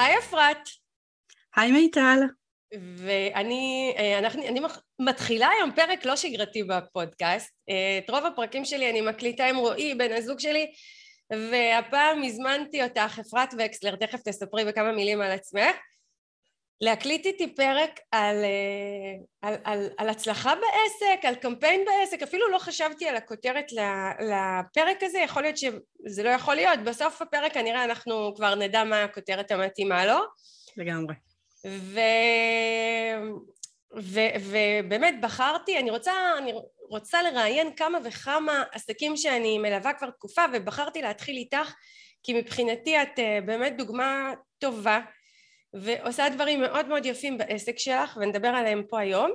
היי 0.00 0.18
אפרת. 0.18 0.68
היי 1.56 1.72
מיטל. 1.72 2.18
ואני 2.96 3.94
אנחנו, 4.18 4.48
אני 4.48 4.60
מתחילה 5.00 5.48
היום 5.48 5.70
פרק 5.76 6.04
לא 6.04 6.16
שגרתי 6.16 6.62
בפודקאסט. 6.62 7.50
את 8.04 8.10
רוב 8.10 8.26
הפרקים 8.26 8.64
שלי 8.64 8.90
אני 8.90 9.00
מקליטה 9.00 9.46
עם 9.46 9.56
רועי, 9.56 9.94
בן 9.94 10.12
הזוג 10.12 10.40
שלי, 10.40 10.72
והפעם 11.30 12.22
הזמנתי 12.22 12.82
אותך, 12.82 13.18
אפרת 13.18 13.54
וקסלר, 13.58 13.96
תכף 13.96 14.20
תספרי 14.24 14.64
בכמה 14.64 14.92
מילים 14.92 15.20
על 15.20 15.30
עצמך. 15.30 15.76
להקליט 16.80 17.26
איתי 17.26 17.54
פרק 17.54 18.00
על, 18.10 18.36
אה, 18.44 19.48
על, 19.48 19.54
על, 19.64 19.88
על 19.98 20.08
הצלחה 20.08 20.54
בעסק, 20.54 21.24
על 21.24 21.34
קמפיין 21.34 21.84
בעסק, 21.84 22.22
אפילו 22.22 22.48
לא 22.48 22.58
חשבתי 22.58 23.08
על 23.08 23.16
הכותרת 23.16 23.72
לפרק 24.20 25.02
הזה, 25.02 25.18
יכול 25.18 25.42
להיות 25.42 25.56
שזה 25.56 26.22
לא 26.22 26.28
יכול 26.28 26.54
להיות, 26.54 26.80
בסוף 26.84 27.22
הפרק 27.22 27.54
כנראה 27.54 27.84
אנחנו 27.84 28.32
כבר 28.36 28.54
נדע 28.54 28.84
מה 28.84 29.04
הכותרת 29.04 29.50
המתאימה 29.50 30.06
לו. 30.06 30.18
לגמרי. 30.76 31.14
ו... 31.66 32.00
ו... 34.00 34.20
ובאמת 34.40 35.14
בחרתי, 35.20 35.78
אני 35.78 35.90
רוצה, 35.90 36.12
אני 36.38 36.52
רוצה 36.88 37.22
לראיין 37.22 37.74
כמה 37.76 37.98
וכמה 38.04 38.64
עסקים 38.72 39.16
שאני 39.16 39.58
מלווה 39.58 39.92
כבר 39.92 40.10
תקופה 40.10 40.42
ובחרתי 40.52 41.02
להתחיל 41.02 41.36
איתך 41.36 41.72
כי 42.22 42.34
מבחינתי 42.34 43.02
את 43.02 43.18
אה, 43.18 43.38
באמת 43.46 43.76
דוגמה 43.76 44.32
טובה 44.58 45.00
ועושה 45.72 46.28
דברים 46.28 46.60
מאוד 46.60 46.88
מאוד 46.88 47.06
יפים 47.06 47.38
בעסק 47.38 47.78
שלך 47.78 48.18
ונדבר 48.20 48.48
עליהם 48.48 48.82
פה 48.88 49.00
היום 49.00 49.30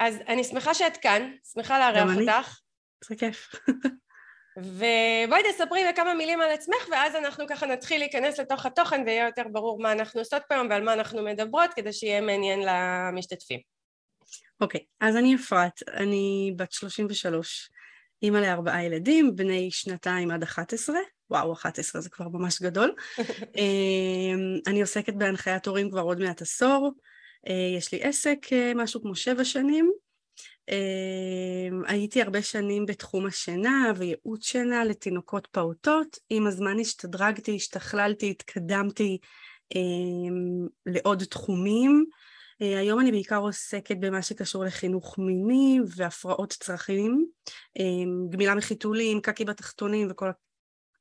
אז 0.00 0.16
אני 0.28 0.44
שמחה 0.44 0.74
שאת 0.74 0.96
כאן, 0.96 1.32
שמחה 1.54 1.78
לארח 1.78 2.16
אותך. 2.20 2.58
זה 3.04 3.16
כיף. 3.16 3.54
ובואי 4.56 5.42
תספרי 5.52 5.80
בכמה 5.88 6.14
מילים 6.14 6.40
על 6.40 6.50
עצמך 6.50 6.88
ואז 6.90 7.14
אנחנו 7.14 7.44
ככה 7.48 7.66
נתחיל 7.66 7.98
להיכנס 7.98 8.40
לתוך 8.40 8.66
התוכן 8.66 9.02
ויהיה 9.06 9.26
יותר 9.26 9.42
ברור 9.52 9.82
מה 9.82 9.92
אנחנו 9.92 10.20
עושות 10.20 10.42
פה 10.48 10.54
היום 10.54 10.66
ועל 10.70 10.82
מה 10.84 10.92
אנחנו 10.92 11.24
מדברות 11.24 11.70
כדי 11.74 11.92
שיהיה 11.92 12.20
מעניין 12.20 12.60
למשתתפים. 12.66 13.60
אוקיי, 14.60 14.80
okay, 14.80 15.06
אז 15.06 15.16
אני 15.16 15.34
אפרת, 15.34 15.82
אני 15.88 16.52
בת 16.56 16.72
33, 16.72 17.70
אימא 18.22 18.38
לארבעה 18.38 18.84
ילדים, 18.84 19.36
בני 19.36 19.70
שנתיים 19.70 20.30
עד 20.30 20.42
11, 20.42 20.96
וואו, 21.32 21.52
11 21.52 22.00
זה 22.00 22.10
כבר 22.10 22.28
ממש 22.28 22.62
גדול. 22.62 22.94
אמ, 23.58 24.58
אני 24.66 24.80
עוסקת 24.80 25.14
בהנחיית 25.14 25.66
הורים 25.66 25.90
כבר 25.90 26.00
עוד 26.00 26.20
מעט 26.20 26.42
עשור, 26.42 26.92
אה, 27.48 27.76
יש 27.78 27.92
לי 27.92 28.02
עסק 28.02 28.46
אה, 28.52 28.72
משהו 28.74 29.02
כמו 29.02 29.14
שבע 29.14 29.44
שנים. 29.44 29.92
אמ, 30.68 31.82
הייתי 31.86 32.22
הרבה 32.22 32.42
שנים 32.42 32.86
בתחום 32.86 33.26
השינה 33.26 33.92
וייעוץ 33.96 34.46
שינה 34.46 34.84
לתינוקות 34.84 35.46
פעוטות, 35.46 36.18
עם 36.30 36.46
הזמן 36.46 36.78
השתדרגתי, 36.80 37.56
השתכללתי, 37.56 38.30
התקדמתי 38.30 39.18
אמ, 39.74 40.66
לעוד 40.86 41.24
תחומים. 41.24 42.04
אה, 42.62 42.78
היום 42.78 43.00
אני 43.00 43.10
בעיקר 43.10 43.38
עוסקת 43.38 43.96
במה 44.00 44.22
שקשור 44.22 44.64
לחינוך 44.64 45.18
מיני 45.18 45.78
והפרעות 45.96 46.52
צרכים, 46.52 47.26
גמילה 48.30 48.54
מחיתולים, 48.54 49.20
קקי 49.20 49.44
בתחתונים 49.44 50.08
וכל 50.10 50.28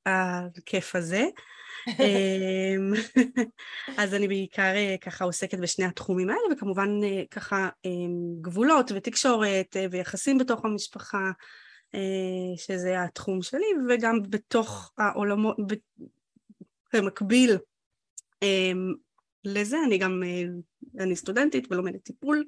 הכיף 0.05 0.95
הזה. 0.95 1.23
אמ, 1.99 2.93
אז 3.97 4.13
אני 4.13 4.27
בעיקר 4.27 4.73
אה, 4.75 4.95
ככה 5.01 5.25
עוסקת 5.25 5.59
בשני 5.59 5.85
התחומים 5.85 6.29
האלה, 6.29 6.41
וכמובן 6.53 6.89
אה, 7.03 7.23
ככה 7.31 7.69
אמ, 7.85 8.41
גבולות 8.41 8.91
ותקשורת 8.95 9.77
אה, 9.77 9.85
ויחסים 9.91 10.37
בתוך 10.37 10.65
המשפחה, 10.65 11.31
שזה 12.57 13.03
התחום 13.03 13.41
שלי, 13.41 13.65
וגם 13.89 14.19
בתוך 14.29 14.91
העולמות, 14.97 15.57
במקביל 16.93 17.57
אמ, 18.41 18.93
לזה 19.45 19.77
אני 19.85 19.97
גם, 19.97 20.23
אני 20.99 21.15
סטודנטית 21.15 21.71
ולומדת 21.71 22.03
טיפול. 22.03 22.43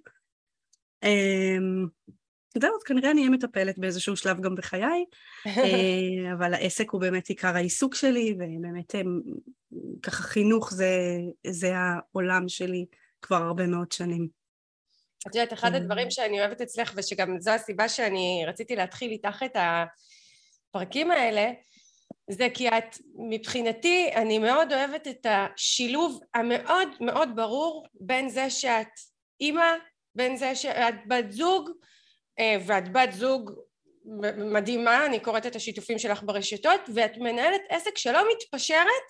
זהו, 2.61 2.75
אז 2.75 2.83
כנראה 2.83 3.11
אני 3.11 3.19
אהיה 3.19 3.31
מטפלת 3.31 3.79
באיזשהו 3.79 4.15
שלב 4.15 4.41
גם 4.41 4.55
בחיי, 4.55 5.05
אה, 5.47 6.33
אבל 6.33 6.53
העסק 6.53 6.89
הוא 6.91 7.01
באמת 7.01 7.27
עיקר 7.27 7.55
העיסוק 7.55 7.95
שלי, 7.95 8.33
ובאמת 8.35 8.95
אה, 8.95 9.01
ככה 10.03 10.23
חינוך 10.23 10.73
זה, 10.73 10.95
זה 11.47 11.73
העולם 11.75 12.49
שלי 12.49 12.85
כבר 13.21 13.37
הרבה 13.37 13.67
מאוד 13.67 13.91
שנים. 13.91 14.27
את 15.27 15.35
יודעת, 15.35 15.53
אחד 15.53 15.75
הדברים 15.75 16.11
שאני 16.11 16.39
אוהבת 16.39 16.61
אצלך, 16.61 16.93
ושגם 16.95 17.39
זו 17.39 17.51
הסיבה 17.51 17.89
שאני 17.89 18.43
רציתי 18.47 18.75
להתחיל 18.75 19.11
איתך 19.11 19.43
את 19.45 19.55
הפרקים 19.55 21.11
האלה, 21.11 21.51
זה 22.29 22.47
כי 22.53 22.69
את, 22.69 22.97
מבחינתי, 23.29 24.09
אני 24.15 24.39
מאוד 24.39 24.73
אוהבת 24.73 25.07
את 25.07 25.25
השילוב 25.29 26.19
המאוד 26.33 26.87
מאוד 26.99 27.29
ברור 27.35 27.87
בין 27.93 28.29
זה 28.29 28.49
שאת 28.49 28.87
אימא, 29.41 29.73
בין 30.15 30.37
זה 30.37 30.55
שאת 30.55 30.95
בת 31.07 31.31
זוג, 31.31 31.69
ואת 32.39 32.91
בת 32.91 33.11
זוג 33.11 33.51
מדהימה, 34.37 35.05
אני 35.05 35.19
קוראת 35.19 35.45
את 35.45 35.55
השיתופים 35.55 35.99
שלך 35.99 36.23
ברשתות, 36.23 36.81
ואת 36.93 37.17
מנהלת 37.17 37.61
עסק 37.69 37.97
שלא 37.97 38.19
מתפשרת 38.31 39.07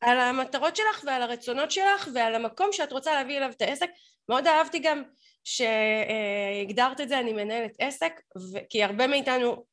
על 0.00 0.18
המטרות 0.18 0.76
שלך 0.76 1.04
ועל 1.06 1.22
הרצונות 1.22 1.70
שלך 1.70 2.08
ועל 2.14 2.34
המקום 2.34 2.72
שאת 2.72 2.92
רוצה 2.92 3.14
להביא 3.14 3.36
אליו 3.36 3.50
את 3.50 3.62
העסק. 3.62 3.90
מאוד 4.28 4.46
אהבתי 4.46 4.78
גם 4.78 5.02
שהגדרת 5.44 7.00
את 7.00 7.08
זה, 7.08 7.18
אני 7.18 7.32
מנהלת 7.32 7.72
עסק, 7.78 8.20
כי 8.68 8.84
הרבה 8.84 9.06
מאיתנו 9.06 9.64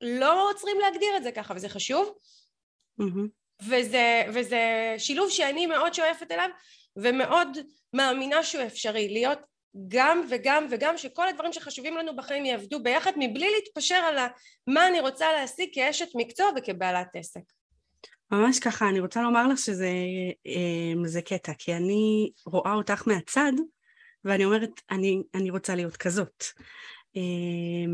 לא 0.00 0.50
עוצרים 0.50 0.80
להגדיר 0.80 1.16
את 1.16 1.22
זה 1.22 1.32
ככה, 1.32 1.54
וזה 1.56 1.68
חשוב. 1.68 2.14
Mm-hmm. 3.00 3.28
וזה, 3.68 4.22
וזה 4.34 4.94
שילוב 4.98 5.30
שאני 5.30 5.66
מאוד 5.66 5.94
שואפת 5.94 6.30
אליו, 6.30 6.48
ומאוד 6.96 7.48
מאמינה 7.92 8.42
שהוא 8.42 8.64
אפשרי, 8.66 9.08
להיות 9.08 9.38
גם 9.88 10.22
וגם 10.30 10.66
וגם 10.70 10.98
שכל 10.98 11.28
הדברים 11.28 11.52
שחשובים 11.52 11.96
לנו 11.96 12.16
בחיים 12.16 12.44
יעבדו 12.44 12.82
ביחד 12.82 13.12
מבלי 13.16 13.50
להתפשר 13.50 13.94
על 13.94 14.18
מה 14.66 14.88
אני 14.88 15.00
רוצה 15.00 15.32
להשיג 15.32 15.68
כאשת 15.72 16.08
מקצוע 16.14 16.50
וכבעלת 16.56 17.16
עסק. 17.16 17.40
ממש 18.30 18.58
ככה, 18.58 18.88
אני 18.88 19.00
רוצה 19.00 19.22
לומר 19.22 19.48
לך 19.48 19.58
שזה 19.58 19.90
אה, 20.46 21.08
זה 21.08 21.22
קטע, 21.22 21.52
כי 21.58 21.74
אני 21.74 22.30
רואה 22.46 22.72
אותך 22.72 23.08
מהצד 23.08 23.52
ואני 24.24 24.44
אומרת, 24.44 24.70
אני, 24.90 25.22
אני 25.34 25.50
רוצה 25.50 25.74
להיות 25.74 25.96
כזאת. 25.96 26.44
אה, 27.16 27.92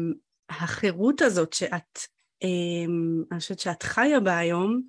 החירות 0.50 1.22
הזאת 1.22 1.52
שאת, 1.52 1.98
אה, 2.42 2.84
אני 3.32 3.40
חושבת 3.40 3.58
שאת 3.58 3.82
חיה 3.82 4.20
בה 4.20 4.38
היום, 4.38 4.82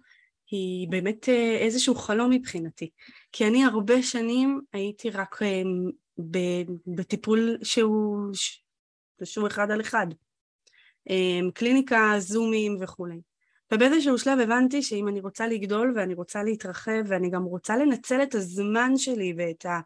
היא 0.51 0.87
באמת 0.89 1.29
איזשהו 1.59 1.95
חלום 1.95 2.29
מבחינתי. 2.29 2.89
כי 3.31 3.47
אני 3.47 3.65
הרבה 3.65 4.03
שנים 4.03 4.61
הייתי 4.73 5.09
רק 5.09 5.39
בטיפול 6.87 7.57
שהוא, 7.63 8.33
שהוא 9.23 9.47
אחד 9.47 9.71
על 9.71 9.81
אחד. 9.81 10.07
אמ, 11.09 11.49
קליניקה, 11.53 12.13
זומים 12.17 12.77
וכולי. 12.81 13.21
ובאיזשהו 13.73 14.17
שלב 14.17 14.39
הבנתי 14.39 14.81
שאם 14.81 15.07
אני 15.07 15.19
רוצה 15.19 15.47
לגדול 15.47 15.93
ואני 15.95 16.13
רוצה 16.13 16.43
להתרחב 16.43 17.01
ואני 17.07 17.29
גם 17.29 17.43
רוצה 17.43 17.77
לנצל 17.77 18.23
את 18.23 18.35
הזמן 18.35 18.97
שלי 18.97 19.33
ואת 19.37 19.65
ה... 19.65 19.79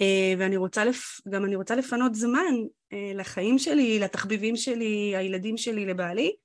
אה, 0.00 0.34
ואני 0.38 0.56
רוצה, 0.56 0.84
לפ... 0.84 1.20
גם 1.28 1.44
אני 1.44 1.56
רוצה 1.56 1.76
לפנות 1.76 2.14
זמן 2.14 2.54
אה, 2.92 3.12
לחיים 3.14 3.58
שלי, 3.58 3.98
לתחביבים 3.98 4.56
שלי, 4.56 5.16
הילדים 5.16 5.56
שלי, 5.56 5.86
לבעלי, 5.86 6.36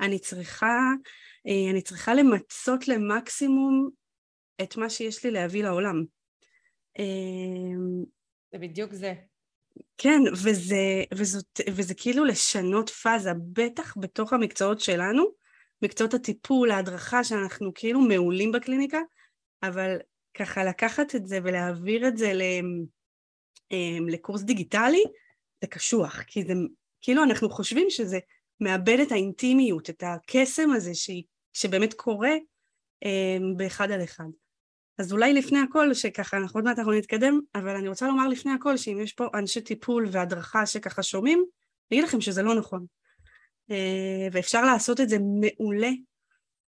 אני 0.00 0.18
צריכה, 0.18 0.92
אה, 1.48 1.70
אני 1.70 1.82
צריכה 1.82 2.14
למצות 2.14 2.88
למקסימום 2.88 3.90
את 4.62 4.76
מה 4.76 4.90
שיש 4.90 5.24
לי 5.24 5.30
להביא 5.30 5.62
לעולם. 5.62 6.04
זה 8.52 8.58
בדיוק 8.58 8.92
זה. 8.92 9.14
כן, 9.98 10.20
וזה, 10.32 11.04
וזאת, 11.14 11.60
וזה 11.70 11.94
כאילו 11.94 12.24
לשנות 12.24 12.90
פאזה, 12.90 13.30
בטח 13.52 13.94
בתוך 13.96 14.32
המקצועות 14.32 14.80
שלנו, 14.80 15.24
מקצועות 15.82 16.14
הטיפול, 16.14 16.70
ההדרכה, 16.70 17.24
שאנחנו 17.24 17.74
כאילו 17.74 18.00
מעולים 18.00 18.52
בקליניקה, 18.52 18.98
אבל 19.62 19.96
ככה 20.34 20.64
לקחת 20.64 21.14
את 21.14 21.26
זה 21.26 21.38
ולהעביר 21.44 22.08
את 22.08 22.16
זה 22.16 22.32
אמ, 23.72 24.08
לקורס 24.08 24.42
דיגיטלי, 24.42 25.02
זה 25.60 25.66
קשוח, 25.66 26.22
כי 26.22 26.42
זה 26.44 26.52
כאילו 27.00 27.24
אנחנו 27.24 27.50
חושבים 27.50 27.90
שזה 27.90 28.18
מאבד 28.60 28.98
את 29.02 29.12
האינטימיות, 29.12 29.90
את 29.90 30.02
הקסם 30.06 30.70
הזה 30.70 30.94
ש, 30.94 31.10
שבאמת 31.52 31.94
קורה 31.94 32.34
אמ, 33.04 33.56
באחד 33.56 33.90
על 33.90 34.04
אחד. 34.04 34.28
אז 34.98 35.12
אולי 35.12 35.32
לפני 35.32 35.58
הכל, 35.58 35.94
שככה, 35.94 36.36
אנחנו 36.36 36.58
עוד 36.58 36.64
מעט 36.64 36.78
אנחנו 36.78 36.92
נתקדם, 36.92 37.40
אבל 37.54 37.76
אני 37.76 37.88
רוצה 37.88 38.06
לומר 38.06 38.28
לפני 38.28 38.52
הכל, 38.52 38.76
שאם 38.76 38.98
יש 39.02 39.12
פה 39.12 39.26
אנשי 39.34 39.60
טיפול 39.60 40.06
והדרכה 40.12 40.66
שככה 40.66 41.02
שומעים, 41.02 41.38
אני 41.90 41.98
אגיד 41.98 42.08
לכם 42.08 42.20
שזה 42.20 42.42
לא 42.42 42.54
נכון. 42.54 42.86
אה, 43.70 44.28
ואפשר 44.32 44.64
לעשות 44.64 45.00
את 45.00 45.08
זה 45.08 45.16
מעולה, 45.18 45.90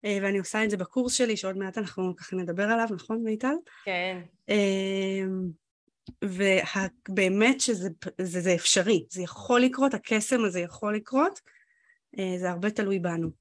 אה, 0.05 0.17
ואני 0.21 0.39
עושה 0.39 0.63
את 0.63 0.69
זה 0.69 0.77
בקורס 0.77 1.13
שלי, 1.13 1.37
שעוד 1.37 1.57
מעט 1.57 1.77
אנחנו 1.77 2.15
ככה 2.15 2.35
נדבר 2.35 2.63
עליו, 2.63 2.87
נכון 2.91 3.23
מיטל? 3.23 3.55
כן. 3.85 4.21
אה, 4.49 5.23
ובאמת 6.23 7.61
שזה 7.61 7.89
זה, 8.21 8.41
זה 8.41 8.55
אפשרי, 8.55 9.05
זה 9.09 9.21
יכול 9.21 9.61
לקרות, 9.61 9.93
הקסם 9.93 10.45
הזה 10.45 10.59
יכול 10.59 10.95
לקרות, 10.95 11.39
זה 12.37 12.49
הרבה 12.49 12.69
תלוי 12.69 12.99
בנו. 12.99 13.40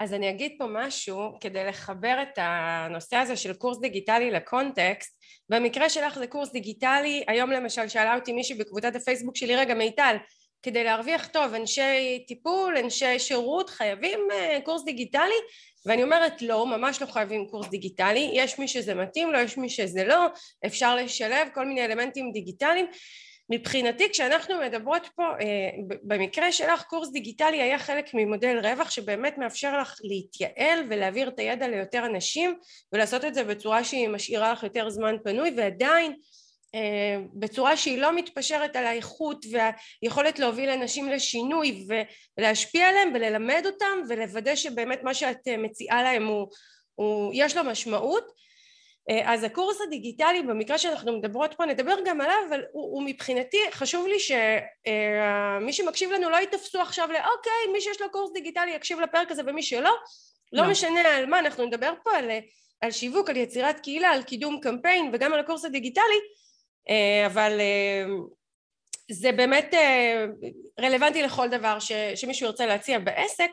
אז 0.00 0.14
אני 0.14 0.30
אגיד 0.30 0.52
פה 0.58 0.64
משהו 0.68 1.32
כדי 1.40 1.64
לחבר 1.64 2.22
את 2.22 2.38
הנושא 2.38 3.16
הזה 3.16 3.36
של 3.36 3.54
קורס 3.54 3.78
דיגיטלי 3.78 4.30
לקונטקסט. 4.30 5.16
במקרה 5.48 5.88
שלך 5.88 6.18
זה 6.18 6.26
קורס 6.26 6.52
דיגיטלי. 6.52 7.24
היום 7.28 7.50
למשל 7.50 7.88
שאלה 7.88 8.14
אותי 8.14 8.32
מישהי 8.32 8.56
בקבוצת 8.56 8.96
הפייסבוק 8.96 9.36
שלי 9.36 9.56
רגע 9.56 9.74
מיטל 9.74 10.16
כדי 10.62 10.84
להרוויח 10.84 11.26
טוב 11.26 11.54
אנשי 11.54 12.24
טיפול 12.28 12.76
אנשי 12.76 13.18
שירות 13.18 13.70
חייבים 13.70 14.20
uh, 14.30 14.62
קורס 14.62 14.84
דיגיטלי? 14.84 15.34
ואני 15.86 16.02
אומרת 16.02 16.42
לא 16.42 16.66
ממש 16.66 17.02
לא 17.02 17.06
חייבים 17.06 17.46
קורס 17.46 17.68
דיגיטלי. 17.68 18.30
יש 18.32 18.58
מי 18.58 18.68
שזה 18.68 18.94
מתאים 18.94 19.32
לו 19.32 19.38
יש 19.38 19.58
מי 19.58 19.68
שזה 19.68 20.04
לא. 20.04 20.26
אפשר 20.66 20.96
לשלב 20.96 21.48
כל 21.54 21.66
מיני 21.66 21.84
אלמנטים 21.84 22.32
דיגיטליים 22.32 22.86
מבחינתי 23.50 24.10
כשאנחנו 24.10 24.54
מדברות 24.60 25.08
פה 25.16 25.22
אה, 25.22 25.70
במקרה 26.02 26.52
שלך 26.52 26.82
קורס 26.82 27.10
דיגיטלי 27.10 27.62
היה 27.62 27.78
חלק 27.78 28.14
ממודל 28.14 28.58
רווח 28.62 28.90
שבאמת 28.90 29.38
מאפשר 29.38 29.80
לך 29.80 29.94
להתייעל 30.04 30.84
ולהעביר 30.88 31.28
את 31.28 31.38
הידע 31.38 31.68
ליותר 31.68 32.06
אנשים 32.06 32.54
ולעשות 32.92 33.24
את 33.24 33.34
זה 33.34 33.44
בצורה 33.44 33.84
שהיא 33.84 34.08
משאירה 34.08 34.52
לך 34.52 34.62
יותר 34.62 34.90
זמן 34.90 35.16
פנוי 35.24 35.54
ועדיין 35.56 36.14
אה, 36.74 37.16
בצורה 37.34 37.76
שהיא 37.76 37.98
לא 37.98 38.16
מתפשרת 38.16 38.76
על 38.76 38.86
האיכות 38.86 39.46
והיכולת 39.50 40.38
להוביל 40.38 40.70
אנשים 40.70 41.08
לשינוי 41.08 41.86
ולהשפיע 42.38 42.88
עליהם 42.88 43.12
וללמד 43.14 43.62
אותם 43.66 43.98
ולוודא 44.08 44.56
שבאמת 44.56 45.02
מה 45.02 45.14
שאת 45.14 45.48
מציעה 45.58 46.02
להם 46.02 46.26
הוא, 46.26 46.48
הוא 46.94 47.32
יש 47.34 47.56
לו 47.56 47.64
משמעות. 47.64 48.24
אה, 48.24 48.45
אז 49.24 49.44
הקורס 49.44 49.80
הדיגיטלי 49.80 50.42
במקרה 50.42 50.78
שאנחנו 50.78 51.18
מדברות 51.18 51.54
פה 51.54 51.66
נדבר 51.66 51.94
גם 52.04 52.20
עליו 52.20 52.36
אבל 52.48 52.60
הוא, 52.72 52.94
הוא 52.94 53.02
מבחינתי 53.02 53.58
חשוב 53.70 54.06
לי 54.06 54.18
שמי 54.18 54.36
אה, 55.66 55.72
שמקשיב 55.72 56.10
לנו 56.10 56.30
לא 56.30 56.36
ייתפסו 56.36 56.80
עכשיו 56.80 57.08
לאוקיי 57.08 57.72
מי 57.72 57.80
שיש 57.80 58.00
לו 58.00 58.10
קורס 58.10 58.32
דיגיטלי 58.32 58.70
יקשיב 58.70 59.00
לפרק 59.00 59.30
הזה 59.30 59.42
ומי 59.46 59.62
שלא 59.62 59.80
לא, 59.80 60.62
לא. 60.62 60.70
משנה 60.70 61.16
על 61.16 61.26
מה 61.26 61.38
אנחנו 61.38 61.66
נדבר 61.66 61.92
פה 62.04 62.16
על, 62.16 62.30
על 62.80 62.90
שיווק 62.90 63.30
על 63.30 63.36
יצירת 63.36 63.80
קהילה 63.80 64.08
על 64.08 64.22
קידום 64.22 64.60
קמפיין 64.60 65.10
וגם 65.12 65.32
על 65.32 65.40
הקורס 65.40 65.64
הדיגיטלי 65.64 66.20
אה, 66.88 67.26
אבל 67.26 67.60
זה 69.10 69.32
באמת 69.32 69.74
רלוונטי 70.80 71.22
לכל 71.22 71.48
דבר 71.48 71.78
ש, 71.78 71.92
שמישהו 72.14 72.46
ירצה 72.46 72.66
להציע 72.66 72.98
בעסק 72.98 73.50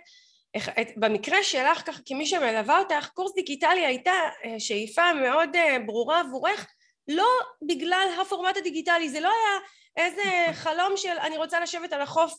במקרה 0.96 1.44
שלך 1.44 1.84
ככה 1.86 2.02
כמי 2.06 2.26
שמלווה 2.26 2.80
אותך 2.80 3.10
קורס 3.14 3.34
דיגיטלי 3.36 3.86
הייתה 3.86 4.12
אה, 4.46 4.60
שאיפה 4.60 5.14
מאוד 5.14 5.56
אה, 5.56 5.78
ברורה 5.86 6.20
עבורך 6.20 6.68
לא 7.08 7.28
בגלל 7.68 8.08
הפורמט 8.22 8.58
הדיגיטלי 8.58 9.10
זה 9.10 9.20
לא 9.20 9.30
היה 9.30 9.60
איזה. 10.06 10.54
חלום 10.54 10.98
של 10.98 11.18
אני 11.22 11.38
רוצה 11.38 11.60
לשבת 11.60 11.94
על 11.94 12.02
החוף 12.02 12.34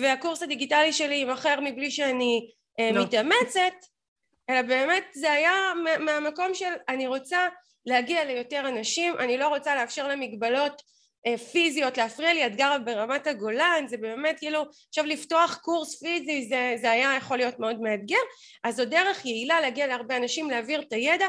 והקורס 0.00 0.42
הדיגיטלי 0.42 0.92
שלי 0.92 1.14
יימכר 1.14 1.60
מבלי 1.60 1.90
שאני 1.90 2.50
אה, 2.80 2.90
לא. 2.92 3.02
מתאמצת 3.04 3.74
אלא 4.50 4.62
באמת 4.62 5.04
זה 5.14 5.32
היה 5.32 5.72
מהמקום 6.00 6.54
של 6.54 6.72
אני 6.88 7.06
רוצה 7.06 7.48
להגיע 7.86 8.24
ליותר 8.24 8.68
אנשים 8.68 9.18
אני 9.18 9.38
לא 9.38 9.48
רוצה 9.48 9.74
לאפשר 9.74 10.08
למגבלות 10.08 10.82
פיזיות 11.52 11.98
להפריע 11.98 12.34
לי, 12.34 12.46
את 12.46 12.56
גרה 12.56 12.78
ברמת 12.78 13.26
הגולן, 13.26 13.84
זה 13.88 13.96
באמת 13.96 14.38
כאילו, 14.38 14.62
עכשיו 14.88 15.04
לפתוח 15.04 15.58
קורס 15.62 16.02
פיזי 16.02 16.48
זה, 16.48 16.74
זה 16.80 16.90
היה 16.90 17.16
יכול 17.16 17.36
להיות 17.36 17.58
מאוד 17.58 17.80
מאתגר, 17.80 18.16
אז 18.64 18.76
זו 18.76 18.84
דרך 18.84 19.24
יעילה 19.24 19.60
להגיע 19.60 19.86
להרבה 19.86 20.16
אנשים, 20.16 20.50
להעביר 20.50 20.80
את 20.80 20.92
הידע. 20.92 21.26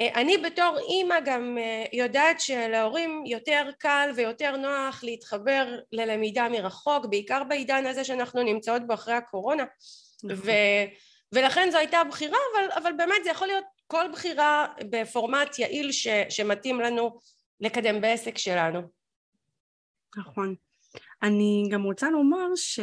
אה, 0.00 0.20
אני 0.20 0.38
בתור 0.38 0.78
אימא 0.78 1.20
גם 1.20 1.58
אה, 1.58 1.84
יודעת 1.92 2.40
שלהורים 2.40 3.22
יותר 3.26 3.70
קל 3.78 4.10
ויותר 4.16 4.56
נוח 4.56 5.04
להתחבר 5.04 5.78
ללמידה 5.92 6.48
מרחוק, 6.48 7.06
בעיקר 7.06 7.44
בעידן 7.44 7.86
הזה 7.86 8.04
שאנחנו 8.04 8.42
נמצאות 8.42 8.86
בו 8.86 8.94
אחרי 8.94 9.14
הקורונה, 9.14 9.64
נכון. 10.24 10.38
ו, 10.44 10.50
ולכן 11.32 11.70
זו 11.70 11.78
הייתה 11.78 12.04
בחירה, 12.04 12.38
אבל, 12.54 12.82
אבל 12.82 12.92
באמת 12.92 13.24
זה 13.24 13.30
יכול 13.30 13.46
להיות 13.46 13.64
כל 13.86 14.04
בחירה 14.12 14.66
בפורמט 14.90 15.58
יעיל 15.58 15.92
ש, 15.92 16.08
שמתאים 16.28 16.80
לנו 16.80 17.18
לקדם 17.60 18.00
בעסק 18.00 18.38
שלנו. 18.38 18.99
נכון. 20.16 20.54
אני 21.22 21.68
גם 21.70 21.82
רוצה 21.82 22.10
לומר 22.10 22.46
ש... 22.56 22.80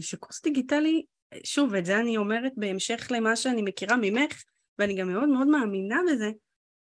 שקורס 0.00 0.42
דיגיטלי, 0.42 1.04
שוב, 1.44 1.74
את 1.74 1.84
זה 1.84 2.00
אני 2.00 2.16
אומרת 2.16 2.52
בהמשך 2.56 3.08
למה 3.10 3.36
שאני 3.36 3.62
מכירה 3.62 3.96
ממך, 3.96 4.42
ואני 4.78 4.94
גם 4.94 5.12
מאוד 5.12 5.28
מאוד 5.28 5.46
מאמינה 5.46 6.00
בזה, 6.12 6.30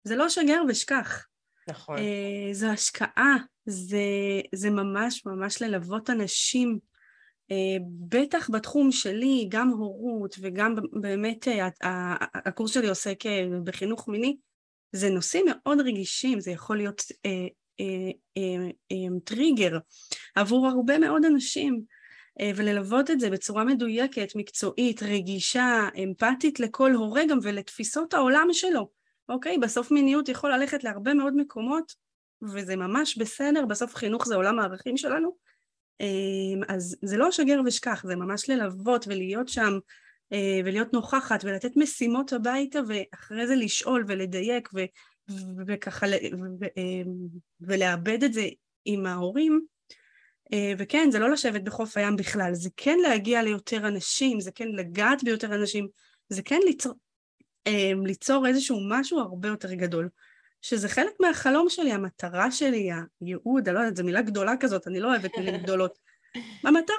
זה 0.05 0.17
לא 0.17 0.29
שגר 0.29 0.63
ושכח. 0.69 1.27
נכון. 1.69 1.97
Uh, 1.97 2.53
זו 2.53 2.67
השקעה, 2.67 3.37
זה, 3.67 3.99
זה 4.55 4.71
ממש 4.71 5.27
ממש 5.27 5.63
ללוות 5.63 6.11
אנשים, 6.11 6.79
uh, 7.53 7.83
בטח 8.09 8.51
בתחום 8.51 8.93
שלי, 8.93 9.47
גם 9.49 9.69
הורות 9.69 10.37
וגם 10.41 10.75
באמת 11.01 11.49
uh, 11.49 11.87
הקורס 12.35 12.75
שלי 12.75 12.89
עוסק 12.89 13.19
בחינוך 13.65 14.09
מיני, 14.09 14.37
זה 14.93 15.11
נושאים 15.11 15.47
מאוד 15.49 15.81
רגישים, 15.81 16.41
זה 16.41 16.51
יכול 16.51 16.77
להיות 16.77 17.03
אה, 17.27 17.31
אה, 17.31 17.31
אה, 17.31 17.49
טריגר 19.25 19.79
עבור 20.35 20.67
הרבה 20.67 20.99
מאוד 20.99 21.25
אנשים 21.25 21.83
וללוות 22.57 23.11
את 23.11 23.21
זה 23.21 23.31
בצורה 23.31 23.65
מדויקת, 23.65 24.29
מקצועית, 24.37 25.03
רגישה, 25.03 25.89
אמפתית 26.05 26.61
לכל 26.61 26.93
הורה 26.93 27.23
גם 27.29 27.39
ולתפיסות 27.43 28.15
העולם 28.15 28.49
שלו, 28.53 28.89
אוקיי? 29.29 29.59
בסוף 29.59 29.91
מיניות 29.91 30.29
יכול 30.29 30.53
ללכת 30.53 30.85
להרבה 30.85 31.15
מאוד 31.15 31.37
מקומות 31.37 31.95
וזה 32.43 32.77
ממש 32.77 33.19
בסדר, 33.19 33.67
בסוף 33.67 33.95
חינוך 33.95 34.29
זה 34.29 34.35
עולם 34.35 34.59
הערכים 34.59 34.97
שלנו. 34.97 35.37
אז 36.69 36.97
זה 37.03 37.17
לא 37.17 37.31
שגר 37.31 37.61
ושכח, 37.67 38.03
זה 38.07 38.17
ממש 38.17 38.51
ללוות 38.51 39.05
ולהיות 39.09 39.49
שם 39.49 39.79
ולהיות 40.65 40.93
נוכחת 40.93 41.45
ולתת 41.45 41.77
משימות 41.77 42.33
הביתה 42.33 42.81
ואחרי 42.89 43.47
זה 43.47 43.57
לשאול 43.57 44.05
ולדייק 44.09 44.69
וככה, 45.67 46.07
אמ, 46.77 47.15
ולאבד 47.61 48.25
את 48.25 48.33
זה 48.33 48.49
עם 48.85 49.07
ההורים, 49.07 49.61
אה, 50.53 50.73
וכן, 50.79 51.09
זה 51.11 51.19
לא 51.19 51.31
לשבת 51.31 51.63
בחוף 51.63 51.97
הים 51.97 52.17
בכלל, 52.17 52.55
זה 52.55 52.71
כן 52.77 52.99
להגיע 53.03 53.43
ליותר 53.43 53.89
אנשים, 53.89 54.41
זה 54.41 54.53
כן 54.53 54.69
לגעת 54.69 55.25
ביותר 55.25 55.55
אנשים, 55.55 55.89
זה 56.29 56.43
כן 56.43 56.61
ליצור, 56.65 56.95
אמ, 57.67 58.07
ליצור 58.07 58.47
איזשהו 58.47 58.79
משהו 58.89 59.19
הרבה 59.19 59.49
יותר 59.49 59.75
גדול, 59.75 60.09
שזה 60.63 60.89
חלק 60.89 61.13
מהחלום 61.21 61.69
שלי, 61.69 61.93
המטרה 61.93 62.51
שלי, 62.51 62.91
הייעוד, 63.21 63.69
אני 63.69 63.75
לא 63.75 63.81
יודעת, 63.81 63.97
זו 63.97 64.05
מילה 64.05 64.23
גדולה 64.23 64.57
כזאת, 64.61 64.87
אני 64.87 65.01
לא 65.01 65.09
אוהבת 65.09 65.39
מילים 65.39 65.57
גדולות. 65.57 65.99
המטרה, 66.65 66.97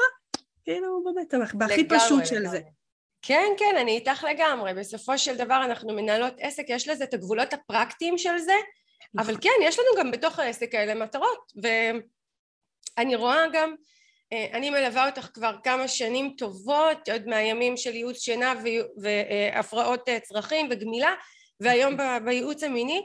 כאילו, 0.63 1.03
באמת, 1.03 1.53
בהכי 1.53 1.87
פשוט 1.87 2.25
של 2.25 2.47
זה. 2.47 2.61
כן, 3.21 3.47
כן, 3.57 3.75
אני 3.77 3.91
איתך 3.91 4.25
לגמרי. 4.29 4.73
בסופו 4.73 5.17
של 5.17 5.35
דבר 5.37 5.61
אנחנו 5.65 5.93
מנהלות 5.93 6.33
עסק, 6.39 6.63
יש 6.67 6.87
לזה 6.87 7.03
את 7.03 7.13
הגבולות 7.13 7.53
הפרקטיים 7.53 8.17
של 8.17 8.37
זה, 8.37 8.53
נכון. 9.13 9.29
אבל 9.29 9.41
כן, 9.41 9.49
יש 9.63 9.79
לנו 9.79 9.87
גם 9.99 10.11
בתוך 10.11 10.39
העסק 10.39 10.75
האלה 10.75 10.93
מטרות, 10.93 11.51
ואני 12.97 13.15
רואה 13.15 13.45
גם, 13.53 13.75
אה, 14.33 14.47
אני 14.53 14.69
מלווה 14.69 15.09
אותך 15.09 15.29
כבר 15.33 15.55
כמה 15.63 15.87
שנים 15.87 16.33
טובות, 16.37 17.09
עוד 17.09 17.27
מהימים 17.27 17.77
של 17.77 17.95
ייעוץ 17.95 18.19
שינה 18.19 18.53
והפרעות 19.01 20.09
אה, 20.09 20.19
צרכים 20.19 20.67
וגמילה, 20.71 21.13
והיום 21.59 21.97
בייעוץ 22.25 22.63
המיני, 22.63 23.01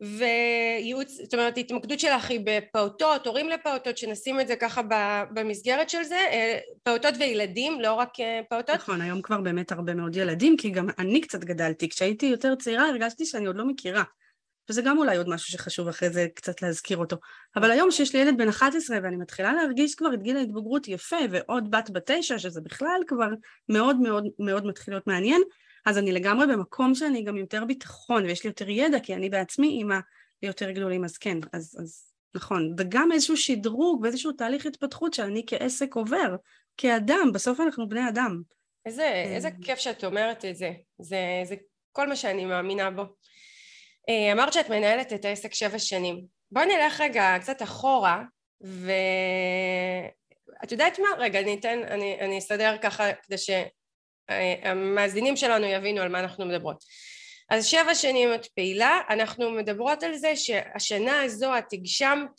וייעוץ, 0.00 1.10
זאת 1.10 1.34
אומרת 1.34 1.58
התמקדות 1.58 2.00
שלך 2.00 2.30
היא 2.30 2.40
בפעוטות, 2.44 3.26
הורים 3.26 3.48
לפעוטות, 3.48 3.98
שנשים 3.98 4.40
את 4.40 4.48
זה 4.48 4.56
ככה 4.56 4.80
במסגרת 5.34 5.90
של 5.90 6.02
זה, 6.02 6.14
אה, 6.14 6.58
פעוטות 6.82 7.14
וילדים, 7.18 7.80
לא 7.80 7.94
רק 7.94 8.20
אה, 8.20 8.40
פעוטות. 8.48 8.74
נכון, 8.74 9.00
היום 9.00 9.22
כבר 9.22 9.40
באמת 9.40 9.72
הרבה 9.72 9.94
מאוד 9.94 10.16
ילדים, 10.16 10.56
כי 10.56 10.70
גם 10.70 10.88
אני 10.98 11.20
קצת 11.20 11.44
גדלתי, 11.44 11.88
כשהייתי 11.88 12.26
יותר 12.26 12.54
צעירה 12.54 12.88
הרגשתי 12.88 13.26
שאני 13.26 13.46
עוד 13.46 13.56
לא 13.56 13.64
מכירה. 13.66 14.02
וזה 14.70 14.82
גם 14.82 14.98
אולי 14.98 15.16
עוד 15.16 15.28
משהו 15.28 15.52
שחשוב 15.52 15.88
אחרי 15.88 16.10
זה 16.10 16.26
קצת 16.34 16.62
להזכיר 16.62 16.96
אותו. 16.98 17.16
אבל 17.56 17.70
היום 17.70 17.90
שיש 17.90 18.14
לי 18.14 18.20
ילד 18.20 18.38
בן 18.38 18.48
11 18.48 18.98
ואני 19.02 19.16
מתחילה 19.16 19.52
להרגיש 19.52 19.94
כבר 19.94 20.14
את 20.14 20.22
גיל 20.22 20.36
ההתבגרות 20.36 20.88
יפה, 20.88 21.16
ועוד 21.30 21.70
בת 21.70 21.90
בתשע, 21.90 22.38
שזה 22.38 22.60
בכלל 22.60 23.00
כבר 23.06 23.28
מאוד 23.68 23.96
מאוד 23.96 24.24
מאוד 24.38 24.66
מתחיל 24.66 24.94
להיות 24.94 25.06
מעניין, 25.06 25.42
אז 25.86 25.98
אני 25.98 26.12
לגמרי 26.12 26.46
במקום 26.46 26.94
שאני 26.94 27.22
גם 27.22 27.36
יותר 27.36 27.64
ביטחון 27.64 28.24
ויש 28.24 28.44
לי 28.44 28.48
יותר 28.48 28.68
ידע 28.68 29.00
כי 29.00 29.14
אני 29.14 29.30
בעצמי 29.30 29.68
אימא 29.68 29.98
ליותר 30.42 30.70
גדולים 30.70 31.04
אז 31.04 31.18
כן 31.18 31.38
אז, 31.52 31.76
אז 31.80 32.12
נכון 32.34 32.74
וגם 32.78 33.12
איזשהו 33.12 33.36
שדרוג 33.36 34.00
ואיזשהו 34.02 34.32
תהליך 34.32 34.66
התפתחות 34.66 35.14
שאני 35.14 35.42
כעסק 35.46 35.94
עובר 35.94 36.36
כאדם 36.76 37.30
בסוף 37.34 37.60
אנחנו 37.60 37.88
בני 37.88 38.08
אדם 38.08 38.42
איזה, 38.86 39.02
אה. 39.02 39.22
איזה 39.22 39.48
כיף 39.62 39.78
שאת 39.78 40.04
אומרת 40.04 40.44
את 40.44 40.56
זה 40.56 40.72
זה, 40.98 41.42
זה 41.44 41.54
כל 41.92 42.08
מה 42.08 42.16
שאני 42.16 42.44
מאמינה 42.44 42.90
בו 42.90 43.02
אה, 44.08 44.32
אמרת 44.32 44.52
שאת 44.52 44.70
מנהלת 44.70 45.12
את 45.12 45.24
העסק 45.24 45.54
שבע 45.54 45.78
שנים 45.78 46.24
בואי 46.50 46.66
נלך 46.66 47.00
רגע 47.00 47.36
קצת 47.40 47.62
אחורה 47.62 48.22
ואת 48.60 48.82
יודעת 50.72 50.98
מה? 50.98 51.08
רגע 51.18 51.40
אני 51.40 51.54
אתן, 51.60 51.78
אני, 51.90 52.20
אני 52.20 52.38
אסדר 52.38 52.76
ככה 52.82 53.12
כדי 53.12 53.38
ש... 53.38 53.50
המאזינים 54.62 55.36
שלנו 55.36 55.66
יבינו 55.66 56.02
על 56.02 56.08
מה 56.08 56.20
אנחנו 56.20 56.46
מדברות. 56.46 56.84
אז 57.50 57.66
שבע 57.66 57.94
שנים 57.94 58.34
את 58.34 58.46
פעילה, 58.46 59.00
אנחנו 59.10 59.50
מדברות 59.50 60.02
על 60.02 60.16
זה 60.16 60.36
שהשנה 60.36 61.22
הזו 61.22 61.58
את 61.58 61.72
הגשמת 61.72 62.30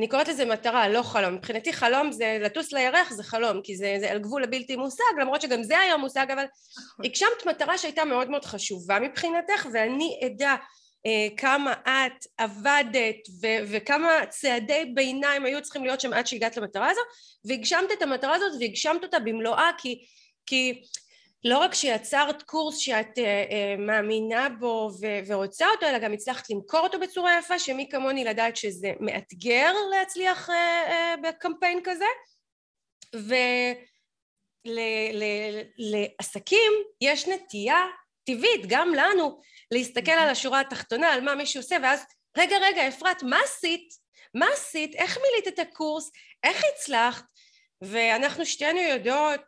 אני 0.00 0.08
קוראת 0.08 0.28
לזה 0.28 0.44
מטרה, 0.44 0.88
לא 0.88 1.02
חלום. 1.02 1.34
מבחינתי 1.34 1.72
חלום 1.72 2.12
זה 2.12 2.38
לטוס 2.40 2.72
לירח 2.72 3.12
זה 3.12 3.22
חלום, 3.22 3.60
כי 3.64 3.76
זה, 3.76 3.96
זה 4.00 4.10
על 4.10 4.18
גבול 4.18 4.44
הבלתי 4.44 4.76
מושג, 4.76 5.04
למרות 5.20 5.40
שגם 5.40 5.62
זה 5.62 5.78
היום 5.78 6.00
מושג, 6.00 6.26
אבל 6.30 6.44
נכון. 6.44 7.04
הגשמת 7.04 7.46
מטרה 7.46 7.78
שהייתה 7.78 8.04
מאוד 8.04 8.30
מאוד 8.30 8.44
חשובה 8.44 9.00
מבחינתך, 9.00 9.66
ואני 9.72 10.20
אדע 10.26 10.54
אה, 11.06 11.36
כמה 11.36 11.72
את 11.72 12.24
עבדת 12.38 13.16
ו- 13.42 13.62
וכמה 13.66 14.26
צעדי 14.28 14.84
ביניים 14.94 15.44
היו 15.44 15.62
צריכים 15.62 15.84
להיות 15.84 16.00
שם 16.00 16.12
עד 16.12 16.26
שהגעת 16.26 16.56
למטרה 16.56 16.90
הזו, 16.90 17.00
והגשמת 17.44 17.92
את 17.92 18.02
המטרה 18.02 18.34
הזאת 18.34 18.52
והגשמת 18.60 19.04
אותה 19.04 19.18
במלואה, 19.18 19.70
כי, 19.78 20.04
כי 20.46 20.82
לא 21.44 21.58
רק 21.58 21.74
שיצרת 21.74 22.42
קורס 22.42 22.76
שאת 22.78 23.18
uh, 23.18 23.20
uh, 23.20 23.80
מאמינה 23.80 24.48
בו 24.48 24.90
ורוצה 25.26 25.66
אותו, 25.68 25.86
אלא 25.86 25.98
גם 25.98 26.12
הצלחת 26.12 26.50
למכור 26.50 26.80
אותו 26.80 27.00
בצורה 27.00 27.38
יפה, 27.38 27.58
שמי 27.58 27.88
כמוני 27.90 28.24
לדעת 28.24 28.56
שזה 28.56 28.92
מאתגר 29.00 29.72
להצליח 29.90 30.48
uh, 30.48 30.52
בקמפיין 31.22 31.80
כזה. 31.84 32.04
ולעסקים 35.78 36.72
יש 37.00 37.28
נטייה 37.28 37.86
טבעית, 38.24 38.66
גם 38.66 38.94
לנו, 38.94 39.40
להסתכל 39.70 40.10
על 40.10 40.28
השורה 40.28 40.60
התחתונה, 40.60 41.12
על 41.12 41.20
מה 41.20 41.34
מישהו 41.34 41.60
עושה, 41.60 41.76
ואז 41.82 42.04
רגע 42.38 42.56
רגע 42.62 42.88
אפרת, 42.88 43.22
מה 43.22 43.38
עשית? 43.44 43.88
מה 44.34 44.46
עשית? 44.52 44.94
איך 44.94 45.18
מילאת 45.18 45.54
את 45.54 45.58
הקורס? 45.58 46.10
איך 46.44 46.62
הצלחת? 46.74 47.24
ואנחנו 47.82 48.46
שתינו 48.46 48.80
יודעות 48.80 49.40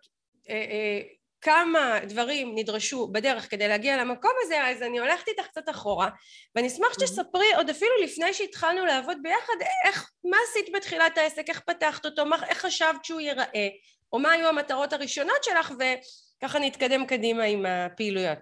אה, 0.50 0.54
אה, 0.54 1.00
כמה 1.42 1.98
דברים 2.08 2.52
נדרשו 2.54 3.08
בדרך 3.08 3.50
כדי 3.50 3.68
להגיע 3.68 3.96
למקום 3.96 4.30
הזה 4.42 4.64
אז 4.64 4.82
אני 4.82 4.98
הולכת 4.98 5.28
איתך 5.28 5.46
קצת 5.46 5.68
אחורה 5.68 6.08
ואני 6.54 6.66
אשמח 6.66 6.92
שתספרי 6.92 7.54
עוד 7.56 7.70
אפילו 7.70 7.90
לפני 8.02 8.32
שהתחלנו 8.32 8.86
לעבוד 8.86 9.16
ביחד 9.22 9.54
איך, 9.86 10.10
מה 10.24 10.36
עשית 10.48 10.66
בתחילת 10.76 11.18
העסק, 11.18 11.48
איך 11.48 11.60
פתחת 11.60 12.06
אותו, 12.06 12.26
מה, 12.26 12.36
איך 12.48 12.58
חשבת 12.58 13.04
שהוא 13.04 13.20
ייראה 13.20 13.68
או 14.12 14.18
מה 14.18 14.32
היו 14.32 14.48
המטרות 14.48 14.92
הראשונות 14.92 15.44
שלך 15.44 15.72
וככה 15.72 16.58
נתקדם 16.58 17.06
קדימה 17.06 17.42
עם 17.42 17.66
הפעילויות. 17.66 18.38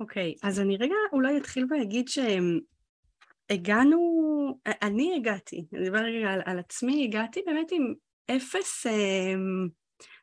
אוקיי, 0.00 0.34
okay, 0.36 0.48
אז 0.48 0.60
אני 0.60 0.76
רגע 0.76 0.94
אולי 1.12 1.38
אתחיל 1.38 1.66
ואגיד 1.70 2.08
שהגענו, 3.48 3.98
אני 4.82 5.14
הגעתי, 5.16 5.64
אני 5.72 5.88
אדבר 5.88 5.98
רגע 5.98 6.28
על, 6.28 6.40
על 6.44 6.58
עצמי, 6.58 7.04
הגעתי 7.04 7.42
באמת 7.46 7.72
עם 7.72 7.94
אפס... 8.36 8.86
אה, 8.86 9.34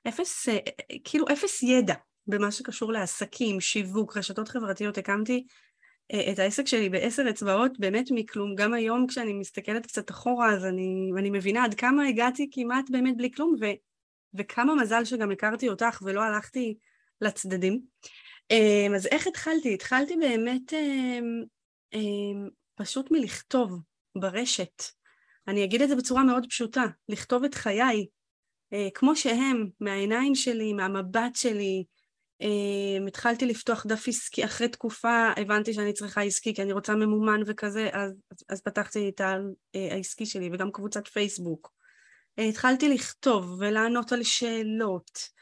אפס, 0.07 0.49
אה, 0.49 0.57
כאילו 1.03 1.25
אפס 1.33 1.63
ידע 1.63 1.95
במה 2.27 2.51
שקשור 2.51 2.91
לעסקים, 2.91 3.61
שיווק, 3.61 4.17
רשתות 4.17 4.49
חברתיות, 4.49 4.97
הקמתי 4.97 5.45
אה, 6.13 6.31
את 6.31 6.39
העסק 6.39 6.67
שלי 6.67 6.89
בעשר 6.89 7.29
אצבעות 7.29 7.79
באמת 7.79 8.07
מכלום, 8.11 8.55
גם 8.55 8.73
היום 8.73 9.07
כשאני 9.07 9.33
מסתכלת 9.33 9.85
קצת 9.85 10.11
אחורה 10.11 10.53
אז 10.53 10.65
אני, 10.65 11.11
אני 11.17 11.29
מבינה 11.29 11.63
עד 11.63 11.73
כמה 11.73 12.07
הגעתי 12.07 12.49
כמעט 12.51 12.89
באמת 12.89 13.17
בלי 13.17 13.31
כלום 13.31 13.55
ו, 13.61 13.65
וכמה 14.33 14.75
מזל 14.75 15.05
שגם 15.05 15.31
הכרתי 15.31 15.69
אותך 15.69 16.01
ולא 16.05 16.23
הלכתי 16.23 16.77
לצדדים. 17.21 17.81
אה, 18.51 18.95
אז 18.95 19.07
איך 19.07 19.27
התחלתי? 19.27 19.73
התחלתי 19.73 20.15
באמת 20.17 20.73
פשוט 22.75 23.11
מלכתוב 23.11 23.81
ברשת. 24.17 24.83
אני 25.47 25.63
אגיד 25.63 25.81
את 25.81 25.89
זה 25.89 25.95
בצורה 25.95 26.23
מאוד 26.23 26.45
פשוטה, 26.49 26.83
לכתוב 27.09 27.43
את 27.43 27.55
חיי, 27.55 27.81
אה, 27.81 27.93
כמו 28.93 29.15
שהם, 29.15 29.67
מהעיניים 29.79 30.35
שלי, 30.35 30.73
מהמבט 30.73 31.35
שלי. 31.35 31.83
אה, 32.41 33.07
התחלתי 33.07 33.45
לפתוח 33.45 33.85
דף 33.85 34.07
עסקי, 34.07 34.45
אחרי 34.45 34.67
תקופה 34.67 35.29
הבנתי 35.37 35.73
שאני 35.73 35.93
צריכה 35.93 36.21
עסקי 36.21 36.53
כי 36.53 36.61
אני 36.61 36.73
רוצה 36.73 36.95
ממומן 36.95 37.41
וכזה, 37.45 37.89
אז, 37.93 38.13
אז 38.49 38.61
פתחתי 38.61 39.09
את 39.09 39.21
אה, 39.21 39.37
העסקי 39.91 40.25
שלי 40.25 40.49
וגם 40.53 40.71
קבוצת 40.71 41.07
פייסבוק. 41.07 41.71
התחלתי 42.37 42.89
לכתוב 42.89 43.55
ולענות 43.59 44.11
על 44.11 44.23
שאלות. 44.23 45.35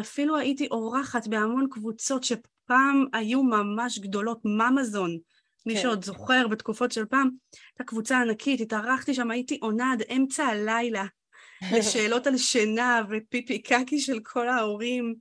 אפילו 0.00 0.36
הייתי 0.36 0.68
אורחת 0.70 1.26
בהמון 1.26 1.66
קבוצות 1.70 2.24
שפעם 2.24 3.04
היו 3.12 3.42
ממש 3.42 3.98
גדולות, 3.98 4.40
ממזון. 4.44 5.18
מי 5.66 5.74
כן. 5.74 5.82
שעוד 5.82 6.04
זוכר 6.04 6.48
בתקופות 6.48 6.92
של 6.92 7.04
פעם, 7.06 7.30
הייתה 7.72 7.84
קבוצה 7.84 8.20
ענקית, 8.20 8.60
התארחתי 8.60 9.14
שם, 9.14 9.30
הייתי 9.30 9.58
עונה 9.62 9.92
עד 9.92 10.02
אמצע 10.16 10.44
הלילה. 10.44 11.04
לשאלות 11.72 12.26
על 12.26 12.36
שינה 12.36 13.02
ופיפי 13.10 13.62
קקי 13.62 14.00
של 14.00 14.20
כל 14.22 14.48
ההורים. 14.48 15.14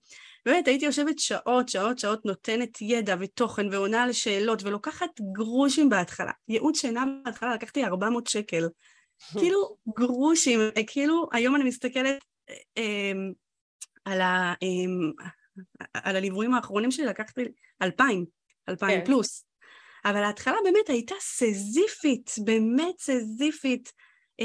באמת, 0.45 0.67
הייתי 0.67 0.85
יושבת 0.85 1.19
שעות, 1.19 1.69
שעות, 1.69 1.99
שעות, 1.99 2.25
נותנת 2.25 2.81
ידע 2.81 3.15
ותוכן 3.19 3.67
ועונה 3.71 4.03
על 4.03 4.13
שאלות 4.13 4.63
ולוקחת 4.63 5.09
גרושים 5.31 5.89
בהתחלה. 5.89 6.31
ייעוד 6.47 6.75
שינה 6.75 7.05
בהתחלה 7.25 7.55
לקחתי 7.55 7.85
400 7.85 8.27
שקל. 8.27 8.67
כאילו 9.39 9.75
גרושים, 9.97 10.59
כאילו 10.87 11.29
היום 11.31 11.55
אני 11.55 11.63
מסתכלת 11.63 12.17
אה, 12.77 13.11
על, 14.05 14.21
ה, 14.21 14.53
אה, 14.63 15.27
על 15.93 16.15
הליוויים 16.15 16.53
האחרונים 16.53 16.91
שלי, 16.91 17.05
לקחתי 17.05 17.41
2,000, 17.81 18.25
2,000 18.69 18.99
כן. 18.99 19.05
פלוס. 19.05 19.45
אבל 20.05 20.23
ההתחלה 20.23 20.57
באמת 20.63 20.89
הייתה 20.89 21.15
סזיפית, 21.19 22.31
באמת 22.43 22.99
סזיפית. 22.99 23.91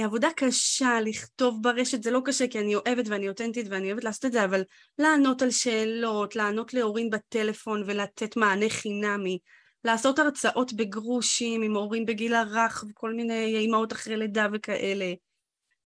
עבודה 0.04 0.28
קשה, 0.36 1.00
לכתוב 1.00 1.62
ברשת 1.62 2.02
זה 2.02 2.10
לא 2.10 2.20
קשה 2.24 2.46
כי 2.48 2.58
אני 2.58 2.74
אוהבת 2.74 3.08
ואני 3.08 3.28
אותנטית 3.28 3.66
ואני 3.70 3.86
אוהבת 3.86 4.04
לעשות 4.04 4.24
את 4.24 4.32
זה, 4.32 4.44
אבל 4.44 4.62
לענות 4.98 5.42
על 5.42 5.50
שאלות, 5.50 6.36
לענות 6.36 6.74
להורים 6.74 7.10
בטלפון 7.10 7.82
ולתת 7.86 8.36
מענה 8.36 8.68
חינמי, 8.68 9.38
לעשות 9.84 10.18
הרצאות 10.18 10.72
בגרושים 10.72 11.62
עם 11.62 11.76
הורים 11.76 12.06
בגיל 12.06 12.34
הרך 12.34 12.84
וכל 12.90 13.14
מיני 13.14 13.56
אימהות 13.58 13.92
אחרי 13.92 14.16
לידה 14.16 14.46
וכאלה. 14.52 15.12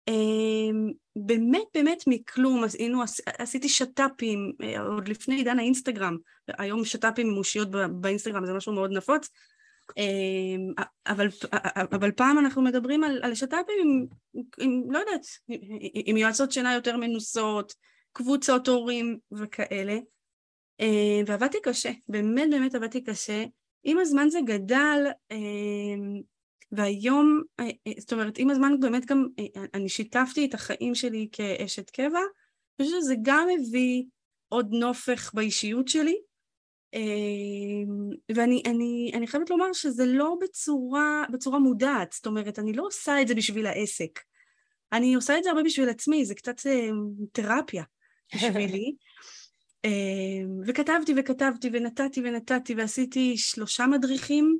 אמ, 0.08 0.92
באמת 1.16 1.66
באמת 1.74 2.04
מכלום, 2.08 2.64
אז 2.64 2.76
הנה 2.80 2.98
עשיתי 3.26 3.70
שת"פים 3.70 4.52
אה, 4.64 4.82
עוד 4.82 5.08
לפני 5.08 5.36
עידן 5.36 5.60
האינסטגרם, 5.60 6.18
היום 6.48 6.86
שת"פים 6.86 7.30
עם 7.30 7.38
אושיות 7.38 7.68
באינסטגרם 8.02 8.46
זה 8.46 8.54
משהו 8.54 8.74
מאוד 8.74 8.92
נפוץ, 8.92 9.30
אבל, 11.08 11.28
אבל 11.92 12.12
פעם 12.12 12.40
אנחנו 12.40 12.62
מדברים 12.62 13.04
על, 13.04 13.20
על 13.24 13.36
שת"פים 13.36 13.76
עם, 13.84 14.06
עם, 14.60 14.92
לא 14.92 15.00
יודעת, 15.00 15.26
עם 15.94 16.18
יועצות 16.18 16.52
שינה 16.52 16.74
יותר 16.74 16.98
מנוסות, 16.98 17.74
קבוצות 18.12 18.68
הורים 18.68 19.18
וכאלה. 19.32 19.98
אמ, 20.80 21.24
ועבדתי 21.28 21.58
קשה, 21.64 21.92
באמת 22.08 22.50
באמת 22.50 22.76
עבדתי 22.76 23.04
קשה. 23.04 23.46
עם 23.84 23.98
הזמן 23.98 24.30
זה 24.30 24.40
גדל, 24.46 25.06
אמ, 25.32 26.22
והיום, 26.72 27.42
אה, 27.60 27.66
אה, 27.88 27.92
זאת 27.98 28.14
אומרת, 28.14 28.38
עם 28.38 28.50
הזמן 28.50 28.80
באמת 28.80 29.06
גם 29.06 29.28
אה, 29.40 29.64
אני 29.74 29.90
שיתפתי 29.90 30.46
את 30.46 30.54
החיים 30.54 30.96
שלי 30.96 31.28
כאשת 31.32 31.90
קבע, 31.90 32.20
אני 32.80 32.86
חושבת 32.86 33.02
שזה 33.02 33.16
גם 33.22 33.48
הביא 33.60 34.04
עוד 34.48 34.68
נופך 34.72 35.32
באישיות 35.34 35.88
שלי, 35.88 36.16
אמ, 36.16 36.28
ואני 38.36 38.64
אני, 38.66 39.12
אני 39.14 39.28
חייבת 39.28 39.50
לומר 39.50 39.74
שזה 39.74 40.06
לא 40.06 40.36
בצורה, 40.42 41.24
בצורה 41.32 41.60
מודעת, 41.60 42.12
זאת 42.12 42.26
אומרת, 42.26 42.60
אני 42.60 42.74
לא 42.74 42.84
עושה 42.86 43.22
את 43.22 43.28
זה 43.28 43.36
בשביל 43.36 43.68
העסק. 43.68 44.20
אני 44.92 45.16
עושה 45.16 45.38
את 45.38 45.44
זה 45.44 45.50
הרבה 45.50 45.64
בשביל 45.64 45.90
עצמי, 45.90 46.26
זה 46.26 46.36
קצת 46.36 46.56
אמ, 46.66 47.10
תרפיה 47.32 47.84
בשבילי. 48.36 48.96
אמ, 49.86 50.62
וכתבתי 50.68 51.14
וכתבתי 51.18 51.70
ונתתי 51.74 52.22
ונתתי 52.24 52.76
ועשיתי 52.76 53.38
שלושה 53.38 53.88
מדריכים 53.88 54.60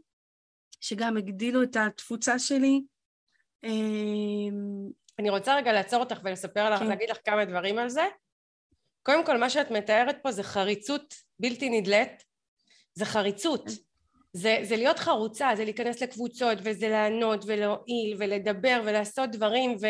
שגם 0.82 1.18
הגדילו 1.18 1.64
את 1.64 1.76
התפוצה 1.76 2.40
שלי. 2.40 2.82
אני 5.20 5.30
רוצה 5.30 5.56
רגע 5.56 5.74
לעצור 5.74 6.00
אותך 6.00 6.20
ולספר 6.24 6.70
לך, 6.70 6.80
כן. 6.80 6.88
להגיד 6.88 7.10
לך 7.10 7.18
כמה 7.26 7.46
דברים 7.46 7.78
על 7.78 7.90
זה. 7.90 8.04
קודם 9.04 9.26
כל 9.26 9.38
מה 9.38 9.50
שאת 9.50 9.72
מתארת 9.72 10.18
פה 10.24 10.32
זה 10.32 10.44
חריצות 10.44 11.16
בלתי 11.40 11.70
נדלית, 11.70 12.24
זה 12.94 13.06
חריצות. 13.06 13.70
זה, 14.34 14.60
זה 14.64 14.76
להיות 14.76 15.00
חרוצה, 15.00 15.50
זה 15.56 15.64
להיכנס 15.64 16.02
לקבוצות 16.02 16.58
וזה 16.64 16.90
לענות 16.90 17.44
ולהועיל 17.48 18.16
ולדבר 18.20 18.82
ולעשות 18.86 19.32
דברים 19.32 19.78
ו, 19.82 19.88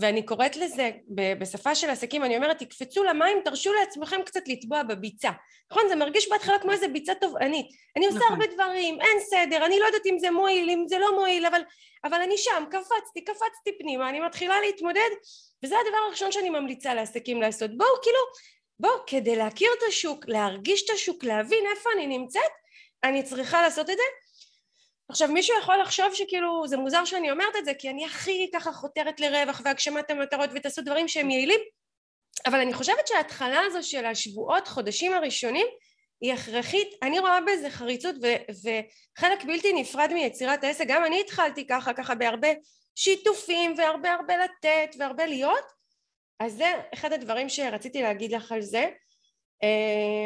ואני 0.00 0.26
קוראת 0.26 0.56
לזה 0.56 0.90
בשפה 1.38 1.74
של 1.74 1.90
עסקים, 1.90 2.24
אני 2.24 2.36
אומרת 2.36 2.58
תקפצו 2.58 3.04
למים, 3.04 3.38
תרשו 3.44 3.72
לעצמכם 3.72 4.22
קצת 4.22 4.48
לטבוע 4.48 4.82
בביצה. 4.82 5.30
נכון? 5.70 5.82
זה 5.88 5.96
מרגיש 5.96 6.28
בהתחלה 6.30 6.58
כמו 6.58 6.72
איזה 6.72 6.88
ביצה 6.88 7.14
תובענית. 7.14 7.66
אני 7.96 8.06
עושה 8.06 8.18
נכון. 8.18 8.32
הרבה 8.32 8.54
דברים, 8.54 9.00
אין 9.00 9.20
סדר, 9.30 9.66
אני 9.66 9.78
לא 9.78 9.84
יודעת 9.84 10.06
אם 10.06 10.18
זה 10.18 10.30
מועיל, 10.30 10.70
אם 10.70 10.84
זה 10.88 10.98
לא 10.98 11.14
מועיל, 11.14 11.46
אבל, 11.46 11.60
אבל 12.04 12.20
אני 12.20 12.38
שם, 12.38 12.64
קפצתי, 12.70 13.24
קפצתי 13.24 13.78
פנימה, 13.78 14.08
אני 14.08 14.20
מתחילה 14.20 14.60
להתמודד 14.60 15.10
וזה 15.64 15.74
הדבר 15.86 15.98
הראשון 16.06 16.32
שאני 16.32 16.50
ממליצה 16.50 16.94
לעסקים 16.94 17.42
לעשות 17.42 17.76
בואו 17.76 17.88
כאילו 18.02 18.18
בואו 18.80 19.00
כדי 19.06 19.36
להכיר 19.36 19.70
את 19.78 19.82
השוק 19.88 20.24
להרגיש 20.28 20.84
את 20.84 20.90
השוק 20.90 21.24
להבין 21.24 21.64
איפה 21.76 21.90
אני 21.94 22.18
נמצאת 22.18 22.50
אני 23.04 23.22
צריכה 23.22 23.62
לעשות 23.62 23.90
את 23.90 23.96
זה 23.96 24.02
עכשיו 25.08 25.28
מישהו 25.28 25.58
יכול 25.58 25.80
לחשוב 25.80 26.14
שכאילו 26.14 26.66
זה 26.66 26.76
מוזר 26.76 27.04
שאני 27.04 27.30
אומרת 27.30 27.56
את 27.58 27.64
זה 27.64 27.74
כי 27.74 27.90
אני 27.90 28.06
הכי 28.06 28.50
ככה 28.54 28.72
חותרת 28.72 29.20
לרווח 29.20 29.60
והגשמת 29.64 30.10
המטרות 30.10 30.50
ותעשו 30.54 30.82
דברים 30.82 31.08
שהם 31.08 31.30
יעילים 31.30 31.60
אבל 32.46 32.60
אני 32.60 32.74
חושבת 32.74 33.06
שההתחלה 33.06 33.60
הזו 33.60 33.88
של 33.88 34.04
השבועות 34.04 34.68
חודשים 34.68 35.12
הראשונים 35.12 35.66
היא 36.20 36.32
הכרחית, 36.32 36.88
אני 37.02 37.18
רואה 37.18 37.38
בזה 37.40 37.70
חריצות 37.70 38.14
ו- 38.22 38.52
וחלק 38.62 39.44
בלתי 39.44 39.72
נפרד 39.72 40.10
מיצירת 40.12 40.64
העסק, 40.64 40.84
גם 40.88 41.04
אני 41.04 41.20
התחלתי 41.20 41.66
ככה, 41.66 41.92
ככה 41.94 42.14
בהרבה 42.14 42.48
שיתופים 42.94 43.74
והרבה 43.78 44.12
הרבה 44.12 44.34
לתת 44.36 44.96
והרבה 44.98 45.26
להיות. 45.26 45.64
אז 46.40 46.52
זה 46.52 46.72
אחד 46.94 47.12
הדברים 47.12 47.48
שרציתי 47.48 48.02
להגיד 48.02 48.32
לך 48.32 48.52
על 48.52 48.62
זה 48.62 48.90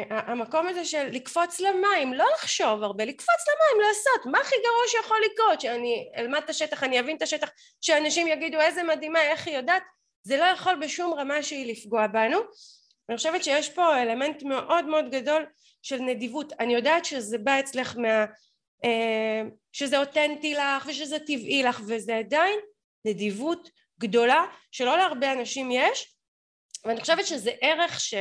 המקום 0.09 0.67
הזה 0.67 0.85
של 0.85 1.07
לקפוץ 1.11 1.59
למים, 1.59 2.13
לא 2.13 2.25
לחשוב 2.33 2.83
הרבה, 2.83 3.05
לקפוץ 3.05 3.41
למים, 3.47 3.87
לעשות, 3.87 4.25
מה 4.25 4.39
הכי 4.39 4.55
גרוע 4.55 4.87
שיכול 4.87 5.17
לקרות? 5.31 5.61
שאני 5.61 6.09
אלמד 6.17 6.41
את 6.43 6.49
השטח, 6.49 6.83
אני 6.83 6.99
אבין 6.99 7.17
את 7.17 7.21
השטח, 7.21 7.49
שאנשים 7.81 8.27
יגידו 8.27 8.61
איזה 8.61 8.83
מדהימה, 8.83 9.21
איך 9.21 9.47
היא 9.47 9.55
יודעת, 9.55 9.83
זה 10.23 10.37
לא 10.37 10.43
יכול 10.43 10.75
בשום 10.75 11.13
רמה 11.13 11.43
שהיא 11.43 11.71
לפגוע 11.71 12.07
בנו. 12.07 12.39
אני 13.09 13.17
חושבת 13.17 13.43
שיש 13.43 13.69
פה 13.69 14.01
אלמנט 14.01 14.43
מאוד 14.43 14.85
מאוד 14.85 15.11
גדול 15.11 15.45
של 15.81 15.97
נדיבות. 15.97 16.53
אני 16.59 16.73
יודעת 16.73 17.05
שזה 17.05 17.37
בא 17.37 17.59
אצלך 17.59 17.97
מה... 17.97 18.25
Uh, 18.85 19.49
שזה 19.71 19.97
אותנטי 19.97 20.53
לך 20.53 20.85
ושזה 20.87 21.19
טבעי 21.19 21.63
לך, 21.63 21.81
וזה 21.87 22.17
עדיין 22.17 22.59
נדיבות 23.05 23.69
גדולה 23.99 24.45
שלא 24.71 24.97
להרבה 24.97 25.31
אנשים 25.31 25.71
יש, 25.71 26.15
ואני 26.85 27.01
חושבת 27.01 27.27
שזה 27.27 27.51
ערך 27.61 27.99
ש... 27.99 28.13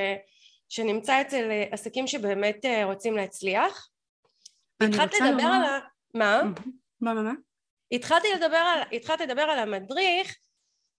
שנמצא 0.73 1.21
אצל 1.21 1.51
אה, 1.51 1.65
עסקים 1.71 2.07
שבאמת 2.07 2.65
אה, 2.65 2.85
רוצים 2.85 3.17
להצליח. 3.17 3.89
התחלת 4.83 5.15
לדבר 5.15 5.31
לומר... 5.31 5.45
על 5.45 5.65
ה... 5.65 5.79
מה? 6.15 6.43
מה, 7.01 7.15
מה, 7.15 7.23
מה? 7.23 7.33
התחלתי 7.93 8.29
לדבר 8.35 8.57
על, 8.57 8.83
התחלת 8.93 9.21
לדבר 9.21 9.43
על 9.43 9.59
המדריך, 9.59 10.37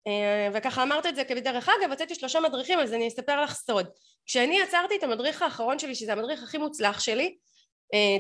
אה, 0.08 0.50
וככה 0.54 0.84
אמרת 0.84 1.06
את 1.06 1.16
זה 1.16 1.24
כבדרך 1.24 1.70
אגב, 1.70 1.92
הוצאתי 1.92 2.16
שלושה 2.16 2.40
מדריכים, 2.40 2.80
אז 2.80 2.94
אני 2.94 3.08
אספר 3.08 3.44
לך 3.44 3.54
סוד. 3.54 3.88
כשאני 4.26 4.60
יצרתי 4.60 4.96
את 4.96 5.04
המדריך 5.04 5.42
האחרון 5.42 5.80
שלי, 5.80 5.96
שזה 5.96 6.14
המדריך 6.14 6.44
הכי 6.44 6.58
מוצלח 6.58 7.00
שלי, 7.00 7.38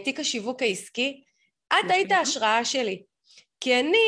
תיק 0.03 0.19
השיווק 0.19 0.61
העסקי, 0.61 1.23
את 1.67 1.91
היית 1.91 2.11
ההשראה 2.11 2.65
שלי. 2.65 3.03
כי 3.59 3.79
אני 3.79 4.07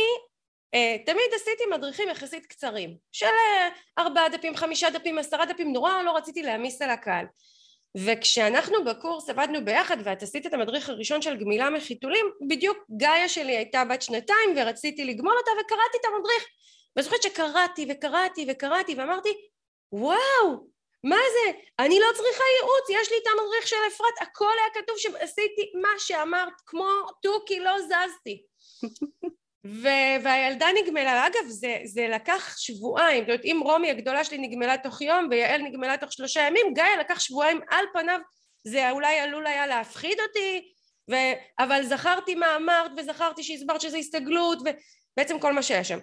תמיד 1.05 1.33
עשיתי 1.35 1.63
מדריכים 1.71 2.09
יחסית 2.09 2.45
קצרים 2.45 2.97
של 3.11 3.25
אה, 3.25 3.69
ארבעה 3.97 4.29
דפים, 4.29 4.55
חמישה 4.55 4.89
דפים, 4.89 5.17
עשרה 5.17 5.45
דפים, 5.45 5.73
נורא 5.73 6.01
לא 6.01 6.11
רציתי 6.11 6.43
להעמיס 6.43 6.81
על 6.81 6.89
הקהל. 6.89 7.25
וכשאנחנו 7.97 8.83
בקורס 8.85 9.29
עבדנו 9.29 9.65
ביחד 9.65 9.97
ואת 10.03 10.23
עשית 10.23 10.45
את 10.45 10.53
המדריך 10.53 10.89
הראשון 10.89 11.21
של 11.21 11.37
גמילה 11.37 11.69
מחיתולים 11.69 12.25
בדיוק 12.49 12.77
גאיה 12.97 13.29
שלי 13.29 13.57
הייתה 13.57 13.83
בת 13.85 14.01
שנתיים 14.01 14.53
ורציתי 14.55 15.05
לגמול 15.05 15.37
אותה 15.37 15.51
וקראתי 15.51 15.97
את 16.01 16.05
המדריך. 16.05 16.45
ואני 16.95 17.03
זוכרת 17.03 17.23
שקראתי 17.23 17.87
וקראתי 17.89 18.45
וקראתי 18.49 18.95
ואמרתי 18.95 19.29
וואו 19.91 20.67
מה 21.03 21.15
זה? 21.15 21.51
אני 21.79 21.99
לא 21.99 22.07
צריכה 22.15 22.43
ייעוץ, 22.55 23.01
יש 23.01 23.11
לי 23.11 23.17
את 23.17 23.27
המדריך 23.27 23.67
של 23.67 23.75
אפרת, 23.87 24.13
הכל 24.21 24.53
היה 24.59 24.83
כתוב 24.83 24.97
שעשיתי 24.97 25.71
מה 25.81 25.89
שאמרת, 25.97 26.53
כמו 26.65 26.89
תוכי 27.21 27.59
לא 27.59 27.81
זזתי 27.81 28.43
ו- 29.65 30.23
והילדה 30.23 30.67
נגמלה, 30.83 31.27
אגב 31.27 31.47
זה, 31.47 31.77
זה 31.83 32.07
לקח 32.07 32.57
שבועיים, 32.57 33.23
זאת 33.23 33.29
אומרת 33.29 33.45
אם 33.45 33.59
רומי 33.63 33.89
הגדולה 33.91 34.23
שלי 34.23 34.37
נגמלה 34.37 34.77
תוך 34.77 35.01
יום 35.01 35.27
ויעל 35.31 35.61
נגמלה 35.61 35.97
תוך 35.97 36.13
שלושה 36.13 36.41
ימים, 36.41 36.73
גיא 36.73 36.83
לקח 36.99 37.19
שבועיים 37.19 37.61
על 37.69 37.85
פניו, 37.93 38.19
זה 38.63 38.91
אולי 38.91 39.19
עלול 39.19 39.47
היה 39.47 39.67
להפחיד 39.67 40.17
אותי, 40.27 40.71
ו- 41.11 41.63
אבל 41.63 41.83
זכרתי 41.83 42.35
מה 42.35 42.55
אמרת 42.55 42.91
וזכרתי 42.97 43.43
שהסברת 43.43 43.81
שזה 43.81 43.97
הסתגלות 43.97 44.59
ובעצם 44.61 45.39
כל 45.39 45.53
מה 45.53 45.63
שהיה 45.63 45.83
שם. 45.83 45.99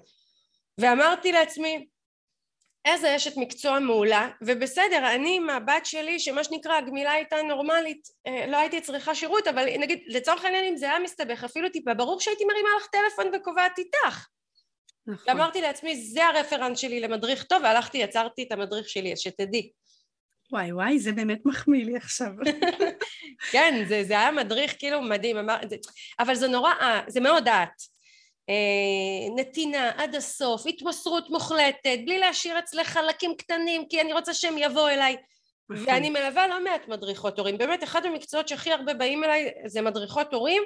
ואמרתי 0.78 1.32
לעצמי, 1.32 1.86
איזה 2.84 3.16
אשת 3.16 3.36
מקצוע 3.36 3.78
מעולה 3.78 4.28
ובסדר 4.42 5.14
אני 5.14 5.36
עם 5.36 5.50
הבת 5.50 5.86
שלי 5.86 6.20
שמה 6.20 6.44
שנקרא 6.44 6.76
הגמילה 6.76 7.12
הייתה 7.12 7.36
נורמלית 7.42 8.08
אה, 8.26 8.46
לא 8.46 8.56
הייתי 8.56 8.80
צריכה 8.80 9.14
שירות 9.14 9.48
אבל 9.48 9.64
נגיד 9.78 10.02
לצורך 10.06 10.44
העניין 10.44 10.64
אם 10.64 10.76
זה 10.76 10.90
היה 10.90 10.98
מסתבך 10.98 11.44
אפילו 11.44 11.68
טיפה 11.68 11.94
ברור 11.94 12.20
שהייתי 12.20 12.44
מרימה 12.44 12.68
לך 12.76 12.86
טלפון 12.86 13.32
וקובעת 13.34 13.78
איתך. 13.78 14.26
נכון. 15.06 15.34
אמרתי 15.34 15.60
לעצמי 15.60 15.96
זה 15.96 16.26
הרפרנס 16.26 16.78
שלי 16.78 17.00
למדריך 17.00 17.44
טוב 17.44 17.62
והלכתי 17.62 17.98
יצרתי 17.98 18.42
את 18.42 18.52
המדריך 18.52 18.88
שלי 18.88 19.12
אז 19.12 19.18
שתדעי. 19.18 19.70
וואי 20.52 20.72
וואי 20.72 20.98
זה 20.98 21.12
באמת 21.12 21.40
מחמיא 21.44 21.84
לי 21.84 21.96
עכשיו. 21.96 22.30
כן 23.52 23.84
זה, 23.88 24.04
זה 24.04 24.18
היה 24.18 24.30
מדריך 24.30 24.74
כאילו 24.78 25.02
מדהים 25.02 25.36
אמר, 25.36 25.56
זה, 25.70 25.76
אבל 26.18 26.34
זה 26.34 26.48
נורא 26.48 26.72
אה, 26.80 27.00
זה 27.08 27.20
מאוד 27.20 27.44
דעת 27.44 27.91
נתינה 29.36 29.90
עד 29.96 30.14
הסוף, 30.14 30.66
התמסרות 30.66 31.30
מוחלטת, 31.30 31.98
בלי 32.04 32.18
להשאיר 32.18 32.58
אצלך 32.58 32.88
חלקים 32.88 33.34
קטנים 33.36 33.88
כי 33.88 34.00
אני 34.00 34.12
רוצה 34.12 34.34
שהם 34.34 34.58
יבואו 34.58 34.88
אליי. 34.88 35.16
נכון. 35.70 35.84
ואני 35.86 36.10
מלווה 36.10 36.46
לא 36.46 36.64
מעט 36.64 36.88
מדריכות 36.88 37.38
הורים, 37.38 37.58
באמת 37.58 37.84
אחד 37.84 38.06
המקצועות 38.06 38.48
שהכי 38.48 38.72
הרבה 38.72 38.94
באים 38.94 39.24
אליי 39.24 39.50
זה 39.66 39.82
מדריכות 39.82 40.34
הורים 40.34 40.62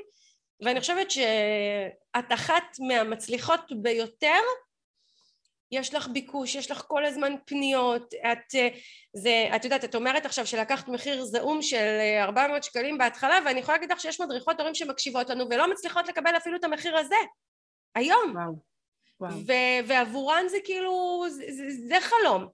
ואני 0.60 0.80
חושבת 0.80 1.10
שאת 1.10 2.32
אחת 2.34 2.76
מהמצליחות 2.88 3.60
ביותר. 3.82 4.40
יש 5.72 5.94
לך 5.94 6.08
ביקוש, 6.08 6.54
יש 6.54 6.70
לך 6.70 6.84
כל 6.86 7.04
הזמן 7.04 7.34
פניות, 7.46 8.14
את, 8.32 8.54
אה, 8.54 8.68
זה, 9.14 9.48
את 9.56 9.64
יודעת, 9.64 9.84
את 9.84 9.94
אומרת 9.94 10.26
עכשיו 10.26 10.46
שלקחת 10.46 10.88
מחיר 10.88 11.24
זעום 11.24 11.62
של 11.62 11.98
400 12.20 12.56
אה, 12.56 12.62
שקלים 12.62 12.98
בהתחלה 12.98 13.38
ואני 13.44 13.60
יכולה 13.60 13.76
להגיד 13.76 13.92
לך 13.92 14.00
שיש 14.00 14.20
מדריכות 14.20 14.60
הורים 14.60 14.74
שמקשיבות 14.74 15.30
לנו 15.30 15.44
ולא 15.50 15.70
מצליחות 15.70 16.08
לקבל 16.08 16.36
אפילו 16.36 16.56
את 16.56 16.64
המחיר 16.64 16.96
הזה 16.96 17.16
היום. 17.96 18.32
וואו. 18.34 18.56
וואו. 19.20 19.32
ו- 19.46 19.88
ועבורן 19.88 20.44
זה 20.48 20.56
כאילו, 20.64 21.24
זה, 21.30 21.44
זה, 21.48 21.64
זה 21.88 21.96
חלום. 22.00 22.48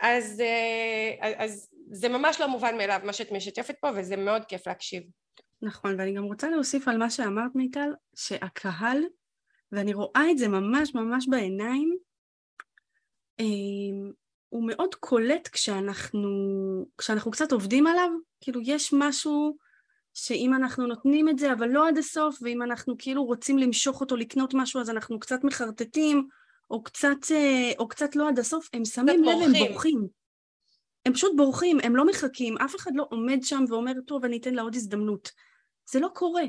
אז, 0.00 0.40
אה, 0.40 1.44
אז 1.44 1.68
זה 1.90 2.08
ממש 2.08 2.40
לא 2.40 2.48
מובן 2.48 2.76
מאליו 2.76 3.00
מה 3.04 3.12
שאת 3.12 3.32
משתפת 3.32 3.74
פה 3.80 3.88
וזה 3.96 4.16
מאוד 4.16 4.44
כיף 4.44 4.66
להקשיב. 4.66 5.02
נכון, 5.62 5.94
ואני 5.98 6.14
גם 6.14 6.24
רוצה 6.24 6.50
להוסיף 6.50 6.88
על 6.88 6.98
מה 6.98 7.10
שאמרת 7.10 7.54
מיטל, 7.54 7.90
שהקהל, 8.16 9.02
ואני 9.72 9.94
רואה 9.94 10.30
את 10.30 10.38
זה 10.38 10.48
ממש 10.48 10.94
ממש 10.94 11.26
בעיניים, 11.28 11.96
אה, 13.40 13.44
הוא 14.48 14.66
מאוד 14.66 14.94
קולט 14.94 15.48
כשאנחנו, 15.48 16.28
כשאנחנו 16.98 17.30
קצת 17.30 17.52
עובדים 17.52 17.86
עליו, 17.86 18.10
כאילו 18.40 18.60
יש 18.64 18.90
משהו 18.92 19.56
שאם 20.18 20.54
אנחנו 20.54 20.86
נותנים 20.86 21.28
את 21.28 21.38
זה 21.38 21.52
אבל 21.52 21.68
לא 21.68 21.88
עד 21.88 21.98
הסוף 21.98 22.38
ואם 22.42 22.62
אנחנו 22.62 22.94
כאילו 22.98 23.24
רוצים 23.24 23.58
למשוך 23.58 24.00
אותו 24.00 24.16
לקנות 24.16 24.54
משהו 24.54 24.80
אז 24.80 24.90
אנחנו 24.90 25.20
קצת 25.20 25.44
מחרטטים 25.44 26.28
או 26.70 26.82
קצת, 26.82 27.16
אה, 27.30 27.72
או 27.78 27.88
קצת 27.88 28.16
לא 28.16 28.28
עד 28.28 28.38
הסוף 28.38 28.68
הם 28.72 28.84
שמים 28.84 29.24
לב 29.24 29.42
הם 29.42 29.52
בורחים. 29.52 30.06
הם 31.06 31.12
פשוט 31.14 31.32
בורחים 31.36 31.78
הם 31.82 31.96
לא 31.96 32.06
מחכים. 32.06 32.58
אף 32.58 32.76
אחד 32.76 32.90
לא 32.94 33.06
עומד 33.10 33.38
שם 33.42 33.64
ואומר 33.68 33.92
טוב 34.06 34.24
אני 34.24 34.38
אתן 34.38 34.54
לה 34.54 34.62
עוד 34.62 34.74
הזדמנות. 34.74 35.30
זה 35.90 36.00
לא 36.00 36.08
קורה. 36.14 36.44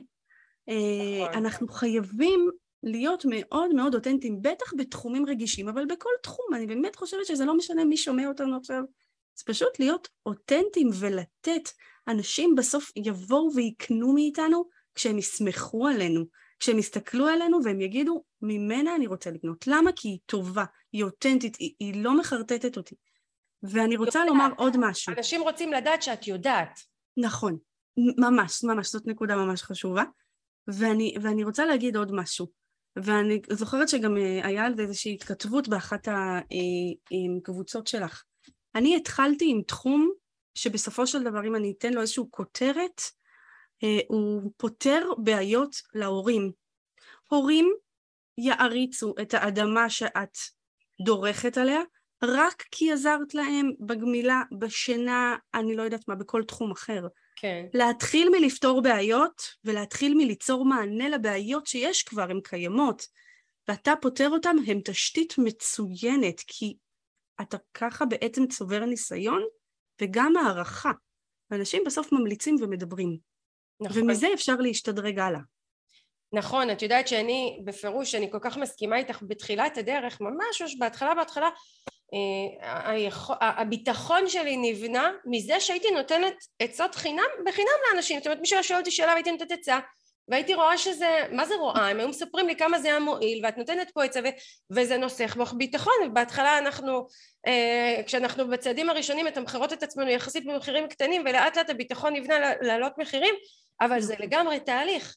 אה, 0.70 0.76
נכון. 1.24 1.38
אנחנו 1.38 1.68
חייבים 1.68 2.50
להיות 2.84 3.26
מאוד 3.30 3.74
מאוד 3.74 3.96
אותנטיים 3.96 4.42
בטח 4.42 4.74
בתחומים 4.78 5.26
רגישים 5.26 5.70
אבל 5.70 5.86
בכל 5.86 6.10
תחום. 6.24 6.46
אני 6.56 6.68
באמת 6.68 6.96
חושבת 6.96 7.26
שזה 7.26 7.46
לא 7.46 7.58
משנה 7.58 7.86
מי 7.86 7.98
שומע 7.98 8.28
אותנו 8.28 8.58
עכשיו. 8.58 8.84
זה 9.36 9.44
פשוט 9.46 9.80
להיות 9.80 10.08
אותנטיים 10.26 10.90
ולתת 11.00 11.70
אנשים 12.08 12.56
בסוף 12.56 12.92
יבואו 12.96 13.50
ויקנו 13.56 14.14
מאיתנו 14.14 14.70
כשהם 14.96 15.18
יסמכו 15.18 15.88
עלינו, 15.88 16.26
כשהם 16.60 16.80
יסתכלו 16.80 17.28
עלינו 17.28 17.60
והם 17.64 17.82
יגידו 17.82 18.24
ממנה 18.42 18.96
אני 18.96 19.08
רוצה 19.08 19.32
לקנות. 19.32 19.68
למה? 19.68 19.92
כי 19.96 20.08
היא 20.08 20.20
טובה, 20.26 20.66
היא 20.92 21.04
אותנטית, 21.04 21.56
היא, 21.56 21.74
היא 21.80 22.04
לא 22.04 22.18
מחרטטת 22.18 22.78
אותי. 22.78 22.96
ואני 23.64 23.98
רוצה 23.98 24.20
יודעת, 24.20 24.30
לומר 24.30 24.50
עוד 24.58 24.78
משהו. 24.80 25.14
אנשים 25.18 25.42
רוצים 25.42 25.74
לדעת 25.74 26.04
שאת 26.04 26.28
יודעת. 26.28 26.80
נכון, 27.18 27.58
ממש, 28.18 28.64
ממש, 28.64 28.92
זאת 28.92 29.08
נקודה 29.08 29.36
ממש 29.36 29.64
חשובה. 29.64 30.04
ואני, 30.68 31.16
ואני 31.22 31.44
רוצה 31.44 31.66
להגיד 31.66 31.98
עוד 31.98 32.12
משהו. 32.12 32.48
ואני 32.96 33.42
זוכרת 33.50 33.90
שגם 33.90 34.18
אה, 34.18 34.48
היה 34.48 34.66
על 34.66 34.76
זה 34.76 34.82
איזושהי 34.82 35.14
התכתבות 35.14 35.68
באחת 35.68 36.08
הקבוצות 36.08 37.86
אה, 37.86 37.92
שלך. 37.92 38.24
אני 38.76 38.96
התחלתי 38.96 39.52
עם 39.52 39.62
תחום 39.62 40.12
שבסופו 40.58 41.08
של 41.08 41.24
דבר 41.24 41.48
אם 41.48 41.56
אני 41.56 41.74
אתן 41.78 41.94
לו 41.94 42.02
איזושהי 42.02 42.24
כותרת, 42.30 43.02
אה, 43.84 44.00
הוא 44.08 44.52
פותר 44.58 45.10
בעיות 45.18 45.76
להורים. 45.94 46.52
הורים 47.30 47.74
יעריצו 48.38 49.14
את 49.22 49.34
האדמה 49.34 49.90
שאת 49.90 50.38
דורכת 51.02 51.58
עליה, 51.58 51.82
רק 52.24 52.64
כי 52.72 52.92
עזרת 52.92 53.34
להם 53.34 53.72
בגמילה, 53.80 54.42
בשינה, 54.60 55.36
אני 55.54 55.76
לא 55.76 55.84
יודעת 55.84 56.08
מה, 56.08 56.16
בכל 56.16 56.44
תחום 56.44 56.72
אחר. 56.72 57.08
כן. 57.36 57.66
להתחיל 57.74 58.30
מלפתור 58.30 58.82
בעיות 58.82 59.42
ולהתחיל 59.66 60.14
מליצור 60.18 60.66
מענה 60.66 61.10
לבעיות 61.10 61.68
שיש 61.68 62.04
כבר, 62.04 62.30
הן 62.30 62.40
קיימות, 62.44 63.04
ואתה 63.68 63.94
פותר 64.02 64.30
אותן, 64.30 64.56
הן 64.68 64.82
תשתית 64.86 65.34
מצוינת, 65.38 66.42
כי 66.48 66.78
אתה 67.42 67.58
ככה 67.74 68.06
בעצם 68.06 68.48
צובר 68.48 68.86
ניסיון 68.86 69.44
וגם 70.02 70.38
הערכה. 70.38 70.92
אנשים 71.52 71.84
בסוף 71.86 72.12
ממליצים 72.12 72.56
ומדברים. 72.62 73.18
נכון. 73.82 74.02
ומזה 74.02 74.28
אפשר 74.34 74.56
להשתדרג 74.56 75.20
הלאה. 75.20 75.40
נכון, 76.34 76.72
את 76.72 76.82
יודעת 76.82 77.08
שאני 77.08 77.62
בפירוש, 77.66 78.16
אני 78.16 78.32
כל 78.32 78.40
כך 78.42 78.58
מסכימה 78.58 78.98
איתך 78.98 79.24
בתחילת 79.28 79.78
הדרך, 79.78 80.22
ממש 80.22 80.62
ממש 80.62 80.76
בהתחלה 80.80 81.16
בהתחלה, 81.16 81.50
אה, 82.14 83.10
הביטחון 83.42 84.30
שלי 84.30 84.58
נבנה 84.58 85.12
מזה 85.26 85.60
שהייתי 85.60 85.92
נותנת 85.92 86.34
עצות 86.60 86.96
חינם 86.96 87.28
בחינם 87.46 87.68
לאנשים, 87.92 88.18
זאת 88.18 88.28
אומרת 88.28 88.40
מי 88.40 88.48
ששואל 88.48 88.80
אותי 88.80 88.92
שאלה 88.92 89.12
והייתי 89.12 89.32
נותנת 89.32 89.52
עצה, 89.52 89.80
והייתי 90.28 90.54
רואה 90.54 90.78
שזה, 90.78 91.26
מה 91.32 91.46
זה 91.46 91.56
רואה? 91.56 91.90
הם 91.90 92.00
היו 92.00 92.08
מספרים 92.08 92.48
לי 92.48 92.56
כמה 92.56 92.80
זה 92.80 92.88
היה 92.88 93.00
מועיל 93.00 93.46
ואת 93.46 93.58
נותנת 93.58 93.92
פה 93.92 94.04
עצה 94.04 94.20
וזה 94.72 94.98
נוסח 94.98 95.36
בך 95.40 95.54
ביטחון 95.54 95.94
ובהתחלה 96.06 96.58
אנחנו, 96.58 97.08
אה, 97.48 98.02
כשאנחנו 98.06 98.48
בצעדים 98.48 98.90
הראשונים 98.90 99.26
מתמחרות 99.26 99.74
את 99.74 99.84
עצמנו 99.84 100.10
יחסית 100.10 100.46
במחירים 100.46 100.88
קטנים 100.88 101.22
ולאט 101.26 101.58
לאט 101.58 101.70
הביטחון 101.70 102.14
נבנה 102.14 102.56
לעלות 102.62 102.94
מחירים 102.98 103.36
אבל 103.82 104.02
זה 104.02 104.16
לגמרי 104.20 104.60
תהליך 104.60 105.16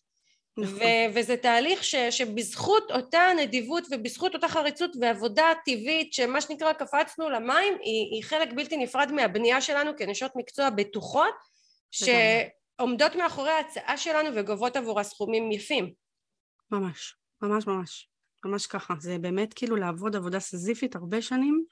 נכון. 0.59 0.75
ו- 0.75 1.15
וזה 1.15 1.37
תהליך 1.37 1.85
ש- 1.85 1.95
שבזכות 1.95 2.91
אותה 2.91 3.23
נדיבות 3.37 3.85
ובזכות 3.91 4.35
אותה 4.35 4.49
חריצות 4.49 4.91
ועבודה 5.01 5.53
טבעית 5.65 6.13
שמה 6.13 6.41
שנקרא 6.41 6.73
קפצנו 6.73 7.31
למים 7.31 7.75
היא, 7.83 8.15
היא 8.15 8.25
חלק 8.25 8.49
בלתי 8.53 8.77
נפרד 8.77 9.13
מהבנייה 9.13 9.61
שלנו 9.61 9.93
כנשות 9.97 10.33
מקצוע 10.37 10.71
בטוחות 10.71 11.35
שעומדות 12.81 13.17
מאחורי 13.17 13.51
ההצעה 13.51 13.97
שלנו 13.97 14.29
וגובות 14.37 14.77
עבורה 14.77 15.05
סכומים 15.05 15.53
יפים. 15.53 15.93
ממש, 16.71 17.15
ממש 17.43 17.67
ממש, 17.67 18.09
ממש 18.45 18.67
ככה. 18.67 18.95
זה 19.01 19.19
באמת 19.19 19.55
כאילו 19.55 19.77
לעבוד 19.77 20.17
עבודה 20.17 20.41
סזיפית 20.41 20.97
הרבה 20.97 21.23
שנים 21.23 21.65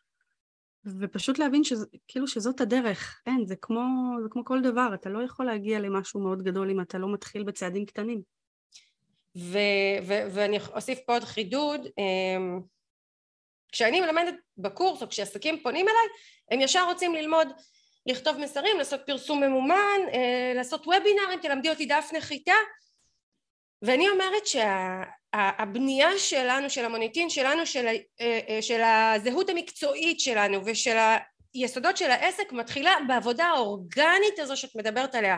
ופשוט 0.85 1.39
להבין 1.39 1.65
שזה, 1.65 1.87
כאילו 2.09 2.27
שזאת 2.29 2.61
הדרך. 2.61 3.23
אין, 3.27 3.47
זה 3.47 3.57
כמו, 3.57 3.83
זה 4.23 4.29
כמו 4.31 4.45
כל 4.45 4.63
דבר, 4.63 4.89
אתה 4.95 5.11
לא 5.11 5.25
יכול 5.25 5.47
להגיע 5.47 5.81
למשהו 5.81 6.21
מאוד 6.21 6.43
גדול 6.43 6.71
אם 6.71 6.81
אתה 6.81 6.99
לא 6.99 7.13
מתחיל 7.13 7.43
בצעדים 7.43 7.87
קטנים. 7.87 8.23
ו- 9.37 9.99
ו- 10.07 10.27
ואני 10.35 10.59
אוסיף 10.75 10.99
פה 11.07 11.13
עוד 11.13 11.25
חידוד, 11.25 11.81
אמ, 11.99 12.61
כשאני 13.73 14.01
מלמדת 14.01 14.35
בקורס 14.59 15.03
או 15.03 15.09
כשעסקים 15.09 15.63
פונים 15.63 15.87
אליי, 15.89 16.09
הם 16.51 16.61
ישר 16.61 16.85
רוצים 16.85 17.15
ללמוד 17.15 17.49
לכתוב 18.09 18.39
מסרים, 18.39 18.79
לעשות 18.79 19.01
פרסום 19.07 19.45
ממומן, 19.45 20.01
אה, 20.13 20.53
לעשות 20.55 20.87
וובינארים, 20.87 21.41
תלמדי 21.43 21.71
אותי 21.71 21.87
דף 21.87 22.11
נחיתה. 22.13 22.55
ואני 23.83 24.09
אומרת 24.09 24.47
שהבנייה 24.47 26.11
שה, 26.13 26.19
שלנו, 26.19 26.71
של 26.71 26.85
המוניטין 26.85 27.31
שלנו, 27.31 27.67
של, 27.67 27.87
אה, 27.87 28.41
אה, 28.49 28.63
של 28.63 28.81
הזהות 28.83 29.49
המקצועית 29.51 30.21
שלנו 30.21 30.61
ושל 30.65 30.97
היסודות 31.55 31.97
של 31.97 32.11
העסק 32.11 32.53
מתחילה 32.53 32.97
בעבודה 33.09 33.45
האורגנית 33.45 34.39
הזו 34.39 34.57
שאת 34.57 34.77
מדברת 34.77 35.15
עליה. 35.15 35.37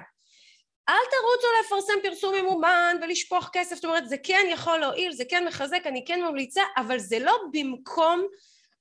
אל 0.89 0.95
תרוצו 1.11 1.47
לפרסם 1.61 2.01
פרסום 2.03 2.35
ממומן 2.35 2.97
ולשפוך 3.03 3.51
כסף, 3.53 3.75
זאת 3.75 3.85
אומרת 3.85 4.09
זה 4.09 4.17
כן 4.23 4.47
יכול 4.51 4.79
להועיל, 4.79 5.13
זה 5.13 5.25
כן 5.25 5.47
מחזק, 5.47 5.83
אני 5.87 6.05
כן 6.07 6.23
ממליצה, 6.23 6.63
אבל 6.77 6.99
זה 6.99 7.19
לא 7.19 7.39
במקום 7.53 8.27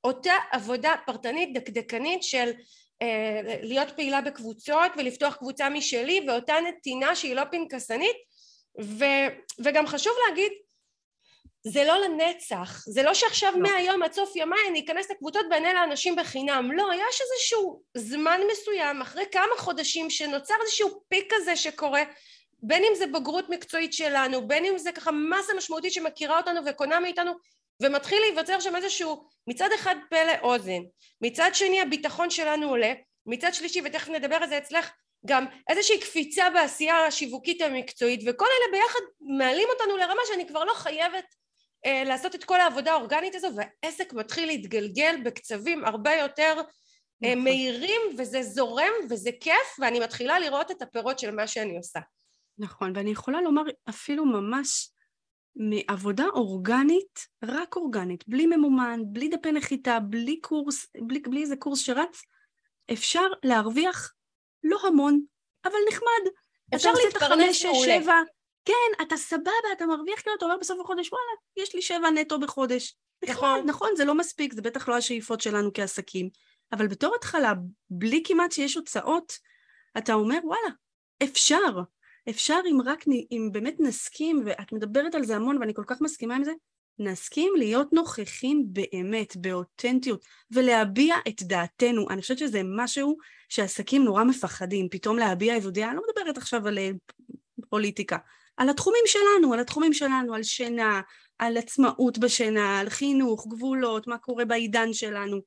אותה 0.04 0.34
עבודה 0.52 0.96
פרטנית 1.06 1.54
דקדקנית 1.54 2.24
של 2.24 2.52
להיות 3.62 3.92
פעילה 3.96 4.22
בקבוצות 4.22 4.92
ולפתוח 4.98 5.36
קבוצה 5.36 5.70
משלי 5.70 6.26
ואותה 6.28 6.56
נתינה 6.68 7.16
שהיא 7.16 7.36
לא 7.36 7.44
פנקסנית 7.52 8.16
ו, 8.82 9.06
וגם 9.60 9.88
חשוב 9.88 10.14
להגיד 10.28 10.52
זה 11.64 11.84
לא 11.84 11.98
לנצח, 11.98 12.84
זה 12.88 13.04
לא 13.04 13.14
שעכשיו 13.14 13.54
לא. 13.56 13.60
מהיום 13.60 14.04
עד 14.04 14.14
סוף 14.14 14.36
ימיי 14.36 14.60
אני 14.70 14.86
אכנס 14.86 15.12
לקבוצות 15.12 15.46
ואענה 15.52 15.74
לאנשים 15.74 16.16
בחינם, 16.16 16.72
לא, 16.72 16.88
יש 16.94 17.22
איזשהו 17.22 17.82
זמן 17.98 18.42
מסוים 18.52 19.02
אחרי 19.02 19.24
כמה 19.32 19.58
חודשים 19.58 20.10
שנוצר 20.10 20.54
איזשהו 20.62 21.02
פיק 21.10 21.34
כזה 21.36 21.56
שקורה 21.56 22.04
בין 22.64 22.84
אם 22.84 22.96
זה 22.96 23.08
בגרות 23.08 23.50
מקצועית 23.50 23.94
שלנו, 23.94 24.48
בין 24.48 24.66
אם 24.66 24.78
זה 24.78 24.92
ככה 24.92 25.12
מסה 25.12 25.54
משמעותית 25.58 25.94
שמכירה 25.94 26.38
אותנו 26.38 26.62
וקונה 26.66 27.00
מאיתנו 27.00 27.32
ומתחיל 27.82 28.20
להיווצר 28.22 28.60
שם 28.60 28.76
איזשהו 28.76 29.30
מצד 29.48 29.70
אחד 29.76 29.96
פלא 30.10 30.34
אוזן, 30.42 30.82
מצד 31.22 31.50
שני 31.54 31.82
הביטחון 31.82 32.30
שלנו 32.30 32.70
עולה, 32.70 32.94
מצד 33.26 33.54
שלישי 33.54 33.82
ותכף 33.86 34.10
נדבר 34.10 34.36
על 34.36 34.50
זה 34.50 34.58
אצלך 34.58 34.92
גם 35.26 35.46
איזושהי 35.70 36.00
קפיצה 36.00 36.50
בעשייה 36.50 37.06
השיווקית 37.06 37.62
המקצועית 37.62 38.22
וכל 38.28 38.46
אלה 38.46 38.80
ביחד 38.80 39.00
מעלים 39.38 39.68
אותנו 39.74 39.98
לרמה 39.98 40.22
שאני 40.28 40.48
כבר 40.48 40.64
לא 40.64 40.74
חייבת 40.74 41.36
אה, 41.86 42.04
לעשות 42.04 42.36
את 42.36 42.44
כל 42.44 42.62
העבודה 42.62 42.92
האורגנית 42.92 43.36
הזו 43.36 43.48
והעסק 43.56 44.14
מתחיל 44.14 44.48
להתגלגל 44.48 45.16
בקצבים 45.24 45.86
הרבה 45.86 46.14
יותר 46.14 46.56
אה, 47.24 47.30
נכון. 47.30 47.44
מהירים 47.44 48.02
וזה 48.18 48.44
זורם 48.44 48.92
וזה 49.10 49.30
כיף 49.40 49.80
ואני 49.80 50.00
מתחילה 50.00 50.40
לראות 50.40 50.72
את 50.72 50.82
הפירות 50.82 51.20
של 51.20 51.32
מה 51.32 51.48
שאני 51.48 51.78
עושה. 51.78 52.00
נכון, 52.58 52.94
ואני 52.96 53.12
יכולה 53.12 53.42
לומר 53.42 53.62
אפילו 53.90 54.26
ממש 54.26 54.90
מעבודה 55.60 56.26
אורגנית, 56.34 57.28
רק 57.44 57.76
אורגנית, 57.76 58.28
בלי 58.28 58.46
ממומן, 58.46 59.00
בלי 59.06 59.28
דפי 59.28 59.52
נחיתה, 59.52 60.00
בלי 60.00 60.42
קורס, 60.42 60.88
בלי, 61.02 61.20
בלי 61.20 61.42
איזה 61.42 61.56
קורס 61.56 61.80
שרץ, 61.80 62.22
אפשר 62.94 63.28
להרוויח 63.44 64.14
לא 64.64 64.80
המון, 64.88 65.22
אבל 65.66 65.78
נחמד. 65.90 66.32
אפשר 66.76 66.92
להתפרנס 67.06 67.66
מעולה. 67.66 67.86
שבע, 67.86 68.16
כן, 68.66 69.04
אתה 69.06 69.18
סבבה, 69.18 69.52
אתה 69.74 69.86
מרוויח 69.86 70.22
כאילו, 70.22 70.36
אתה 70.38 70.46
אומר 70.46 70.58
בסוף 70.58 70.80
החודש, 70.80 71.12
וואלה, 71.12 71.66
יש 71.68 71.76
לי 71.76 71.82
שבע 71.82 72.10
נטו 72.10 72.40
בחודש. 72.40 72.96
נכון. 73.30 73.64
נכון, 73.66 73.90
זה 73.96 74.06
לא 74.06 74.16
מספיק, 74.16 74.54
זה 74.54 74.62
בטח 74.62 74.90
לא 74.90 74.98
השאיפות 74.98 75.42
שלנו 75.42 75.70
כעסקים. 75.74 76.30
אבל 76.72 76.88
בתור 76.88 77.16
התחלה, 77.16 77.54
בלי 77.90 78.24
כמעט 78.26 78.52
שיש 78.52 78.76
הוצאות, 78.76 79.34
אתה 79.98 80.14
אומר, 80.14 80.38
וואלה, 80.44 80.70
אפשר. 81.24 81.82
אפשר 82.30 82.60
אם 82.72 82.78
רק, 82.86 83.06
אם 83.32 83.50
באמת 83.52 83.76
נסכים, 83.80 84.42
ואת 84.46 84.72
מדברת 84.72 85.16
על 85.16 85.24
זה 85.24 85.36
המון 85.36 85.58
ואני 85.58 85.74
כל 85.74 85.84
כך 85.88 86.02
מסכימה 86.02 86.36
עם 86.36 86.44
זה, 86.44 86.52
נסכים 87.00 87.54
להיות 87.58 87.94
נוכחים 87.94 88.66
באמת, 88.66 89.38
באותנטיות, 89.38 90.26
ולהביע 90.52 91.16
את 91.28 91.44
דעתנו. 91.44 92.10
אני 92.10 92.22
חושבת 92.22 92.38
שזה 92.38 92.62
משהו 92.64 93.18
שעסקים 93.50 94.04
נורא 94.04 94.24
מפחדים, 94.24 94.90
פתאום 94.92 95.18
להביע 95.18 95.56
איזו 95.56 95.72
דעה, 95.72 95.90
אני 95.90 95.96
לא 95.98 96.04
מדברת 96.10 96.38
עכשיו 96.38 96.68
על 96.68 96.78
אה, 96.78 96.92
פוליטיקה, 97.70 98.18
על 98.58 98.70
התחומים 98.70 99.04
שלנו, 99.06 99.54
על 99.54 99.60
התחומים 99.60 99.94
שלנו, 99.94 100.34
על 100.34 100.44
שינה, 100.44 101.02
על 101.40 101.58
עצמאות 101.58 102.18
בשינה, 102.18 102.80
על 102.80 102.90
חינוך, 102.90 103.48
גבולות, 103.48 104.08
מה 104.08 104.18
קורה 104.18 104.46
בעידן 104.46 104.94
שלנו. 104.94 105.42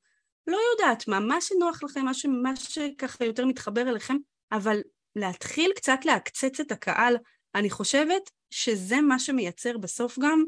לא 0.47 0.57
יודעת 0.71 1.07
מה, 1.07 1.19
מה 1.19 1.41
שנוח 1.41 1.83
לכם, 1.83 2.05
מה, 2.05 2.13
ש, 2.13 2.25
מה 2.25 2.55
שככה 2.55 3.25
יותר 3.25 3.45
מתחבר 3.45 3.81
אליכם, 3.81 4.17
אבל 4.51 4.81
להתחיל 5.15 5.71
קצת 5.75 5.99
לעקצץ 6.05 6.59
את 6.59 6.71
הקהל, 6.71 7.17
אני 7.55 7.69
חושבת 7.69 8.29
שזה 8.49 9.01
מה 9.01 9.19
שמייצר 9.19 9.77
בסוף 9.77 10.19
גם, 10.19 10.43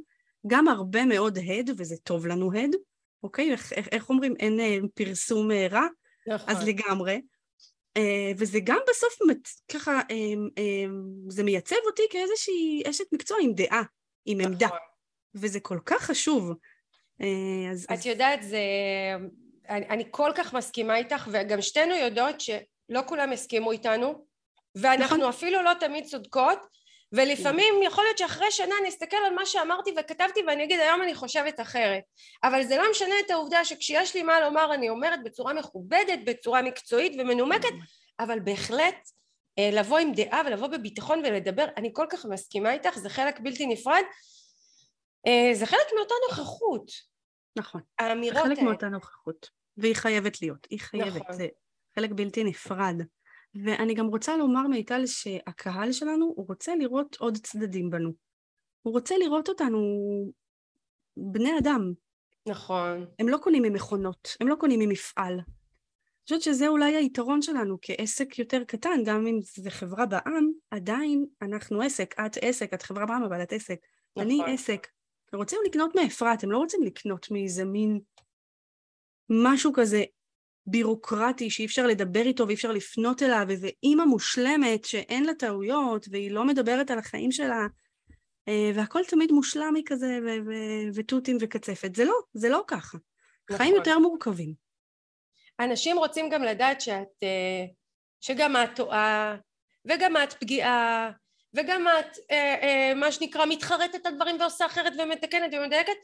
גם 0.47 0.67
הרבה 0.67 1.06
מאוד 1.06 1.38
הד, 1.38 1.69
וזה 1.78 1.95
טוב 2.04 2.28
לנו 2.28 2.54
הד, 2.54 2.75
אוקיי? 3.23 3.51
איך, 3.51 3.73
איך, 3.73 3.88
איך 3.91 4.10
אומרים? 4.10 4.34
אין 4.39 4.60
אה, 4.60 4.78
פרסום 4.93 5.51
אה, 5.51 5.67
רע? 5.71 5.88
נכון. 6.28 6.49
אז 6.49 6.67
לגמרי. 6.67 7.21
אה, 7.97 8.32
וזה 8.38 8.60
גם 8.63 8.80
בסוף 8.89 9.13
ככה, 9.71 10.01
זה 11.30 11.43
מייצב 11.43 11.75
אותי 11.86 12.01
כאיזושהי 12.10 12.84
אשת 12.89 13.06
מקצוע 13.13 13.38
עם 13.41 13.54
דעה, 13.54 13.84
עם 14.25 14.38
נכון. 14.38 14.51
עמדה, 14.51 14.67
וזה 15.36 15.60
כל 15.60 15.80
כך 15.86 16.01
חשוב. 16.01 16.51
אז, 17.71 17.84
את 17.84 17.91
אז... 17.91 18.06
יודעת, 18.06 18.43
זה... 18.43 18.60
אני, 19.69 19.88
אני 19.89 20.04
כל 20.12 20.32
כך 20.36 20.54
מסכימה 20.54 20.97
איתך, 20.97 21.28
וגם 21.32 21.62
שתינו 21.62 21.95
יודעות 21.95 22.41
שלא 22.41 23.01
כולם 23.08 23.32
הסכימו 23.32 23.71
איתנו, 23.71 24.25
ואנחנו 24.75 25.17
נכון. 25.17 25.29
אפילו 25.29 25.63
לא 25.63 25.71
תמיד 25.79 26.05
צודקות, 26.05 26.59
ולפעמים 27.11 27.73
יכול 27.83 28.03
להיות 28.03 28.17
שאחרי 28.17 28.51
שנה 28.51 28.75
אני 28.81 28.89
אסתכל 28.89 29.17
על 29.27 29.33
מה 29.33 29.45
שאמרתי 29.45 29.93
וכתבתי 29.99 30.39
ואני 30.47 30.63
אגיד 30.63 30.79
היום 30.79 31.01
אני 31.01 31.15
חושבת 31.15 31.59
אחרת. 31.59 32.03
אבל 32.43 32.63
זה 32.63 32.77
לא 32.77 32.83
משנה 32.91 33.15
את 33.25 33.31
העובדה 33.31 33.65
שכשיש 33.65 34.15
לי 34.15 34.23
מה 34.23 34.39
לומר 34.39 34.73
אני 34.73 34.89
אומרת 34.89 35.23
בצורה 35.23 35.53
מכובדת, 35.53 36.19
בצורה 36.25 36.61
מקצועית 36.61 37.13
ומנומקת 37.19 37.73
אבל 38.19 38.39
בהחלט 38.39 39.09
אה, 39.59 39.69
לבוא 39.73 39.97
עם 39.97 40.11
דעה 40.13 40.41
ולבוא 40.45 40.67
בביטחון 40.67 41.19
ולדבר 41.19 41.65
אני 41.77 41.89
כל 41.93 42.05
כך 42.09 42.25
מסכימה 42.25 42.73
איתך 42.73 42.97
זה 42.97 43.09
חלק 43.09 43.39
בלתי 43.39 43.67
נפרד. 43.67 44.03
אה, 45.27 45.53
זה 45.53 45.65
חלק 45.65 45.88
מאותה 45.95 46.13
נוכחות. 46.29 46.91
נכון. 47.57 47.81
האמירות 47.99 48.43
זה 48.43 48.55
חלק 48.55 48.59
מאותה 48.59 48.88
נוכחות 48.88 49.49
והיא 49.77 49.95
חייבת 49.95 50.41
להיות 50.41 50.67
היא 50.69 50.79
חייבת 50.79 51.21
נכון. 51.21 51.35
זה 51.35 51.47
חלק 51.95 52.09
בלתי 52.11 52.43
נפרד 52.43 52.95
ואני 53.63 53.94
גם 53.94 54.08
רוצה 54.08 54.38
לומר 54.38 54.68
מיטל 54.68 55.06
שהקהל 55.06 55.91
שלנו 55.91 56.34
הוא 56.36 56.48
רוצה 56.48 56.76
לראות 56.76 57.15
עוד 57.20 57.38
צדדים 57.38 57.89
בנו. 57.89 58.12
הוא 58.82 58.94
רוצה 58.94 59.18
לראות 59.18 59.50
אותנו 59.50 59.80
בני 61.18 61.58
אדם. 61.60 61.94
נכון. 62.48 63.06
הם 63.20 63.30
לא 63.30 63.38
קונים 63.38 63.63
ממכונות, 63.63 64.38
הם 64.41 64.48
לא 64.48 64.56
קונים 64.56 64.80
ממפעל. 64.80 65.34
אני 65.34 66.38
חושבת 66.38 66.41
שזה 66.41 66.68
אולי 66.68 66.96
היתרון 66.96 67.41
שלנו 67.41 67.78
כעסק 67.82 68.39
יותר 68.39 68.63
קטן, 68.63 69.04
גם 69.06 69.28
אם 69.28 69.39
זה 69.41 69.70
חברה 69.70 70.06
בעם, 70.06 70.52
עדיין 70.72 71.26
אנחנו 71.41 71.82
עסק, 71.82 72.15
את 72.26 72.38
עסק, 72.41 72.74
את 72.74 72.82
חברה 72.82 73.06
בעם 73.06 73.24
אבל 73.24 73.44
את 73.44 73.54
עסק. 73.54 73.80
נכון. 74.15 74.32
אני 74.32 74.54
עסק. 74.54 74.88
הם 75.34 75.39
רוצים 75.39 75.60
לקנות 75.65 75.96
מאפרת, 75.96 76.44
הם 76.44 76.52
לא 76.52 76.58
רוצים 76.58 76.84
לקנות 76.84 77.32
מאיזה 77.32 77.65
מין 77.65 78.00
משהו 79.30 79.72
כזה 79.74 80.04
בירוקרטי 80.67 81.49
שאי 81.49 81.65
אפשר 81.65 81.88
לדבר 81.88 82.21
איתו 82.21 82.47
ואי 82.47 82.56
אפשר 82.56 82.71
לפנות 82.71 83.23
אליו, 83.23 83.47
איזה 83.49 83.69
אימא 83.84 84.06
מושלמת 84.06 84.86
שאין 84.86 85.23
לה 85.23 85.34
טעויות 85.34 86.06
והיא 86.12 86.32
לא 86.32 86.45
מדברת 86.45 86.91
על 86.91 86.99
החיים 86.99 87.32
שלה, 87.32 87.67
אה, 88.47 88.71
והכל 88.75 89.04
תמיד 89.08 89.32
מושלם 89.32 89.75
היא 89.75 89.84
כזה 89.86 90.19
ותותים 90.95 91.38
וקצפת. 91.41 91.95
זה 91.95 92.06
לא, 92.06 92.13
זה 92.34 92.49
לא 92.49 92.63
ככה. 92.67 92.97
נכון. 93.49 93.58
חיים 93.58 93.75
יותר 93.75 93.99
מורכבים. 93.99 94.54
אנשים 95.60 95.97
רוצים 95.97 96.30
גם 96.30 96.43
לדעת 96.43 96.82
שאת, 96.82 97.23
אה, 97.23 97.65
שגם 98.21 98.56
את 98.56 98.75
טועה, 98.75 99.36
וגם 99.86 100.17
את 100.17 100.34
פגיעה, 100.34 101.12
וגם 101.54 101.86
את 101.99 102.17
אה, 102.32 102.93
מה 102.95 103.12
שנקרא 103.12 103.45
מתחרטת 103.45 103.95
את 103.95 104.06
הדברים 104.06 104.39
ועושה 104.39 104.65
אחרת 104.65 104.93
ומתקנת 104.99 105.54
ומדייקת 105.54 105.97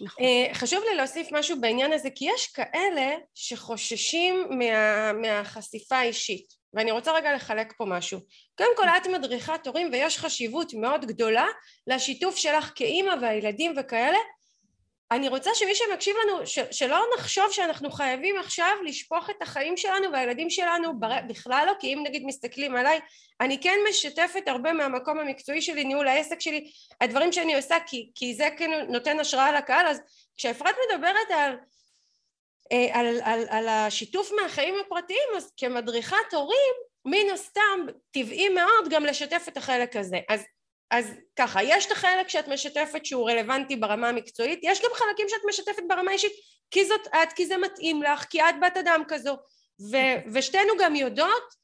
נכון. 0.00 0.24
אה, 0.24 0.54
חשוב 0.54 0.84
לי 0.90 0.96
להוסיף 0.96 1.28
משהו 1.32 1.60
בעניין 1.60 1.92
הזה 1.92 2.08
כי 2.14 2.28
יש 2.34 2.46
כאלה 2.46 3.16
שחוששים 3.34 4.46
מה, 4.50 5.12
מהחשיפה 5.12 5.96
האישית 5.96 6.60
ואני 6.74 6.90
רוצה 6.90 7.12
רגע 7.12 7.34
לחלק 7.34 7.72
פה 7.76 7.84
משהו 7.84 8.20
קודם 8.58 8.70
כל 8.76 8.88
את 8.88 9.06
מדריכת 9.06 9.66
הורים 9.66 9.88
ויש 9.92 10.18
חשיבות 10.18 10.74
מאוד 10.74 11.04
גדולה 11.04 11.46
לשיתוף 11.86 12.36
שלך 12.36 12.72
כאימא 12.74 13.14
והילדים 13.22 13.74
וכאלה 13.76 14.18
אני 15.12 15.28
רוצה 15.28 15.50
שמי 15.54 15.74
שמקשיב 15.74 16.16
לנו, 16.22 16.46
ש, 16.46 16.58
שלא 16.70 17.04
נחשוב 17.18 17.52
שאנחנו 17.52 17.90
חייבים 17.90 18.38
עכשיו 18.38 18.76
לשפוך 18.84 19.30
את 19.30 19.42
החיים 19.42 19.76
שלנו 19.76 20.12
והילדים 20.12 20.50
שלנו 20.50 21.00
בר, 21.00 21.12
בכלל 21.28 21.64
לא, 21.66 21.72
כי 21.80 21.94
אם 21.94 22.02
נגיד 22.06 22.22
מסתכלים 22.26 22.76
עליי, 22.76 23.00
אני 23.40 23.60
כן 23.60 23.78
משתפת 23.88 24.42
הרבה 24.48 24.72
מהמקום 24.72 25.18
המקצועי 25.18 25.62
שלי, 25.62 25.84
ניהול 25.84 26.08
העסק 26.08 26.40
שלי, 26.40 26.70
הדברים 27.00 27.32
שאני 27.32 27.56
עושה, 27.56 27.76
כי, 27.86 28.10
כי 28.14 28.34
זה 28.34 28.48
כן 28.58 28.70
נותן 28.88 29.20
השראה 29.20 29.52
לקהל, 29.52 29.86
אז 29.86 30.00
כשאפרת 30.36 30.74
מדברת 30.88 31.30
על, 31.30 31.56
אה, 32.72 32.88
על, 32.92 33.20
על, 33.24 33.44
על, 33.48 33.68
השיתוף 33.68 34.30
מהחיים 34.42 34.74
הפרטיים, 34.86 35.28
אז 35.36 35.52
כמדריכת 35.56 36.32
הורים, 36.32 36.74
מן 37.04 37.30
הסתם 37.34 37.86
טבעי 38.10 38.48
מאוד 38.48 38.88
גם 38.90 39.04
לשתף 39.04 39.44
את 39.48 39.56
החלק 39.56 39.96
הזה. 39.96 40.18
אז 40.28 40.44
אז 40.90 41.12
ככה, 41.36 41.62
יש 41.62 41.86
את 41.86 41.92
החלק 41.92 42.28
שאת 42.28 42.48
משתפת 42.48 43.06
שהוא 43.06 43.30
רלוונטי 43.30 43.76
ברמה 43.76 44.08
המקצועית, 44.08 44.60
יש 44.62 44.80
גם 44.80 44.90
חלקים 44.94 45.26
שאת 45.28 45.40
משתפת 45.48 45.82
ברמה 45.88 46.12
אישית 46.12 46.32
כי 46.70 46.84
זאת 46.84 47.06
את, 47.06 47.32
כי 47.32 47.46
זה 47.46 47.56
מתאים 47.56 48.02
לך, 48.02 48.24
כי 48.24 48.42
את 48.42 48.54
בת 48.62 48.76
אדם 48.76 49.02
כזו, 49.08 49.36
ו- 49.92 50.32
ושתינו 50.34 50.72
גם 50.80 50.96
יודעות 50.96 51.54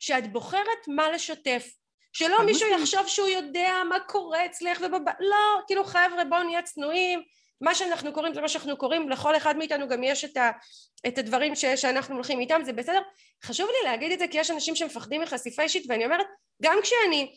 שאת 0.00 0.32
בוחרת 0.32 0.88
מה 0.88 1.10
לשתף, 1.10 1.66
שלא 2.12 2.42
מישהו 2.42 2.68
יחשוב 2.68 3.06
שהוא 3.06 3.28
יודע 3.28 3.82
מה 3.88 4.00
קורה 4.00 4.46
אצלך 4.46 4.80
ובב... 4.80 5.08
לא, 5.20 5.62
כאילו 5.66 5.84
חבר'ה 5.84 6.24
בואו 6.28 6.42
נהיה 6.42 6.62
צנועים, 6.62 7.22
מה 7.60 7.74
שאנחנו 7.74 8.12
קוראים 8.12 8.34
זה 8.34 8.40
מה 8.40 8.48
שאנחנו 8.48 8.76
קוראים, 8.76 9.08
לכל 9.08 9.36
אחד 9.36 9.56
מאיתנו 9.56 9.88
גם 9.88 10.02
יש 10.02 10.24
את, 10.24 10.36
ה, 10.36 10.50
את 11.06 11.18
הדברים 11.18 11.54
ש, 11.54 11.64
שאנחנו 11.64 12.14
הולכים 12.14 12.40
איתם, 12.40 12.60
זה 12.64 12.72
בסדר. 12.72 13.00
חשוב 13.44 13.68
לי 13.68 13.90
להגיד 13.90 14.12
את 14.12 14.18
זה 14.18 14.28
כי 14.28 14.38
יש 14.38 14.50
אנשים 14.50 14.76
שמפחדים 14.76 15.20
מחשיפה 15.20 15.62
אישית 15.62 15.84
ואני 15.88 16.04
אומרת, 16.04 16.26
גם 16.62 16.78
כשאני 16.82 17.36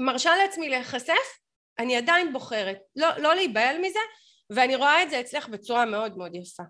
מרשה 0.00 0.36
לעצמי 0.36 0.68
להיחשף, 0.68 1.38
אני 1.78 1.96
עדיין 1.96 2.32
בוחרת. 2.32 2.78
לא, 2.96 3.08
לא 3.18 3.34
להיבהל 3.34 3.78
מזה, 3.78 3.98
ואני 4.50 4.76
רואה 4.76 5.02
את 5.02 5.10
זה 5.10 5.20
אצלך 5.20 5.48
בצורה 5.48 5.84
מאוד 5.84 6.18
מאוד 6.18 6.34
יפה. 6.34 6.62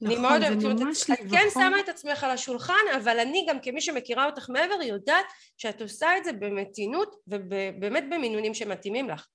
נכון, 0.00 0.16
אני 0.16 0.22
מאוד 0.22 0.42
אוהבת, 0.42 0.60
זאת 0.60 0.80
אומרת, 0.80 0.96
את 1.12 1.30
כן 1.30 1.46
שמה 1.54 1.80
את 1.80 1.88
עצמך 1.88 2.24
על 2.24 2.30
השולחן, 2.30 2.84
אבל 2.96 3.18
אני 3.20 3.46
גם 3.48 3.60
כמי 3.60 3.80
שמכירה 3.80 4.26
אותך 4.26 4.50
מעבר 4.50 4.82
יודעת 4.82 5.26
שאת 5.56 5.82
עושה 5.82 6.16
את 6.16 6.24
זה 6.24 6.32
במתינות 6.32 7.16
ובאמת 7.26 8.04
במינונים 8.10 8.54
שמתאימים 8.54 9.10
לך. 9.10 9.26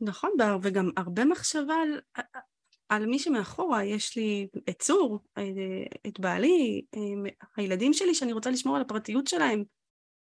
נכון, 0.00 0.30
וגם 0.62 0.90
הרבה 0.96 1.24
מחשבה 1.24 1.74
על, 1.74 2.00
על 2.88 3.06
מי 3.06 3.18
שמאחורה, 3.18 3.84
יש 3.84 4.16
לי 4.16 4.48
את 4.68 4.82
צור, 4.82 5.18
את 6.06 6.20
בעלי, 6.20 6.82
הילדים 7.56 7.92
שלי 7.92 8.14
שאני 8.14 8.32
רוצה 8.32 8.50
לשמור 8.50 8.76
על 8.76 8.82
הפרטיות 8.82 9.26
שלהם, 9.26 9.64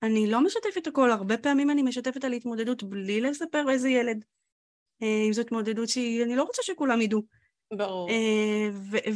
אני 0.05 0.31
לא 0.31 0.41
משתפת 0.41 0.87
הכל, 0.87 1.11
הרבה 1.11 1.39
פעמים 1.39 1.71
אני 1.71 1.83
משתפת 1.83 2.25
על 2.25 2.33
התמודדות 2.33 2.83
בלי 2.83 3.21
לספר 3.21 3.71
איזה 3.71 3.89
ילד. 3.89 4.25
אה, 5.03 5.23
אם 5.27 5.33
זו 5.33 5.41
התמודדות 5.41 5.89
שאני 5.89 6.37
לא 6.37 6.43
רוצה 6.43 6.63
שכולם 6.63 7.01
ידעו. 7.01 7.23
ברור. 7.73 8.11
אה, 8.11 8.69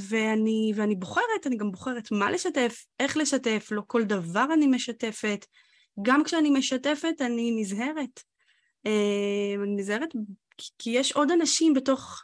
ואני, 0.09 0.73
ואני 0.75 0.95
בוחרת, 0.95 1.47
אני 1.47 1.57
גם 1.57 1.71
בוחרת 1.71 2.13
מה 2.13 2.31
לשתף, 2.31 2.85
איך 3.01 3.17
לשתף, 3.17 3.69
לא 3.71 3.83
כל 3.87 4.05
דבר 4.05 4.47
אני 4.53 4.67
משתפת. 4.67 5.47
גם 6.03 6.25
כשאני 6.25 6.51
משתפת 6.51 7.15
אני 7.21 7.61
נזהרת. 7.61 8.21
אה, 8.87 9.55
אני 9.63 9.77
נזהרת 9.77 10.09
כי 10.79 10.91
יש 10.91 11.13
עוד 11.13 11.31
אנשים 11.31 11.75
בתוך 11.75 12.23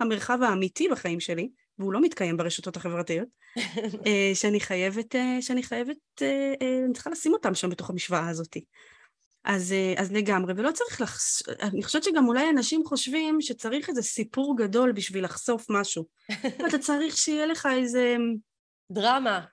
המרחב 0.00 0.42
האמיתי 0.42 0.88
בחיים 0.88 1.20
שלי, 1.20 1.48
והוא 1.78 1.92
לא 1.92 2.00
מתקיים 2.00 2.36
ברשתות 2.36 2.76
החברתיות, 2.76 3.28
אה, 4.06 4.30
שאני 4.34 4.60
חייבת, 4.60 5.16
אה, 5.16 5.36
שאני 5.40 5.62
חייבת, 5.62 6.22
אה, 6.22 6.54
אני 6.84 6.92
צריכה 6.94 7.10
לשים 7.10 7.32
אותם 7.32 7.54
שם 7.54 7.70
בתוך 7.70 7.90
המשוואה 7.90 8.28
הזאת. 8.28 8.56
אז, 9.44 9.74
אז 9.96 10.12
לגמרי, 10.12 10.54
ולא 10.56 10.70
צריך 10.72 11.00
לחש... 11.00 11.42
אני 11.62 11.82
חושבת 11.82 12.02
שגם 12.04 12.28
אולי 12.28 12.50
אנשים 12.50 12.84
חושבים 12.84 13.40
שצריך 13.40 13.88
איזה 13.88 14.02
סיפור 14.02 14.56
גדול 14.56 14.92
בשביל 14.92 15.24
לחשוף 15.24 15.66
משהו. 15.70 16.04
אתה 16.68 16.78
צריך 16.78 17.16
שיהיה 17.16 17.46
לך 17.46 17.68
איזה... 17.72 18.16
דרמה. 18.92 19.44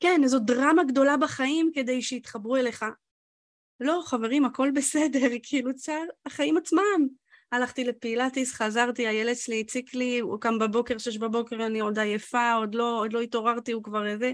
כן, 0.00 0.20
איזו 0.24 0.38
דרמה 0.38 0.84
גדולה 0.84 1.16
בחיים 1.16 1.70
כדי 1.74 2.02
שיתחברו 2.02 2.56
אליך. 2.56 2.84
לא, 3.80 4.02
חברים, 4.06 4.44
הכל 4.44 4.70
בסדר, 4.74 5.28
כאילו, 5.42 5.74
צער 5.74 6.04
החיים 6.26 6.56
עצמם. 6.56 7.08
הלכתי 7.54 7.84
לפילאטיס, 7.84 8.54
חזרתי, 8.54 9.06
הילד 9.06 9.36
שלי 9.36 9.60
הציק 9.60 9.94
לי, 9.94 10.18
הוא 10.18 10.40
קם 10.40 10.58
בבוקר, 10.58 10.98
שש 10.98 11.16
בבוקר, 11.16 11.66
אני 11.66 11.80
עוד 11.80 11.98
עייפה, 11.98 12.52
עוד 12.52 12.74
לא, 12.74 12.98
עוד 13.00 13.12
לא 13.12 13.20
התעוררתי, 13.20 13.72
הוא 13.72 13.82
כבר 13.82 14.06
איזה... 14.06 14.32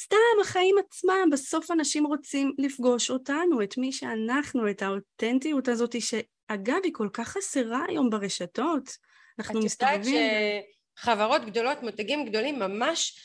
סתם, 0.00 0.16
החיים 0.40 0.76
עצמם, 0.78 1.28
בסוף 1.32 1.70
אנשים 1.70 2.06
רוצים 2.06 2.52
לפגוש 2.58 3.10
אותנו, 3.10 3.62
את 3.62 3.78
מי 3.78 3.92
שאנחנו, 3.92 4.70
את 4.70 4.82
האותנטיות 4.82 5.68
הזאת, 5.68 5.96
שאגב, 6.00 6.78
היא 6.84 6.92
כל 6.94 7.08
כך 7.12 7.28
חסרה 7.28 7.84
היום 7.88 8.10
ברשתות. 8.10 8.90
אנחנו 9.38 9.60
מסתובבים... 9.60 10.00
את 10.00 10.06
יודעת 10.06 10.64
שחברות 10.98 11.44
גדולות, 11.44 11.82
מותגים 11.82 12.24
גדולים, 12.24 12.58
ממש 12.58 13.18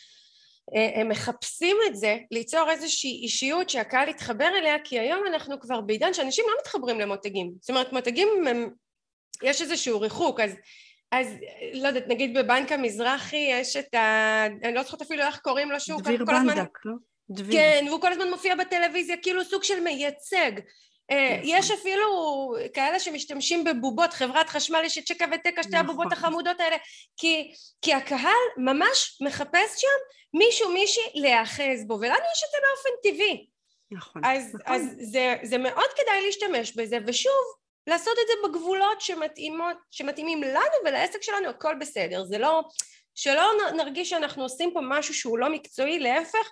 הם 0.95 1.09
מחפשים 1.09 1.77
את 1.87 1.95
זה, 1.95 2.17
ליצור 2.31 2.71
איזושהי 2.71 3.21
אישיות 3.23 3.69
שהקהל 3.69 4.09
יתחבר 4.09 4.49
אליה, 4.57 4.75
כי 4.83 4.99
היום 4.99 5.23
אנחנו 5.27 5.59
כבר 5.59 5.81
בעידן 5.81 6.13
שאנשים 6.13 6.45
לא 6.47 6.53
מתחברים 6.61 6.99
למותגים. 6.99 7.51
זאת 7.61 7.69
אומרת, 7.69 7.93
מותגים 7.93 8.27
הם... 8.47 8.69
יש 9.43 9.61
איזשהו 9.61 10.01
ריחוק, 10.01 10.39
אז, 10.39 10.55
אז 11.11 11.27
לא 11.73 11.87
יודעת, 11.87 12.07
נגיד 12.07 12.37
בבנק 12.37 12.71
המזרחי 12.71 13.47
יש 13.51 13.75
את 13.75 13.93
ה... 13.93 14.45
אני 14.63 14.73
לא 14.73 14.83
זוכרת 14.83 15.01
אפילו 15.01 15.23
איך 15.23 15.39
קוראים 15.39 15.71
לו 15.71 15.79
שהוא 15.79 16.01
דביר 16.01 16.25
בנדק, 16.25 16.49
הזמן... 16.49 16.65
לא? 16.85 16.93
דביר. 17.29 17.59
כן, 17.59 17.85
והוא 17.87 18.01
כל 18.01 18.11
הזמן 18.11 18.29
מופיע 18.29 18.55
בטלוויזיה 18.55 19.17
כאילו 19.17 19.43
סוג 19.43 19.63
של 19.63 19.79
מייצג. 19.79 20.51
אה, 21.11 21.37
נכון. 21.37 21.41
יש 21.43 21.71
אפילו 21.71 22.07
כאלה 22.73 22.99
שמשתמשים 22.99 23.63
בבובות, 23.63 24.13
חברת 24.13 24.49
חשמל 24.49 24.81
יש 24.85 24.97
את 24.97 25.07
שקע 25.07 25.25
ותקע, 25.31 25.63
שתי 25.63 25.77
הבובות 25.77 26.05
נכון. 26.05 26.17
החמודות 26.17 26.59
האלה, 26.59 26.75
כי, 27.17 27.51
כי 27.81 27.93
הקהל 27.93 28.45
ממש 28.57 29.17
מחפש 29.21 29.81
שם 29.81 29.87
מישהו 30.33 30.73
מישהי 30.73 31.03
להיאחז 31.15 31.87
בו, 31.87 31.93
ולנו 31.93 32.25
יש 32.35 32.43
את 32.43 32.49
זה 32.51 32.57
באופן 32.67 32.89
טבעי. 33.03 33.47
נכון. 33.91 34.25
אז, 34.25 34.55
נכון. 34.55 34.75
אז 34.75 34.81
זה, 35.01 35.35
זה 35.43 35.57
מאוד 35.57 35.89
כדאי 35.95 36.25
להשתמש 36.25 36.75
בזה, 36.75 36.97
ושוב, 37.07 37.53
לעשות 37.87 38.13
את 38.21 38.27
זה 38.27 38.47
בגבולות 38.47 39.01
שמתאימות, 39.01 39.77
שמתאימים 39.91 40.43
לנו 40.43 40.75
ולעסק 40.85 41.21
שלנו, 41.21 41.49
הכל 41.49 41.75
בסדר. 41.79 42.25
זה 42.25 42.37
לא, 42.37 42.61
שלא 43.15 43.51
נרגיש 43.77 44.09
שאנחנו 44.09 44.43
עושים 44.43 44.71
פה 44.73 44.79
משהו 44.83 45.13
שהוא 45.13 45.37
לא 45.37 45.49
מקצועי, 45.49 45.99
להפך, 45.99 46.49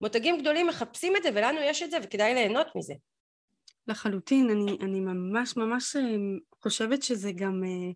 מותגים 0.00 0.40
גדולים 0.40 0.66
מחפשים 0.66 1.16
את 1.16 1.22
זה 1.22 1.28
ולנו 1.34 1.60
יש 1.60 1.82
את 1.82 1.90
זה 1.90 1.98
וכדאי 2.02 2.34
ליהנות 2.34 2.66
מזה. 2.74 2.94
לחלוטין, 3.90 4.50
אני, 4.50 4.78
אני 4.80 5.00
ממש 5.00 5.56
ממש 5.56 5.96
אה, 5.96 6.02
חושבת 6.62 7.02
שזה 7.02 7.32
גם 7.32 7.62
אה, 7.64 7.92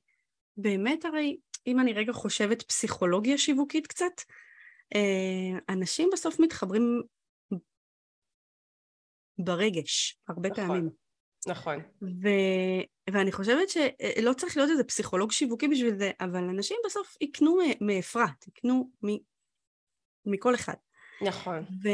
באמת 0.57 1.05
הרי, 1.05 1.37
אם 1.67 1.81
אני 1.81 1.93
רגע 1.93 2.13
חושבת 2.13 2.63
פסיכולוגיה 2.63 3.39
שיווקית 3.39 3.87
קצת, 3.87 4.13
אה, 4.95 5.59
אנשים 5.69 6.09
בסוף 6.13 6.41
מתחברים 6.41 7.03
ברגש, 9.39 10.19
הרבה 10.29 10.49
נכון, 10.49 10.67
פעמים. 10.67 10.91
נכון. 11.47 11.81
ו, 12.03 12.29
ואני 13.11 13.33
חושבת 13.33 13.69
שלא 13.69 14.33
צריך 14.33 14.57
להיות 14.57 14.71
איזה 14.71 14.85
פסיכולוג 14.85 15.33
שיווקי 15.33 15.69
בשביל 15.69 15.99
זה, 15.99 16.11
אבל 16.21 16.45
אנשים 16.45 16.77
בסוף 16.87 17.17
יקנו 17.21 17.59
מאפרת, 17.81 18.47
יקנו 18.47 18.91
מ, 19.05 19.09
מכל 20.27 20.55
אחד. 20.55 20.75
נכון. 21.23 21.59
ו, 21.59 21.89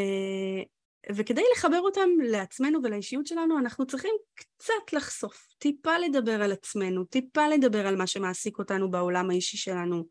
וכדי 1.12 1.42
לחבר 1.56 1.80
אותם 1.80 2.08
לעצמנו 2.22 2.78
ולאישיות 2.82 3.26
שלנו, 3.26 3.58
אנחנו 3.58 3.86
צריכים 3.86 4.14
קצת 4.34 4.92
לחשוף, 4.92 5.48
טיפה 5.58 5.98
לדבר 5.98 6.42
על 6.42 6.52
עצמנו, 6.52 7.04
טיפה 7.04 7.48
לדבר 7.48 7.86
על 7.86 7.96
מה 7.96 8.06
שמעסיק 8.06 8.58
אותנו 8.58 8.90
בעולם 8.90 9.30
האישי 9.30 9.56
שלנו, 9.56 10.04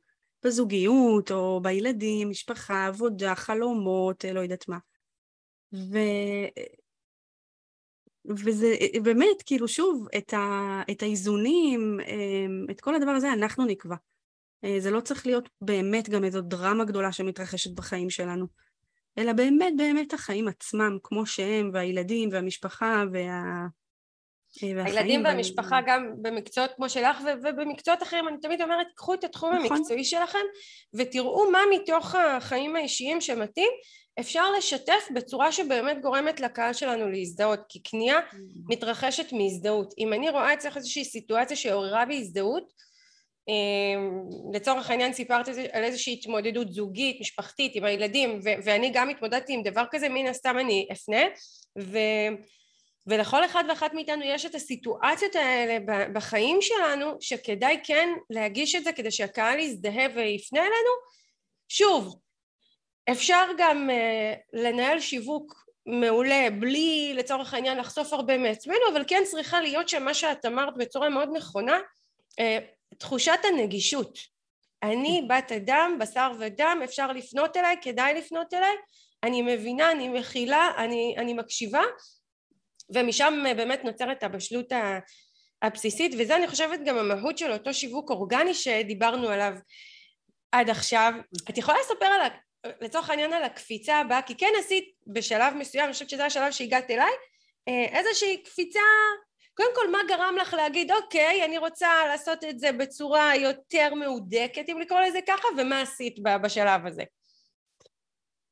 בזוגיות 0.43 1.31
או 1.31 1.61
בילדים, 1.61 2.29
משפחה, 2.29 2.85
עבודה, 2.85 3.35
חלומות, 3.35 4.25
לא 4.33 4.39
יודעת 4.39 4.67
מה. 4.67 4.77
ו... 5.73 5.97
וזה 8.25 8.75
באמת, 9.03 9.41
כאילו 9.45 9.67
שוב, 9.67 10.07
את, 10.17 10.33
ה... 10.33 10.81
את 10.91 11.03
האיזונים, 11.03 11.99
אמ, 12.07 12.65
את 12.71 12.81
כל 12.81 12.95
הדבר 12.95 13.11
הזה 13.11 13.33
אנחנו 13.33 13.65
נקבע. 13.65 13.95
אה, 14.63 14.79
זה 14.79 14.91
לא 14.91 15.01
צריך 15.01 15.25
להיות 15.25 15.49
באמת 15.61 16.09
גם 16.09 16.23
איזו 16.23 16.41
דרמה 16.41 16.85
גדולה 16.85 17.11
שמתרחשת 17.11 17.71
בחיים 17.71 18.09
שלנו. 18.09 18.45
אלא 19.19 19.33
באמת 19.33 19.73
באמת 19.77 20.13
החיים 20.13 20.47
עצמם, 20.47 20.97
כמו 21.03 21.25
שהם, 21.25 21.71
והילדים, 21.73 22.29
והמשפחה, 22.31 23.03
וה... 23.13 23.19
אה, 24.63 24.85
הילדים 24.85 25.23
והמשפחה 25.23 25.75
וה... 25.75 25.81
גם 25.87 26.13
במקצועות 26.21 26.71
כמו 26.75 26.89
שלך 26.89 27.17
ובמקצועות 27.43 28.03
אחרים, 28.03 28.27
אני 28.27 28.37
תמיד 28.41 28.61
אומרת, 28.61 28.87
קחו 28.95 29.13
את 29.13 29.23
התחום 29.23 29.55
נכון. 29.55 29.77
המקצועי 29.77 30.03
שלכם 30.03 30.45
ותראו 30.93 31.51
מה 31.51 31.59
מתוך 31.73 32.15
החיים 32.15 32.75
האישיים 32.75 33.21
שמתאים. 33.21 33.69
אפשר 34.19 34.51
לשתף 34.57 35.07
בצורה 35.15 35.51
שבאמת 35.51 36.01
גורמת 36.01 36.39
לקהל 36.39 36.73
שלנו 36.73 37.09
להזדהות, 37.09 37.59
כי 37.69 37.79
קנייה 37.83 38.19
mm. 38.19 38.35
מתרחשת 38.69 39.33
מהזדהות. 39.33 39.93
אם 39.97 40.13
אני 40.13 40.29
רואה 40.29 40.53
אצלך 40.53 40.77
איזושהי 40.77 41.05
סיטואציה 41.05 41.57
שעוררה 41.57 42.05
בי 42.05 42.17
הזדהות, 42.17 42.63
אמ, 42.63 42.69
לצורך 44.53 44.89
העניין 44.89 45.13
סיפרת 45.13 45.47
על 45.47 45.83
איזושהי 45.83 46.13
התמודדות 46.13 46.73
זוגית, 46.73 47.21
משפחתית, 47.21 47.75
עם 47.75 47.83
הילדים, 47.83 48.39
ו- 48.43 48.63
ואני 48.63 48.91
גם 48.93 49.09
התמודדתי 49.09 49.53
עם 49.53 49.63
דבר 49.63 49.83
כזה, 49.91 50.09
מן 50.09 50.27
הסתם 50.27 50.57
אני 50.59 50.87
אפנה, 50.91 51.21
ו- 51.79 52.35
ולכל 53.07 53.45
אחד 53.45 53.63
ואחת 53.69 53.93
מאיתנו 53.93 54.23
יש 54.23 54.45
את 54.45 54.55
הסיטואציות 54.55 55.35
האלה 55.35 55.77
בחיים 56.13 56.57
שלנו, 56.61 57.17
שכדאי 57.19 57.79
כן 57.83 58.09
להגיש 58.29 58.75
את 58.75 58.83
זה 58.83 58.91
כדי 58.91 59.11
שהקהל 59.11 59.59
יזדהה 59.59 60.07
ויפנה 60.15 60.59
אלינו. 60.59 60.91
שוב, 61.69 62.19
אפשר 63.11 63.45
גם 63.57 63.89
uh, 63.89 64.37
לנהל 64.53 64.99
שיווק 64.99 65.69
מעולה 65.85 66.47
בלי 66.59 67.13
לצורך 67.15 67.53
העניין 67.53 67.77
לחשוף 67.77 68.13
הרבה 68.13 68.37
מעצמנו, 68.37 68.79
אבל 68.93 69.03
כן 69.07 69.23
צריכה 69.25 69.61
להיות 69.61 69.89
שם 69.89 70.03
מה 70.03 70.13
שאת 70.13 70.45
אמרת 70.45 70.73
בצורה 70.77 71.09
מאוד 71.09 71.29
נכונה, 71.33 71.79
uh, 72.31 72.43
תחושת 72.97 73.39
הנגישות. 73.43 74.17
אני 74.83 75.25
בת 75.29 75.51
אדם, 75.51 75.97
בשר 75.99 76.31
ודם, 76.39 76.81
אפשר 76.83 77.11
לפנות 77.11 77.57
אליי, 77.57 77.75
כדאי 77.81 78.13
לפנות 78.13 78.53
אליי, 78.53 78.75
אני 79.23 79.41
מבינה, 79.41 79.91
אני 79.91 80.09
מכילה, 80.09 80.71
אני, 80.77 81.15
אני 81.17 81.33
מקשיבה, 81.33 81.81
ומשם 82.95 83.43
באמת 83.57 83.83
נוצרת 83.83 84.23
הבשלות 84.23 84.71
הבסיסית, 85.61 86.11
וזה 86.19 86.35
אני 86.35 86.47
חושבת 86.47 86.79
גם 86.85 86.97
המהות 86.97 87.37
של 87.37 87.51
אותו 87.51 87.73
שיווק 87.73 88.09
אורגני 88.09 88.53
שדיברנו 88.53 89.29
עליו 89.29 89.53
עד 90.51 90.69
עכשיו. 90.69 91.13
את 91.49 91.57
יכולה 91.57 91.77
לספר 91.79 92.05
על, 92.05 92.29
לצורך 92.81 93.09
העניין 93.09 93.33
על 93.33 93.43
הקפיצה 93.43 93.99
הבאה, 93.99 94.21
כי 94.21 94.37
כן 94.37 94.51
עשית 94.59 94.85
בשלב 95.07 95.53
מסוים, 95.53 95.83
אני 95.83 95.93
חושבת 95.93 96.09
שזה 96.09 96.25
השלב 96.25 96.51
שהגעת 96.51 96.91
אליי, 96.91 97.11
אה, 97.67 97.99
איזושהי 97.99 98.43
קפיצה 98.43 98.79
קודם 99.59 99.71
כל, 99.75 99.91
מה 99.91 99.97
גרם 100.07 100.35
לך 100.41 100.53
להגיד, 100.53 100.91
אוקיי, 100.91 101.45
אני 101.45 101.57
רוצה 101.57 101.87
לעשות 102.07 102.43
את 102.43 102.59
זה 102.59 102.71
בצורה 102.71 103.35
יותר 103.35 103.93
מהודקת, 103.93 104.63
אם 104.67 104.77
לקרוא 104.81 104.99
לזה 104.99 105.19
ככה, 105.27 105.47
ומה 105.57 105.81
עשית 105.81 106.19
בשלב 106.43 106.85
הזה? 106.85 107.03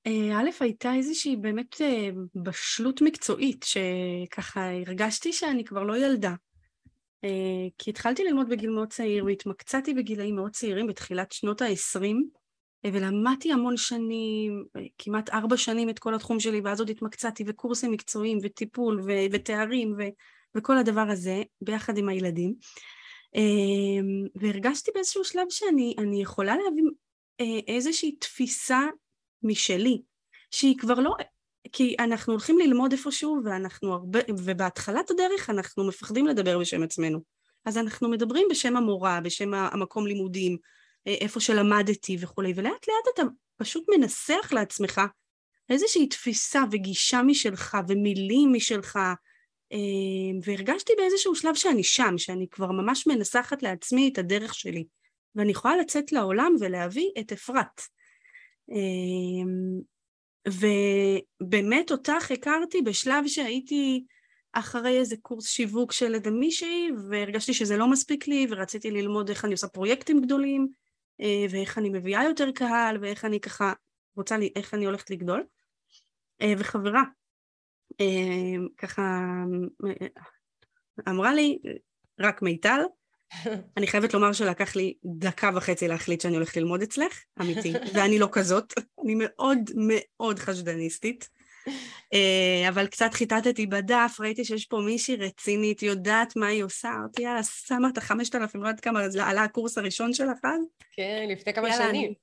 אה, 0.07 0.39
א', 0.39 0.49
הייתה 0.59 0.93
איזושהי 0.93 1.35
באמת 1.35 1.81
אה, 1.81 2.09
בשלות 2.35 3.01
מקצועית, 3.01 3.65
שככה 3.65 4.69
הרגשתי 4.71 5.33
שאני 5.33 5.63
כבר 5.63 5.83
לא 5.83 5.97
ילדה. 5.97 6.33
אה, 7.23 7.67
כי 7.77 7.89
התחלתי 7.89 8.23
ללמוד 8.23 8.49
בגיל 8.49 8.69
מאוד 8.69 8.93
צעיר, 8.93 9.25
והתמקצעתי 9.25 9.93
בגילאים 9.93 10.35
מאוד 10.35 10.51
צעירים, 10.51 10.87
בתחילת 10.87 11.31
שנות 11.31 11.61
ה-20, 11.61 12.03
ולמדתי 12.93 13.53
המון 13.53 13.77
שנים, 13.77 14.65
כמעט 14.97 15.29
ארבע 15.29 15.57
שנים 15.57 15.89
את 15.89 15.99
כל 15.99 16.15
התחום 16.15 16.39
שלי, 16.39 16.61
ואז 16.63 16.79
עוד 16.79 16.89
התמקצעתי, 16.89 17.43
וקורסים 17.47 17.91
מקצועיים, 17.91 18.39
וטיפול, 18.43 19.01
ו- 19.01 19.25
ותארים, 19.31 19.95
ו- 19.97 20.36
וכל 20.55 20.77
הדבר 20.77 21.05
הזה, 21.09 21.43
ביחד 21.61 21.97
עם 21.97 22.09
הילדים. 22.09 22.55
אמ, 23.35 24.27
והרגשתי 24.35 24.91
באיזשהו 24.93 25.23
שלב 25.23 25.45
שאני 25.49 26.21
יכולה 26.21 26.55
להביא 26.57 26.83
אה, 27.39 27.73
איזושהי 27.75 28.15
תפיסה 28.15 28.81
משלי, 29.43 30.01
שהיא 30.51 30.77
כבר 30.77 30.99
לא... 30.99 31.15
כי 31.71 31.95
אנחנו 31.99 32.33
הולכים 32.33 32.59
ללמוד 32.59 32.91
איפשהו, 32.91 33.41
ואנחנו 33.45 33.93
הרבה... 33.93 34.19
ובהתחלת 34.29 35.11
הדרך 35.11 35.49
אנחנו 35.49 35.87
מפחדים 35.87 36.27
לדבר 36.27 36.59
בשם 36.59 36.83
עצמנו. 36.83 37.19
אז 37.65 37.77
אנחנו 37.77 38.09
מדברים 38.09 38.47
בשם 38.51 38.77
המורה, 38.77 39.21
בשם 39.21 39.53
המקום 39.53 40.07
לימודים, 40.07 40.57
אה, 41.07 41.13
איפה 41.13 41.39
שלמדתי 41.39 42.17
וכולי, 42.19 42.53
ולאט 42.55 42.87
לאט 42.87 43.13
אתה 43.13 43.23
פשוט 43.57 43.85
מנסח 43.97 44.49
לעצמך 44.51 45.01
איזושהי 45.69 46.07
תפיסה 46.07 46.63
וגישה 46.71 47.21
משלך 47.21 47.77
ומילים 47.87 48.53
משלך 48.53 48.99
והרגשתי 50.43 50.93
באיזשהו 50.97 51.35
שלב 51.35 51.55
שאני 51.55 51.83
שם, 51.83 52.17
שאני 52.17 52.47
כבר 52.51 52.71
ממש 52.71 53.07
מנסחת 53.07 53.63
לעצמי 53.63 54.09
את 54.13 54.17
הדרך 54.17 54.53
שלי, 54.53 54.85
ואני 55.35 55.51
יכולה 55.51 55.77
לצאת 55.77 56.11
לעולם 56.11 56.55
ולהביא 56.59 57.09
את 57.19 57.31
אפרת. 57.31 57.81
אמ, 58.71 59.81
ובאמת 60.47 61.91
אותך 61.91 62.31
הכרתי 62.31 62.81
בשלב 62.81 63.27
שהייתי 63.27 64.03
אחרי 64.53 64.99
איזה 64.99 65.15
קורס 65.21 65.47
שיווק 65.47 65.91
של 65.91 66.15
איזה 66.15 66.31
מישהי, 66.31 66.89
והרגשתי 67.09 67.53
שזה 67.53 67.77
לא 67.77 67.87
מספיק 67.87 68.27
לי, 68.27 68.47
ורציתי 68.49 68.91
ללמוד 68.91 69.29
איך 69.29 69.45
אני 69.45 69.51
עושה 69.51 69.67
פרויקטים 69.67 70.21
גדולים, 70.21 70.67
אה, 71.21 71.45
ואיך 71.49 71.77
אני 71.77 71.89
מביאה 71.89 72.23
יותר 72.23 72.51
קהל, 72.51 72.97
ואיך 73.01 73.25
אני 73.25 73.39
ככה 73.39 73.73
רוצה, 74.15 74.37
לי, 74.37 74.51
איך 74.55 74.73
אני 74.73 74.85
הולכת 74.85 75.09
לגדול. 75.09 75.43
אה, 76.41 76.53
וחברה 76.57 77.01
אמ, 77.01 77.16
ככה 78.77 79.43
אמרה 81.09 81.33
לי, 81.33 81.59
רק 82.19 82.41
מיטל. 82.41 82.81
אני 83.77 83.87
חייבת 83.87 84.13
לומר 84.13 84.33
שלקח 84.33 84.75
לי 84.75 84.93
דקה 85.05 85.49
וחצי 85.55 85.87
להחליט 85.87 86.21
שאני 86.21 86.35
הולכת 86.35 86.57
ללמוד 86.57 86.81
אצלך, 86.81 87.23
אמיתי, 87.41 87.73
ואני 87.93 88.19
לא 88.19 88.29
כזאת, 88.31 88.73
אני 89.03 89.15
מאוד 89.17 89.59
מאוד 89.75 90.39
חשדניסטית. 90.39 91.29
אה, 92.13 92.69
אבל 92.69 92.87
קצת 92.87 93.13
חיטטתי 93.13 93.65
בדף, 93.65 94.17
ראיתי 94.19 94.45
שיש 94.45 94.65
פה 94.65 94.77
מישהי 94.85 95.15
רצינית, 95.15 95.83
יודעת 95.83 96.35
מה 96.35 96.47
היא 96.47 96.63
עושה, 96.63 96.89
אמרתי, 96.89 97.21
יאללה, 97.21 97.43
שמה 97.43 97.89
את 97.89 97.97
החמשת 97.97 98.35
אלפים, 98.35 98.63
לא 98.63 98.67
יודעת 98.67 98.79
כמה, 98.83 99.01
עלה 99.21 99.43
הקורס 99.43 99.77
הראשון 99.77 100.13
שלך 100.13 100.37
אז? 100.43 100.61
כן, 100.91 101.27
לפני 101.31 101.53
כמה 101.53 101.73
שנים. 101.77 102.13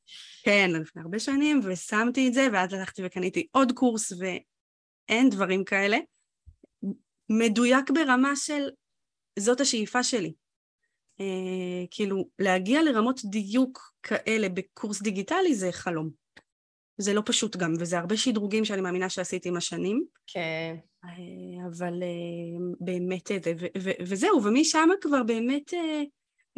כן, 0.45 0.71
לפני 0.75 1.03
הרבה 1.03 1.19
שנים, 1.19 1.61
ושמתי 1.65 2.29
את 2.29 2.35
זה, 2.35 2.49
ואז 2.53 2.73
הלכתי 2.73 3.03
וקניתי 3.05 3.47
עוד 3.53 3.73
קורס, 3.73 4.13
אין 5.09 5.31
דברים 5.31 5.65
כאלה. 5.65 5.97
מדויק 7.29 7.91
ברמה 7.91 8.37
של 8.37 8.69
זאת 9.39 9.61
השאיפה 9.61 10.03
שלי. 10.03 10.33
אה, 11.21 11.85
כאילו, 11.91 12.29
להגיע 12.39 12.83
לרמות 12.83 13.21
דיוק 13.25 13.93
כאלה 14.03 14.49
בקורס 14.49 15.03
דיגיטלי 15.03 15.55
זה 15.55 15.73
חלום. 15.73 16.11
זה 16.99 17.15
לא 17.15 17.23
פשוט 17.27 17.57
גם, 17.57 17.75
וזה 17.79 17.99
הרבה 17.99 18.17
שדרוגים 18.17 18.65
שאני 18.65 18.81
מאמינה 18.81 19.09
שעשיתי 19.09 19.49
עם 19.49 19.57
השנים. 19.57 20.05
כן. 20.27 20.77
אה, 21.05 21.67
אבל 21.69 22.03
אה, 22.03 22.75
באמת, 22.81 23.31
ו- 23.31 23.51
ו- 23.61 23.81
ו- 23.83 24.05
וזהו, 24.07 24.45
ומשם 24.45 24.89
כבר 25.01 25.23
באמת, 25.23 25.75
אה, 25.75 26.03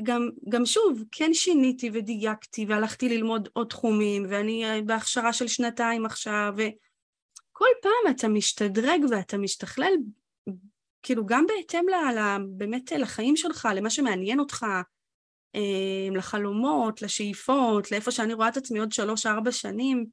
גם, 0.02 0.28
גם 0.48 0.66
שוב, 0.66 1.04
כן 1.12 1.34
שיניתי 1.34 1.90
ודייקתי, 1.92 2.66
והלכתי 2.68 3.08
ללמוד 3.08 3.48
עוד 3.52 3.66
תחומים, 3.66 4.26
ואני 4.28 4.64
בהכשרה 4.86 5.32
של 5.32 5.48
שנתיים 5.48 6.06
עכשיו, 6.06 6.54
ו... 6.56 6.62
כל 7.58 7.68
פעם 7.82 8.14
אתה 8.14 8.28
משתדרג 8.28 9.00
ואתה 9.10 9.38
משתכלל, 9.38 9.92
כאילו 11.02 11.26
גם 11.26 11.46
בהתאם 11.46 11.88
ל, 11.88 12.18
ל, 12.18 12.38
באמת 12.48 12.92
לחיים 12.92 13.36
שלך, 13.36 13.68
למה 13.74 13.90
שמעניין 13.90 14.40
אותך, 14.40 14.66
אה, 15.54 16.08
לחלומות, 16.16 17.02
לשאיפות, 17.02 17.90
לאיפה 17.90 18.10
שאני 18.10 18.34
רואה 18.34 18.48
את 18.48 18.56
עצמי 18.56 18.78
עוד 18.78 18.92
שלוש-ארבע 18.92 19.52
שנים. 19.52 20.06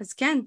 אז 0.00 0.12
כן, 0.12 0.38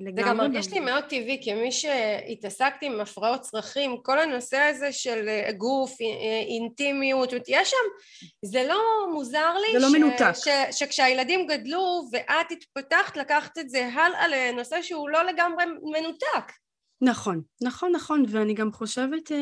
לגמרי. 0.00 0.22
זה 0.24 0.30
גם 0.30 0.36
מרגיש 0.36 0.72
לי 0.72 0.80
מאוד 0.80 1.04
טבעי, 1.04 1.40
כמי 1.44 1.72
שהתעסקתי 1.72 2.86
עם 2.86 3.00
הפרעות 3.00 3.40
צרכים, 3.40 3.96
כל 4.02 4.18
הנושא 4.18 4.56
הזה 4.56 4.92
של 4.92 5.28
אה, 5.28 5.52
גוף, 5.52 6.00
אה, 6.00 6.06
אינטימיות, 6.48 7.32
יש 7.48 7.70
שם, 7.70 8.26
זה 8.44 8.64
לא 8.68 8.80
מוזר 9.12 9.54
לי, 9.54 9.80
זה 9.80 9.86
לא 9.86 9.92
מנותק. 9.92 10.32
ש, 10.34 10.48
שכשהילדים 10.78 11.46
גדלו 11.46 12.08
ואת 12.12 12.50
התפתחת, 12.50 13.16
לקחת 13.16 13.58
את 13.58 13.70
זה 13.70 13.88
הלאה 13.88 14.28
לנושא 14.28 14.82
שהוא 14.82 15.08
לא 15.08 15.22
לגמרי 15.22 15.64
מנותק. 15.82 16.52
נכון, 17.00 17.42
נכון, 17.62 17.92
נכון, 17.92 18.24
ואני 18.28 18.54
גם 18.54 18.72
חושבת 18.72 19.32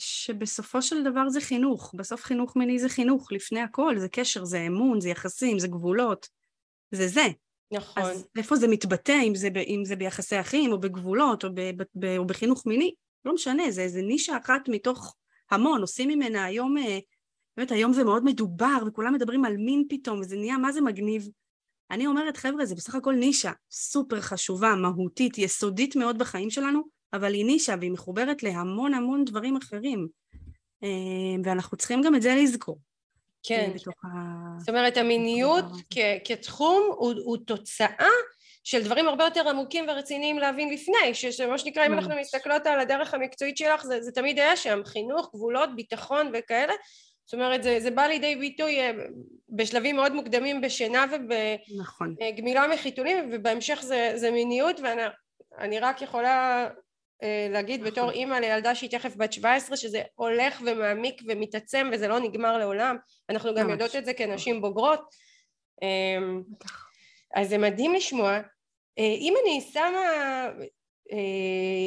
שבסופו 0.00 0.82
של 0.82 1.04
דבר 1.04 1.28
זה 1.28 1.40
חינוך, 1.40 1.94
בסוף 1.96 2.24
חינוך 2.24 2.56
מיני 2.56 2.78
זה 2.78 2.88
חינוך, 2.88 3.32
לפני 3.32 3.60
הכל, 3.60 3.98
זה 3.98 4.08
קשר, 4.08 4.44
זה 4.44 4.58
אמון, 4.66 5.00
זה 5.00 5.08
יחסים, 5.08 5.58
זה 5.58 5.68
גבולות, 5.68 6.28
זה 6.94 7.08
זה. 7.08 7.26
נכון. 7.72 8.02
אז 8.02 8.26
איפה 8.38 8.56
זה 8.56 8.68
מתבטא, 8.68 9.20
אם 9.22 9.34
זה, 9.34 9.48
אם 9.66 9.84
זה 9.84 9.96
ביחסי 9.96 10.40
אחים, 10.40 10.72
או 10.72 10.80
בגבולות, 10.80 11.44
או, 11.44 11.48
ב, 11.54 11.60
ב, 11.94 12.16
או 12.18 12.26
בחינוך 12.26 12.66
מיני, 12.66 12.94
לא 13.24 13.34
משנה, 13.34 13.70
זה 13.70 13.82
איזה 13.82 14.02
נישה 14.02 14.36
אחת 14.36 14.68
מתוך 14.68 15.14
המון, 15.50 15.80
עושים 15.80 16.08
ממנה 16.08 16.44
היום, 16.44 16.78
אה, 16.78 16.98
באמת 17.56 17.72
היום 17.72 17.92
זה 17.92 18.04
מאוד 18.04 18.24
מדובר, 18.24 18.78
וכולם 18.86 19.14
מדברים 19.14 19.44
על 19.44 19.56
מין 19.56 19.84
פתאום, 19.88 20.20
וזה 20.20 20.36
נהיה 20.36 20.58
מה 20.58 20.72
זה 20.72 20.80
מגניב. 20.80 21.28
אני 21.90 22.06
אומרת, 22.06 22.36
חבר'ה, 22.36 22.66
זה 22.66 22.74
בסך 22.74 22.94
הכל 22.94 23.14
נישה 23.14 23.52
סופר 23.70 24.20
חשובה, 24.20 24.74
מהותית, 24.74 25.38
יסודית 25.38 25.96
מאוד 25.96 26.18
בחיים 26.18 26.50
שלנו, 26.50 26.82
אבל 27.12 27.34
היא 27.34 27.44
נישה 27.44 27.74
והיא 27.80 27.90
מחוברת 27.90 28.42
להמון 28.42 28.94
המון 28.94 29.24
דברים 29.24 29.56
אחרים. 29.56 30.08
אה, 30.82 30.88
ואנחנו 31.44 31.76
צריכים 31.76 32.02
גם 32.02 32.14
את 32.14 32.22
זה 32.22 32.34
לזכור. 32.42 32.78
כן. 33.42 33.70
ה... 34.04 34.08
זאת 34.58 34.68
אומרת, 34.68 34.96
המיניות 34.96 35.64
כ- 35.90 36.18
כתחום 36.24 36.82
הוא, 36.96 37.14
הוא 37.24 37.36
תוצאה 37.46 38.08
של 38.64 38.82
דברים 38.82 39.08
הרבה 39.08 39.24
יותר 39.24 39.48
עמוקים 39.48 39.84
ורציניים 39.88 40.38
להבין 40.38 40.72
לפני, 40.72 41.14
שמה 41.14 41.58
שנקרא, 41.58 41.86
אם 41.86 41.92
אנחנו 41.92 42.14
מסתכלות 42.20 42.66
על 42.66 42.80
הדרך 42.80 43.14
המקצועית 43.14 43.56
שלך, 43.56 43.84
זה, 43.84 44.02
זה 44.02 44.12
תמיד 44.12 44.38
היה 44.38 44.56
שם, 44.56 44.80
חינוך, 44.84 45.30
גבולות, 45.34 45.76
ביטחון 45.76 46.30
וכאלה, 46.34 46.72
זאת 47.28 47.34
אומרת 47.34 47.62
זה, 47.62 47.80
זה 47.80 47.90
בא 47.90 48.02
לידי 48.02 48.36
ביטוי 48.36 48.80
אה, 48.80 48.92
בשלבים 49.48 49.96
מאוד 49.96 50.12
מוקדמים 50.12 50.60
בשינה 50.60 51.04
ובגמילה 51.12 52.60
נכון. 52.60 52.74
מחיתולים 52.74 53.30
ובהמשך 53.32 53.78
זה, 53.82 54.12
זה 54.16 54.30
מיניות 54.30 54.80
ואני 54.80 55.80
רק 55.80 56.02
יכולה 56.02 56.64
אה, 56.64 56.70
להגיד 57.50 57.80
נכון. 57.80 57.92
בתור 57.92 58.10
אימא 58.10 58.34
לילדה 58.34 58.74
שהיא 58.74 58.90
תכף 58.90 59.16
בת 59.16 59.32
17 59.32 59.76
שזה 59.76 60.02
הולך 60.14 60.62
ומעמיק 60.66 61.22
ומתעצם 61.28 61.90
וזה 61.92 62.08
לא 62.08 62.20
נגמר 62.20 62.58
לעולם. 62.58 62.96
אנחנו 63.30 63.54
גם 63.54 63.66
ממש. 63.66 63.72
יודעות 63.72 63.96
את 63.96 64.04
זה 64.04 64.14
כנשים 64.14 64.60
בוגרות. 64.60 65.00
אמ, 65.82 66.42
אז 67.34 67.48
זה 67.48 67.58
מדהים 67.58 67.94
לשמוע. 67.94 68.40
אה, 68.98 69.14
אם 69.20 69.34
אני 69.42 69.60
שמה 69.60 70.00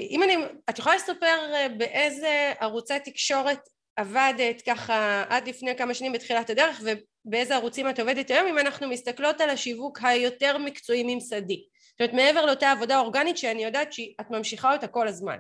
אם 0.10 0.24
אני 0.24 0.36
את 0.70 0.80
יכולה 0.80 0.96
לספר 0.96 1.54
באיזה 1.78 2.54
ערוצי 2.60 3.00
תקשורת 3.00 3.60
עבדת 3.96 4.62
ככה 4.66 5.24
עד 5.30 5.48
לפני 5.48 5.78
כמה 5.78 5.94
שנים 5.94 6.14
בתחילת 6.14 6.50
הדרך 6.50 6.82
ובאיזה 7.26 7.56
ערוצים 7.56 7.90
את 7.90 8.00
עובדת 8.00 8.32
היום 8.32 8.48
אם 8.48 8.58
אנחנו 8.58 8.90
מסתכלות 8.90 9.42
על 9.42 9.50
השיווק 9.50 10.00
היותר 10.04 10.58
מקצועי 10.58 11.04
ממסדי 11.04 11.64
זאת 11.92 12.02
אומרת 12.02 12.14
מעבר 12.14 12.46
לאותה 12.46 12.72
עבודה 12.72 13.00
אורגנית 13.00 13.38
שאני 13.38 13.64
יודעת 13.64 13.94
שאת 13.94 14.30
ממשיכה 14.30 14.74
אותה 14.74 14.88
כל 14.88 15.08
הזמן. 15.08 15.38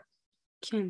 כן. 0.61 0.87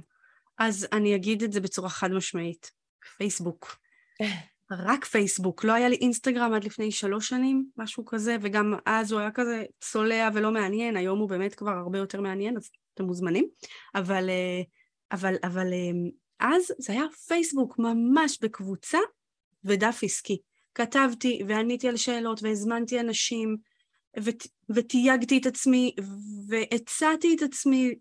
אז 0.58 0.88
אני 0.92 1.16
אגיד 1.16 1.44
את 1.44 1.52
זה 1.52 1.60
בצורה 1.60 1.90
חד 1.90 2.12
משמעית. 2.12 2.72
פייסבוק. 3.18 3.78
רק 4.88 5.06
פייסבוק. 5.06 5.64
לא 5.64 5.74
היה 5.74 5.90
לי 5.90 5.96
אינסטגרם 5.96 6.54
עד 6.54 6.64
לפני 6.64 6.92
שלוש 6.92 7.30
שנים 7.30 7.66
משהו 7.78 8.06
כזה 8.06 8.38
וגם 8.42 8.74
אז 8.86 9.12
הוא 9.12 9.20
היה 9.20 9.32
כזה 9.32 9.64
צולע 9.80 10.30
ולא 10.34 10.52
מעניין. 10.52 10.98
היום 10.98 11.20
הוא 11.20 11.30
באמת 11.30 11.56
כבר 11.56 11.72
הרבה 11.72 11.98
יותר 11.98 12.22
מעניין 12.22 12.58
אז 12.58 12.70
אתם 12.94 13.04
מוזמנים. 13.04 13.48
אבל 13.96 14.30
אה, 14.30 14.62
אבל 15.12 15.36
אבל 15.44 15.74
אה, 15.74 16.10
אז 16.40 16.64
זה 16.78 16.94
היה 16.94 17.04
פייסבוק 17.28 17.80
ממש 17.80 18.38
בקבוצה 18.42 19.00
ודף 19.64 20.00
עסקי. 20.04 20.42
כתבתי 20.76 21.42
ועניתי 21.48 21.88
על 21.88 21.98
שאלות 21.98 22.44
והזמנתי 22.44 23.00
אנשים 23.00 23.58
ות, 24.24 24.48
ותייגתי 24.76 25.38
את 25.38 25.46
עצמי 25.46 25.96
והצעתי 26.48 27.36
את 27.36 27.42
עצמי 27.42 27.96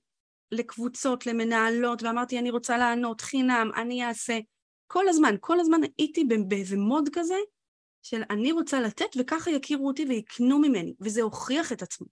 לקבוצות, 0.53 1.27
למנהלות, 1.27 2.03
ואמרתי 2.03 2.39
אני 2.39 2.51
רוצה 2.51 2.79
לענות 2.79 3.21
חינם, 3.21 3.71
אני 3.77 4.05
אעשה. 4.05 4.39
כל 4.87 5.09
הזמן, 5.09 5.35
כל 5.41 5.61
הזמן 5.61 5.81
הייתי 5.99 6.25
באיזה 6.49 6.77
מוד 6.77 7.09
כזה 7.13 7.37
של 8.03 8.23
אני 8.31 8.53
רוצה 8.53 8.81
לתת 8.81 9.17
וככה 9.19 9.51
יכירו 9.51 9.87
אותי 9.87 10.05
ויקנו 10.05 10.59
ממני, 10.59 10.95
וזה 11.01 11.23
הוכיח 11.23 11.73
את 11.73 11.83
עצמו. 11.83 12.07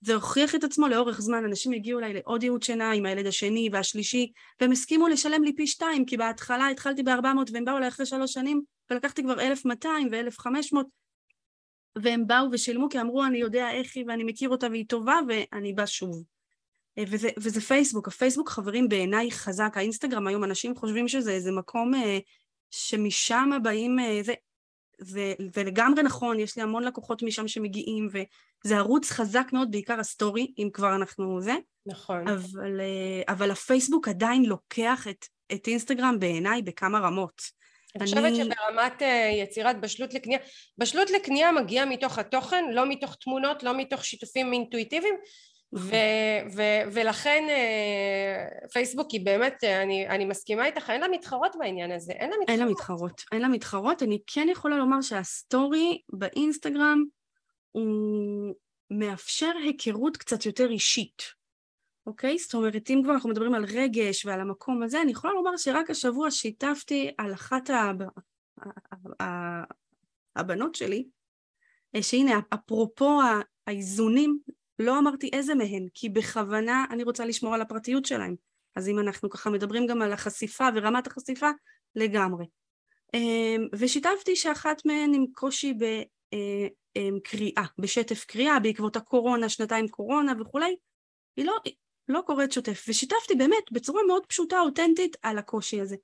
זה 0.00 0.14
הוכיח 0.14 0.54
את 0.54 0.64
עצמו 0.64 0.88
לאורך 0.88 1.20
זמן, 1.20 1.44
אנשים 1.44 1.72
הגיעו 1.72 1.98
אליי 1.98 2.12
לעוד 2.12 2.42
ייעוד 2.42 2.62
שינה 2.62 2.92
עם 2.92 3.06
הילד 3.06 3.26
השני 3.26 3.68
והשלישי, 3.72 4.32
והם 4.60 4.72
הסכימו 4.72 5.08
לשלם 5.08 5.44
לי 5.44 5.56
פי 5.56 5.66
שתיים, 5.66 6.04
כי 6.04 6.16
בהתחלה 6.16 6.68
התחלתי 6.68 7.02
ב-400 7.02 7.52
והם 7.52 7.64
באו 7.64 7.76
אליי 7.76 7.88
אחרי 7.88 8.06
שלוש 8.06 8.32
שנים, 8.32 8.62
ולקחתי 8.90 9.22
כבר 9.22 9.40
1,200 9.40 10.08
ו-1,500, 10.12 10.76
והם 11.98 12.26
באו 12.26 12.46
ושילמו 12.52 12.88
כי 12.88 13.00
אמרו 13.00 13.24
אני 13.24 13.38
יודע 13.38 13.70
איך 13.70 13.96
היא 13.96 14.04
ואני 14.08 14.24
מכיר 14.24 14.48
אותה 14.48 14.66
והיא 14.68 14.84
טובה 14.88 15.18
ואני 15.28 15.72
בא 15.72 15.86
שוב. 15.86 16.24
אה, 16.98 17.04
וזה, 17.08 17.28
וזה 17.38 17.60
פייסבוק, 17.60 18.08
הפייסבוק 18.08 18.48
חברים 18.48 18.88
בעיניי 18.88 19.30
חזק, 19.30 19.72
האינסטגרם 19.76 20.26
היום 20.26 20.44
אנשים 20.44 20.76
חושבים 20.76 21.08
שזה 21.08 21.32
איזה 21.32 21.52
מקום 21.52 21.94
אה, 21.94 22.18
שמשם 22.70 23.50
באים, 23.62 23.98
אה, 23.98 24.20
זה, 24.22 24.34
זה, 24.98 25.34
זה 25.54 25.64
לגמרי 25.64 26.02
נכון, 26.02 26.40
יש 26.40 26.56
לי 26.56 26.62
המון 26.62 26.84
לקוחות 26.84 27.22
משם 27.22 27.48
שמגיעים, 27.48 28.08
וזה 28.12 28.76
ערוץ 28.76 29.10
חזק 29.10 29.46
מאוד, 29.52 29.70
בעיקר 29.70 30.00
הסטורי, 30.00 30.52
אם 30.58 30.68
כבר 30.72 30.94
אנחנו 30.96 31.40
זה. 31.40 31.54
נכון. 31.86 32.28
אבל, 32.28 32.80
אה, 32.80 33.32
אבל 33.34 33.50
הפייסבוק 33.50 34.08
עדיין 34.08 34.44
לוקח 34.44 35.08
את, 35.08 35.26
את 35.52 35.66
אינסטגרם 35.66 36.18
בעיניי 36.18 36.62
בכמה 36.62 36.98
רמות. 36.98 37.59
אני 37.96 38.04
חושבת 38.04 38.32
שברמת 38.34 39.02
אה, 39.02 39.30
יצירת 39.42 39.80
בשלות 39.80 40.14
לקנייה, 40.14 40.38
בשלות 40.78 41.10
לקנייה 41.10 41.52
מגיעה 41.52 41.86
מתוך 41.86 42.18
התוכן, 42.18 42.64
לא 42.72 42.88
מתוך 42.88 43.14
תמונות, 43.14 43.62
לא 43.62 43.76
מתוך 43.76 44.04
שיתופים 44.04 44.52
אינטואיטיביים, 44.52 45.14
ו- 45.74 46.54
ו- 46.56 46.82
ולכן 46.92 47.44
אה, 47.48 48.68
פייסבוק 48.72 49.10
היא 49.10 49.24
באמת, 49.24 49.64
אה, 49.64 49.82
אני, 49.82 50.08
אני 50.08 50.24
מסכימה 50.24 50.66
איתך, 50.66 50.90
אין 50.90 51.00
לה 51.00 51.08
מתחרות 51.08 51.56
בעניין 51.58 51.92
הזה, 51.92 52.12
אין 52.12 52.30
לה 52.30 52.36
מתחרות. 52.36 52.48
אין 52.50 52.60
לה 52.60 52.66
מתחרות, 52.66 53.22
אין 53.32 53.42
לה 53.42 53.48
מתחרות. 53.48 54.02
אני 54.02 54.18
כן 54.26 54.48
יכולה 54.50 54.76
לומר 54.76 55.00
שהסטורי 55.00 56.00
באינסטגרם 56.12 57.04
הוא 57.72 58.54
מאפשר 58.90 59.52
היכרות 59.64 60.16
קצת 60.16 60.46
יותר 60.46 60.70
אישית, 60.70 61.22
אוקיי? 62.10 62.38
זאת 62.38 62.54
אומרת, 62.54 62.90
אם 62.90 63.00
כבר 63.04 63.12
אנחנו 63.12 63.30
מדברים 63.30 63.54
על 63.54 63.64
רגש 63.64 64.26
ועל 64.26 64.40
המקום 64.40 64.82
הזה, 64.82 65.02
אני 65.02 65.10
יכולה 65.10 65.32
לומר 65.32 65.56
שרק 65.56 65.90
השבוע 65.90 66.30
שיתפתי 66.30 67.10
על 67.18 67.32
אחת 67.32 67.70
הב... 67.70 67.98
הבנות 70.36 70.74
שלי, 70.74 71.04
אה, 71.94 72.02
שהנה, 72.02 72.40
אפרופו 72.54 73.20
האיזונים 73.66 74.38
לא 74.78 74.98
אמרתי 74.98 75.30
איזה 75.32 75.54
מהן, 75.54 75.86
כי 75.94 76.08
בכוונה 76.08 76.84
אני 76.90 77.02
רוצה 77.02 77.24
לשמור 77.24 77.54
על 77.54 77.60
הפרטיות 77.62 78.06
שלהם. 78.06 78.34
אז 78.76 78.88
אם 78.88 78.98
אנחנו 78.98 79.30
ככה 79.30 79.50
מדברים 79.50 79.86
גם 79.86 80.02
על 80.02 80.12
החשיפה 80.12 80.68
ורמת 80.74 81.06
החשיפה, 81.06 81.50
לגמרי. 81.94 82.46
אמ, 83.14 83.66
ושיתפתי 83.72 84.36
שאחת 84.36 84.86
מהן 84.86 85.14
עם 85.14 85.24
קושי 85.32 85.74
בקריאה, 86.96 87.64
בשטף 87.78 88.24
קריאה, 88.24 88.60
בעקבות 88.60 88.96
הקורונה, 88.96 89.48
שנתיים 89.48 89.88
קורונה 89.88 90.32
וכולי, 90.40 90.76
היא 91.36 91.44
לא, 91.44 91.56
לא 92.10 92.20
קוראת 92.26 92.52
שוטף. 92.52 92.84
ושיתפתי 92.88 93.34
באמת 93.34 93.72
בצורה 93.72 94.02
מאוד 94.06 94.26
פשוטה, 94.26 94.60
אותנטית, 94.60 95.16
על 95.22 95.38
הקושי 95.38 95.80
הזה. 95.80 95.96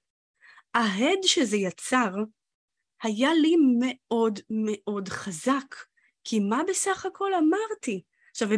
ההד 0.74 1.18
שזה 1.22 1.56
יצר 1.56 2.10
היה 3.02 3.34
לי 3.34 3.54
מאוד 3.78 4.40
מאוד 4.50 5.08
חזק, 5.08 5.74
כי 6.24 6.40
מה 6.40 6.62
בסך 6.68 7.06
הכל 7.06 7.34
אמרתי? 7.34 8.02
עכשיו, 8.30 8.48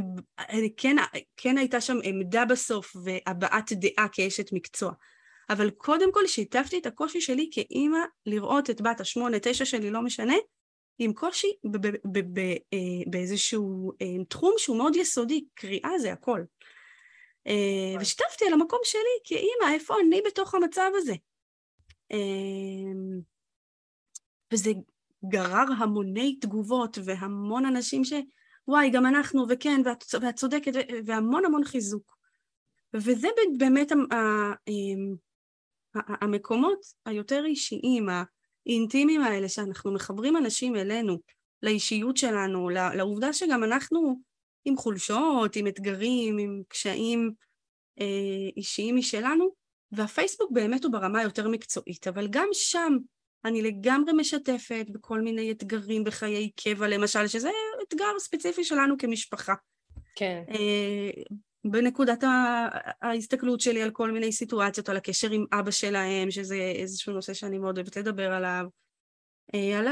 כן, 0.76 0.96
כן 1.36 1.58
הייתה 1.58 1.80
שם 1.80 1.96
עמדה 2.02 2.44
בסוף 2.44 2.96
והבעת 3.04 3.72
דעה 3.72 4.08
כאשת 4.12 4.52
מקצוע, 4.52 4.92
אבל 5.50 5.70
קודם 5.70 6.12
כל 6.12 6.26
שיתפתי 6.26 6.78
את 6.78 6.86
הקושי 6.86 7.20
שלי 7.20 7.48
כאימא 7.52 7.98
לראות 8.26 8.70
את 8.70 8.80
בת 8.80 9.00
השמונה, 9.00 9.36
תשע 9.42 9.64
שלי, 9.64 9.90
לא 9.90 10.02
משנה, 10.02 10.34
עם 10.98 11.12
קושי 11.12 11.48
אה, 12.74 12.78
באיזשהו 13.06 13.92
אה, 14.02 14.24
תחום 14.28 14.54
שהוא 14.58 14.76
מאוד 14.76 14.96
יסודי, 14.96 15.44
קריאה 15.54 15.98
זה 15.98 16.12
הכל. 16.12 16.40
אה, 17.48 18.00
ושיתפתי 18.00 18.46
על 18.46 18.52
המקום 18.52 18.80
שלי 18.84 19.18
כאימא, 19.24 19.74
איפה 19.74 19.94
אני 20.06 20.22
בתוך 20.26 20.54
המצב 20.54 20.90
הזה. 20.96 21.14
וזה 24.52 24.70
גרר 25.28 25.64
המוני 25.78 26.36
תגובות 26.40 26.98
והמון 27.04 27.66
אנשים 27.66 28.04
ש... 28.04 28.12
וואי, 28.68 28.90
גם 28.90 29.06
אנחנו, 29.06 29.46
וכן, 29.48 29.80
ואת, 29.84 30.04
ואת 30.20 30.36
צודקת, 30.36 30.72
והמון 31.06 31.44
המון 31.44 31.64
חיזוק. 31.64 32.18
וזה 32.94 33.28
באמת 33.58 33.92
אמ, 33.92 35.14
המקומות 35.94 36.80
היותר 37.06 37.44
אישיים, 37.44 38.06
האינטימיים 38.66 39.20
האלה, 39.20 39.48
שאנחנו 39.48 39.94
מחברים 39.94 40.36
אנשים 40.36 40.76
אלינו, 40.76 41.18
לאישיות 41.62 42.16
שלנו, 42.16 42.68
לעובדה 42.70 43.32
שגם 43.32 43.64
אנחנו 43.64 44.20
עם 44.68 44.76
חולשות, 44.76 45.56
עם 45.56 45.66
אתגרים, 45.66 46.38
עם 46.38 46.62
קשיים 46.68 47.32
אה, 48.00 48.48
אישיים 48.56 48.96
משלנו, 48.96 49.48
והפייסבוק 49.92 50.50
באמת 50.52 50.84
הוא 50.84 50.92
ברמה 50.92 51.22
יותר 51.22 51.48
מקצועית, 51.48 52.08
אבל 52.08 52.28
גם 52.30 52.48
שם 52.52 52.96
אני 53.44 53.62
לגמרי 53.62 54.12
משתפת 54.12 54.86
בכל 54.92 55.20
מיני 55.20 55.50
אתגרים 55.50 56.04
בחיי 56.04 56.50
קבע 56.50 56.88
למשל, 56.88 57.26
שזה 57.26 57.50
אתגר 57.88 58.18
ספציפי 58.18 58.64
שלנו 58.64 58.98
כמשפחה. 58.98 59.54
כן. 60.16 60.42
אה, 60.50 61.10
בנקודת 61.64 62.24
ההסתכלות 63.02 63.60
שלי 63.60 63.82
על 63.82 63.90
כל 63.90 64.10
מיני 64.10 64.32
סיטואציות, 64.32 64.88
על 64.88 64.96
הקשר 64.96 65.30
עם 65.30 65.44
אבא 65.52 65.70
שלהם, 65.70 66.30
שזה 66.30 66.72
איזשהו 66.74 67.12
נושא 67.12 67.34
שאני 67.34 67.58
מאוד 67.58 67.78
אוהבת 67.78 67.96
לדבר 67.96 68.32
עליו. 68.32 68.64
אה, 69.54 69.78
על 69.78 69.86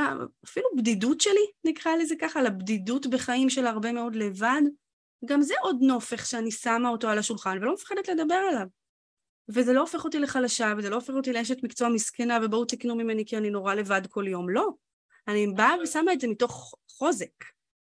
אפילו 0.45 0.67
בדידות 0.77 1.21
שלי, 1.21 1.47
נקרא 1.65 1.97
לזה 1.97 2.15
ככה, 2.21 2.41
על 2.41 2.47
הבדידות 2.47 3.07
בחיים 3.07 3.51
של 3.51 3.67
הרבה 3.67 3.93
מאוד 3.93 4.17
לבד. 4.17 4.63
גם 5.25 5.43
זה 5.43 5.55
עוד 5.63 5.77
נופך 5.81 6.27
שאני 6.27 6.51
שמה 6.51 6.89
אותו 6.89 7.09
על 7.09 7.19
השולחן 7.19 7.59
ולא 7.61 7.75
מפחדת 7.75 8.09
לדבר 8.09 8.35
עליו. 8.35 8.67
וזה 9.49 9.73
לא 9.73 9.81
הופך 9.81 10.05
אותי 10.05 10.19
לחלשה, 10.19 10.73
וזה 10.79 10.91
לא 10.91 10.95
הופך 10.95 11.15
אותי 11.15 11.33
לאשת 11.33 11.63
מקצוע 11.63 11.89
מסכנה, 11.89 12.39
ובואו 12.43 12.65
תקנו 12.65 12.95
ממני 12.95 13.25
כי 13.27 13.37
אני 13.37 13.51
נורא 13.51 13.75
לבד 13.75 14.03
כל 14.07 14.25
יום. 14.29 14.51
לא. 14.51 14.69
אני 15.29 15.47
באה 15.47 15.75
ושמה 15.83 16.13
את 16.13 16.21
זה 16.21 16.29
מתוך 16.29 16.75
חוזק. 16.91 17.45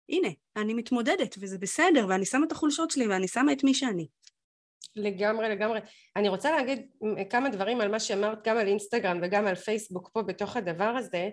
הנה, 0.09 0.27
אני 0.55 0.73
מתמודדת, 0.73 1.35
וזה 1.39 1.57
בסדר, 1.57 2.05
ואני 2.09 2.25
שמה 2.25 2.45
את 2.45 2.51
החולשות 2.51 2.91
שלי, 2.91 3.07
ואני 3.07 3.27
שמה 3.27 3.53
את 3.53 3.63
מי 3.63 3.73
שאני. 3.73 4.07
לגמרי, 4.95 5.49
לגמרי. 5.49 5.79
אני 6.15 6.29
רוצה 6.29 6.51
להגיד 6.51 6.87
כמה 7.29 7.49
דברים 7.49 7.81
על 7.81 7.91
מה 7.91 7.99
שאמרת, 7.99 8.47
גם 8.47 8.57
על 8.57 8.67
אינסטגרם 8.67 9.19
וגם 9.23 9.47
על 9.47 9.55
פייסבוק 9.55 10.09
פה 10.13 10.21
בתוך 10.21 10.57
הדבר 10.57 10.83
הזה. 10.97 11.29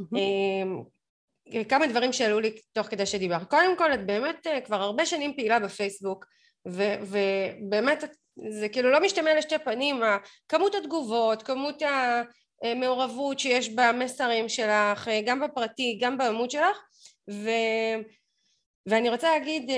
Mm-hmm. 0.00 1.64
כמה 1.68 1.86
דברים 1.86 2.12
שעלו 2.12 2.40
לי 2.40 2.52
תוך 2.72 2.86
כדי 2.86 3.06
שדיבר. 3.06 3.44
קודם 3.44 3.76
כל, 3.76 3.94
את 3.94 4.06
באמת 4.06 4.46
אה, 4.46 4.60
כבר 4.60 4.82
הרבה 4.82 5.06
שנים 5.06 5.36
פעילה 5.36 5.58
בפייסבוק, 5.58 6.24
ו- 6.68 6.94
ובאמת 7.02 8.04
זה 8.48 8.68
כאילו 8.68 8.90
לא 8.90 9.00
משתמע 9.00 9.34
לשתי 9.34 9.58
פנים, 9.58 10.00
כמות 10.48 10.74
התגובות, 10.74 11.42
כמות 11.42 11.82
המעורבות 12.62 13.38
שיש 13.38 13.68
במסרים 13.68 14.48
שלך, 14.48 15.10
גם 15.26 15.40
בפרטי, 15.40 15.98
גם 16.00 16.18
בעמוד 16.18 16.50
שלך, 16.50 16.78
ו... 17.30 17.50
ואני 18.86 19.08
רוצה 19.08 19.38
להגיד 19.38 19.70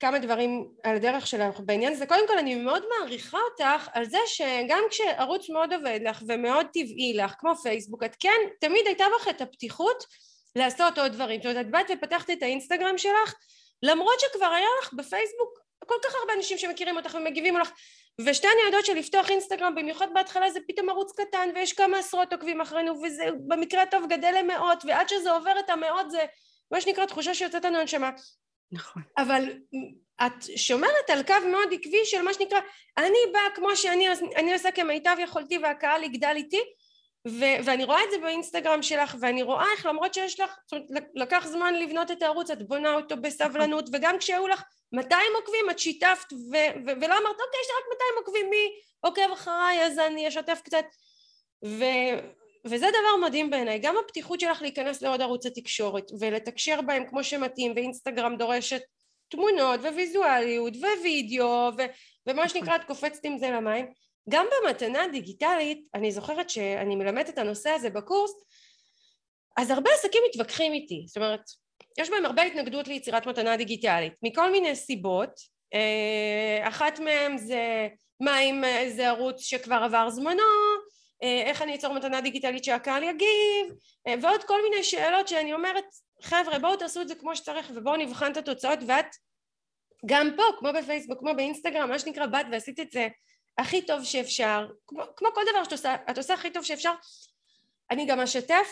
כמה 0.00 0.18
דברים 0.18 0.68
על 0.84 0.96
הדרך 0.96 1.26
שלך 1.26 1.60
בעניין 1.60 1.92
הזה. 1.92 2.06
קודם 2.06 2.28
כל 2.28 2.38
אני 2.38 2.54
מאוד 2.54 2.82
מעריכה 2.88 3.38
אותך 3.50 3.88
על 3.92 4.04
זה 4.04 4.18
שגם 4.26 4.82
כשערוץ 4.90 5.50
מאוד 5.50 5.72
עובד 5.72 6.00
לך 6.04 6.22
ומאוד 6.28 6.66
טבעי 6.66 7.12
לך, 7.16 7.34
כמו 7.38 7.56
פייסבוק, 7.56 8.02
את 8.02 8.16
כן, 8.20 8.40
תמיד 8.60 8.86
הייתה 8.86 9.04
בך 9.20 9.28
את 9.28 9.40
הפתיחות 9.40 10.04
לעשות 10.56 10.98
עוד 10.98 11.12
דברים. 11.12 11.42
זאת 11.42 11.46
אומרת, 11.50 11.66
את 11.66 11.70
באת 11.70 11.86
ופתחת 11.98 12.30
את 12.30 12.42
האינסטגרם 12.42 12.98
שלך, 12.98 13.34
למרות 13.82 14.20
שכבר 14.20 14.46
היה 14.46 14.68
לך 14.82 14.92
בפייסבוק 14.92 15.58
כל 15.88 15.94
כך 16.04 16.14
הרבה 16.14 16.32
אנשים 16.32 16.58
שמכירים 16.58 16.96
אותך 16.96 17.14
ומגיבים 17.14 17.58
לך, 17.58 17.70
ושתי 18.20 18.46
אני 18.46 18.66
יודעות 18.66 18.86
שלפתוח 18.86 19.30
אינסטגרם, 19.30 19.74
במיוחד 19.74 20.06
בהתחלה 20.14 20.50
זה 20.50 20.60
פתאום 20.68 20.88
ערוץ 20.88 21.12
קטן 21.12 21.48
ויש 21.54 21.72
כמה 21.72 21.98
עשרות 21.98 22.32
עוקבים 22.32 22.60
אחרינו 22.60 23.02
וזה 23.02 23.24
במקרה 23.46 23.82
הטוב 23.82 24.04
גדל 24.08 24.34
למאות, 24.38 24.84
ועד 24.86 25.08
שזה 25.08 25.32
עובר 25.32 25.58
את 25.58 25.70
המאות 25.70 26.10
זה 26.10 26.24
מה 26.70 26.80
שנקרא 26.80 27.06
תחושה 27.06 27.34
שיוצאת 27.34 27.64
לנו 27.64 27.78
הנשמה. 27.78 28.10
נכון. 28.72 29.02
אבל 29.18 29.52
את 30.26 30.44
שומרת 30.56 31.10
על 31.10 31.22
קו 31.22 31.34
מאוד 31.50 31.68
עקבי 31.72 32.04
של 32.04 32.22
מה 32.22 32.34
שנקרא 32.34 32.58
אני 32.98 33.18
באה 33.32 33.50
כמו 33.54 33.76
שאני 33.76 34.08
אני 34.36 34.52
עושה 34.52 34.70
כמיטב 34.70 35.16
יכולתי 35.18 35.58
והקהל 35.58 36.02
יגדל 36.02 36.32
איתי 36.36 36.60
ו- 37.28 37.64
ואני 37.64 37.84
רואה 37.84 38.04
את 38.04 38.10
זה 38.10 38.18
באינסטגרם 38.18 38.82
שלך 38.82 39.16
ואני 39.20 39.42
רואה 39.42 39.72
איך 39.72 39.86
למרות 39.86 40.14
שיש 40.14 40.40
לך 40.40 40.56
זאת 40.66 40.90
אומרת, 40.90 41.04
לקח 41.14 41.46
זמן 41.46 41.74
לבנות 41.74 42.10
את 42.10 42.22
הערוץ 42.22 42.50
את 42.50 42.68
בונה 42.68 42.94
אותו 42.94 43.16
בסבלנות 43.16 43.84
נכון. 43.88 44.00
וגם 44.00 44.18
כשהיו 44.18 44.48
לך 44.48 44.62
200 44.92 45.22
עוקבים 45.34 45.70
את 45.70 45.78
שיתפת 45.78 46.32
ו- 46.32 46.78
ו- 46.86 46.96
ולא 47.00 47.18
אמרת 47.18 47.40
אוקיי 47.40 47.60
יש 47.62 47.68
לי 47.68 47.76
רק 47.78 47.84
200 47.92 48.10
עוקבים 48.16 48.50
מי 48.50 48.70
עוקב 49.00 49.32
אחריי 49.32 49.86
אז 49.86 49.98
אני 49.98 50.28
אשתף 50.28 50.60
קצת 50.64 50.84
ו- 51.64 52.38
וזה 52.64 52.86
דבר 52.90 53.26
מדהים 53.26 53.50
בעיניי, 53.50 53.78
גם 53.78 53.94
הפתיחות 54.04 54.40
שלך 54.40 54.62
להיכנס 54.62 55.02
לעוד 55.02 55.20
ערוצי 55.20 55.50
תקשורת 55.50 56.10
ולתקשר 56.20 56.80
בהם 56.80 57.06
כמו 57.08 57.24
שמתאים 57.24 57.72
ואינסטגרם 57.76 58.36
דורשת 58.36 58.80
תמונות 59.28 59.80
וויזואליות 59.80 60.72
ווידאו 61.00 61.70
ו- 61.78 61.82
ומה 62.26 62.44
נכון. 62.44 62.48
שנקרא 62.48 62.76
את 62.76 62.84
קופצת 62.84 63.24
עם 63.24 63.38
זה 63.38 63.50
למים. 63.50 63.86
גם 64.28 64.46
במתנה 64.64 65.08
דיגיטלית 65.12 65.86
אני 65.94 66.12
זוכרת 66.12 66.50
שאני 66.50 66.96
מלמדת 66.96 67.28
את 67.28 67.38
הנושא 67.38 67.70
הזה 67.70 67.90
בקורס 67.90 68.32
אז 69.56 69.70
הרבה 69.70 69.90
עסקים 69.94 70.22
מתווכחים 70.28 70.72
איתי. 70.72 71.04
זאת 71.06 71.16
אומרת 71.16 71.40
יש 71.98 72.10
בהם 72.10 72.24
הרבה 72.24 72.42
התנגדות 72.42 72.88
ליצירת 72.88 73.26
מתנה 73.26 73.56
דיגיטלית 73.56 74.12
מכל 74.22 74.50
מיני 74.50 74.76
סיבות. 74.76 75.30
אה, 75.74 76.68
אחת 76.68 76.98
מהן 76.98 77.38
זה 77.38 77.88
מה 78.20 78.40
אם 78.40 78.62
זה 78.88 79.08
ערוץ 79.08 79.40
שכבר 79.40 79.80
עבר 79.84 80.10
זמנו 80.10 80.42
איך 81.22 81.62
אני 81.62 81.74
אצור 81.74 81.94
מתנה 81.94 82.20
דיגיטלית 82.20 82.64
שהקהל 82.64 83.02
יגיב 83.02 83.74
אה, 84.06 84.14
ועוד 84.22 84.44
כל 84.44 84.62
מיני 84.62 84.84
שאלות 84.84 85.28
שאני 85.28 85.52
אומרת 85.52 85.84
חבר'ה 86.22 86.58
בואו 86.58 86.76
תעשו 86.76 87.00
את 87.00 87.08
זה 87.08 87.14
כמו 87.14 87.36
שצריך 87.36 87.70
ובואו 87.74 87.96
נבחן 87.96 88.32
את 88.32 88.36
התוצאות 88.36 88.78
ואת 88.86 89.06
גם 90.06 90.30
פה 90.36 90.42
כמו 90.58 90.68
בפייסבוק 90.78 91.18
כמו 91.18 91.34
באינסטגרם 91.36 91.88
מה 91.88 91.98
שנקרא 91.98 92.26
באת 92.26 92.46
ועשית 92.52 92.80
את 92.80 92.90
זה 92.90 93.08
הכי 93.58 93.82
טוב 93.82 94.04
שאפשר 94.04 94.68
כמו, 94.86 95.02
כמו 95.16 95.28
כל 95.34 95.42
דבר 95.50 95.64
שאת 95.64 95.72
עושה 95.72 95.96
את 96.10 96.18
עושה 96.18 96.34
הכי 96.34 96.50
טוב 96.50 96.62
שאפשר. 96.62 96.92
אני 97.90 98.06
גם 98.06 98.20
אשתף. 98.20 98.68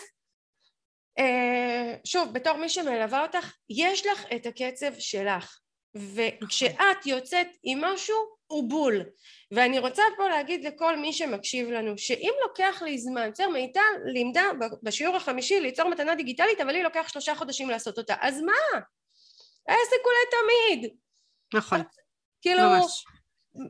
אה, 1.19 1.95
שוב 2.03 2.33
בתור 2.33 2.57
מי 2.57 2.69
שמלווה 2.69 3.21
אותך 3.21 3.53
יש 3.69 4.05
לך 4.05 4.25
את 4.35 4.45
הקצב 4.45 4.99
שלך. 4.99 5.59
וכשאת 5.95 7.05
יוצאת 7.05 7.47
עם 7.63 7.81
משהו 7.81 8.36
הוא 8.47 8.69
בול. 8.69 9.03
ואני 9.51 9.79
רוצה 9.79 10.03
פה 10.17 10.29
להגיד 10.29 10.65
לכל 10.65 10.97
מי 10.97 11.13
שמקשיב 11.13 11.69
לנו 11.69 11.97
שאם 11.97 12.33
לוקח 12.47 12.81
לי 12.81 12.97
זמן, 12.97 13.31
בסדר 13.31 13.49
מיטל 13.49 13.81
לימדה 14.05 14.43
בשיעור 14.83 15.15
החמישי 15.15 15.59
ליצור 15.59 15.89
מתנה 15.89 16.15
דיגיטלית 16.15 16.61
אבל 16.61 16.71
לי 16.71 16.83
לוקח 16.83 17.07
שלושה 17.07 17.35
חודשים 17.35 17.69
לעשות 17.69 17.97
אותה 17.97 18.15
אז 18.21 18.41
מה? 18.41 18.79
העסק 19.67 19.97
הוא 20.03 20.13
לתמיד 20.23 20.93
נכון. 21.53 21.81
כאילו 22.41 22.61
ממש 22.61 23.05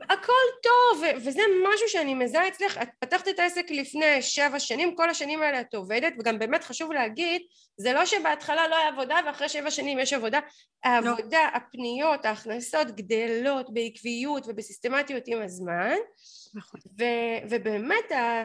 הכל 0.10 0.34
טוב 0.64 1.04
וזה 1.16 1.42
משהו 1.74 1.88
שאני 1.90 2.14
מזהה 2.14 2.48
אצלך 2.48 2.78
את 2.82 2.90
פתחת 3.00 3.28
את 3.28 3.40
העסק 3.40 3.66
לפני 3.72 4.22
שבע 4.22 4.60
שנים 4.60 4.96
כל 4.96 5.10
השנים 5.10 5.42
האלה 5.42 5.62
את 5.62 5.76
עובדת 5.76 6.14
וגם 6.20 6.40
באמת 6.40 6.64
חשוב 6.64 6.92
להגיד 6.92 7.42
זה 7.78 7.94
לא 7.94 8.06
שבהתחלה 8.06 8.68
לא 8.68 8.76
היה 8.76 8.88
עבודה 8.88 9.16
ואחרי 9.26 9.50
שבע 9.50 9.72
שנים 9.72 10.00
יש 10.00 10.14
עבודה 10.14 10.40
העבודה 10.84 11.44
לא. 11.44 11.58
הפניות 11.58 12.26
ההכנסות 12.26 12.88
גדלות 12.88 13.74
בעקביות 13.74 14.44
ובסיסטמטיות 14.48 15.24
עם 15.28 15.42
הזמן 15.42 15.96
נכון. 16.54 16.80
ו- 17.00 17.48
ובאמת 17.50 18.12
ה- 18.12 18.44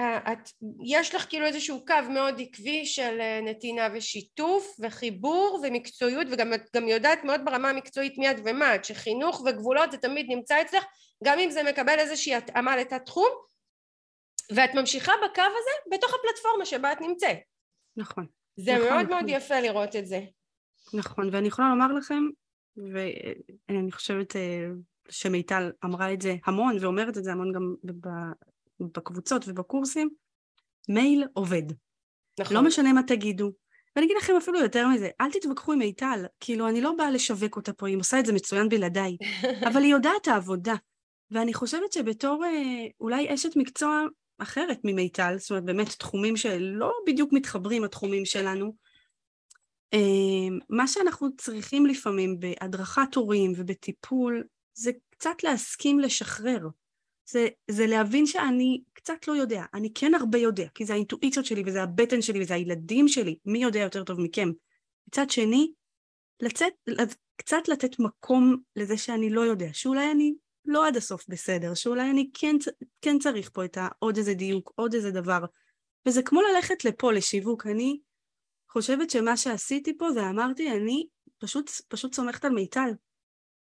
את, 0.00 0.50
יש 0.84 1.14
לך 1.14 1.28
כאילו 1.28 1.46
איזשהו 1.46 1.84
קו 1.86 1.94
מאוד 2.10 2.40
עקבי 2.40 2.86
של 2.86 3.20
אה, 3.20 3.40
נתינה 3.40 3.88
ושיתוף 3.94 4.76
וחיבור 4.80 5.60
ומקצועיות 5.62 6.26
וגם 6.30 6.54
את 6.54 6.62
גם 6.76 6.88
יודעת 6.88 7.24
מאוד 7.24 7.40
ברמה 7.44 7.70
המקצועית 7.70 8.18
מי 8.18 8.30
את 8.30 8.36
ומה 8.44 8.74
את 8.74 8.84
שחינוך 8.84 9.40
וגבולות 9.46 9.92
זה 9.92 9.98
תמיד 9.98 10.26
נמצא 10.28 10.62
אצלך 10.62 10.84
גם 11.24 11.38
אם 11.38 11.50
זה 11.50 11.62
מקבל 11.62 11.98
איזושהי 11.98 12.34
התאמה 12.34 12.76
לתת 12.76 13.06
תחום 13.06 13.28
ואת 14.54 14.74
ממשיכה 14.74 15.12
בקו 15.24 15.42
הזה 15.42 15.96
בתוך 15.96 16.14
הפלטפורמה 16.14 16.66
שבה 16.66 16.92
את 16.92 17.00
נמצאת. 17.00 17.38
נכון. 17.96 18.26
זה 18.56 18.72
נכון, 18.74 18.88
מאוד 18.88 19.04
נכון. 19.04 19.16
מאוד 19.16 19.24
יפה 19.28 19.60
לראות 19.60 19.96
את 19.96 20.06
זה. 20.06 20.20
נכון 20.94 21.28
ואני 21.32 21.48
יכולה 21.48 21.68
לומר 21.68 21.92
לכם 21.92 22.22
ואני 22.76 23.92
חושבת 23.92 24.36
אה, 24.36 24.66
שמיטל 25.08 25.72
אמרה 25.84 26.12
את 26.12 26.20
זה 26.22 26.34
המון 26.46 26.76
ואומרת 26.80 27.18
את 27.18 27.24
זה 27.24 27.32
המון 27.32 27.52
גם 27.52 27.74
בקבוצות 28.80 29.48
ובקורסים, 29.48 30.10
מייל 30.88 31.24
עובד. 31.32 31.62
נכון. 32.40 32.56
לא 32.56 32.62
משנה 32.62 32.92
מה 32.92 33.02
תגידו. 33.02 33.50
ואני 33.96 34.06
אגיד 34.06 34.16
לכם 34.16 34.32
אפילו 34.38 34.60
יותר 34.60 34.88
מזה, 34.88 35.08
אל 35.20 35.30
תתווכחו 35.32 35.72
עם 35.72 35.78
מיטל, 35.78 36.24
כאילו 36.40 36.68
אני 36.68 36.80
לא 36.80 36.92
באה 36.98 37.10
לשווק 37.10 37.56
אותה 37.56 37.72
פה, 37.72 37.88
היא 37.88 37.96
עושה 37.96 38.20
את 38.20 38.26
זה 38.26 38.32
מצוין 38.32 38.68
בלעדיי, 38.68 39.16
אבל 39.68 39.82
היא 39.82 39.92
יודעת 39.92 40.28
העבודה. 40.28 40.74
ואני 41.30 41.54
חושבת 41.54 41.92
שבתור 41.92 42.44
אה, 42.44 42.86
אולי 43.00 43.34
אשת 43.34 43.56
מקצוע 43.56 44.02
אחרת 44.38 44.78
ממיטל, 44.84 45.34
זאת 45.38 45.50
אומרת 45.50 45.64
באמת 45.64 45.88
תחומים 45.88 46.36
שלא 46.36 46.92
בדיוק 47.06 47.32
מתחברים 47.32 47.84
התחומים 47.84 48.24
שלנו, 48.24 48.72
אה, 49.94 50.56
מה 50.70 50.86
שאנחנו 50.86 51.28
צריכים 51.36 51.86
לפעמים 51.86 52.40
בהדרכת 52.40 53.14
הורים 53.14 53.52
ובטיפול, 53.56 54.44
זה 54.74 54.90
קצת 55.10 55.42
להסכים 55.42 56.00
לשחרר. 56.00 56.68
זה, 57.30 57.48
זה 57.70 57.86
להבין 57.86 58.26
שאני 58.26 58.82
קצת 58.92 59.28
לא 59.28 59.32
יודע, 59.32 59.64
אני 59.74 59.92
כן 59.94 60.14
הרבה 60.14 60.38
יודע, 60.38 60.68
כי 60.74 60.84
זה 60.84 60.92
האינטואיציות 60.92 61.46
שלי 61.46 61.62
וזה 61.66 61.82
הבטן 61.82 62.22
שלי 62.22 62.42
וזה 62.42 62.54
הילדים 62.54 63.08
שלי, 63.08 63.38
מי 63.44 63.58
יודע 63.58 63.80
יותר 63.80 64.04
טוב 64.04 64.20
מכם. 64.20 64.50
מצד 65.08 65.30
שני, 65.30 65.72
לצאת, 66.40 66.72
קצת 67.36 67.68
לתת 67.68 67.98
מקום 67.98 68.56
לזה 68.76 68.96
שאני 68.96 69.30
לא 69.30 69.40
יודע, 69.40 69.68
שאולי 69.72 70.10
אני 70.10 70.34
לא 70.64 70.86
עד 70.86 70.96
הסוף 70.96 71.24
בסדר, 71.28 71.74
שאולי 71.74 72.10
אני 72.10 72.30
כן, 72.34 72.56
כן 73.02 73.18
צריך 73.18 73.50
פה 73.52 73.64
את 73.64 73.78
העוד 73.80 74.16
איזה 74.16 74.34
דיוק, 74.34 74.72
עוד 74.74 74.94
איזה 74.94 75.10
דבר. 75.10 75.44
וזה 76.06 76.22
כמו 76.22 76.40
ללכת 76.40 76.84
לפה, 76.84 77.12
לשיווק. 77.12 77.66
אני 77.66 78.00
חושבת 78.70 79.10
שמה 79.10 79.36
שעשיתי 79.36 79.98
פה 79.98 80.12
זה 80.12 80.30
אמרתי, 80.30 80.70
אני 80.70 81.06
פשוט, 81.38 81.70
פשוט 81.88 82.14
סומכת 82.14 82.44
על 82.44 82.52
מיטל. 82.52 82.90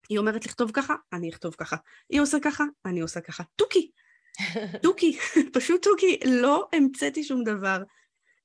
היא 0.08 0.18
אומרת 0.18 0.46
לכתוב 0.46 0.70
ככה, 0.74 0.94
אני 1.12 1.30
אכתוב 1.30 1.54
ככה. 1.54 1.76
היא 2.10 2.20
עושה 2.20 2.38
ככה, 2.42 2.64
אני 2.84 3.00
עושה 3.00 3.20
ככה. 3.20 3.42
תוכי. 3.56 3.90
תוכי, 4.82 5.18
פשוט 5.54 5.82
תוכי. 5.82 6.18
לא 6.26 6.68
המצאתי 6.72 7.24
שום 7.24 7.44
דבר. 7.44 7.82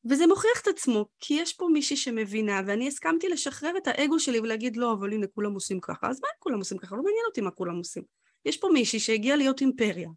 וזה 0.10 0.28
מוכיח 0.28 0.62
את 0.62 0.68
עצמו, 0.68 1.05
כי 1.20 1.34
יש 1.34 1.53
פה 1.53 1.68
מישהי 1.74 1.97
שמבינה, 1.97 2.62
ואני 2.68 2.88
הסכמתי 2.88 3.30
לשחרר 3.30 3.78
את 3.78 3.88
האגו 3.88 4.20
שלי 4.20 4.39
ולהגיד, 4.39 4.78
לא, 4.78 4.93
אבל 4.93 5.14
הנה, 5.14 5.28
כולם 5.28 5.53
עושים 5.53 5.80
ככה. 5.80 6.10
אז 6.10 6.20
מה 6.22 6.28
כולם 6.39 6.58
עושים 6.58 6.78
ככה? 6.78 6.95
לא 6.95 7.03
מעניין 7.03 7.26
אותי 7.28 7.41
מה 7.41 7.51
כולם 7.51 7.76
עושים. 7.78 8.03
יש 8.45 8.58
פה 8.58 8.70
מישהי 8.74 8.99
שהגיעה 8.99 9.38
להיות 9.38 9.62
אימפריה. 9.62 10.10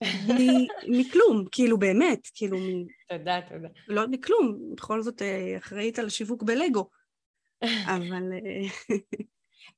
מכלום, 0.98 1.44
כאילו 1.52 1.78
באמת, 1.78 2.28
כאילו 2.34 2.58
מ... 2.58 2.86
תודה, 3.08 3.40
תודה. 3.48 3.68
לא 3.88 4.08
מכלום, 4.08 4.58
בכל 4.76 5.02
זאת 5.02 5.22
אה, 5.22 5.56
אחראית 5.58 5.98
על 5.98 6.08
שיווק 6.08 6.42
בלגו. 6.42 6.88
אבל... 7.86 8.22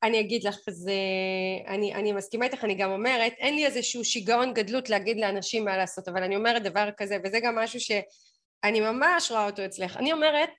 אני 0.02 0.20
אגיד 0.20 0.44
לך, 0.44 0.56
זה... 0.68 0.92
אני, 1.66 1.94
אני 1.94 2.12
מסכימה 2.12 2.44
איתך, 2.44 2.64
אני 2.64 2.74
גם 2.74 2.90
אומרת, 2.90 3.32
אין 3.38 3.54
לי 3.54 3.66
איזשהו 3.66 4.04
שיגעון 4.04 4.54
גדלות 4.54 4.90
להגיד 4.90 5.20
לאנשים 5.20 5.64
מה 5.64 5.76
לעשות, 5.76 6.08
אבל 6.08 6.22
אני 6.22 6.36
אומרת 6.36 6.62
דבר 6.62 6.88
כזה, 6.96 7.16
וזה 7.24 7.40
גם 7.40 7.54
משהו 7.54 7.80
שאני 7.80 8.80
ממש 8.80 9.30
רואה 9.30 9.46
אותו 9.46 9.64
אצלך. 9.64 9.96
אני 9.96 10.12
אומרת, 10.12 10.50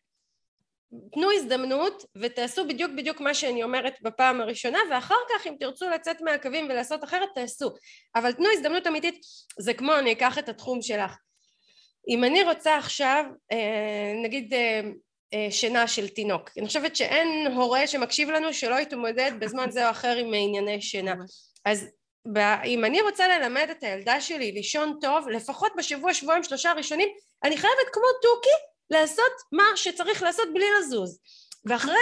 תנו 1.12 1.32
הזדמנות 1.32 2.06
ותעשו 2.18 2.68
בדיוק 2.68 2.92
בדיוק 2.98 3.22
מה 3.22 3.34
שאני 3.34 3.64
אומרת 3.64 3.94
בפעם 4.02 4.42
הראשונה 4.42 4.80
ואחר 4.92 5.16
כך 5.30 5.48
אם 5.48 5.56
תרצו 5.60 5.90
לצאת 5.90 6.22
מהקווים 6.22 6.66
ולעשות 6.66 7.04
אחרת 7.04 7.30
תעשו 7.36 7.70
אבל 8.16 8.32
תנו 8.32 8.48
הזדמנות 8.54 8.88
אמיתית 8.88 9.22
זה 9.60 9.74
כמו 9.74 9.96
אני 9.96 10.12
אקח 10.12 10.38
את 10.38 10.50
התחום 10.50 10.82
שלך 10.82 11.18
אם 12.10 12.24
אני 12.24 12.44
רוצה 12.44 12.78
עכשיו 12.78 13.26
אה, 13.52 14.14
נגיד 14.24 14.54
אה, 14.54 14.82
שינה 15.50 15.88
של 15.88 16.08
תינוק. 16.08 16.50
אני 16.58 16.68
חושבת 16.68 16.96
שאין 16.96 17.48
הורה 17.56 17.88
שמקשיב 17.88 18.30
לנו 18.30 18.54
שלא 18.54 18.76
יתמודד 18.76 19.32
בזמן 19.40 19.72
זה 19.72 19.86
או 19.86 19.92
אחר 19.92 20.16
עם 20.18 20.34
ענייני 20.34 20.82
שינה. 20.82 21.14
אז 21.66 21.88
אם 22.66 22.86
אני 22.86 23.02
רוצה 23.02 23.28
ללמד 23.28 23.68
את 23.72 23.84
הילדה 23.84 24.22
שלי 24.22 24.52
לישון 24.52 24.98
טוב, 25.02 25.30
לפחות 25.30 25.72
בשבוע, 25.78 26.14
שבועיים, 26.14 26.44
שלושה 26.44 26.72
הראשונים, 26.72 27.10
אני 27.44 27.58
חייבת 27.58 27.90
כמו 27.94 28.04
תוכי 28.22 28.56
לעשות 28.90 29.32
מה 29.52 29.64
שצריך 29.76 30.24
לעשות 30.24 30.48
בלי 30.54 30.66
לזוז. 30.80 31.20
ואחרי 31.66 31.96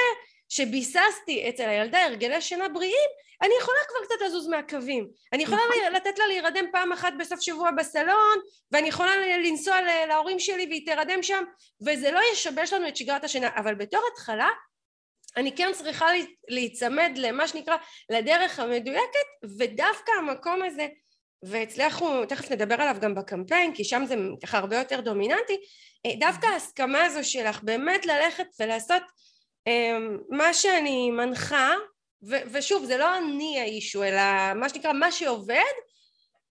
שביססתי 0.49 1.49
אצל 1.49 1.69
הילדה 1.69 2.05
הרגלי 2.05 2.41
שינה 2.41 2.69
בריאים, 2.69 3.09
אני 3.41 3.53
יכולה 3.59 3.77
כבר 3.87 4.05
קצת 4.05 4.25
לזוז 4.25 4.47
מהקווים. 4.47 5.07
אני 5.33 5.43
יכולה 5.43 5.61
נכון. 5.69 5.93
לתת 5.93 6.19
לה 6.19 6.27
להירדם 6.27 6.65
פעם 6.71 6.91
אחת 6.91 7.13
בסוף 7.19 7.41
שבוע 7.41 7.71
בסלון, 7.71 8.39
ואני 8.71 8.87
יכולה 8.87 9.11
לנסוע 9.37 9.75
להורים 10.07 10.39
שלי 10.39 10.65
והיא 10.65 10.85
תירדם 10.85 11.23
שם, 11.23 11.43
וזה 11.87 12.11
לא 12.11 12.19
ישבש 12.33 12.73
לנו 12.73 12.87
את 12.87 12.97
שגרת 12.97 13.23
השינה. 13.23 13.49
אבל 13.55 13.75
בתור 13.75 14.01
התחלה, 14.13 14.49
אני 15.37 15.55
כן 15.55 15.69
צריכה 15.73 16.07
להיצמד 16.47 17.11
למה 17.15 17.47
שנקרא 17.47 17.75
לדרך 18.09 18.59
המדויקת, 18.59 19.27
ודווקא 19.57 20.11
המקום 20.19 20.63
הזה, 20.63 20.87
ואצלנו, 21.43 22.25
תכף 22.25 22.51
נדבר 22.51 22.75
עליו 22.75 22.95
גם 23.01 23.15
בקמפיין, 23.15 23.75
כי 23.75 23.83
שם 23.83 24.03
זה 24.05 24.15
ככה 24.43 24.57
הרבה 24.57 24.77
יותר 24.77 25.01
דומיננטי, 25.01 25.57
אה, 26.05 26.11
דווקא 26.19 26.45
ההסכמה 26.45 27.03
הזו 27.03 27.29
שלך 27.29 27.63
באמת 27.63 28.05
ללכת 28.05 28.47
ולעשות 28.59 29.03
אמ, 29.67 30.17
מה 30.29 30.53
שאני 30.53 31.11
מנחה 31.11 31.73
ו- 32.24 32.51
ושוב 32.51 32.86
זה 32.86 32.97
לא 32.97 33.17
אני 33.17 33.59
האישו 33.59 34.03
אלא 34.03 34.53
מה 34.55 34.69
שנקרא 34.69 34.93
מה 34.93 35.11
שעובד 35.11 35.74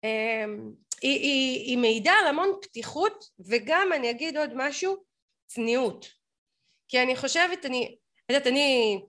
אמ, 0.05 0.73
היא, 1.03 1.21
היא, 1.21 1.64
היא 1.66 1.79
מעידה 1.79 2.12
על 2.12 2.27
המון 2.27 2.53
פתיחות 2.62 3.25
וגם 3.49 3.93
אני 3.95 4.11
אגיד 4.11 4.37
עוד 4.37 4.51
משהו 4.55 4.97
צניעות. 5.47 6.07
כי 6.89 7.03
אני 7.03 7.16
חושבת 7.16 7.66
אני 7.66 7.97
יודעת 8.31 8.47
אני 8.47 9.01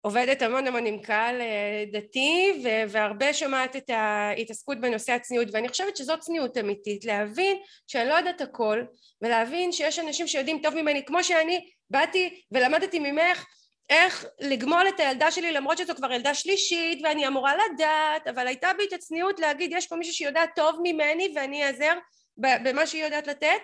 עובדת 0.00 0.42
המון 0.42 0.66
המון 0.66 0.86
עם 0.86 1.02
קהל 1.02 1.40
אה, 1.40 1.84
דתי 1.92 2.62
והרבה 2.88 3.34
שומעת 3.34 3.76
את 3.76 3.90
ההתעסקות 3.90 4.80
בנושא 4.80 5.12
הצניעות 5.12 5.48
ואני 5.52 5.68
חושבת 5.68 5.96
שזאת 5.96 6.20
צניעות 6.20 6.58
אמיתית 6.58 7.04
להבין 7.04 7.56
שאני 7.86 8.08
לא 8.08 8.14
יודעת 8.14 8.40
הכל 8.40 8.82
ולהבין 9.22 9.72
שיש 9.72 9.98
אנשים 9.98 10.26
שיודעים 10.26 10.60
טוב 10.62 10.74
ממני 10.74 11.04
כמו 11.04 11.24
שאני 11.24 11.70
באתי 11.90 12.42
ולמדתי 12.52 12.98
ממך 12.98 13.46
איך 13.90 14.26
לגמול 14.40 14.88
את 14.88 15.00
הילדה 15.00 15.30
שלי 15.30 15.52
למרות 15.52 15.78
שזו 15.78 15.94
כבר 15.94 16.12
ילדה 16.12 16.34
שלישית 16.34 17.00
ואני 17.04 17.26
אמורה 17.26 17.52
לדעת 17.56 18.26
אבל 18.26 18.46
הייתה 18.46 18.70
בי 18.78 18.84
את 18.88 18.92
הצניעות 18.92 19.40
להגיד 19.40 19.70
יש 19.72 19.86
פה 19.86 19.96
מישהו 19.96 20.14
שיודע 20.14 20.46
טוב 20.46 20.80
ממני 20.82 21.32
ואני 21.36 21.66
אעזר 21.66 21.92
במה 22.36 22.86
שהיא 22.86 23.04
יודעת 23.04 23.26
לתת. 23.26 23.60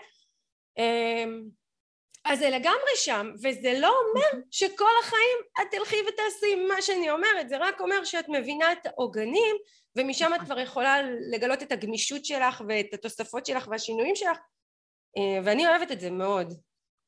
אמ, 0.79 1.43
אז 2.25 2.39
זה 2.39 2.51
לגמרי 2.51 2.97
שם 2.97 3.31
וזה 3.43 3.79
לא 3.79 3.89
אומר 3.89 4.43
שכל 4.51 4.91
החיים 5.03 5.39
את 5.61 5.66
תלכי 5.70 5.97
ותעשי 6.09 6.55
מה 6.68 6.83
שאני 6.83 7.11
אומרת 7.11 7.49
זה 7.49 7.57
רק 7.59 7.81
אומר 7.81 8.05
שאת 8.05 8.29
מבינה 8.29 8.72
את 8.72 8.87
העוגנים 8.87 9.57
ומשם 9.97 10.31
את 10.35 10.41
כבר 10.41 10.59
יכולה 10.59 11.03
לגלות 11.33 11.62
את 11.62 11.72
הגמישות 11.72 12.25
שלך 12.25 12.62
ואת 12.68 12.95
התוספות 12.95 13.47
שלך 13.47 13.68
והשינויים 13.70 14.16
שלך. 14.16 14.39
אה, 15.16 15.41
ואני 15.45 15.66
אוהבת 15.66 15.93
את 15.93 16.01
זה 16.01 16.11
מאוד 16.11 16.55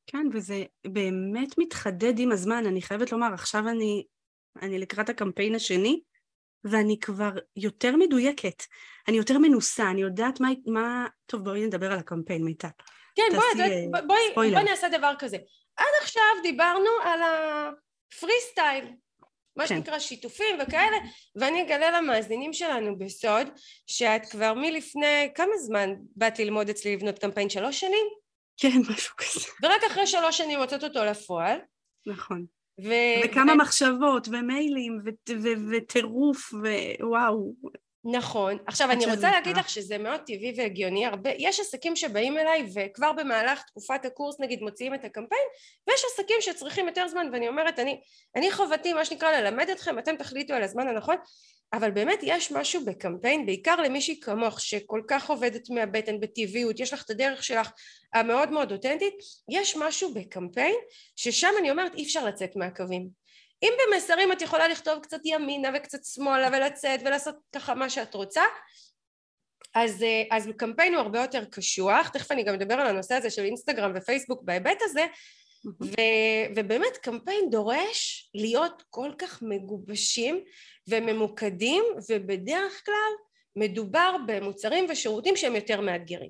כן, 0.07 0.27
וזה 0.33 0.63
באמת 0.87 1.57
מתחדד 1.57 2.19
עם 2.19 2.31
הזמן. 2.31 2.65
אני 2.65 2.81
חייבת 2.81 3.11
לומר, 3.11 3.33
עכשיו 3.33 3.67
אני, 3.67 4.05
אני 4.61 4.79
לקראת 4.79 5.09
הקמפיין 5.09 5.55
השני, 5.55 6.01
ואני 6.63 6.99
כבר 6.99 7.31
יותר 7.55 7.95
מדויקת. 7.95 8.63
אני 9.07 9.17
יותר 9.17 9.37
מנוסה, 9.37 9.89
אני 9.89 10.01
יודעת 10.01 10.39
מה... 10.39 10.49
מה... 10.65 11.07
טוב, 11.25 11.43
בואי 11.43 11.65
נדבר 11.65 11.91
על 11.91 11.99
הקמפיין, 11.99 12.43
מיטל. 12.43 12.67
כן, 13.15 13.23
בואי, 13.35 13.87
בואי, 13.91 14.31
בואי, 14.35 14.51
בואי 14.51 14.63
נעשה 14.63 14.89
דבר 14.89 15.13
כזה. 15.19 15.37
עד 15.77 15.85
עכשיו 16.01 16.23
דיברנו 16.43 16.89
על 17.03 17.19
הפרי 17.21 18.33
סטייל, 18.51 18.85
מה 19.55 19.67
כן. 19.67 19.75
שנקרא 19.75 19.99
שיתופים 19.99 20.57
וכאלה, 20.61 20.97
ואני 21.35 21.61
אגלה 21.61 22.01
למאזינים 22.01 22.53
שלנו 22.53 22.97
בסוד, 22.97 23.47
שאת 23.87 24.25
כבר 24.25 24.53
מלפני, 24.53 25.29
כמה 25.35 25.57
זמן 25.57 25.93
באת 26.15 26.39
ללמוד 26.39 26.69
אצלי 26.69 26.95
לבנות 26.95 27.19
קמפיין? 27.19 27.49
שלוש 27.49 27.79
שנים? 27.79 28.07
כן, 28.57 28.81
משהו 28.89 29.15
כזה. 29.17 29.47
ורק 29.63 29.83
אחרי 29.91 30.07
שלוש 30.07 30.37
שנים 30.37 30.59
מוצאת 30.59 30.83
אותו 30.83 31.05
לפועל. 31.05 31.59
נכון. 32.05 32.45
ו... 32.83 32.89
וכמה 33.25 33.53
ו... 33.53 33.57
מחשבות, 33.57 34.27
ומיילים, 34.31 35.01
וטירוף, 35.71 36.53
ווואו. 36.53 37.53
נכון. 38.11 38.57
עכשיו, 38.67 38.91
אני 38.91 39.05
רוצה 39.05 39.31
להגיד 39.31 39.57
לך 39.57 39.69
שזה 39.69 39.97
מאוד 39.97 40.19
טבעי 40.19 40.53
והגיוני. 40.57 41.05
הרבה, 41.05 41.29
יש 41.37 41.59
עסקים 41.59 41.95
שבאים 41.95 42.37
אליי, 42.37 42.69
וכבר 42.75 43.11
במהלך 43.13 43.61
תקופת 43.61 44.05
הקורס, 44.05 44.39
נגיד, 44.39 44.61
מוציאים 44.61 44.93
את 44.93 45.05
הקמפיין, 45.05 45.41
ויש 45.87 46.01
עסקים 46.13 46.35
שצריכים 46.39 46.87
יותר 46.87 47.07
זמן, 47.07 47.29
ואני 47.33 47.47
אומרת, 47.47 47.79
אני, 47.79 48.01
אני 48.35 48.51
חובתי, 48.51 48.93
מה 48.93 49.05
שנקרא, 49.05 49.31
ללמד 49.31 49.69
אתכם, 49.69 49.99
אתם 49.99 50.15
תחליטו 50.15 50.53
על 50.53 50.63
הזמן 50.63 50.87
הנכון. 50.87 51.15
אבל 51.73 51.91
באמת 51.91 52.19
יש 52.23 52.51
משהו 52.51 52.85
בקמפיין, 52.85 53.45
בעיקר 53.45 53.75
למישהי 53.75 54.19
כמוך 54.19 54.61
שכל 54.61 55.01
כך 55.07 55.29
עובדת 55.29 55.69
מהבטן 55.69 56.19
בטבעיות, 56.19 56.79
יש 56.79 56.93
לך 56.93 57.03
את 57.05 57.09
הדרך 57.09 57.43
שלך 57.43 57.71
המאוד 58.13 58.51
מאוד 58.51 58.71
אותנטית, 58.71 59.13
יש 59.49 59.77
משהו 59.77 60.13
בקמפיין 60.13 60.75
ששם 61.15 61.51
אני 61.59 61.71
אומרת 61.71 61.95
אי 61.95 62.03
אפשר 62.03 62.25
לצאת 62.25 62.55
מהקווים. 62.55 63.09
אם 63.63 63.73
במסרים 63.87 64.31
את 64.31 64.41
יכולה 64.41 64.67
לכתוב 64.67 64.99
קצת 64.99 65.19
ימינה 65.25 65.69
וקצת 65.75 65.99
שמאלה 66.03 66.49
ולצאת 66.51 66.99
ולעשות 67.05 67.35
ככה 67.55 67.75
מה 67.75 67.89
שאת 67.89 68.13
רוצה, 68.13 68.43
אז, 69.75 70.05
אז 70.31 70.49
קמפיין 70.57 70.93
הוא 70.93 71.01
הרבה 71.01 71.21
יותר 71.21 71.45
קשוח, 71.45 72.07
תכף 72.07 72.31
אני 72.31 72.43
גם 72.43 72.53
אדבר 72.53 72.73
על 72.73 72.87
הנושא 72.87 73.15
הזה 73.15 73.29
של 73.29 73.43
אינסטגרם 73.43 73.91
ופייסבוק 73.95 74.41
בהיבט 74.43 74.77
הזה, 74.81 75.05
ו, 75.81 75.91
ובאמת 76.55 76.97
קמפיין 76.97 77.49
דורש 77.49 78.29
להיות 78.35 78.83
כל 78.89 79.11
כך 79.17 79.41
מגובשים 79.41 80.43
וממוקדים 80.89 81.83
ובדרך 82.09 82.85
כלל 82.85 83.13
מדובר 83.55 84.15
במוצרים 84.27 84.85
ושירותים 84.89 85.35
שהם 85.35 85.55
יותר 85.55 85.81
מאתגרים. 85.81 86.29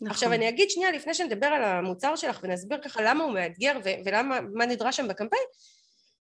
נכון. 0.00 0.10
עכשיו 0.10 0.32
אני 0.32 0.48
אגיד 0.48 0.70
שנייה 0.70 0.92
לפני 0.92 1.14
שנדבר 1.14 1.46
על 1.46 1.64
המוצר 1.64 2.16
שלך 2.16 2.40
ונסביר 2.42 2.78
ככה 2.82 3.02
למה 3.02 3.24
הוא 3.24 3.34
מאתגר 3.34 3.78
ו- 3.84 4.04
ולמה 4.04 4.40
מה 4.40 4.66
נדרש 4.66 4.96
שם 4.96 5.08
בקמפיין 5.08 5.42
אה, 5.42 5.75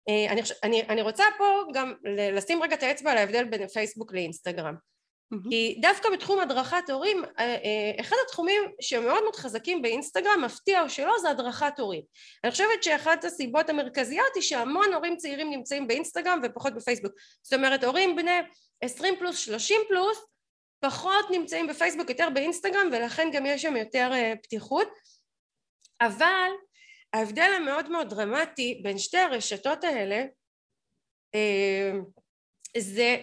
אני, 0.08 0.42
אני, 0.64 0.82
אני 0.82 1.02
רוצה 1.02 1.24
פה 1.38 1.64
גם 1.74 1.94
לשים 2.34 2.64
רגע 2.64 2.76
את 2.76 2.84
האצבע 2.84 3.12
על 3.12 3.18
ההבדל 3.18 3.44
בין 3.44 3.68
פייסבוק 3.68 4.14
לאינסטגרם 4.14 4.76
Mm-hmm. 5.34 5.50
כי 5.50 5.80
דווקא 5.82 6.10
בתחום 6.14 6.40
הדרכת 6.40 6.90
הורים, 6.90 7.24
אה, 7.40 7.44
אה, 7.46 8.02
אחד 8.02 8.16
התחומים 8.26 8.62
שמאוד 8.82 9.24
מאוד 9.24 9.36
חזקים 9.36 9.82
באינסטגרם, 9.82 10.42
מפתיע 10.46 10.82
או 10.82 10.90
שלא, 10.90 11.14
זה 11.22 11.30
הדרכת 11.30 11.80
הורים. 11.80 12.02
אני 12.44 12.52
חושבת 12.52 12.84
שאחת 12.84 13.24
הסיבות 13.24 13.70
המרכזיות 13.70 14.36
היא 14.36 14.44
שהמון 14.44 14.94
הורים 14.94 15.18
צעירים 15.18 15.52
נמצאים 15.52 15.88
באינסטגרם 15.88 16.40
ופחות 16.44 16.74
בפייסבוק. 16.74 17.12
זאת 17.44 17.54
אומרת, 17.54 17.84
הורים 17.84 18.16
בני 18.16 18.40
20 18.82 19.16
פלוס, 19.20 19.38
30 19.38 19.82
פלוס, 19.88 20.18
פחות 20.80 21.26
נמצאים 21.32 21.68
בפייסבוק, 21.68 22.10
יותר 22.10 22.30
באינסטגרם, 22.34 22.90
ולכן 22.92 23.30
גם 23.34 23.46
יש 23.46 23.62
שם 23.62 23.76
יותר 23.76 24.12
פתיחות. 24.44 24.88
אבל 26.02 26.50
ההבדל 27.14 27.52
המאוד 27.58 27.90
מאוד 27.90 28.10
דרמטי 28.10 28.80
בין 28.84 28.98
שתי 28.98 29.18
הרשתות 29.18 29.84
האלה, 29.84 30.26
uh, 31.36 32.22
זה 32.78 33.18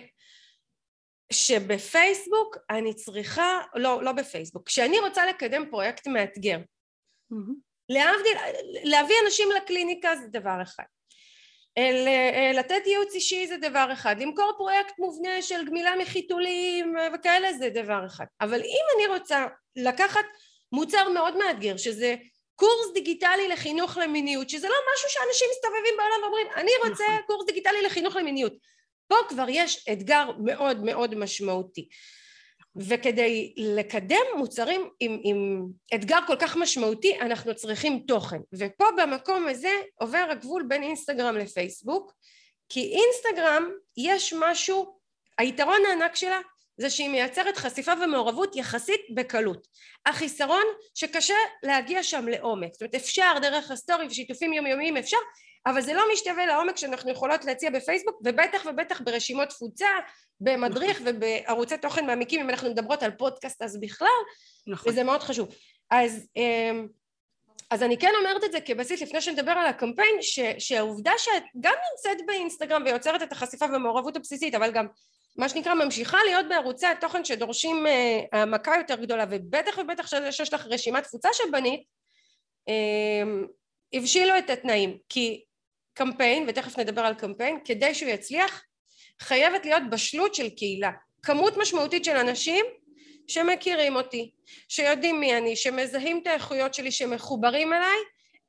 שבפייסבוק 1.33 2.57
אני 2.71 2.95
צריכה, 2.95 3.61
לא, 3.75 4.03
לא 4.03 4.13
בפייסבוק, 4.13 4.67
כשאני 4.67 4.99
רוצה 4.99 5.27
לקדם 5.27 5.71
פרויקט 5.71 6.07
מאתגר, 6.07 6.59
mm-hmm. 6.59 7.55
להבדיל, 7.89 8.37
להביא 8.85 9.15
אנשים 9.25 9.49
לקליניקה 9.57 10.17
זה 10.17 10.27
דבר 10.29 10.63
אחד, 10.63 10.85
לתת 12.55 12.87
ייעוץ 12.87 13.15
אישי 13.15 13.47
זה 13.47 13.57
דבר 13.57 13.89
אחד, 13.93 14.17
למכור 14.19 14.53
פרויקט 14.57 14.99
מובנה 14.99 15.43
של 15.43 15.67
גמילה 15.67 15.97
מחיתולים 15.97 16.95
וכאלה 17.15 17.53
זה 17.53 17.71
דבר 17.71 18.07
אחד, 18.07 18.25
אבל 18.41 18.61
אם 18.61 18.85
אני 18.97 19.19
רוצה 19.19 19.47
לקחת 19.77 20.25
מוצר 20.73 21.09
מאוד 21.09 21.37
מאתגר 21.37 21.77
שזה 21.77 22.17
קורס 22.61 22.93
דיגיטלי 22.95 23.49
לחינוך 23.49 23.97
למיניות 23.97 24.51
שזה 24.51 24.69
לא 24.69 24.75
משהו 24.95 25.11
שאנשים 25.11 25.49
מסתובבים 25.53 25.95
בעולם 25.97 26.23
ואומרים 26.23 26.47
אני 26.57 26.71
רוצה 26.89 27.05
נכון. 27.05 27.23
קורס 27.27 27.47
דיגיטלי 27.47 27.83
לחינוך 27.83 28.17
למיניות. 28.17 28.53
פה 29.09 29.15
כבר 29.29 29.47
יש 29.49 29.89
אתגר 29.93 30.31
מאוד 30.45 30.85
מאוד 30.85 31.15
משמעותי. 31.15 31.89
וכדי 32.77 33.55
לקדם 33.57 34.25
מוצרים 34.37 34.91
עם, 35.01 35.21
עם 35.25 35.63
אתגר 35.95 36.19
כל 36.27 36.37
כך 36.37 36.57
משמעותי 36.57 37.21
אנחנו 37.21 37.55
צריכים 37.55 37.99
תוכן. 38.07 38.41
ופה 38.59 38.85
במקום 38.97 39.47
הזה 39.49 39.73
עובר 40.01 40.27
הגבול 40.31 40.63
בין 40.69 40.83
אינסטגרם 40.83 41.37
לפייסבוק 41.37 42.13
כי 42.69 42.81
אינסטגרם 42.81 43.71
יש 43.97 44.35
משהו 44.39 44.99
היתרון 45.39 45.81
הענק 45.89 46.17
שלה 46.17 46.41
זה 46.81 46.91
שהיא 46.91 47.09
מייצרת 47.09 47.57
חשיפה 47.57 47.93
ומעורבות 48.05 48.57
יחסית 48.57 49.01
בקלות. 49.15 49.67
החיסרון 50.07 50.65
שקשה 50.95 51.35
להגיע 51.63 52.03
שם 52.03 52.29
לעומק. 52.29 52.73
זאת 52.73 52.83
אומרת 52.83 52.95
אפשר 52.95 53.33
דרך 53.43 53.71
הסטורי 53.71 54.07
ושיתופים 54.07 54.53
יומיומיים 54.53 54.97
אפשר 54.97 55.17
אבל 55.67 55.81
זה 55.81 55.95
לא 55.95 56.03
משתווה 56.13 56.47
לעומק 56.47 56.77
שאנחנו 56.77 57.11
יכולות 57.11 57.45
להציע 57.45 57.71
בפייסבוק 57.71 58.21
ובטח 58.25 58.67
ובטח 58.67 59.01
ברשימות 59.01 59.49
תפוצה 59.49 59.89
במדריך 60.41 61.01
נכון. 61.01 61.13
ובערוצי 61.17 61.79
תוכן 61.79 62.07
מעמיקים 62.07 62.41
אם 62.41 62.51
אנחנו 62.51 62.71
מדברות 62.71 63.03
על 63.03 63.11
פודקאסט 63.11 63.63
אז 63.63 63.81
בכלל 63.81 64.09
נכון. 64.67 64.93
וזה 64.93 65.05
מאוד 65.05 65.21
חשוב 65.21 65.49
אז 65.91 66.27
אמ, 66.37 66.87
אז 67.71 67.83
אני 67.83 67.99
כן 67.99 68.13
אומרת 68.19 68.45
את 68.45 68.53
זה 68.53 68.61
כבסיס 68.61 69.03
לפני 69.03 69.21
שנדבר 69.21 69.51
על 69.51 69.67
הקמפיין 69.67 70.17
ש, 70.21 70.41
שהעובדה 70.59 71.13
שאת 71.19 71.43
גם 71.61 71.75
נמצאת 71.91 72.27
באינסטגרם 72.27 72.83
ויוצרת 72.87 73.23
את 73.23 73.33
החשיפה 73.33 73.67
והמעורבות 73.73 74.17
הבסיסית 74.17 74.55
אבל 74.55 74.71
גם 74.71 74.87
מה 75.37 75.49
שנקרא 75.49 75.75
ממשיכה 75.75 76.19
להיות 76.25 76.47
בערוצי 76.49 76.87
התוכן 76.87 77.25
שדורשים 77.25 77.87
אה, 77.87 78.21
העמקה 78.33 78.73
יותר 78.79 78.95
גדולה 78.95 79.25
ובטח 79.31 79.79
ובטח 79.79 80.07
שיש 80.07 80.55
לך 80.55 80.67
רשימת 80.67 81.03
תפוצה 81.03 81.29
שבנית 81.33 81.83
אה, 82.69 83.23
הבשילו 83.93 84.39
את 84.39 84.51
התנאים. 84.51 84.99
כי 85.09 85.45
קמפיין 85.95 86.45
ותכף 86.49 86.79
נדבר 86.79 87.01
על 87.01 87.15
קמפיין 87.15 87.59
כדי 87.65 87.95
שהוא 87.95 88.11
יצליח 88.11 88.65
חייבת 89.21 89.65
להיות 89.65 89.83
בשלות 89.91 90.35
של 90.35 90.49
קהילה. 90.51 90.91
כמות 91.23 91.57
משמעותית 91.57 92.05
של 92.05 92.17
אנשים 92.17 92.65
שמכירים 93.29 93.97
אותי 93.97 94.31
שיודעים 94.69 95.21
מי 95.21 95.37
אני 95.37 95.57
שמזהים 95.57 96.21
את 96.23 96.27
האיכויות 96.27 96.75
שלי 96.75 96.91
שמחוברים 96.91 97.73
אליי 97.73 97.99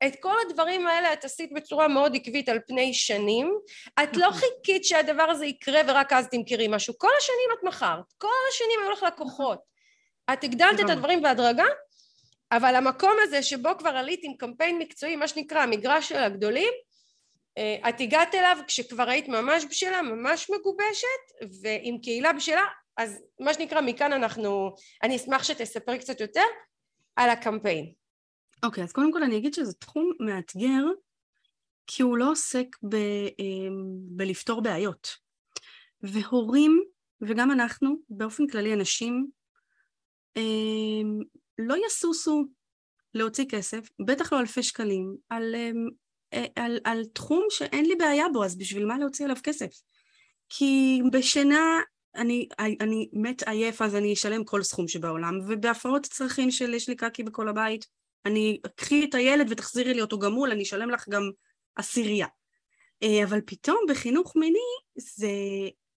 את 0.06 0.16
כל 0.20 0.34
הדברים 0.46 0.86
האלה 0.86 1.12
את 1.12 1.24
עשית 1.24 1.52
בצורה 1.52 1.88
מאוד 1.88 2.16
עקבית 2.16 2.48
על 2.48 2.58
פני 2.66 2.94
שנים, 2.94 3.58
את 4.02 4.16
לא 4.16 4.28
נכון. 4.28 4.40
חיכית 4.40 4.84
שהדבר 4.84 5.22
הזה 5.22 5.46
יקרה 5.46 5.80
ורק 5.88 6.12
אז 6.12 6.28
תמכרי 6.28 6.68
משהו, 6.68 6.98
כל 6.98 7.10
השנים 7.18 7.48
את 7.58 7.64
מכרת, 7.64 8.12
כל 8.18 8.28
השנים 8.50 8.78
היו 8.82 8.90
לך 8.90 9.02
לקוחות, 9.02 9.58
את 10.32 10.44
הגדלת 10.44 10.80
את 10.80 10.90
הדברים 10.90 11.22
בהדרגה, 11.22 11.66
אבל 12.52 12.74
המקום 12.74 13.16
הזה 13.22 13.42
שבו 13.42 13.68
כבר 13.78 13.90
עלית 13.90 14.20
עם 14.22 14.34
קמפיין 14.36 14.78
מקצועי, 14.78 15.16
מה 15.16 15.28
שנקרא 15.28 15.62
המגרש 15.62 16.08
של 16.08 16.16
הגדולים, 16.16 16.72
אה, 17.58 17.88
את 17.88 18.00
הגעת 18.00 18.34
אליו 18.34 18.56
כשכבר 18.66 19.08
היית 19.08 19.28
ממש 19.28 19.64
בשלה, 19.70 20.02
ממש 20.02 20.50
מגובשת, 20.50 21.52
ועם 21.62 21.98
קהילה 22.02 22.32
בשלה, 22.32 22.64
אז 22.96 23.22
מה 23.40 23.54
שנקרא 23.54 23.80
מכאן 23.80 24.12
אנחנו, 24.12 24.74
אני 25.02 25.16
אשמח 25.16 25.44
שתספר 25.44 25.96
קצת 25.96 26.20
יותר 26.20 26.44
על 27.16 27.30
הקמפיין. 27.30 28.01
אוקיי, 28.62 28.82
okay, 28.82 28.86
אז 28.86 28.92
קודם 28.92 29.12
כל 29.12 29.22
אני 29.22 29.36
אגיד 29.36 29.54
שזה 29.54 29.72
תחום 29.74 30.12
מאתגר, 30.20 30.84
כי 31.86 32.02
הוא 32.02 32.18
לא 32.18 32.30
עוסק 32.30 32.66
ב, 32.88 32.96
אמ, 33.38 33.74
בלפתור 34.16 34.62
בעיות. 34.62 35.08
והורים, 36.02 36.82
וגם 37.20 37.50
אנחנו, 37.50 37.96
באופן 38.08 38.46
כללי 38.46 38.74
אנשים, 38.74 39.26
אמ, 40.36 41.20
לא 41.58 41.74
יסוסו 41.86 42.44
להוציא 43.14 43.44
כסף, 43.48 43.88
בטח 44.06 44.32
לא 44.32 44.40
אלפי 44.40 44.62
שקלים, 44.62 45.16
על, 45.28 45.54
אמ, 45.54 45.88
על, 46.30 46.44
על, 46.56 46.78
על 46.84 47.04
תחום 47.04 47.46
שאין 47.50 47.84
לי 47.84 47.94
בעיה 47.94 48.26
בו, 48.32 48.44
אז 48.44 48.58
בשביל 48.58 48.86
מה 48.86 48.98
להוציא 48.98 49.24
עליו 49.24 49.36
כסף? 49.42 49.82
כי 50.48 51.00
בשינה 51.12 51.80
אני, 52.16 52.48
אני 52.58 53.08
מת 53.12 53.42
עייף 53.42 53.82
אז 53.82 53.94
אני 53.94 54.12
אשלם 54.12 54.44
כל 54.44 54.62
סכום 54.62 54.88
שבעולם, 54.88 55.38
ובהפרעות 55.48 56.02
צרכים 56.06 56.50
של 56.50 56.74
יש 56.74 56.88
לי 56.88 56.96
קקי 56.96 57.22
בכל 57.22 57.48
הבית, 57.48 57.86
אני 58.26 58.60
אקחי 58.66 59.04
את 59.04 59.14
הילד 59.14 59.46
ותחזירי 59.50 59.94
לי 59.94 60.00
אותו 60.00 60.18
גמול, 60.18 60.50
אני 60.50 60.62
אשלם 60.62 60.90
לך 60.90 61.08
גם 61.08 61.30
עשירייה. 61.76 62.26
אה, 63.02 63.24
אבל 63.24 63.40
פתאום 63.46 63.78
בחינוך 63.88 64.36
מיני 64.36 64.58
זה, 64.96 65.28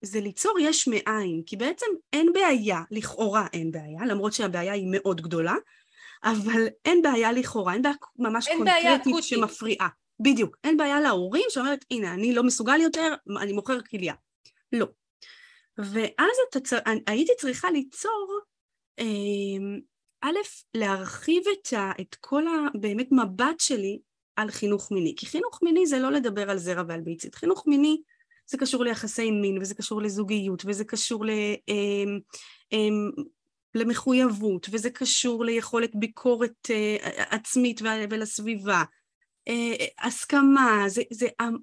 זה 0.02 0.20
ליצור 0.20 0.60
יש 0.60 0.88
מאין, 0.88 1.42
כי 1.46 1.58
בעצם 1.58 1.86
אין 2.14 2.34
בעיה, 2.34 2.82
לכאורה 2.92 3.48
אין 3.54 3.72
בעיה, 3.72 4.06
למרות 4.08 4.34
שהבעיה 4.34 4.74
היא 4.74 4.88
מאוד 4.92 5.22
גדולה, 5.22 5.56
אבל 6.24 6.68
אין 6.86 7.02
בעיה 7.02 7.32
לכאורה, 7.32 7.74
אין 7.74 7.82
בעיה 7.82 7.96
ממש 8.16 8.48
אין 8.48 8.58
קונקרטית 8.58 9.14
בעיה 9.14 9.22
שמפריעה. 9.22 9.88
בדיוק, 10.20 10.58
אין 10.64 10.78
בעיה 10.78 11.00
להורים 11.00 11.46
שאומרת, 11.50 11.86
הנה, 11.92 12.14
אני 12.14 12.34
לא 12.34 12.44
מסוגל 12.44 12.82
יותר, 12.82 13.14
אני 13.42 13.54
מוכר 13.54 13.82
כליה. 13.82 14.14
לא. 14.72 14.88
ואז 15.78 16.38
אתה, 16.50 16.78
הייתי 17.08 17.32
צריכה 17.38 17.72
ליצור 17.72 18.40
אה, 19.00 19.06
א', 20.26 20.38
להרחיב 20.74 21.44
את, 21.54 21.74
ה, 21.74 21.92
את 22.02 22.16
כל 22.16 22.44
הבאמת 22.48 23.12
מבט 23.12 23.60
שלי 23.60 24.00
על 24.36 24.52
חינוך 24.52 24.92
מיני, 24.92 25.14
כי 25.18 25.26
חינוך 25.26 25.60
מיני 25.64 25.88
זה 25.88 26.00
לא 26.00 26.12
לדבר 26.12 26.50
על 26.50 26.58
זרע 26.58 26.84
ועל 26.88 27.02
ביצית, 27.02 27.36
חינוך 27.36 27.68
מיני 27.68 28.02
זה 28.48 28.58
קשור 28.58 28.84
ליחסי 28.84 29.32
מין 29.32 29.58
וזה 29.62 29.76
קשור 29.76 30.02
לזוגיות 30.02 30.64
וזה 30.66 30.86
קשור 30.86 31.26
ל, 31.26 31.30
אמ, 31.68 32.20
אמ, 32.72 33.12
למחויבות 33.76 34.68
וזה 34.72 34.90
קשור 34.90 35.46
ליכולת 35.46 35.96
ביקורת 35.96 36.70
אה, 36.70 36.98
עצמית 37.30 37.82
ולסביבה, 38.10 38.84
אה, 39.48 39.86
הסכמה, 40.00 40.84
זה, 40.88 41.02
זה 41.12 41.28
אמ, 41.42 41.56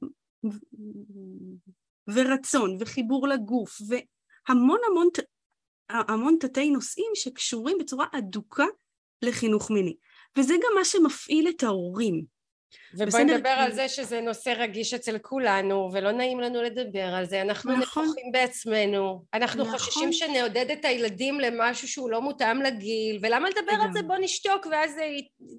ורצון 2.08 2.76
וחיבור 2.80 3.28
לגוף 3.28 3.80
והמון 3.88 4.78
המון 4.90 5.08
המון 5.90 6.36
תתי 6.40 6.70
נושאים 6.70 7.10
שקשורים 7.14 7.76
בצורה 7.80 8.06
אדוקה 8.12 8.66
לחינוך 9.22 9.70
מיני. 9.70 9.96
וזה 10.38 10.54
גם 10.54 10.78
מה 10.78 10.84
שמפעיל 10.84 11.48
את 11.48 11.62
ההורים. 11.62 12.24
ובואי 12.94 13.24
נדבר 13.24 13.48
על 13.48 13.72
זה 13.72 13.88
שזה 13.88 14.20
נושא 14.20 14.54
רגיש 14.58 14.94
אצל 14.94 15.18
כולנו 15.18 15.90
ולא 15.92 16.12
נעים 16.12 16.40
לנו 16.40 16.62
לדבר 16.62 17.14
על 17.14 17.24
זה, 17.24 17.42
אנחנו 17.42 17.76
נכון. 17.76 18.04
נפוחים 18.04 18.32
בעצמנו, 18.32 19.24
אנחנו 19.34 19.64
נכון. 19.64 19.78
חוששים 19.78 20.12
שנעודד 20.12 20.70
את 20.70 20.84
הילדים 20.84 21.40
למשהו 21.40 21.88
שהוא 21.88 22.10
לא 22.10 22.20
מותאם 22.20 22.62
לגיל 22.62 23.18
ולמה 23.22 23.48
לדבר 23.50 23.72
על 23.82 23.92
זה 23.92 24.02
בוא 24.02 24.16
נשתוק 24.20 24.66
ואז 24.70 24.94
זה, 24.94 25.04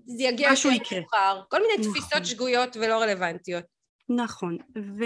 זה 0.05 0.23
יגיע 0.23 0.49
יותר 0.49 0.95
מאוחר, 0.99 1.41
כל 1.49 1.57
מיני 1.61 1.73
נכון. 1.79 1.93
תפיסות 1.93 2.25
שגויות 2.25 2.77
ולא 2.77 3.01
רלוונטיות. 3.01 3.72
נכון, 4.09 4.57
ו, 4.77 5.03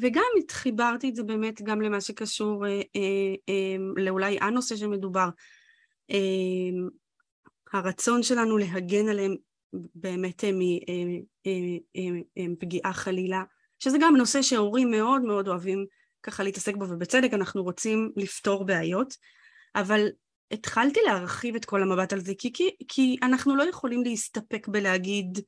וגם 0.00 0.24
חיברתי 0.50 1.08
את 1.08 1.16
זה 1.16 1.22
באמת 1.22 1.62
גם 1.62 1.80
למה 1.80 2.00
שקשור 2.00 2.66
אה, 2.66 2.70
אה, 2.70 3.34
אה, 3.48 3.76
לאולי 3.96 4.38
הנושא 4.40 4.76
שמדובר, 4.76 5.28
אה, 6.10 6.16
הרצון 7.72 8.22
שלנו 8.22 8.58
להגן 8.58 9.08
עליהם 9.08 9.36
באמת 9.94 10.44
מפגיעה 12.36 12.84
אה, 12.84 12.90
אה, 12.90 12.92
חלילה, 12.92 13.42
שזה 13.78 13.98
גם 14.00 14.16
נושא 14.16 14.42
שהורים 14.42 14.90
מאוד 14.90 15.22
מאוד 15.22 15.48
אוהבים 15.48 15.86
ככה 16.22 16.42
להתעסק 16.42 16.76
בו, 16.76 16.84
ובצדק 16.88 17.34
אנחנו 17.34 17.62
רוצים 17.62 18.12
לפתור 18.16 18.64
בעיות, 18.64 19.16
אבל 19.74 20.08
התחלתי 20.50 21.00
להרחיב 21.06 21.54
את 21.54 21.64
כל 21.64 21.82
המבט 21.82 22.12
על 22.12 22.20
זה, 22.20 22.32
כי, 22.38 22.52
כי, 22.52 22.70
כי 22.88 23.16
אנחנו 23.22 23.56
לא 23.56 23.62
יכולים 23.62 24.02
להסתפק 24.02 24.68
בלהגיד 24.68 25.38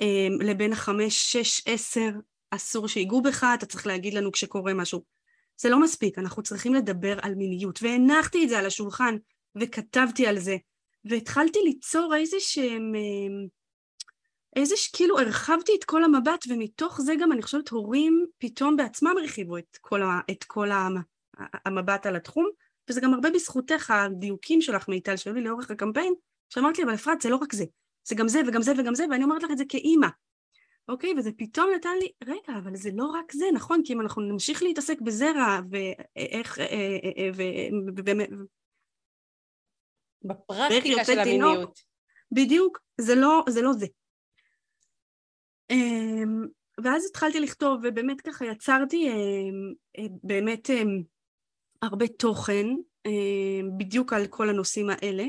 אה, 0.00 0.28
לבין 0.40 0.72
החמש, 0.72 1.32
שש, 1.32 1.62
עשר 1.66 2.10
אסור 2.50 2.88
שיגעו 2.88 3.22
בך, 3.22 3.46
אתה 3.54 3.66
צריך 3.66 3.86
להגיד 3.86 4.14
לנו 4.14 4.32
כשקורה 4.32 4.74
משהו. 4.74 5.02
זה 5.60 5.68
לא 5.68 5.80
מספיק, 5.80 6.18
אנחנו 6.18 6.42
צריכים 6.42 6.74
לדבר 6.74 7.18
על 7.22 7.34
מיניות, 7.34 7.78
והנחתי 7.82 8.44
את 8.44 8.48
זה 8.48 8.58
על 8.58 8.66
השולחן, 8.66 9.16
וכתבתי 9.56 10.26
על 10.26 10.38
זה, 10.38 10.56
והתחלתי 11.04 11.58
ליצור 11.64 12.14
איזה 12.16 12.36
שהם... 12.40 12.92
אמ, 12.94 13.46
איזה 14.56 14.76
ש... 14.76 14.88
כאילו 14.88 15.18
הרחבתי 15.18 15.72
את 15.78 15.84
כל 15.84 16.04
המבט, 16.04 16.44
ומתוך 16.48 17.00
זה 17.00 17.14
גם 17.20 17.32
אני 17.32 17.42
חושבת 17.42 17.68
הורים 17.68 18.26
פתאום 18.38 18.76
בעצמם 18.76 19.14
הרחיבו 19.20 19.58
את 19.58 19.78
כל, 19.80 20.02
ה... 20.02 20.20
את 20.30 20.44
כל 20.44 20.70
ה... 20.70 20.88
המבט 21.64 22.06
על 22.06 22.16
התחום, 22.16 22.46
וזה 22.90 23.00
גם 23.00 23.14
הרבה 23.14 23.30
בזכותך 23.30 23.90
הדיוקים 23.90 24.60
שלך 24.60 24.88
מיטל 24.88 25.16
שהיו 25.16 25.34
לי 25.34 25.40
לאורך 25.42 25.70
הקמפיין, 25.70 26.14
שאמרת 26.48 26.78
לי 26.78 26.84
אבל 26.84 26.94
אפרת 26.94 27.20
זה 27.20 27.28
לא 27.28 27.36
רק 27.36 27.52
זה, 27.52 27.64
זה 28.04 28.14
גם 28.14 28.28
זה 28.28 28.40
וגם 28.48 28.62
זה 28.62 28.72
וגם 28.78 28.94
זה, 28.94 29.04
ואני 29.10 29.24
אומרת 29.24 29.42
לך 29.42 29.50
את 29.50 29.58
זה 29.58 29.64
כאימא, 29.68 30.08
אוקיי? 30.90 31.14
וזה 31.18 31.30
פתאום 31.36 31.70
נתן 31.76 31.96
לי, 32.00 32.12
רגע, 32.24 32.58
אבל 32.58 32.76
זה 32.76 32.90
לא 32.94 33.04
רק 33.04 33.32
זה, 33.32 33.44
נכון? 33.54 33.82
כי 33.84 33.92
אם 33.92 34.00
אנחנו 34.00 34.22
נמשיך 34.22 34.62
להתעסק 34.62 35.00
בזרע 35.00 35.60
ואיך... 35.70 36.58
אה, 36.58 36.64
אה, 36.64 37.30
אה, 37.38 38.26
בפרקטיקה 40.24 41.04
של 41.04 41.18
המיניות. 41.18 41.80
בדיוק, 42.32 42.78
זה 43.00 43.14
לא 43.14 43.44
זה. 43.48 43.62
לא 43.62 43.72
זה. 43.72 43.86
אמ, 45.70 46.46
ואז 46.84 47.06
התחלתי 47.10 47.40
לכתוב, 47.40 47.80
ובאמת 47.82 48.20
ככה 48.20 48.44
יצרתי 48.44 49.08
באמת 50.22 50.70
הרבה 51.82 52.08
תוכן 52.08 52.66
בדיוק 53.78 54.12
על 54.12 54.26
כל 54.26 54.48
הנושאים 54.48 54.90
האלה, 54.90 55.24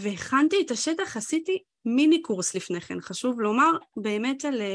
והכנתי 0.00 0.56
את 0.60 0.70
השטח, 0.70 1.16
עשיתי 1.16 1.58
מיני 1.84 2.22
קורס 2.22 2.54
לפני 2.54 2.80
כן, 2.80 3.00
חשוב 3.00 3.40
לומר 3.40 3.70
באמת 3.96 4.44
על, 4.44 4.60
אה, 4.60 4.66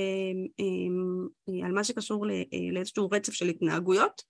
אה, 0.60 1.66
על 1.66 1.72
מה 1.72 1.84
שקשור 1.84 2.30
אה, 2.30 2.44
לאיזשהו 2.72 3.10
רצף 3.12 3.34
של 3.34 3.48
התנהגויות 3.48 4.30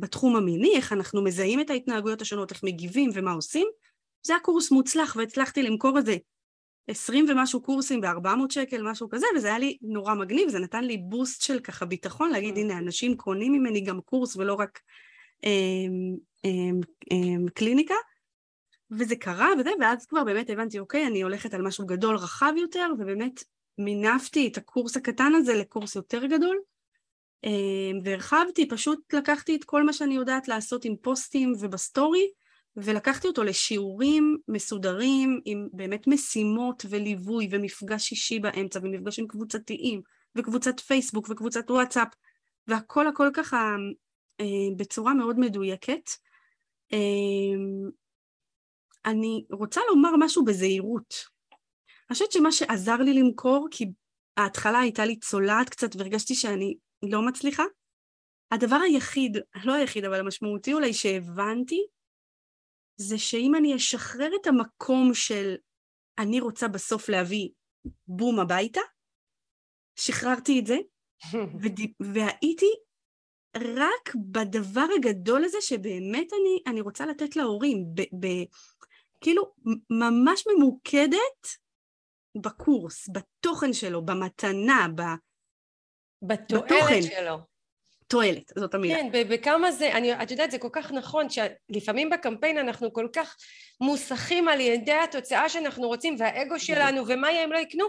בתחום 0.00 0.36
המיני, 0.36 0.76
איך 0.76 0.92
אנחנו 0.92 1.24
מזהים 1.24 1.60
את 1.60 1.70
ההתנהגויות 1.70 2.22
השונות, 2.22 2.50
איך 2.52 2.64
מגיבים 2.64 3.10
ומה 3.14 3.32
עושים. 3.32 3.68
זה 4.22 4.32
היה 4.32 4.40
קורס 4.40 4.70
מוצלח 4.70 5.16
והצלחתי 5.16 5.62
למכור 5.62 5.98
איזה 5.98 6.16
עשרים 6.88 7.26
ומשהו 7.28 7.62
קורסים 7.62 8.00
בארבע 8.00 8.34
מאות 8.34 8.50
שקל, 8.50 8.82
משהו 8.82 9.08
כזה, 9.08 9.26
וזה 9.36 9.46
היה 9.48 9.58
לי 9.58 9.78
נורא 9.82 10.14
מגניב, 10.14 10.48
זה 10.48 10.58
נתן 10.58 10.84
לי 10.84 10.96
בוסט 10.96 11.42
של 11.42 11.60
ככה 11.60 11.86
ביטחון, 11.86 12.30
להגיד 12.30 12.56
הנה 12.56 12.78
אנשים 12.78 13.16
קונים 13.16 13.52
ממני 13.52 13.80
גם 13.80 14.00
קורס 14.00 14.36
ולא 14.36 14.54
רק 14.54 14.80
אה, 15.44 15.50
אה, 16.44 16.70
אה, 17.12 17.50
קליניקה. 17.54 17.94
וזה 18.90 19.16
קרה 19.16 19.48
וזה, 19.58 19.70
ואז 19.80 20.06
כבר 20.06 20.24
באמת 20.24 20.50
הבנתי, 20.50 20.78
אוקיי, 20.78 21.06
אני 21.06 21.22
הולכת 21.22 21.54
על 21.54 21.62
משהו 21.62 21.86
גדול 21.86 22.16
רחב 22.16 22.52
יותר, 22.56 22.86
ובאמת 22.98 23.44
מינפתי 23.78 24.48
את 24.48 24.56
הקורס 24.56 24.96
הקטן 24.96 25.32
הזה 25.34 25.54
לקורס 25.54 25.96
יותר 25.96 26.26
גדול, 26.26 26.58
אה, 27.44 27.50
והרחבתי, 28.04 28.68
פשוט 28.68 29.14
לקחתי 29.14 29.56
את 29.56 29.64
כל 29.64 29.82
מה 29.82 29.92
שאני 29.92 30.14
יודעת 30.14 30.48
לעשות 30.48 30.84
עם 30.84 30.96
פוסטים 31.02 31.52
ובסטורי, 31.60 32.28
ולקחתי 32.76 33.28
אותו 33.28 33.44
לשיעורים 33.44 34.38
מסודרים 34.48 35.40
עם 35.44 35.68
באמת 35.72 36.06
משימות 36.06 36.84
וליווי 36.88 37.48
ומפגש 37.50 38.10
אישי 38.10 38.38
באמצע 38.38 38.80
ומפגשים 38.82 39.28
קבוצתיים 39.28 40.02
וקבוצת 40.36 40.80
פייסבוק 40.80 41.28
וקבוצת 41.30 41.70
וואטסאפ 41.70 42.08
והכל 42.66 43.06
הכל 43.06 43.30
ככה 43.34 43.76
אה, 44.40 44.46
בצורה 44.76 45.14
מאוד 45.14 45.38
מדויקת. 45.38 46.10
אה, 46.92 46.98
אני 49.10 49.44
רוצה 49.52 49.80
לומר 49.88 50.10
משהו 50.18 50.44
בזהירות. 50.44 51.14
אני 52.08 52.14
חושבת 52.14 52.32
שמה 52.32 52.52
שעזר 52.52 52.96
לי 52.96 53.14
למכור, 53.14 53.68
כי 53.70 53.84
ההתחלה 54.36 54.78
הייתה 54.80 55.04
לי 55.04 55.18
צולעת 55.18 55.68
קצת 55.68 55.96
והרגשתי 55.96 56.34
שאני 56.34 56.76
לא 57.02 57.26
מצליחה, 57.26 57.62
הדבר 58.50 58.76
היחיד, 58.76 59.36
לא 59.64 59.72
היחיד, 59.72 60.04
אבל 60.04 60.20
המשמעותי 60.20 60.74
אולי 60.74 60.92
שהבנתי, 60.92 61.86
זה 63.00 63.18
שאם 63.18 63.54
אני 63.54 63.76
אשחרר 63.76 64.30
את 64.40 64.46
המקום 64.46 65.14
של 65.14 65.54
אני 66.18 66.40
רוצה 66.40 66.68
בסוף 66.68 67.08
להביא 67.08 67.48
בום 68.08 68.40
הביתה, 68.40 68.80
שחררתי 69.98 70.60
את 70.60 70.66
זה, 70.66 70.76
והייתי 72.14 72.70
רק 73.56 74.14
בדבר 74.30 74.86
הגדול 74.96 75.44
הזה 75.44 75.58
שבאמת 75.60 76.32
אני, 76.32 76.62
אני 76.66 76.80
רוצה 76.80 77.06
לתת 77.06 77.36
להורים, 77.36 77.84
ב, 77.94 78.00
ב, 78.00 78.26
כאילו 79.20 79.52
ממש 79.90 80.44
ממוקדת 80.46 81.48
בקורס, 82.36 83.08
בתוכן 83.12 83.72
שלו, 83.72 84.06
במתנה, 84.06 84.86
ב, 84.94 85.02
בתועלת 86.22 86.64
בתוכן. 86.64 87.02
שלו. 87.02 87.38
תועלת, 88.08 88.52
זאת 88.58 88.74
המילה. 88.74 88.94
כן, 88.94 89.28
בכמה 89.30 89.72
זה, 89.72 89.92
אני, 89.92 90.22
את 90.22 90.30
יודעת, 90.30 90.50
זה 90.50 90.58
כל 90.58 90.68
כך 90.72 90.92
נכון, 90.92 91.26
שלפעמים 91.30 92.10
בקמפיין 92.10 92.58
אנחנו 92.58 92.92
כל 92.92 93.08
כך 93.12 93.36
מוסכים 93.80 94.48
על 94.48 94.60
ידי 94.60 94.92
התוצאה 94.92 95.48
שאנחנו 95.48 95.88
רוצים, 95.88 96.16
והאגו 96.18 96.60
שלנו, 96.60 97.02
ומה 97.08 97.30
יהיה 97.30 97.44
אם 97.44 97.52
לא 97.52 97.58
יקנו, 97.58 97.84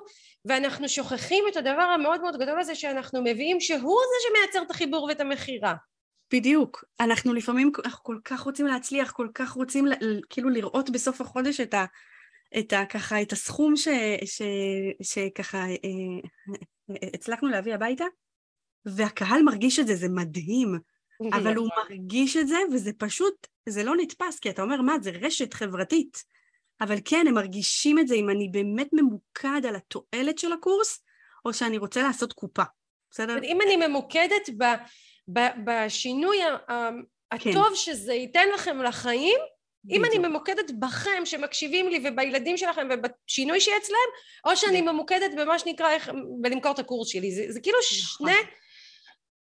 ואנחנו 0.46 0.90
שוכחים 0.90 1.44
את 1.52 1.58
הדבר 1.58 1.82
המאוד 1.82 2.22
מאוד 2.22 2.38
גדול 2.38 2.60
הזה 2.60 2.76
שאנחנו 2.76 3.24
מביאים, 3.24 3.60
שהוא 3.60 4.00
זה 4.10 4.28
שמייצר 4.28 4.62
את 4.62 4.72
החיבור 4.72 5.04
ואת 5.04 5.20
המכירה. 5.20 5.74
בדיוק. 6.34 6.84
אנחנו 7.00 7.34
לפעמים, 7.34 7.72
אנחנו 7.86 8.04
כל 8.04 8.18
כך 8.24 8.42
רוצים 8.42 8.68
להצליח, 8.68 9.12
כל 9.12 9.28
כך 9.34 9.52
רוצים 9.52 9.86
כאילו 10.30 10.50
לראות 10.50 10.90
בסוף 10.90 11.22
החודש 11.22 11.60
את 11.60 11.74
ה... 11.74 11.86
את 12.60 12.74
ה... 12.74 12.86
ככה, 12.86 13.22
את 13.22 13.32
הסכום 13.32 13.76
ש, 13.76 13.88
ש, 14.26 14.42
שככה 15.02 15.58
אה, 15.58 15.76
אה, 16.90 17.10
הצלחנו 17.14 17.50
להביא 17.50 17.74
הביתה, 17.74 18.06
והקהל 18.86 19.42
מרגיש 19.42 19.80
את 19.80 19.88
זה, 19.88 19.96
זה 19.96 20.10
מדהים. 20.10 20.80
אבל 21.34 21.56
הוא 21.56 21.70
מרגיש 21.78 22.38
את 22.38 22.48
זה, 22.48 22.58
וזה 22.74 22.92
פשוט, 22.98 23.48
זה 23.70 23.84
לא 23.84 23.96
נתפס, 23.96 24.40
כי 24.40 24.50
אתה 24.50 24.62
אומר, 24.62 24.82
מה, 24.82 24.96
זה 25.02 25.12
רשת 25.12 25.54
חברתית. 25.54 26.24
אבל 26.82 26.96
כן, 27.06 27.26
הם 27.28 27.34
מרגישים 27.34 28.00
את 28.00 28.08
זה 28.08 28.16
אם 28.16 28.30
אני 28.30 28.50
באמת 28.52 28.88
ממוקד 28.94 29.66
על 29.68 29.76
התועלת 29.76 30.38
של 30.38 30.54
הקורס, 30.54 31.04
או 31.46 31.54
שאני 31.54 31.78
רוצה 31.78 32.04
לעשות 32.04 32.34
קופה, 32.34 32.64
בסדר? 33.12 33.44
אם 33.44 33.60
אני 33.62 33.88
ממוקדת 33.88 34.50
ב, 34.58 34.64
בשינוי 35.66 36.38
כן. 36.68 36.74
הטוב 37.32 37.70
כן. 37.70 37.76
שזה 37.76 38.14
ייתן 38.14 38.48
לכם 38.54 38.82
לחיים, 38.82 39.40
אם 39.90 40.06
אני 40.06 40.18
ממוקדת 40.18 40.72
בכם 40.80 41.26
שמקשיבים 41.26 41.90
לי 41.90 42.04
ובילדים 42.04 42.58
שלכם 42.58 42.88
ובשינוי 42.92 43.60
שיהיה 43.60 43.78
אצלם, 43.78 43.96
או 44.46 44.58
שאני 44.58 44.82
ממוקדת 44.82 45.32
במה 45.38 45.60
שנקרא 45.60 45.90
איך, 45.90 46.12
בלמכור 46.42 46.72
את 46.72 46.80
הקורס 46.80 47.08
שלי. 47.08 47.32
זה, 47.32 47.46
זה 47.50 47.60
כאילו 47.62 47.78
נכון. 47.78 48.30
שני 48.30 48.52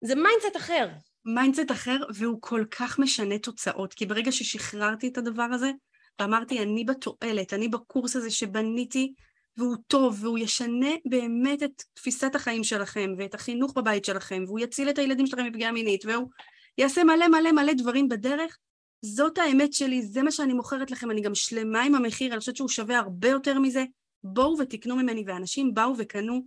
זה 0.03 0.15
mindset 0.15 0.57
אחר. 0.57 0.87
mindset 1.25 1.71
אחר, 1.71 1.97
והוא 2.15 2.37
כל 2.41 2.63
כך 2.71 2.99
משנה 2.99 3.39
תוצאות, 3.39 3.93
כי 3.93 4.05
ברגע 4.05 4.31
ששחררתי 4.31 5.07
את 5.07 5.17
הדבר 5.17 5.43
הזה, 5.53 5.71
ואמרתי, 6.19 6.59
אני 6.59 6.83
בתועלת, 6.83 7.53
אני 7.53 7.67
בקורס 7.67 8.15
הזה 8.15 8.31
שבניתי, 8.31 9.13
והוא 9.57 9.75
טוב, 9.87 10.23
והוא 10.23 10.39
ישנה 10.39 10.91
באמת 11.05 11.63
את 11.63 11.83
תפיסת 11.93 12.35
החיים 12.35 12.63
שלכם, 12.63 13.09
ואת 13.17 13.33
החינוך 13.33 13.73
בבית 13.75 14.05
שלכם, 14.05 14.43
והוא 14.47 14.59
יציל 14.59 14.89
את 14.89 14.97
הילדים 14.97 15.27
שלכם 15.27 15.45
מפגיעה 15.45 15.71
מינית, 15.71 16.05
והוא 16.05 16.29
יעשה 16.77 17.03
מלא 17.03 17.27
מלא 17.27 17.51
מלא 17.51 17.73
דברים 17.73 18.09
בדרך, 18.09 18.57
זאת 19.05 19.37
האמת 19.37 19.73
שלי, 19.73 20.01
זה 20.01 20.23
מה 20.23 20.31
שאני 20.31 20.53
מוכרת 20.53 20.91
לכם, 20.91 21.11
אני 21.11 21.21
גם 21.21 21.35
שלמה 21.35 21.83
עם 21.83 21.95
המחיר, 21.95 22.31
אני 22.31 22.39
חושבת 22.39 22.55
שהוא 22.55 22.69
שווה 22.69 22.97
הרבה 22.97 23.27
יותר 23.27 23.59
מזה. 23.59 23.83
בואו 24.23 24.57
ותקנו 24.59 24.95
ממני, 24.95 25.23
ואנשים 25.27 25.73
באו 25.73 25.93
וקנו 25.97 26.41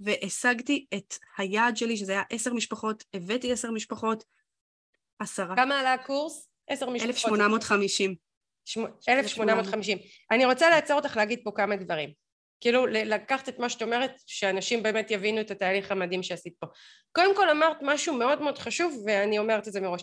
והשגתי 0.00 0.86
את 0.94 1.14
היעד 1.38 1.76
שלי, 1.76 1.96
שזה 1.96 2.12
היה 2.12 2.22
עשר 2.30 2.54
משפחות, 2.54 3.04
הבאתי 3.14 3.52
עשר 3.52 3.70
משפחות, 3.70 4.24
עשרה. 5.18 5.56
כמה 5.56 5.80
עלה 5.80 5.92
הקורס? 5.92 6.48
עשר 6.68 6.90
משפחות. 6.90 7.08
1,850. 7.08 8.14
1,850. 9.08 9.98
אני 10.30 10.46
רוצה 10.46 10.70
לעצור 10.70 10.96
אותך 10.96 11.16
להגיד 11.16 11.40
פה 11.44 11.50
כמה 11.54 11.76
דברים. 11.76 12.21
כאילו 12.62 12.86
לקחת 12.86 13.48
את 13.48 13.58
מה 13.58 13.68
שאת 13.68 13.82
אומרת, 13.82 14.12
שאנשים 14.26 14.82
באמת 14.82 15.10
יבינו 15.10 15.40
את 15.40 15.50
התהליך 15.50 15.92
המדהים 15.92 16.22
שעשית 16.22 16.54
פה. 16.58 16.66
קודם 17.12 17.36
כל 17.36 17.50
אמרת 17.50 17.76
משהו 17.82 18.14
מאוד 18.14 18.42
מאוד 18.42 18.58
חשוב, 18.58 19.02
ואני 19.06 19.38
אומרת 19.38 19.68
את 19.68 19.72
זה 19.72 19.80
מראש. 19.80 20.02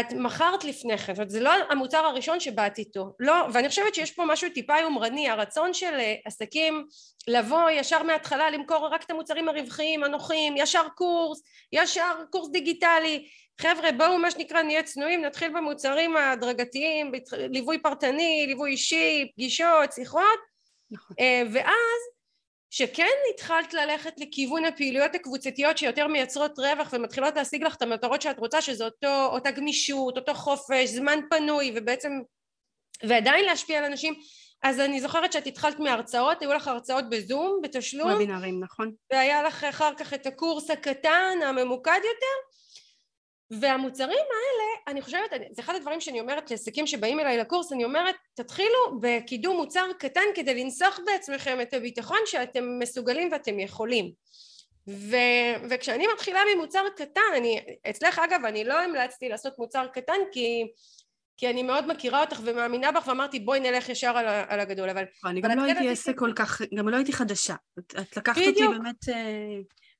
את 0.00 0.12
מכרת 0.12 0.64
לפני 0.64 0.98
כן, 0.98 1.14
זאת 1.14 1.18
אומרת 1.18 1.30
זה 1.30 1.40
לא 1.40 1.50
המוצר 1.70 1.98
הראשון 1.98 2.40
שבאת 2.40 2.78
איתו, 2.78 3.12
לא, 3.20 3.34
ואני 3.52 3.68
חושבת 3.68 3.94
שיש 3.94 4.10
פה 4.10 4.24
משהו 4.26 4.50
טיפה 4.54 4.78
יומרני, 4.78 5.30
הרצון 5.30 5.74
של 5.74 5.94
אה, 5.94 6.14
עסקים 6.24 6.86
לבוא 7.28 7.70
ישר 7.70 8.02
מההתחלה 8.02 8.50
למכור 8.50 8.88
רק 8.92 9.04
את 9.04 9.10
המוצרים 9.10 9.48
הרווחיים, 9.48 10.04
הנוחים, 10.04 10.54
ישר 10.56 10.88
קורס, 10.96 11.42
ישר 11.72 12.14
קורס 12.30 12.50
דיגיטלי, 12.50 13.28
חבר'ה 13.60 13.92
בואו 13.92 14.18
מה 14.18 14.30
שנקרא 14.30 14.62
נהיה 14.62 14.82
צנועים, 14.82 15.22
נתחיל 15.22 15.52
במוצרים 15.56 16.16
ההדרגתיים, 16.16 17.12
ליווי 17.32 17.78
פרטני, 17.78 18.44
ליווי 18.46 18.70
אישי, 18.70 19.30
פגישות, 19.34 19.92
שיחות, 19.92 20.51
נכון. 20.92 21.16
אה, 21.20 21.42
ואז 21.52 22.00
שכן 22.70 23.16
התחלת 23.34 23.74
ללכת 23.74 24.12
לכיוון 24.18 24.64
הפעילויות 24.64 25.14
הקבוצתיות 25.14 25.78
שיותר 25.78 26.06
מייצרות 26.06 26.58
רווח 26.58 26.92
ומתחילות 26.92 27.36
להשיג 27.36 27.62
לך 27.64 27.76
את 27.76 27.82
המטרות 27.82 28.22
שאת 28.22 28.38
רוצה 28.38 28.62
שזה 28.62 28.84
אותו, 28.84 29.24
אותה 29.24 29.50
גמישות, 29.50 30.16
אותו 30.16 30.34
חופש, 30.34 30.88
זמן 30.88 31.18
פנוי 31.30 31.72
ובעצם 31.74 32.12
ועדיין 33.02 33.44
להשפיע 33.44 33.78
על 33.78 33.84
אנשים 33.84 34.14
אז 34.62 34.80
אני 34.80 35.00
זוכרת 35.00 35.32
שאת 35.32 35.46
התחלת 35.46 35.78
מהרצאות, 35.78 36.42
היו 36.42 36.52
לך 36.52 36.68
הרצאות 36.68 37.04
בזום, 37.10 37.60
בתשלום. 37.62 38.10
וובינרים, 38.10 38.60
נכון. 38.64 38.92
והיה 39.12 39.42
לך 39.42 39.64
אחר 39.64 39.94
כך 39.98 40.14
את 40.14 40.26
הקורס 40.26 40.70
הקטן, 40.70 41.38
הממוקד 41.46 42.00
יותר, 42.04 42.36
והמוצרים 43.60 44.08
האלה, 44.08 44.64
אני 44.88 45.02
חושבת, 45.02 45.30
זה 45.50 45.62
אחד 45.62 45.74
הדברים 45.74 46.00
שאני 46.00 46.20
אומרת 46.20 46.50
לעסקים 46.50 46.86
שבאים 46.86 47.20
אליי 47.20 47.38
לקורס, 47.38 47.72
אני 47.72 47.84
אומרת, 47.84 48.14
תתחילו 48.34 49.00
בקידום 49.00 49.56
מוצר 49.56 49.86
קטן 49.98 50.24
כדי 50.34 50.64
לנסוח 50.64 51.00
בעצמכם 51.06 51.60
את 51.60 51.74
הביטחון 51.74 52.18
שאתם 52.26 52.78
מסוגלים 52.78 53.28
ואתם 53.32 53.58
יכולים. 53.58 54.12
ו, 54.88 55.16
וכשאני 55.70 56.06
מתחילה 56.14 56.40
ממוצר 56.54 56.84
קטן, 56.96 57.20
אני, 57.36 57.60
אצלך 57.90 58.18
אגב, 58.18 58.44
אני 58.44 58.64
לא 58.64 58.80
המלצתי 58.80 59.28
לעשות 59.28 59.58
מוצר 59.58 59.86
קטן 59.86 60.18
כי, 60.32 60.64
כי 61.36 61.50
אני 61.50 61.62
מאוד 61.62 61.92
מכירה 61.92 62.20
אותך 62.20 62.40
ומאמינה 62.44 62.92
בך 62.92 63.06
ואמרתי 63.06 63.40
בואי 63.40 63.60
נלך 63.60 63.88
ישר 63.88 64.16
על, 64.16 64.26
על 64.48 64.60
הגדול, 64.60 64.90
אבל... 64.90 65.04
אני 65.24 65.40
גם 65.40 65.50
לא 65.58 65.62
הייתי 65.62 65.88
עסק 65.88 66.18
כל 66.18 66.32
כך, 66.36 66.62
גם 66.74 66.88
לא 66.88 66.96
הייתי 66.96 67.12
חדשה, 67.12 67.54
את 67.78 68.16
לקחת 68.16 68.42
אותי 68.46 68.68
באמת... 68.68 69.04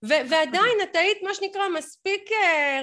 אה, 0.04 0.08
ו- 0.08 0.30
ועדיין 0.30 0.78
את 0.82 0.96
היית 0.96 1.22
מה 1.22 1.34
שנקרא 1.34 1.68
מספיק 1.68 2.30
uh, 2.30 2.34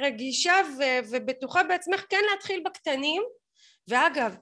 רגישה 0.02 0.62
ו- 0.78 1.10
ובטוחה 1.10 1.64
בעצמך 1.64 2.06
כן 2.10 2.22
להתחיל 2.32 2.64
בקטנים. 2.66 3.24
ואגב 3.88 4.36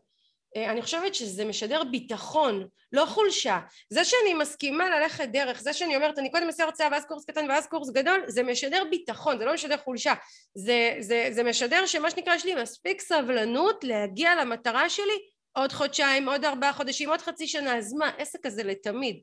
uh, 0.57 0.59
אני 0.59 0.82
חושבת 0.82 1.15
שזה 1.15 1.45
משדר 1.45 1.84
ביטחון 1.84 2.67
לא 2.91 3.05
חולשה. 3.05 3.59
זה 3.89 4.03
שאני 4.03 4.34
מסכימה 4.34 4.99
ללכת 4.99 5.30
דרך 5.30 5.61
זה 5.61 5.73
שאני 5.73 5.95
אומרת 5.95 6.19
אני 6.19 6.32
קודם 6.32 6.47
אעשה 6.47 6.63
הרצאה 6.63 6.88
ואז 6.91 7.05
קורס 7.05 7.25
קטן 7.25 7.45
ואז 7.49 7.67
קורס 7.67 7.89
גדול 7.89 8.23
זה 8.28 8.43
משדר 8.43 8.84
ביטחון 8.89 9.39
זה 9.39 9.45
לא 9.45 9.53
משדר 9.53 9.78
חולשה. 9.78 10.13
זה, 10.55 10.95
זה, 10.99 11.28
זה 11.32 11.43
משדר 11.43 11.86
שמה 11.86 12.11
שנקרא 12.11 12.36
יש 12.36 12.45
לי 12.45 12.55
מספיק 12.55 13.01
סבלנות 13.01 13.84
להגיע 13.84 14.36
למטרה 14.36 14.89
שלי 14.89 15.17
עוד 15.53 15.71
חודשיים 15.71 16.30
עוד 16.30 16.45
ארבעה 16.45 16.73
חודשים 16.73 17.09
עוד 17.09 17.21
חצי 17.21 17.47
שנה. 17.47 17.78
אז 17.78 17.93
מה 17.93 18.11
עסק 18.17 18.45
הזה 18.45 18.63
לתמיד. 18.63 19.21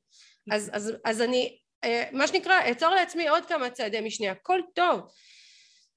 אז, 0.52 0.70
אז, 0.72 0.92
אז 1.04 1.20
אני 1.22 1.48
אה, 1.48 1.63
מה 2.12 2.26
שנקרא 2.26 2.60
אעצור 2.60 2.88
לעצמי 2.88 3.28
עוד 3.28 3.46
כמה 3.46 3.70
צעדי 3.70 4.00
משנה 4.00 4.30
הכל 4.30 4.60
טוב. 4.74 5.00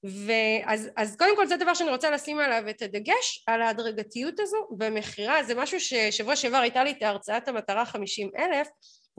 ואז 0.04 0.90
אז 0.96 1.16
קודם 1.16 1.36
כל 1.36 1.46
זה 1.46 1.56
דבר 1.56 1.74
שאני 1.74 1.90
רוצה 1.90 2.10
לשים 2.10 2.38
עליו 2.38 2.70
את 2.70 2.82
הדגש 2.82 3.44
על 3.46 3.62
ההדרגתיות 3.62 4.40
הזו 4.40 4.56
במכירה. 4.78 5.42
זה 5.42 5.54
משהו 5.54 5.80
ששבוע 5.80 6.36
שעבר 6.36 6.56
הייתה 6.56 6.84
לי 6.84 6.90
את 6.90 7.02
הרצאת 7.02 7.48
המטרה 7.48 7.86
חמישים 7.86 8.30
אלף 8.38 8.68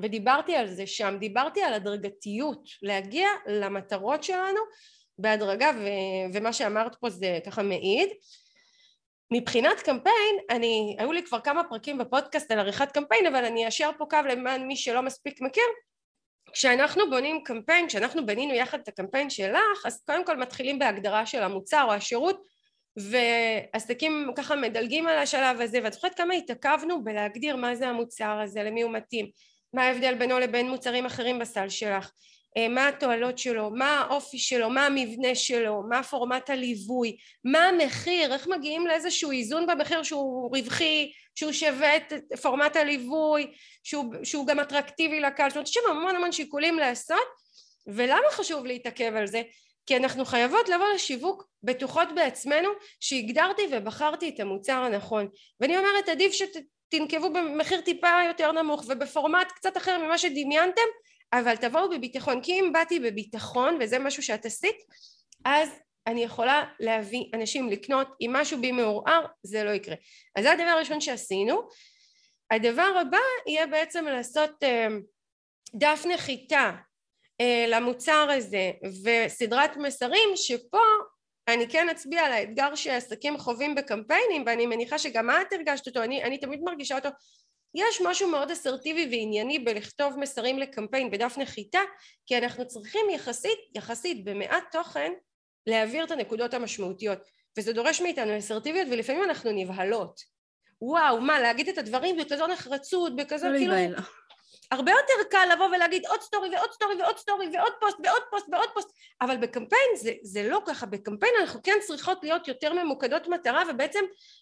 ודיברתי 0.02 0.56
על 0.56 0.68
זה 0.68 0.88
שם. 0.88 1.18
דיברתי 1.20 1.62
על 1.62 1.74
הדרגתיות 1.74 2.64
להגיע 2.82 3.28
למטרות 3.48 4.24
שלנו 4.24 4.60
בהדרגה 5.18 5.72
ו, 5.76 5.86
ומה 6.34 6.54
שאמרת 6.54 6.96
פה 6.96 7.10
זה 7.10 7.40
ככה 7.46 7.64
מעיד. 7.64 8.10
מבחינת 9.34 9.80
קמפיין, 9.80 10.36
אני, 10.50 10.96
היו 11.00 11.12
לי 11.12 11.24
כבר 11.24 11.40
כמה 11.40 11.64
פרקים 11.64 11.98
בפודקאסט 11.98 12.52
על 12.52 12.60
עריכת 12.60 12.92
קמפיין, 12.92 13.26
אבל 13.26 13.46
אני 13.46 13.68
אשאר 13.68 13.90
פה 13.98 14.06
קו 14.10 14.18
למען 14.30 14.68
מי 14.68 14.76
שלא 14.76 15.02
מספיק 15.02 15.42
מכיר. 15.42 15.64
כשאנחנו 16.54 17.10
בונים 17.10 17.44
קמפיין, 17.44 17.88
כשאנחנו 17.88 18.26
בנינו 18.26 18.54
יחד 18.54 18.80
את 18.80 18.88
הקמפיין 18.88 19.30
שלך, 19.30 19.86
אז 19.86 20.04
קודם 20.06 20.26
כל 20.26 20.38
מתחילים 20.38 20.80
בהגדרה 20.80 21.26
של 21.26 21.44
המוצר 21.44 21.86
או 21.88 21.94
השירות, 21.94 22.42
ועסקים 22.98 24.32
ככה 24.36 24.56
מדלגים 24.56 25.08
על 25.08 25.18
השלב 25.18 25.62
הזה, 25.62 25.80
ואת 25.84 25.94
זוכרת 25.94 26.16
כמה 26.16 26.34
התעכבנו 26.34 27.04
בלהגדיר 27.04 27.56
מה 27.56 27.76
זה 27.76 27.88
המוצר 27.88 28.40
הזה, 28.44 28.64
למי 28.64 28.82
הוא 28.82 28.92
מתאים, 28.92 29.30
מה 29.74 29.84
ההבדל 29.84 30.16
בינו 30.16 30.40
לבין 30.40 30.70
מוצרים 30.70 31.06
אחרים 31.06 31.40
בסל 31.40 31.70
שלך, 31.70 32.12
מה 32.70 32.88
התועלות 32.88 33.38
שלו, 33.38 33.70
מה 33.70 34.00
האופי 34.00 34.38
שלו, 34.40 34.70
מה 34.70 34.86
המבנה 34.86 35.36
שלו, 35.36 35.84
מה 35.90 36.04
פורמט 36.04 36.50
הליווי, 36.50 37.18
מה 37.44 37.66
המחיר, 37.66 38.34
איך 38.34 38.48
מגיעים 38.48 38.88
לאיזשהו 38.88 39.32
איזון 39.32 39.68
במחיר 39.68 40.04
שהוא 40.04 40.58
רווחי, 40.58 41.12
שהוא 41.36 41.52
שווה 41.52 41.98
את 41.98 42.14
פורמט 42.42 42.76
הליווי, 42.76 43.54
שהוא, 43.84 44.14
שהוא 44.24 44.48
גם 44.48 44.60
אטרקטיבי 44.60 45.20
לקהל, 45.20 45.50
זאת 45.50 45.56
אומרת 45.56 45.68
יש 45.68 45.74
שם 45.74 45.90
המון 45.90 46.16
המון 46.16 46.32
שיקולים 46.32 46.80
לעשות 46.80 47.28
ולמה 47.88 48.32
חשוב 48.32 48.66
להתעכב 48.66 49.14
על 49.16 49.28
זה? 49.28 49.42
כי 49.86 49.98
אנחנו 49.98 50.26
חייבות 50.26 50.70
לבוא 50.70 50.86
לשיווק 50.96 51.44
בטוחות 51.64 52.08
בעצמנו 52.16 52.70
שהגדרתי 53.00 53.62
ובחרתי 53.72 54.30
את 54.30 54.40
המוצר 54.40 54.74
הנכון 54.78 55.28
ואני 55.60 55.78
אומרת 55.78 56.10
עדיף 56.10 56.34
שתנקבו 56.34 57.34
במחיר 57.34 57.82
טיפה 57.82 58.08
יותר 58.28 58.52
נמוך 58.52 58.84
ובפורמט 58.88 59.52
קצת 59.52 59.78
אחר 59.78 59.98
ממה 59.98 60.18
שדמיינתם 60.18 60.82
אבל 61.34 61.56
תבואו 61.56 61.90
בביטחון 61.90 62.42
כי 62.42 62.60
אם 62.60 62.74
באתי 62.74 63.00
בביטחון 63.00 63.78
וזה 63.82 64.00
משהו 64.00 64.24
שאת 64.24 64.46
עשית 64.46 64.76
אז 65.46 65.70
אני 66.08 66.24
יכולה 66.24 66.66
להביא 66.80 67.24
אנשים 67.34 67.70
לקנות 67.70 68.08
אם 68.22 68.30
משהו 68.34 68.62
בי 68.62 68.72
מעורער 68.72 69.26
זה 69.44 69.64
לא 69.64 69.70
יקרה. 69.70 69.96
אז 70.36 70.44
זה 70.44 70.52
הדבר 70.52 70.64
הראשון 70.64 71.02
שעשינו. 71.02 71.62
הדבר 72.52 72.92
הבא 73.02 73.18
יהיה 73.48 73.68
בעצם 73.68 74.06
לעשות 74.06 74.64
uh, 74.64 74.94
דף 75.76 76.06
נחיתה 76.14 76.72
uh, 77.42 77.46
למוצר 77.68 78.28
הזה 78.38 78.72
וסדרת 79.04 79.78
מסרים 79.78 80.30
שפה 80.36 80.84
אני 81.48 81.70
כן 81.70 81.90
אצביע 81.90 82.22
על 82.22 82.32
האתגר 82.32 82.76
שעסקים 82.76 83.38
חווים 83.38 83.76
בקמפיינים 83.76 84.44
ואני 84.46 84.66
מניחה 84.66 84.98
שגם 84.98 85.30
את 85.30 85.54
הרגשת 85.54 85.88
אותו 85.88 86.04
אני, 86.04 86.24
אני 86.24 86.38
תמיד 86.38 86.62
מרגישה 86.64 86.96
אותו 86.96 87.10
יש 87.76 88.02
משהו 88.06 88.30
מאוד 88.30 88.52
אסרטיבי 88.52 89.08
וענייני 89.12 89.60
בלכתוב 89.60 90.20
מסרים 90.20 90.60
לקמפיין 90.60 91.12
בדף 91.12 91.38
נחיתה 91.38 91.80
כי 92.26 92.38
אנחנו 92.38 92.68
צריכים 92.68 93.10
יחסית 93.10 93.60
יחסית 93.76 94.24
במעט 94.24 94.64
תוכן 94.72 95.12
להעביר 95.68 96.04
את 96.04 96.12
הנקודות 96.12 96.54
המשמעותיות. 96.54 97.20
וזה 97.58 97.74
דורש 97.74 98.02
מאיתנו 98.02 98.38
אסרטיביות 98.38 98.88
ולפעמים 98.92 99.24
אנחנו 99.24 99.52
נבהלות. 99.52 100.22
וואו 100.82 101.22
מה 101.22 101.40
להגיד 101.40 101.70
את 101.70 101.78
הדברים 101.78 102.18
בכזו 102.18 102.48
נחרצות 102.48 103.16
בכזו 103.16 103.50
לא 103.50 103.58
כאילו 103.58 103.74
הרבה 104.72 104.92
יותר 104.92 105.30
קל 105.32 105.50
לבוא 105.54 105.66
ולהגיד 105.66 106.06
עוד 106.06 106.22
סטורי 106.22 106.50
ועוד 106.56 106.72
סטורי 106.72 106.96
ועוד 107.02 107.18
סטורי 107.18 107.48
ועוד 107.54 107.72
פוסט 107.80 107.98
ועוד 108.04 108.22
פוסט 108.32 108.46
ועוד 108.52 108.70
פוסט 108.74 108.90
אבל 109.22 109.38
בקמפיין 109.38 109.90
זה, 109.98 110.14
זה 110.24 110.44
לא 110.44 110.62
ככה. 110.66 110.86
בקמפיין 110.86 111.34
אנחנו 111.42 111.60
כן 111.64 111.78
צריכות 111.88 112.24
להיות 112.24 112.48
יותר 112.48 112.74
ממוקדות 112.74 113.28
מטרה 113.28 113.64
ובעצם 113.70 114.00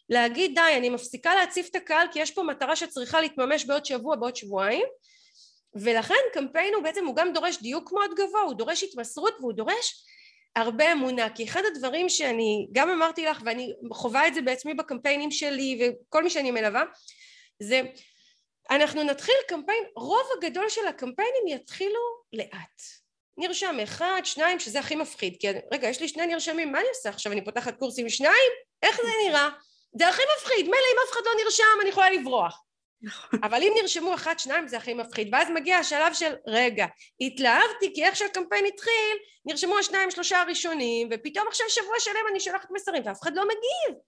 להגיד 0.09 0.51
די 0.55 0.77
אני 0.77 0.89
מפסיקה 0.89 1.35
להציף 1.35 1.69
את 1.69 1.75
הקהל 1.75 2.07
כי 2.11 2.19
יש 2.19 2.31
פה 2.31 2.43
מטרה 2.43 2.75
שצריכה 2.75 3.21
להתממש 3.21 3.65
בעוד 3.65 3.85
שבוע 3.85 4.15
בעוד 4.15 4.35
שבועיים. 4.35 4.85
ולכן 5.75 6.15
קמפיין 6.33 6.73
הוא 6.73 6.83
בעצם 6.83 7.05
הוא 7.05 7.15
גם 7.15 7.33
דורש 7.33 7.61
דיוק 7.61 7.91
מאוד 7.91 8.11
גבוה 8.17 8.41
הוא 8.41 8.53
דורש 8.53 8.83
התמסרות 8.83 9.33
והוא 9.39 9.53
דורש 9.53 10.05
הרבה 10.55 10.91
אמונה. 10.91 11.29
כי 11.29 11.45
אחד 11.45 11.61
הדברים 11.71 12.09
שאני 12.09 12.67
גם 12.71 12.89
אמרתי 12.89 13.25
לך 13.25 13.41
ואני 13.45 13.73
חווה 13.93 14.27
את 14.27 14.33
זה 14.33 14.41
בעצמי 14.41 14.73
בקמפיינים 14.73 15.31
שלי 15.31 15.79
וכל 15.81 16.23
מי 16.23 16.29
שאני 16.29 16.51
מלווה 16.51 16.83
זה 17.59 17.81
אנחנו 18.69 19.03
נתחיל 19.03 19.35
קמפיין, 19.47 19.83
רוב 19.95 20.27
הגדול 20.37 20.69
של 20.69 20.87
הקמפיינים 20.87 21.47
יתחילו 21.47 21.99
לאט. 22.33 22.81
נרשם 23.37 23.77
אחד, 23.83 24.21
שניים, 24.23 24.59
שזה 24.59 24.79
הכי 24.79 24.95
מפחיד, 24.95 25.37
כי 25.39 25.47
רגע, 25.73 25.89
יש 25.89 26.01
לי 26.01 26.07
שני 26.07 26.25
נרשמים, 26.25 26.71
מה 26.71 26.79
אני 26.79 26.87
עושה 26.87 27.09
עכשיו? 27.09 27.31
אני 27.31 27.45
פותחת 27.45 27.79
קורס 27.79 27.99
עם 27.99 28.09
שניים? 28.09 28.51
איך 28.83 28.95
זה 28.95 29.11
נראה? 29.27 29.49
זה 29.99 30.07
הכי 30.07 30.21
מפחיד, 30.37 30.65
מילא 30.65 30.87
אם 30.93 30.97
אף 31.05 31.11
אחד 31.11 31.21
לא 31.25 31.31
נרשם, 31.43 31.63
אני 31.81 31.89
יכולה 31.89 32.09
לברוח. 32.09 32.63
נכון. 33.01 33.39
אבל 33.43 33.63
אם 33.63 33.73
נרשמו 33.81 34.13
אחד, 34.13 34.39
שניים, 34.39 34.67
זה 34.67 34.77
הכי 34.77 34.93
מפחיד. 34.93 35.29
ואז 35.33 35.47
מגיע 35.49 35.77
השלב 35.77 36.13
של, 36.13 36.35
רגע, 36.47 36.85
התלהבתי, 37.21 37.93
כי 37.95 38.05
איך 38.05 38.15
שהקמפיין 38.15 38.65
התחיל, 38.65 39.17
נרשמו 39.45 39.77
השניים, 39.77 40.11
שלושה 40.11 40.41
הראשונים, 40.41 41.09
ופתאום 41.11 41.47
עכשיו 41.47 41.69
שבוע 41.69 41.99
שלם 41.99 42.27
אני 42.31 42.39
שולחת 42.39 42.67
מסרים, 42.71 43.03
ואף 43.05 43.21
אחד 43.21 43.35
לא 43.35 43.43
מגיב. 43.43 43.99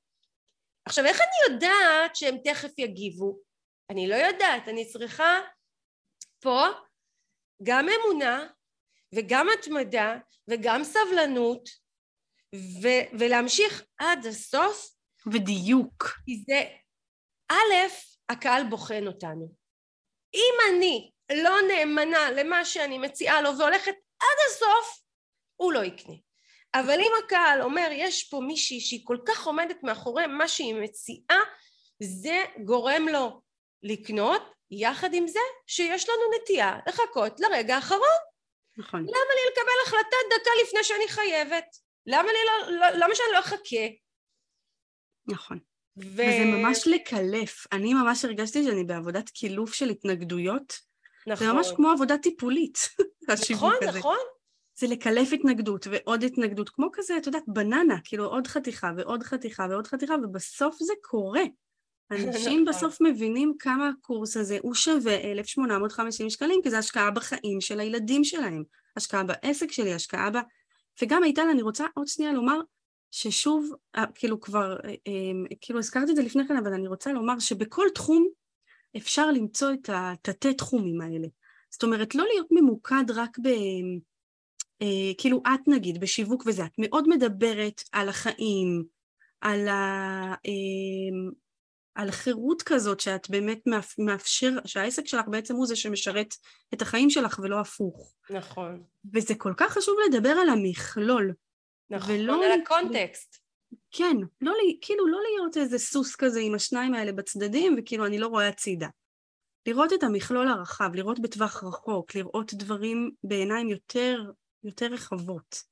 עכשיו, 0.85 1.05
איך 1.05 1.21
אני 1.21 1.53
יודעת 1.53 2.15
שהם 2.15 2.37
תכף 2.43 2.71
יגיבו? 2.77 3.48
אני 3.89 4.07
לא 4.07 4.15
יודעת, 4.15 4.67
אני 4.67 4.85
צריכה 4.85 5.39
פה 6.39 6.65
גם 7.63 7.87
אמונה 7.89 8.47
וגם 9.15 9.47
התמדה 9.49 10.15
וגם 10.47 10.83
סבלנות 10.83 11.69
ו- 12.55 13.19
ולהמשיך 13.19 13.83
עד 13.97 14.25
הסוף. 14.25 14.89
ודיוק. 15.33 16.03
כי 16.25 16.43
זה 16.47 16.63
א' 17.51 17.89
הקהל 18.29 18.69
בוחן 18.69 19.07
אותנו. 19.07 19.53
אם 20.33 20.53
אני 20.69 21.11
לא 21.31 21.55
נאמנה 21.67 22.31
למה 22.31 22.65
שאני 22.65 22.97
מציעה 22.97 23.41
לו 23.41 23.57
והולכת 23.57 23.95
עד 24.19 24.37
הסוף 24.49 25.01
הוא 25.55 25.73
לא 25.73 25.83
יקנה. 25.83 26.15
אבל 26.75 26.99
אם 26.99 27.11
הקהל 27.25 27.61
אומר 27.61 27.87
יש 27.91 28.29
פה 28.29 28.39
מישהי 28.47 28.79
שהיא 28.79 29.01
כל 29.03 29.17
כך 29.27 29.47
עומדת 29.47 29.83
מאחורי 29.83 30.27
מה 30.27 30.47
שהיא 30.47 30.75
מציעה 30.75 31.39
זה 32.03 32.43
גורם 32.65 33.07
לו 33.07 33.41
לקנות 33.83 34.41
יחד 34.71 35.13
עם 35.13 35.27
זה 35.27 35.39
שיש 35.67 36.09
לנו 36.09 36.21
נטייה 36.35 36.79
לחכות 36.87 37.39
לרגע 37.39 37.75
האחרון. 37.75 38.19
נכון. 38.77 38.99
למה 38.99 39.33
לי 39.35 39.51
לקבל 39.51 39.71
החלטה 39.85 40.15
דקה 40.29 40.51
לפני 40.63 40.83
שאני 40.83 41.07
חייבת? 41.07 41.65
למה 42.05 42.27
לי 42.31 42.39
לא, 42.45 42.71
לא 42.71 42.87
למה 42.89 43.15
שאני 43.15 43.29
לא 43.33 43.39
אחכה? 43.39 43.87
נכון. 45.27 45.59
ו... 45.97 46.21
וזה 46.21 46.45
ממש 46.45 46.87
לקלף. 46.87 47.67
אני 47.71 47.93
ממש 47.93 48.25
הרגשתי 48.25 48.63
שאני 48.63 48.83
בעבודת 48.83 49.29
קילוף 49.29 49.73
של 49.73 49.89
התנגדויות. 49.89 50.73
נכון. 51.27 51.47
זה 51.47 51.53
ממש 51.53 51.67
כמו 51.75 51.91
עבודה 51.91 52.17
טיפולית, 52.17 52.77
נכון, 53.51 53.73
הזה. 53.81 53.99
נכון. 53.99 54.17
זה 54.75 54.87
לקלף 54.87 55.33
התנגדות 55.33 55.87
ועוד 55.91 56.23
התנגדות, 56.23 56.69
כמו 56.69 56.89
כזה, 56.93 57.17
את 57.17 57.25
יודעת, 57.25 57.43
בננה, 57.47 57.95
כאילו 58.03 58.25
עוד 58.25 58.47
חתיכה 58.47 58.91
ועוד 58.97 59.23
חתיכה 59.23 59.67
ועוד 59.69 59.87
חתיכה, 59.87 60.15
ובסוף 60.23 60.75
זה 60.79 60.93
קורה. 61.01 61.43
אנשים 62.11 62.63
נכון. 62.63 62.65
בסוף 62.65 63.01
מבינים 63.01 63.53
כמה 63.59 63.89
הקורס 63.89 64.37
הזה 64.37 64.57
הוא 64.61 64.73
שווה 64.73 65.31
1,850 65.31 66.29
שקלים, 66.29 66.59
כי 66.63 66.69
זה 66.69 66.77
השקעה 66.77 67.11
בחיים 67.11 67.61
של 67.61 67.79
הילדים 67.79 68.23
שלהם, 68.23 68.63
השקעה 68.95 69.23
בעסק 69.23 69.71
שלי, 69.71 69.93
השקעה 69.93 70.29
ב... 70.29 70.37
וגם 71.01 71.23
איטל, 71.23 71.47
אני 71.51 71.61
רוצה 71.61 71.85
עוד 71.95 72.07
שנייה 72.07 72.33
לומר 72.33 72.59
ששוב, 73.11 73.69
אה, 73.95 74.05
כאילו 74.15 74.39
כבר, 74.39 74.77
אה, 74.85 74.89
אה, 74.89 75.55
כאילו 75.61 75.79
הזכרתי 75.79 76.11
את 76.11 76.15
זה 76.15 76.23
לפני 76.23 76.47
כן, 76.47 76.57
אבל 76.57 76.73
אני 76.73 76.87
רוצה 76.87 77.13
לומר 77.13 77.39
שבכל 77.39 77.85
תחום 77.95 78.27
אפשר 78.97 79.31
למצוא 79.31 79.73
את 79.73 79.89
התתי 79.93 80.53
תחומים 80.53 81.01
האלה. 81.01 81.27
זאת 81.69 81.83
אומרת, 81.83 82.15
לא 82.15 82.25
להיות 82.33 82.47
ממוקד 82.51 83.11
רק 83.15 83.39
ב... 83.39 83.49
כאילו 85.17 85.41
את 85.47 85.67
נגיד 85.67 85.99
בשיווק 85.99 86.43
וזה, 86.45 86.65
את 86.65 86.71
מאוד 86.77 87.07
מדברת 87.07 87.81
על 87.91 88.09
החיים, 88.09 88.83
על 89.41 89.67
ה... 89.67 90.35
על 91.99 92.11
חירות 92.11 92.61
כזאת 92.61 92.99
שאת 92.99 93.29
באמת 93.29 93.59
מאפשר, 93.97 94.51
שהעסק 94.65 95.07
שלך 95.07 95.27
בעצם 95.27 95.55
הוא 95.55 95.65
זה 95.65 95.75
שמשרת 95.75 96.35
את 96.73 96.81
החיים 96.81 97.09
שלך 97.09 97.39
ולא 97.43 97.59
הפוך. 97.59 98.13
נכון. 98.29 98.83
וזה 99.13 99.35
כל 99.35 99.53
כך 99.57 99.73
חשוב 99.73 99.95
לדבר 100.07 100.29
על 100.29 100.49
המכלול. 100.49 101.33
נכון, 101.89 102.15
ולא 102.15 102.45
על 102.45 102.61
הקונטקסט. 102.61 103.37
כן, 103.91 104.17
לא, 104.41 104.53
כאילו 104.81 105.07
לא 105.07 105.19
להיות 105.31 105.57
איזה 105.57 105.79
סוס 105.79 106.15
כזה 106.15 106.39
עם 106.39 106.55
השניים 106.55 106.93
האלה 106.93 107.11
בצדדים 107.11 107.75
וכאילו 107.77 108.05
אני 108.05 108.19
לא 108.19 108.27
רואה 108.27 108.47
הצידה. 108.47 108.87
לראות 109.67 109.93
את 109.93 110.03
המכלול 110.03 110.47
הרחב, 110.47 110.89
לראות 110.95 111.19
בטווח 111.19 111.63
רחוק, 111.63 112.15
לראות 112.15 112.53
דברים 112.53 113.11
בעיניים 113.23 113.69
יותר, 113.69 114.23
יותר 114.63 114.85
רחבות. 114.85 115.63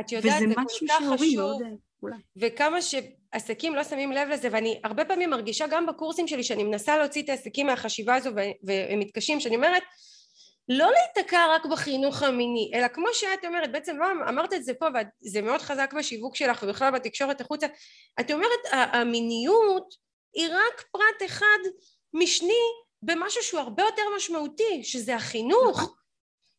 את 0.00 0.12
יודעת, 0.12 0.40
זה 0.48 0.54
כל 0.54 0.86
כך 0.88 1.02
חשוב. 1.14 1.36
מאוד... 1.36 1.62
וכמה 2.36 2.82
שעסקים 3.34 3.74
לא 3.74 3.84
שמים 3.84 4.12
לב 4.12 4.28
לזה 4.28 4.48
ואני 4.52 4.80
הרבה 4.84 5.04
פעמים 5.04 5.30
מרגישה 5.30 5.66
גם 5.66 5.86
בקורסים 5.86 6.28
שלי 6.28 6.42
שאני 6.42 6.64
מנסה 6.64 6.98
להוציא 6.98 7.22
את 7.22 7.28
העסקים 7.28 7.66
מהחשיבה 7.66 8.14
הזו 8.14 8.30
והם 8.62 8.98
מתקשים 8.98 9.40
שאני 9.40 9.56
אומרת 9.56 9.82
לא 10.68 10.90
להיתקע 10.92 11.46
רק 11.54 11.66
בחינוך 11.66 12.22
המיני 12.22 12.70
אלא 12.74 12.88
כמו 12.88 13.06
שאת 13.12 13.44
אומרת 13.44 13.72
בעצם 13.72 13.96
לא 13.96 14.06
אמרת 14.28 14.52
את 14.52 14.64
זה 14.64 14.74
פה 14.74 14.86
וזה 14.86 15.42
מאוד 15.42 15.60
חזק 15.60 15.94
בשיווק 15.98 16.36
שלך 16.36 16.62
ובכלל 16.62 16.90
בתקשורת 16.90 17.40
החוצה 17.40 17.66
את 18.20 18.30
אומרת 18.30 18.60
המיניות 18.72 19.94
היא 20.34 20.48
רק 20.48 20.84
פרט 20.92 21.26
אחד 21.26 21.58
משני 22.14 22.64
במשהו 23.02 23.42
שהוא 23.42 23.60
הרבה 23.60 23.82
יותר 23.82 24.02
משמעותי 24.16 24.84
שזה 24.84 25.16
החינוך 25.16 25.96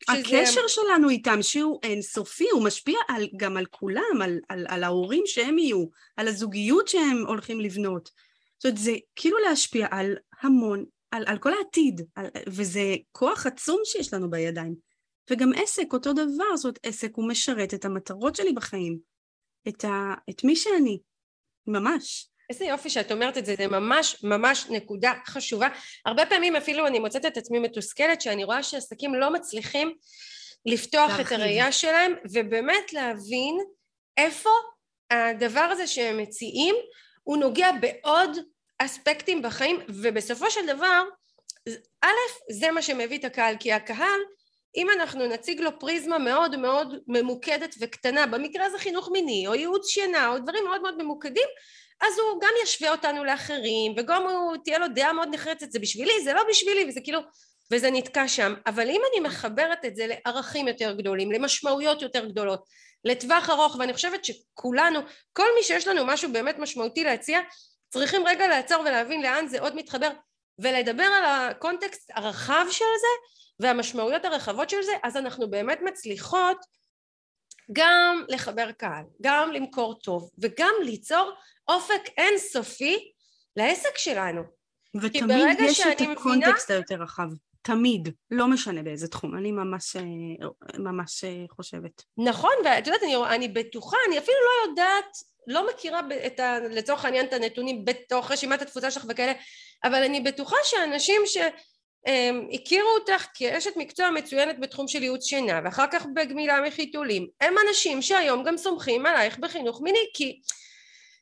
נכון. 0.10 0.22
הקשר 0.22 0.68
שלנו 0.68 1.10
איתם 1.10 1.42
שהוא 1.42 1.80
אינסופי, 1.84 2.50
הוא 2.52 2.64
משפיע 2.64 2.98
על, 3.08 3.28
גם 3.38 3.58
על 3.58 3.66
כולם, 3.66 4.22
על, 4.22 4.40
על, 4.50 4.66
על 4.70 4.84
ההורים 4.84 5.24
שהם 5.26 5.60
יהיו, 5.60 5.86
על 6.18 6.28
הזוגיות 6.28 6.88
שהם 6.88 7.24
הולכים 7.28 7.60
לבנות. 7.60 8.10
זאת 8.58 8.66
אומרת, 8.66 8.78
זה 8.78 8.96
כאילו 9.16 9.38
להשפיע 9.38 9.88
על 9.92 10.16
המון, 10.42 10.86
על, 11.12 11.24
על 11.28 11.38
כל 11.38 11.54
העתיד, 11.54 12.02
על, 12.16 12.26
וזה 12.48 12.96
כוח 13.12 13.46
עצום 13.46 13.82
שיש 13.84 14.14
לנו 14.14 14.30
בידיים. 14.30 14.76
וגם 15.32 15.52
עסק, 15.56 15.94
אותו 15.94 16.14
דבר, 16.14 16.56
זאת 16.56 16.66
אומרת, 16.66 16.80
עסק 16.84 17.12
הוא 17.16 17.28
משרת 17.28 17.74
את 17.74 17.86
המטרות 17.86 18.36
שלי 18.36 18.54
בחיים, 18.54 19.00
את, 19.68 19.84
ה, 19.86 20.14
את 20.30 20.44
מי 20.44 20.56
שאני, 20.56 21.00
ממש. 21.68 22.29
איזה 22.50 22.66
יופי 22.66 22.90
שאת 22.90 23.12
אומרת 23.12 23.38
את 23.38 23.46
זה, 23.46 23.56
זה 23.58 23.68
ממש 23.68 24.24
ממש 24.24 24.66
נקודה 24.70 25.14
חשובה. 25.26 25.68
הרבה 26.06 26.26
פעמים 26.26 26.56
אפילו 26.56 26.88
אני 26.88 27.00
מוצאת 27.00 27.26
את 27.26 27.38
עצמי 27.38 27.60
מתוסכלת 27.60 28.22
שאני 28.22 28.44
רואה 28.44 28.64
שעסקים 28.64 29.16
לא 29.16 29.34
מצליחים 29.34 29.94
לפתוח 30.66 31.10
להרחיב. 31.10 31.26
את 31.28 31.32
הראייה 31.32 31.72
שלהם 31.72 32.14
ובאמת 32.34 32.94
להבין 32.94 33.58
איפה 34.18 34.50
הדבר 35.12 35.60
הזה 35.60 35.88
שהם 35.88 36.18
מציעים 36.18 36.76
הוא 37.24 37.38
נוגע 37.38 37.70
בעוד 37.82 38.38
אספקטים 38.80 39.42
בחיים 39.42 39.80
ובסופו 39.90 40.52
של 40.52 40.66
דבר 40.68 41.04
א' 42.02 42.52
זה 42.52 42.72
מה 42.72 42.82
שמביא 42.82 43.18
את 43.18 43.26
הקהל 43.26 43.56
כי 43.60 43.74
הקהל 43.74 44.20
אם 44.76 44.88
אנחנו 44.90 45.28
נציג 45.28 45.62
לו 45.62 45.80
פריזמה 45.80 46.18
מאוד 46.18 46.56
מאוד 46.56 46.96
ממוקדת 47.08 47.76
וקטנה 47.80 48.28
במקרה 48.28 48.66
הזה 48.66 48.78
חינוך 48.78 49.10
מיני 49.12 49.48
או 49.48 49.56
ייעוץ 49.56 49.90
שינה 49.90 50.28
או 50.28 50.40
דברים 50.40 50.64
מאוד 50.64 50.82
מאוד 50.82 51.04
ממוקדים 51.04 51.48
אז 52.02 52.20
הוא 52.20 52.42
גם 52.42 52.54
ישווה 52.64 52.92
אותנו 52.92 53.24
לאחרים 53.24 53.94
וגם 53.98 54.28
הוא 54.28 54.58
תהיה 54.64 54.80
לו 54.80 54.88
דעה 54.88 55.14
מאוד 55.14 55.28
נחרצת 55.32 55.72
זה 55.72 55.80
בשבילי 55.80 56.24
זה 56.24 56.34
לא 56.34 56.44
בשבילי 56.50 56.86
וזה 56.90 57.02
כאילו 57.04 57.20
וזה 57.72 57.92
נתקע 57.92 58.28
שם. 58.28 58.54
אבל 58.66 58.90
אם 58.90 59.02
אני 59.12 59.28
מחברת 59.28 59.86
את 59.86 59.96
זה 59.96 60.08
לערכים 60.08 60.68
יותר 60.68 60.94
גדולים 60.94 61.32
למשמעויות 61.32 62.02
יותר 62.02 62.26
גדולות 62.26 62.64
לטווח 63.06 63.50
ארוך 63.50 63.76
ואני 63.80 63.94
חושבת 63.94 64.26
שכולנו 64.26 65.00
כל 65.34 65.48
מי 65.58 65.64
שיש 65.64 65.88
לנו 65.88 66.06
משהו 66.06 66.34
באמת 66.34 66.60
משמעותי 66.60 67.04
להציע 67.04 67.40
צריכים 67.90 68.28
רגע 68.28 68.48
לעצור 68.48 68.82
ולהבין 68.82 69.22
לאן 69.22 69.48
זה 69.48 69.60
עוד 69.60 69.76
מתחבר 69.76 70.10
ולדבר 70.60 71.04
על 71.04 71.24
הקונטקסט 71.26 72.12
הרחב 72.16 72.66
של 72.72 72.86
זה 73.02 73.30
והמשמעויות 73.60 74.26
הרחבות 74.26 74.70
של 74.70 74.82
זה 74.82 74.92
אז 75.04 75.18
אנחנו 75.18 75.50
באמת 75.50 75.80
מצליחות 75.82 76.58
גם 77.74 78.24
לחבר 78.30 78.72
קהל, 78.72 79.04
גם 79.22 79.52
למכור 79.52 80.00
טוב 80.00 80.30
וגם 80.40 80.74
ליצור 80.84 81.32
אופק 81.70 82.10
אינסופי 82.18 83.12
לעסק 83.56 83.98
שלנו. 83.98 84.42
ותמיד 85.02 85.60
יש 85.60 85.82
את 85.82 86.02
הקונטקסט 86.02 86.72
היותר 86.72 86.96
רחב. 86.96 87.28
תמיד, 87.62 88.10
לא 88.32 88.48
משנה 88.48 88.84
באיזה 88.84 89.08
תחום, 89.08 89.38
אני 89.38 89.52
ממש, 89.52 89.96
אה, 89.96 90.02
ממש 90.80 91.24
אה, 91.24 91.46
חושבת. 91.50 92.04
נכון, 92.18 92.52
ואת 92.66 92.88
יודעת, 92.88 93.04
אני, 93.04 93.16
אני 93.16 93.48
בטוחה, 93.48 93.98
אני 94.08 94.18
אפילו 94.18 94.38
לא 94.38 94.70
יודעת, 94.70 95.18
לא 95.48 95.70
מכירה 95.70 96.02
את 96.26 96.40
ה, 96.40 96.60
לצורך 96.60 97.06
העניין 97.06 97.26
את 97.26 97.34
הנתונים 97.34 97.86
בתוך 97.86 98.32
רשימת 98.32 98.62
התפוצה 98.62 98.92
שלך 98.92 99.06
וכאלה, 99.10 99.34
אבל 99.84 100.04
אני 100.04 100.22
בטוחה 100.22 100.56
שאנשים 100.64 101.22
ש... 101.26 101.38
הם 102.06 102.48
הכירו 102.54 102.90
אותך 102.90 103.26
כאשת 103.34 103.78
מקצוע 103.78 104.10
מצוינת 104.10 104.60
בתחום 104.60 104.88
של 104.88 105.04
ייעוץ 105.04 105.26
שינה 105.26 105.60
ואחר 105.64 105.86
כך 105.92 106.06
בגמילה 106.14 106.62
מחיתולים 106.62 107.28
הם 107.42 107.54
אנשים 107.68 108.02
שהיום 108.02 108.44
גם 108.44 108.58
סומכים 108.58 109.06
עלייך 109.06 109.40
בחינוך 109.40 109.82
מיני 109.82 110.00
כי, 110.14 110.42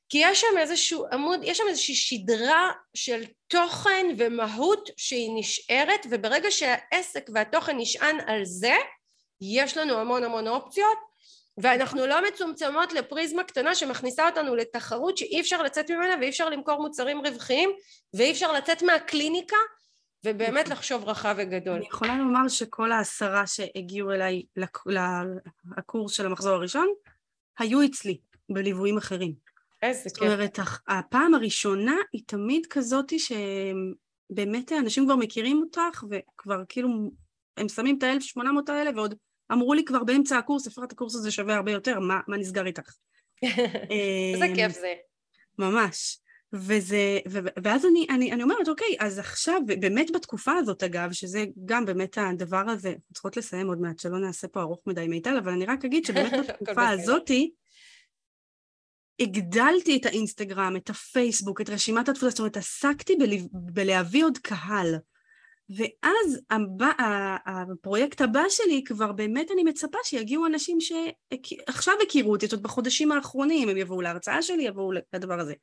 כי 0.09 0.17
יש 0.21 0.41
שם 0.41 0.57
איזשהו 0.57 1.05
עמוד, 1.11 1.39
יש 1.43 1.57
שם 1.57 1.63
איזושהי 1.69 1.95
שדרה 1.95 2.71
של 2.93 3.23
תוכן 3.47 4.05
ומהות 4.17 4.89
שהיא 4.97 5.31
נשארת 5.35 6.05
וברגע 6.09 6.51
שהעסק 6.51 7.29
והתוכן 7.33 7.77
נשען 7.77 8.19
על 8.19 8.45
זה 8.45 8.75
יש 9.41 9.77
לנו 9.77 9.93
המון 9.93 10.23
המון 10.23 10.47
אופציות 10.47 10.97
ואנחנו 11.57 12.07
לא 12.07 12.27
מצומצמות 12.27 12.93
לפריזמה 12.93 13.43
קטנה 13.43 13.75
שמכניסה 13.75 14.29
אותנו 14.29 14.55
לתחרות 14.55 15.17
שאי 15.17 15.41
אפשר 15.41 15.61
לצאת 15.61 15.91
ממנה 15.91 16.15
ואי 16.19 16.29
אפשר 16.29 16.49
למכור 16.49 16.81
מוצרים 16.81 17.25
רווחיים 17.25 17.69
ואי 18.13 18.31
אפשר 18.31 18.51
לצאת 18.51 18.83
מהקליניקה 18.83 19.57
ובאמת 20.25 20.65
נכון. 20.65 20.71
לחשוב 20.71 21.09
רחב 21.09 21.35
וגדול. 21.37 21.75
אני 21.75 21.87
יכולה 21.87 22.17
לומר 22.17 22.47
שכל 22.47 22.91
העשרה 22.91 23.47
שהגיעו 23.47 24.11
אליי 24.11 24.43
לקורס 25.77 26.13
של 26.13 26.25
המחזור 26.25 26.53
הראשון, 26.53 26.87
היו 27.59 27.85
אצלי 27.85 28.17
בליוויים 28.49 28.97
אחרים. 28.97 29.46
איזה 29.81 30.03
כיף. 30.03 30.13
זאת 30.13 30.21
אומרת, 30.21 30.59
הפעם 30.87 31.33
הראשונה 31.33 31.95
היא 32.13 32.23
תמיד 32.25 32.65
כזאתי 32.65 33.17
שבאמת 33.19 34.71
אנשים 34.71 35.05
כבר 35.05 35.15
מכירים 35.15 35.61
אותך, 35.61 36.03
וכבר 36.09 36.63
כאילו, 36.69 36.89
הם 37.57 37.69
שמים 37.69 37.97
את 37.97 38.03
ה-1800 38.03 38.71
האלה, 38.71 38.91
ועוד 38.95 39.15
אמרו 39.51 39.73
לי 39.73 39.85
כבר 39.85 40.03
באמצע 40.03 40.37
הקורס, 40.37 40.67
אפרת 40.67 40.91
הקורס 40.91 41.15
הזה 41.15 41.31
שווה 41.31 41.55
הרבה 41.55 41.71
יותר, 41.71 41.99
מה, 41.99 42.19
מה 42.27 42.37
נסגר 42.37 42.65
איתך? 42.65 42.91
איזה 44.33 44.45
כיף 44.55 44.71
זה. 44.71 44.93
ממש. 45.59 46.19
וזה, 46.53 47.19
ו, 47.29 47.39
ואז 47.63 47.85
אני, 47.85 48.07
אני, 48.09 48.31
אני 48.31 48.43
אומרת, 48.43 48.67
אוקיי, 48.67 48.95
אז 48.99 49.19
עכשיו, 49.19 49.61
באמת 49.65 50.11
בתקופה 50.11 50.53
הזאת 50.53 50.83
אגב, 50.83 51.11
שזה 51.11 51.45
גם 51.65 51.85
באמת 51.85 52.17
הדבר 52.17 52.69
הזה, 52.69 52.93
צריכות 53.13 53.37
לסיים 53.37 53.67
עוד 53.67 53.81
מעט, 53.81 53.99
שלא 53.99 54.19
נעשה 54.19 54.47
פה 54.47 54.61
ארוך 54.61 54.79
מדי 54.87 55.07
מיטל, 55.07 55.37
אבל 55.37 55.51
אני 55.51 55.65
רק 55.65 55.85
אגיד 55.85 56.05
שבאמת 56.05 56.33
בתקופה 56.47 56.89
הזאתי, 56.89 57.51
הגדלתי 59.19 59.97
את 59.97 60.05
האינסטגרם, 60.05 60.75
את 60.75 60.89
הפייסבוק, 60.89 61.61
את 61.61 61.69
רשימת 61.69 62.09
התפוצה, 62.09 62.29
זאת 62.29 62.39
אומרת, 62.39 62.57
עסקתי. 62.57 63.17
בלהביא 63.51 64.25
עוד 64.25 64.37
קהל. 64.37 64.95
ואז 65.69 66.39
הבא, 66.49 66.91
הפרויקט 67.45 68.21
הבא 68.21 68.43
שלי 68.49 68.83
כבר 68.85 69.11
באמת 69.11 69.51
אני 69.51 69.63
מצפה 69.63 69.97
שיגיעו 70.03 70.45
אנשים 70.45 70.77
שעכשיו 70.81 71.93
הכירו 72.03 72.31
אותי, 72.31 72.45
זאת 72.45 72.53
אומרת 72.53 72.63
בחודשים 72.63 73.11
האחרונים 73.11 73.69
הם 73.69 73.77
יבואו 73.77 74.01
להרצאה 74.01 74.41
שלי, 74.41 74.63
יבואו 74.63 74.91
לדבר 75.13 75.39
הזה. 75.39 75.53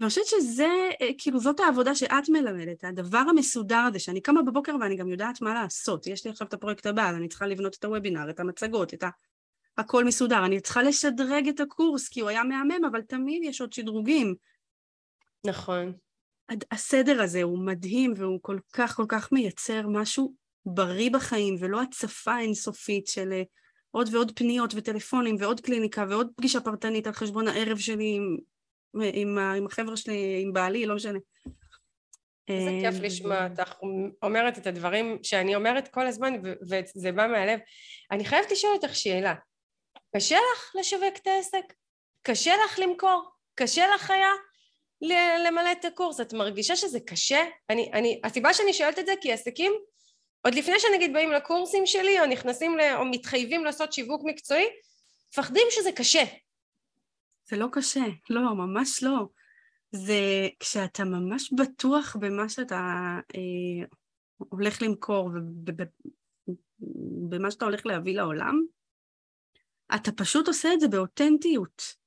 ואני 0.00 0.08
חושבת 0.08 0.26
שזה, 0.26 0.68
אה, 1.00 1.08
כאילו 1.18 1.40
זאת 1.40 1.60
העבודה 1.60 1.94
שאת 1.94 2.28
מלמדת, 2.28 2.84
הדבר 2.84 3.18
המסודר 3.18 3.84
הזה, 3.88 3.98
שאני 3.98 4.20
קמה 4.20 4.42
בבוקר 4.42 4.76
ואני 4.80 4.96
גם 4.96 5.08
יודעת 5.08 5.40
מה 5.40 5.54
לעשות, 5.54 6.06
יש 6.06 6.24
לי 6.24 6.30
עכשיו 6.30 6.46
את 6.46 6.54
הפרויקט 6.54 6.86
הבא, 6.86 7.10
אני 7.10 7.28
צריכה 7.28 7.46
לבנות 7.46 7.76
את 7.78 7.84
הוובינר, 7.84 8.30
את 8.30 8.40
המצגות, 8.40 8.94
את 8.94 9.02
ה... 9.02 9.08
הכל 9.78 10.04
מסודר, 10.04 10.44
אני 10.44 10.60
צריכה 10.60 10.82
לשדרג 10.82 11.48
את 11.48 11.60
הקורס 11.60 12.08
כי 12.08 12.20
הוא 12.20 12.28
היה 12.28 12.44
מהמם, 12.44 12.84
אבל 12.90 13.02
תמיד 13.02 13.42
יש 13.44 13.60
עוד 13.60 13.72
שדרוגים. 13.72 14.34
נכון. 15.46 15.92
הסדר 16.70 17.22
הזה 17.22 17.42
הוא 17.42 17.66
מדהים 17.66 18.14
והוא 18.16 18.38
כל 18.42 18.58
כך 18.72 18.96
כל 18.96 19.06
כך 19.08 19.32
מייצר 19.32 19.88
משהו 19.88 20.34
בריא 20.66 21.10
בחיים 21.10 21.56
ולא 21.60 21.82
הצפה 21.82 22.38
אינסופית 22.38 23.06
של 23.06 23.32
אה, 23.32 23.42
עוד 23.90 24.14
ועוד 24.14 24.32
פניות 24.34 24.74
וטלפונים 24.76 25.36
ועוד 25.38 25.60
קליניקה 25.60 26.04
ועוד 26.08 26.28
פגישה 26.36 26.60
פרטנית 26.60 27.06
על 27.06 27.12
חשבון 27.12 27.48
הערב 27.48 27.78
שלי 27.78 28.14
עם 28.16 28.36
עם, 28.94 29.38
עם 29.38 29.66
החבר'ה 29.66 29.96
שלי, 29.96 30.42
עם 30.42 30.52
בעלי, 30.52 30.86
לא 30.86 30.94
משנה. 30.94 31.18
איזה 32.48 32.70
כיף 32.82 32.94
אה, 32.94 33.06
לשמוע 33.06 33.48
אותך 33.48 33.74
אומרת 34.22 34.58
את 34.58 34.66
הדברים 34.66 35.18
שאני 35.22 35.54
אומרת 35.54 35.88
כל 35.88 36.06
הזמן 36.06 36.32
וזה 36.62 37.12
בא 37.12 37.26
מהלב. 37.26 37.60
אני 38.10 38.24
חייבת 38.24 38.52
לשאול 38.52 38.72
אותך 38.72 38.94
שאלה. 38.94 39.34
קשה 40.16 40.36
לך 40.36 40.76
לשווק 40.80 41.16
את 41.22 41.26
העסק? 41.26 41.72
קשה 42.22 42.52
לך 42.64 42.78
למכור? 42.78 43.30
קשה 43.54 43.86
לך 43.94 44.10
היה 44.10 44.30
למלא 45.46 45.72
את 45.72 45.84
הקורס? 45.84 46.20
את 46.20 46.32
מרגישה 46.32 46.76
שזה 46.76 47.00
קשה? 47.00 47.44
אני, 47.70 47.90
אני, 47.92 48.20
הסיבה 48.24 48.54
שאני 48.54 48.72
שואלת 48.72 48.98
את 48.98 49.06
זה 49.06 49.12
כי 49.20 49.32
עסקים 49.32 49.72
עוד 50.42 50.54
לפני 50.54 50.80
שנגיד 50.80 51.12
באים 51.12 51.32
לקורסים 51.32 51.86
שלי 51.86 52.20
או 52.20 52.26
נכנסים 52.26 52.78
ל, 52.78 52.80
או 52.80 53.04
מתחייבים 53.04 53.64
לעשות 53.64 53.92
שיווק 53.92 54.22
מקצועי 54.24 54.66
מפחדים 55.32 55.66
שזה 55.70 55.92
קשה 55.92 56.24
זה 57.50 57.56
לא 57.56 57.66
קשה, 57.72 58.04
לא, 58.30 58.54
ממש 58.54 59.02
לא. 59.02 59.28
זה 59.92 60.48
כשאתה 60.60 61.04
ממש 61.04 61.52
בטוח 61.52 62.16
במה 62.20 62.48
שאתה 62.48 62.80
אה, 63.34 63.86
הולך 64.38 64.82
למכור 64.82 65.30
ובמה 66.78 67.50
שאתה 67.50 67.64
הולך 67.64 67.86
להביא 67.86 68.16
לעולם, 68.16 68.62
אתה 69.94 70.12
פשוט 70.12 70.48
עושה 70.48 70.74
את 70.74 70.80
זה 70.80 70.88
באותנטיות. 70.88 72.02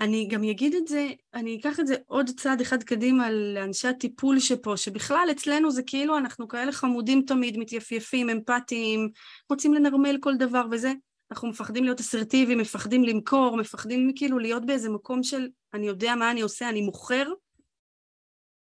אני 0.00 0.28
גם 0.28 0.44
אגיד 0.44 0.74
את 0.74 0.86
זה, 0.86 1.08
אני 1.34 1.58
אקח 1.60 1.80
את 1.80 1.86
זה 1.86 1.94
עוד 2.06 2.30
צעד 2.36 2.60
אחד 2.60 2.82
קדימה 2.82 3.30
לאנשי 3.30 3.88
הטיפול 3.88 4.40
שפה, 4.40 4.76
שבכלל 4.76 5.28
אצלנו 5.30 5.70
זה 5.70 5.82
כאילו 5.82 6.18
אנחנו 6.18 6.48
כאלה 6.48 6.72
חמודים 6.72 7.22
תמיד, 7.26 7.56
מתייפייפים, 7.56 8.30
אמפתיים, 8.30 9.10
רוצים 9.50 9.74
לנרמל 9.74 10.16
כל 10.20 10.36
דבר 10.36 10.64
וזה. 10.70 10.92
אנחנו 11.30 11.48
מפחדים 11.48 11.84
להיות 11.84 12.00
אסרטיביים, 12.00 12.58
מפחדים 12.58 13.04
למכור, 13.04 13.56
מפחדים 13.56 14.12
כאילו 14.16 14.38
להיות 14.38 14.66
באיזה 14.66 14.90
מקום 14.90 15.22
של 15.22 15.48
אני 15.74 15.86
יודע 15.86 16.14
מה 16.14 16.30
אני 16.30 16.40
עושה, 16.40 16.68
אני 16.68 16.80
מוכר. 16.80 17.32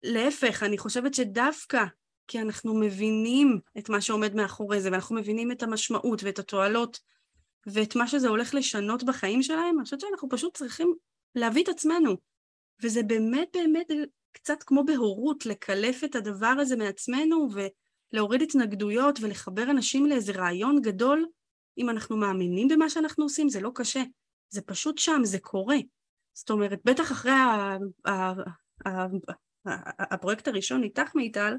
להפך, 0.03 0.63
אני 0.63 0.79
חושבת 0.79 1.15
שדווקא 1.15 1.85
כי 2.29 2.41
אנחנו 2.41 2.75
מבינים 2.75 3.59
את 3.79 3.89
מה 3.89 4.01
שעומד 4.01 4.35
מאחורי 4.35 4.81
זה, 4.81 4.91
ואנחנו 4.93 5.17
מבינים 5.17 5.53
את 5.53 5.63
המשמעות 5.63 6.23
ואת 6.23 6.39
התועלות 6.39 7.01
ואת 7.67 7.97
מה 7.97 8.07
שזה 8.07 8.29
הולך 8.29 8.55
לשנות 8.55 9.05
בחיים 9.05 9.43
שלהם, 9.43 9.77
אני 9.77 9.85
חושבת 9.85 10.01
שאנחנו 10.01 10.29
פשוט 10.29 10.57
צריכים 10.57 10.95
להביא 11.35 11.63
את 11.63 11.69
עצמנו. 11.69 12.17
וזה 12.83 13.03
באמת 13.03 13.49
באמת 13.53 13.87
קצת 14.33 14.63
כמו 14.63 14.85
בהורות, 14.85 15.47
לקלף 15.47 16.05
את 16.05 16.15
הדבר 16.15 16.55
הזה 16.59 16.77
מעצמנו 16.77 17.49
ולהוריד 18.13 18.43
התנגדויות 18.43 19.19
ולחבר 19.21 19.63
אנשים 19.71 20.07
לאיזה 20.07 20.33
רעיון 20.33 20.81
גדול 20.81 21.27
אם 21.79 21.91
אנחנו 21.91 22.17
מאמינים 22.17 22.69
במה 22.69 22.91
שאנחנו 22.91 23.25
עושים, 23.25 23.49
זה 23.49 23.61
לא 23.61 23.71
קשה, 23.75 24.03
זה 24.49 24.63
פשוט 24.63 24.99
שם, 24.99 25.21
זה 25.25 25.39
קורה. 25.39 25.77
זאת 26.33 26.51
אומרת, 26.51 26.81
בטח 26.85 27.13
אחרי 27.13 27.33
הפרויקט 29.99 30.49
הראשון 30.49 30.83
איתך 30.83 31.15
מיטל, 31.15 31.55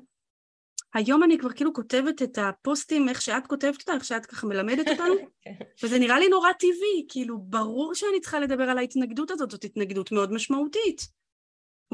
היום 0.94 1.24
אני 1.24 1.38
כבר 1.38 1.50
כאילו 1.54 1.74
כותבת 1.74 2.22
את 2.22 2.38
הפוסטים 2.38 3.10
איך 3.10 3.22
שאת 3.22 3.48
כותבת 3.48 3.80
אותה, 3.80 3.94
איך 3.94 4.06
שאת 4.06 4.26
ככה 4.26 4.48
מלמדת 4.48 4.88
אותנו, 4.88 5.14
כן. 5.44 5.54
וזה 5.84 6.00
נראה 6.00 6.20
לי 6.20 6.28
נורא 6.28 6.52
טבעי, 6.52 7.06
כאילו 7.10 7.40
ברור 7.40 7.96
שאני 7.96 8.22
צריכה 8.22 8.40
לדבר 8.40 8.64
על 8.64 8.78
ההתנגדות 8.78 9.32
הזאת, 9.32 9.52
זאת 9.52 9.64
התנגדות 9.64 10.12
מאוד 10.12 10.34
משמעותית. 10.34 11.08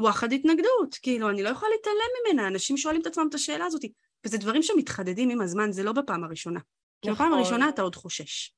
וואחד 0.00 0.32
התנגדות, 0.32 0.94
כאילו 1.02 1.30
אני 1.30 1.42
לא 1.42 1.48
יכולה 1.48 1.70
להתעלם 1.70 2.34
ממנה, 2.34 2.48
אנשים 2.48 2.76
שואלים 2.76 3.00
את 3.00 3.06
עצמם 3.06 3.26
את 3.28 3.34
השאלה 3.34 3.64
הזאת, 3.64 3.82
וזה 4.26 4.38
דברים 4.38 4.62
שמתחדדים 4.62 5.30
עם 5.30 5.40
הזמן, 5.40 5.72
זה 5.72 5.82
לא 5.82 5.92
בפעם 5.92 6.24
הראשונה. 6.24 6.60
כי 7.02 7.10
בפעם 7.10 7.26
נכון. 7.26 7.38
הראשונה 7.38 7.68
אתה 7.68 7.82
עוד 7.82 7.96
חושש. 7.96 8.54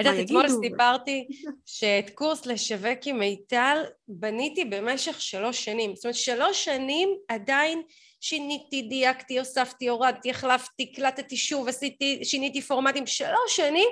את 0.00 0.06
יודעת, 0.06 0.24
אתמול 0.24 0.48
סיפרתי 0.48 1.28
שאת 1.66 2.10
קורס 2.14 2.46
לשווק 2.46 2.98
עם 3.06 3.18
מיטל 3.18 3.82
בניתי 4.08 4.64
במשך 4.64 5.20
שלוש 5.20 5.64
שנים. 5.64 5.96
זאת 5.96 6.04
אומרת, 6.04 6.14
שלוש 6.14 6.64
שנים 6.64 7.08
עדיין 7.28 7.82
שיניתי, 8.22 8.82
דייקתי, 8.82 9.38
הוספתי, 9.38 9.88
הורדתי, 9.88 10.30
החלפתי, 10.30 10.92
קלטתי 10.92 11.36
שוב, 11.36 11.68
עשיתי, 11.68 12.20
שיניתי 12.24 12.62
פורמטים. 12.62 13.06
שלוש 13.06 13.56
שנים 13.56 13.88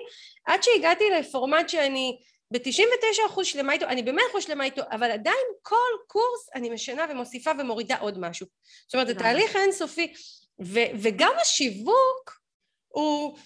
עד 0.47 0.62
שהגעתי 0.62 1.05
לפורמט 1.11 1.69
שאני 1.69 2.19
ב-99% 2.51 3.44
שלמה 3.44 3.73
איתו, 3.73 3.86
אני 3.86 4.02
ב-100% 4.02 4.40
שלמה 4.40 4.65
איתו, 4.65 4.82
אבל 4.90 5.11
עדיין 5.11 5.47
כל 5.62 5.90
קורס 6.07 6.48
אני 6.55 6.70
משנה 6.70 7.07
ומוסיפה 7.11 7.51
ומורידה 7.59 7.97
עוד 7.97 8.19
משהו. 8.19 8.47
זאת 8.86 8.94
אומרת, 8.94 9.07
זה 9.07 9.15
תהליך 9.15 9.57
אינסופי, 9.57 10.12
ו- 10.62 10.90
וגם 11.02 11.32
השיווק 11.40 12.40
הוא 12.89 13.39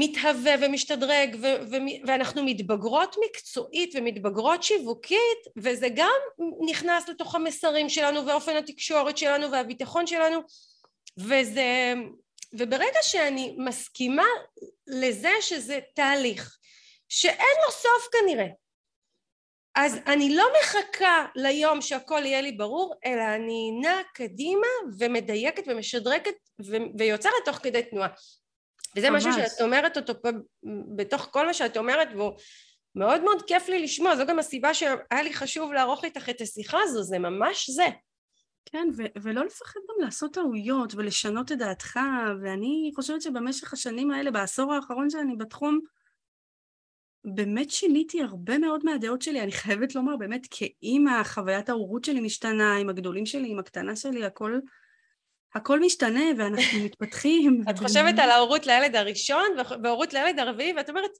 מתהווה 0.00 0.54
ומשתדרג, 0.60 1.36
ו- 1.40 1.70
ו- 1.70 2.06
ואנחנו 2.06 2.44
מתבגרות 2.44 3.16
מקצועית 3.24 3.94
ומתבגרות 3.94 4.62
שיווקית, 4.62 5.38
וזה 5.56 5.88
גם 5.94 6.20
נכנס 6.66 7.08
לתוך 7.08 7.34
המסרים 7.34 7.88
שלנו 7.88 8.26
ואופן 8.26 8.56
התקשורת 8.56 9.18
שלנו 9.18 9.52
והביטחון 9.52 10.06
שלנו, 10.06 10.40
וזה... 11.18 11.94
וברגע 12.52 12.98
שאני 13.02 13.56
מסכימה 13.58 14.26
לזה 14.86 15.32
שזה 15.40 15.78
תהליך, 15.94 16.58
שאין 17.08 17.56
לו 17.66 17.72
סוף 17.72 18.08
כנראה. 18.12 18.46
אז 19.74 19.98
אני 20.06 20.36
לא 20.36 20.44
מחכה 20.60 21.26
ליום 21.34 21.80
שהכל 21.80 22.22
יהיה 22.24 22.40
לי 22.40 22.52
ברור, 22.52 22.94
אלא 23.04 23.22
אני 23.34 23.70
נעה 23.80 24.02
קדימה 24.14 24.66
ומדייקת 24.98 25.62
ומשדרקת 25.66 26.34
ו- 26.66 26.98
ויוצרת 26.98 27.44
תוך 27.44 27.56
כדי 27.56 27.82
תנועה. 27.82 28.08
וזה 28.96 29.10
ממש. 29.10 29.26
משהו 29.26 29.42
שאת 29.42 29.60
אומרת 29.60 29.96
אותו 29.96 30.22
פה 30.22 30.28
בתוך 30.96 31.28
כל 31.32 31.46
מה 31.46 31.54
שאת 31.54 31.76
אומרת, 31.76 32.08
והוא 32.14 32.32
מאוד 32.94 33.24
מאוד 33.24 33.42
כיף 33.46 33.68
לי 33.68 33.82
לשמוע, 33.82 34.16
זו 34.16 34.26
גם 34.26 34.38
הסיבה 34.38 34.74
שהיה 34.74 35.22
לי 35.22 35.34
חשוב 35.34 35.72
לערוך 35.72 36.04
איתך 36.04 36.28
את 36.28 36.40
השיחה 36.40 36.78
הזו, 36.82 37.02
זה 37.02 37.18
ממש 37.18 37.70
זה. 37.70 37.86
כן, 38.64 38.88
ו- 38.96 39.22
ולא 39.22 39.44
לפחד 39.44 39.80
גם 39.88 40.04
לעשות 40.04 40.34
טעויות 40.34 40.94
ולשנות 40.94 41.52
את 41.52 41.58
דעתך, 41.58 42.00
ואני 42.42 42.90
חושבת 42.94 43.22
שבמשך 43.22 43.72
השנים 43.72 44.10
האלה, 44.10 44.30
בעשור 44.30 44.74
האחרון 44.74 45.10
שאני 45.10 45.36
בתחום, 45.36 45.80
באמת 47.24 47.70
שיניתי 47.70 48.22
הרבה 48.22 48.58
מאוד 48.58 48.84
מהדעות 48.84 49.22
שלי, 49.22 49.40
אני 49.40 49.52
חייבת 49.52 49.94
לומר, 49.94 50.16
באמת 50.16 50.46
כאימא, 50.50 51.24
חוויית 51.24 51.68
ההורות 51.68 52.04
שלי 52.04 52.20
משתנה, 52.20 52.76
עם 52.76 52.88
הגדולים 52.88 53.26
שלי, 53.26 53.50
עם 53.50 53.58
הקטנה 53.58 53.96
שלי, 53.96 54.24
הכל, 54.24 54.58
הכל 55.54 55.80
משתנה 55.80 56.24
ואנחנו 56.38 56.78
מתפתחים. 56.84 57.62
את 57.70 57.78
חושבת 57.78 58.18
על 58.18 58.30
ההורות 58.30 58.66
לילד 58.66 58.96
הראשון 58.96 59.46
וההורות 59.82 60.12
לילד 60.12 60.38
הרביעי, 60.38 60.72
ואת 60.76 60.88
אומרת, 60.88 61.10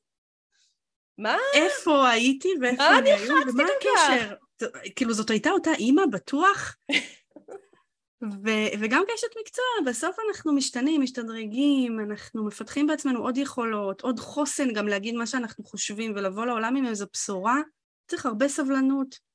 מה? 1.19 1.37
איפה 1.55 2.09
הייתי 2.09 2.49
ואיפה 2.61 2.99
אני 2.99 3.13
היום, 3.13 3.39
ומה 3.49 3.63
הקשר? 3.63 4.35
כאילו, 4.97 5.13
זאת 5.13 5.31
הייתה 5.31 5.51
אותה 5.51 5.73
אימא, 5.73 6.03
בטוח? 6.13 6.77
ו- 8.45 8.71
וגם 8.81 9.05
כאשת 9.09 9.37
מקצוע, 9.41 9.65
בסוף 9.87 10.17
אנחנו 10.29 10.53
משתנים, 10.53 11.01
משתדרגים, 11.01 12.01
אנחנו 12.01 12.47
מפתחים 12.47 12.87
בעצמנו 12.87 13.21
עוד 13.21 13.37
יכולות, 13.37 14.01
עוד 14.01 14.21
חוסן 14.21 14.73
גם 14.73 14.89
להגיד 14.89 15.15
מה 15.15 15.27
שאנחנו 15.27 15.65
חושבים 15.65 16.13
ולבוא 16.17 16.47
לעולם 16.47 16.77
עם 16.77 16.87
איזו 16.87 17.07
בשורה, 17.13 17.61
צריך 18.07 18.27
הרבה 18.27 18.49
סבלנות. 18.49 19.29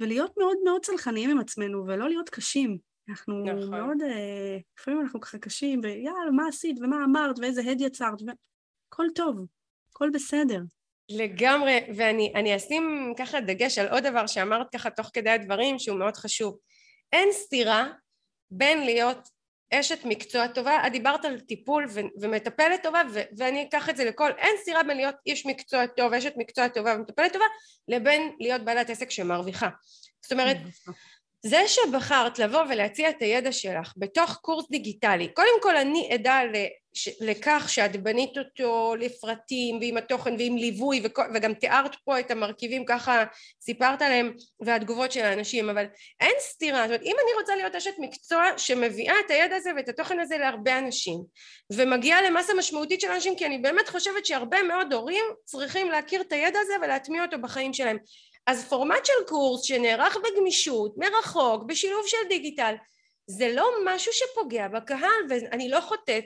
ולהיות 0.00 0.32
מאוד 0.38 0.56
מאוד 0.64 0.84
צלחניים 0.84 1.30
עם 1.30 1.38
עצמנו 1.38 1.86
ולא 1.86 2.08
להיות 2.08 2.30
קשים. 2.30 2.78
אנחנו 3.08 3.44
נכון. 3.44 3.70
מאוד, 3.70 4.02
אה, 4.02 4.58
לפעמים 4.78 5.00
אנחנו 5.00 5.20
ככה 5.20 5.38
קשים, 5.38 5.80
ויאללה, 5.82 6.30
מה 6.32 6.48
עשית 6.48 6.78
ומה 6.78 7.04
אמרת 7.04 7.38
ואיזה 7.38 7.62
הד 7.70 7.80
יצרת, 7.80 8.18
הכל 8.88 9.06
טוב, 9.14 9.46
הכל 9.90 10.10
בסדר. 10.14 10.60
לגמרי, 11.10 11.80
ואני 11.96 12.56
אשים 12.56 13.14
ככה 13.18 13.40
דגש 13.40 13.78
על 13.78 13.88
עוד 13.88 14.02
דבר 14.06 14.26
שאמרת 14.26 14.66
ככה 14.72 14.90
תוך 14.90 15.10
כדי 15.12 15.30
הדברים 15.30 15.78
שהוא 15.78 15.98
מאוד 15.98 16.16
חשוב. 16.16 16.58
אין 17.12 17.28
סתירה 17.32 17.88
בין 18.50 18.84
להיות 18.84 19.28
אשת 19.74 19.98
מקצוע 20.04 20.48
טובה, 20.48 20.86
את 20.86 20.92
דיברת 20.92 21.24
על 21.24 21.40
טיפול 21.40 21.86
ו- 21.90 22.00
ומטפלת 22.20 22.82
טובה 22.82 23.02
ו- 23.12 23.22
ואני 23.36 23.62
אקח 23.62 23.88
את 23.90 23.96
זה 23.96 24.04
לכל, 24.04 24.30
אין 24.38 24.56
סתירה 24.62 24.82
בין 24.82 24.96
להיות 24.96 25.14
איש 25.26 25.46
מקצוע 25.46 25.86
טוב, 25.86 26.12
אשת 26.12 26.32
מקצוע 26.36 26.68
טובה 26.68 26.94
ומטפלת 26.94 27.32
טובה 27.32 27.44
לבין 27.88 28.36
להיות 28.40 28.62
בעלת 28.62 28.90
עסק 28.90 29.10
שמרוויחה. 29.10 29.68
זאת 30.22 30.32
אומרת, 30.32 30.56
נכון. 30.56 30.94
זה 31.46 31.62
שבחרת 31.68 32.38
לבוא 32.38 32.62
ולהציע 32.68 33.10
את 33.10 33.22
הידע 33.22 33.52
שלך 33.52 33.92
בתוך 33.96 34.38
קורס 34.42 34.70
דיגיטלי, 34.70 35.28
קודם 35.34 35.62
כל 35.62 35.76
אני 35.76 36.08
עדה 36.12 36.40
לכך 37.20 37.64
שאת 37.68 38.02
בנית 38.02 38.38
אותו 38.38 38.94
לפרטים 38.98 39.78
ועם 39.80 39.96
התוכן 39.96 40.34
ועם 40.38 40.56
ליווי 40.56 41.02
וגם 41.34 41.54
תיארת 41.54 41.96
פה 42.04 42.20
את 42.20 42.30
המרכיבים 42.30 42.84
ככה 42.84 43.24
סיפרת 43.60 44.02
עליהם 44.02 44.32
והתגובות 44.60 45.12
של 45.12 45.24
האנשים 45.24 45.70
אבל 45.70 45.84
אין 46.20 46.34
סתירה. 46.38 46.78
זאת 46.78 46.86
אומרת 46.86 47.02
אם 47.02 47.16
אני 47.24 47.40
רוצה 47.40 47.56
להיות 47.56 47.74
אשת 47.74 47.94
מקצוע 47.98 48.44
שמביאה 48.56 49.14
את 49.26 49.30
הידע 49.30 49.56
הזה 49.56 49.70
ואת 49.76 49.88
התוכן 49.88 50.20
הזה 50.20 50.38
להרבה 50.38 50.78
אנשים 50.78 51.18
ומגיעה 51.72 52.22
למסה 52.22 52.54
משמעותית 52.54 53.00
של 53.00 53.10
אנשים 53.10 53.36
כי 53.36 53.46
אני 53.46 53.58
באמת 53.58 53.88
חושבת 53.88 54.26
שהרבה 54.26 54.62
מאוד 54.62 54.92
הורים 54.92 55.24
צריכים 55.44 55.90
להכיר 55.90 56.20
את 56.20 56.32
הידע 56.32 56.58
הזה 56.62 56.72
ולהטמיע 56.82 57.24
אותו 57.24 57.38
בחיים 57.42 57.72
שלהם 57.72 57.98
אז 58.46 58.68
פורמט 58.68 59.04
של 59.06 59.26
קורס 59.26 59.62
שנערך 59.62 60.16
בגמישות, 60.16 60.94
מרחוק, 60.96 61.62
בשילוב 61.62 62.06
של 62.06 62.28
דיגיטל, 62.28 62.74
זה 63.26 63.52
לא 63.54 63.70
משהו 63.84 64.12
שפוגע 64.12 64.68
בקהל, 64.68 65.26
ואני 65.28 65.68
לא 65.68 65.80
חוטאת 65.80 66.24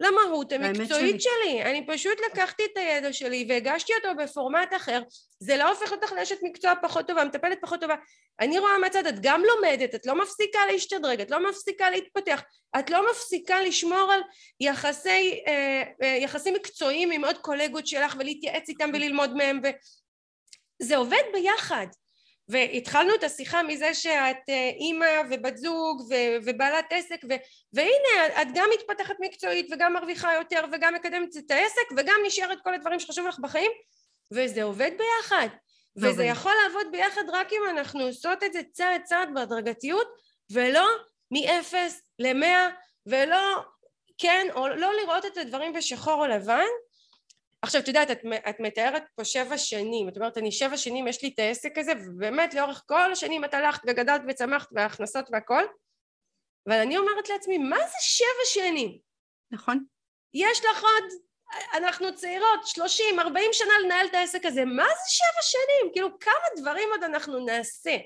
למהות 0.00 0.52
המקצועית 0.52 1.22
שלי. 1.22 1.40
שלי. 1.42 1.62
אני 1.62 1.86
פשוט 1.86 2.18
לקחתי 2.30 2.62
את 2.64 2.76
הידע 2.76 3.12
שלי 3.12 3.46
והגשתי 3.48 3.92
אותו 3.94 4.22
בפורמט 4.22 4.74
אחר. 4.76 5.02
זה 5.40 5.56
לא 5.56 5.68
הופך 5.68 5.92
אותך 5.92 6.12
לאשת 6.12 6.38
מקצוע 6.42 6.72
פחות 6.82 7.06
טובה, 7.06 7.24
מטפלת 7.24 7.58
פחות 7.60 7.80
טובה. 7.80 7.94
אני 8.40 8.58
רואה 8.58 8.78
מהצד, 8.78 9.06
את 9.06 9.20
גם 9.20 9.42
לומדת, 9.44 9.94
את 9.94 10.06
לא 10.06 10.22
מפסיקה 10.22 10.58
להשתדרג, 10.72 11.20
את 11.20 11.30
לא 11.30 11.50
מפסיקה 11.50 11.90
להתפתח, 11.90 12.42
את 12.78 12.90
לא 12.90 13.10
מפסיקה 13.10 13.62
לשמור 13.62 14.12
על 14.12 14.20
יחסי, 14.60 15.40
אה, 15.46 15.82
אה, 16.02 16.18
יחסים 16.20 16.54
מקצועיים 16.54 17.10
עם 17.10 17.24
עוד 17.24 17.38
קולגות 17.38 17.86
שלך 17.86 18.16
ולהתייעץ 18.18 18.68
איתם 18.68 18.90
וללמוד 18.94 19.34
מהם 19.34 19.60
ו... 19.64 19.68
זה 20.82 20.96
עובד 20.96 21.22
ביחד 21.32 21.86
והתחלנו 22.48 23.14
את 23.14 23.24
השיחה 23.24 23.62
מזה 23.62 23.94
שאת 23.94 24.48
אה, 24.48 24.70
אימא 24.76 25.22
ובת 25.30 25.56
זוג 25.56 26.00
ו- 26.00 26.36
ובעלת 26.44 26.84
עסק 26.90 27.20
ו- 27.24 27.34
והנה 27.72 28.42
את 28.42 28.48
גם 28.54 28.68
מתפתחת 28.74 29.14
מקצועית 29.20 29.68
וגם 29.72 29.92
מרוויחה 29.92 30.34
יותר 30.34 30.64
וגם 30.72 30.94
מקדמת 30.94 31.36
את 31.36 31.50
העסק 31.50 31.92
וגם 31.96 32.20
נשארת 32.26 32.58
כל 32.62 32.74
הדברים 32.74 33.00
שחשוב 33.00 33.26
לך 33.26 33.38
בחיים 33.38 33.70
וזה 34.32 34.62
עובד 34.62 34.90
ביחד 34.98 35.48
וזה 35.96 36.08
עובד. 36.08 36.24
יכול 36.24 36.52
לעבוד 36.62 36.86
ביחד 36.92 37.22
רק 37.32 37.52
אם 37.52 37.60
אנחנו 37.70 38.04
עושות 38.04 38.42
את 38.44 38.52
זה 38.52 38.60
צעד 38.72 39.02
צעד 39.04 39.28
בהדרגתיות 39.34 40.08
ולא 40.52 40.86
מאפס 41.30 42.02
למאה 42.18 42.68
ולא 43.06 43.62
כן 44.18 44.46
או 44.54 44.68
לא 44.68 44.92
לראות 45.02 45.26
את 45.26 45.36
הדברים 45.36 45.72
בשחור 45.72 46.14
או 46.14 46.26
לבן 46.26 46.66
עכשיו 47.66 47.80
את 47.80 47.88
יודעת 47.88 48.10
את, 48.10 48.18
את 48.48 48.60
מתארת 48.60 49.02
פה 49.14 49.24
שבע 49.24 49.58
שנים. 49.58 50.08
את 50.08 50.16
אומרת 50.16 50.38
אני 50.38 50.52
שבע 50.52 50.76
שנים 50.76 51.08
יש 51.08 51.22
לי 51.22 51.28
את 51.34 51.38
העסק 51.38 51.78
הזה 51.78 51.92
ובאמת 52.06 52.54
לאורך 52.54 52.82
כל 52.86 53.12
השנים 53.12 53.44
את 53.44 53.54
הלכת 53.54 53.82
וגדלת 53.86 54.22
וצמחת 54.28 54.68
והכנסות 54.72 55.28
והכל. 55.32 55.62
אבל 56.68 56.80
אני 56.80 56.98
אומרת 56.98 57.28
לעצמי 57.28 57.58
מה 57.58 57.78
זה 57.78 57.96
שבע 58.00 58.44
שנים? 58.62 58.98
נכון. 59.50 59.84
יש 60.34 60.64
לך 60.64 60.82
עוד 60.82 61.20
אנחנו 61.74 62.14
צעירות 62.14 62.66
שלושים 62.66 63.20
ארבעים 63.20 63.50
שנה 63.52 63.72
לנהל 63.84 64.06
את 64.06 64.14
העסק 64.14 64.46
הזה. 64.46 64.64
מה 64.64 64.84
זה 64.84 65.10
שבע 65.10 65.42
שנים? 65.42 65.92
כאילו 65.92 66.18
כמה 66.20 66.62
דברים 66.62 66.88
עוד 66.92 67.02
אנחנו 67.02 67.44
נעשה? 67.44 67.96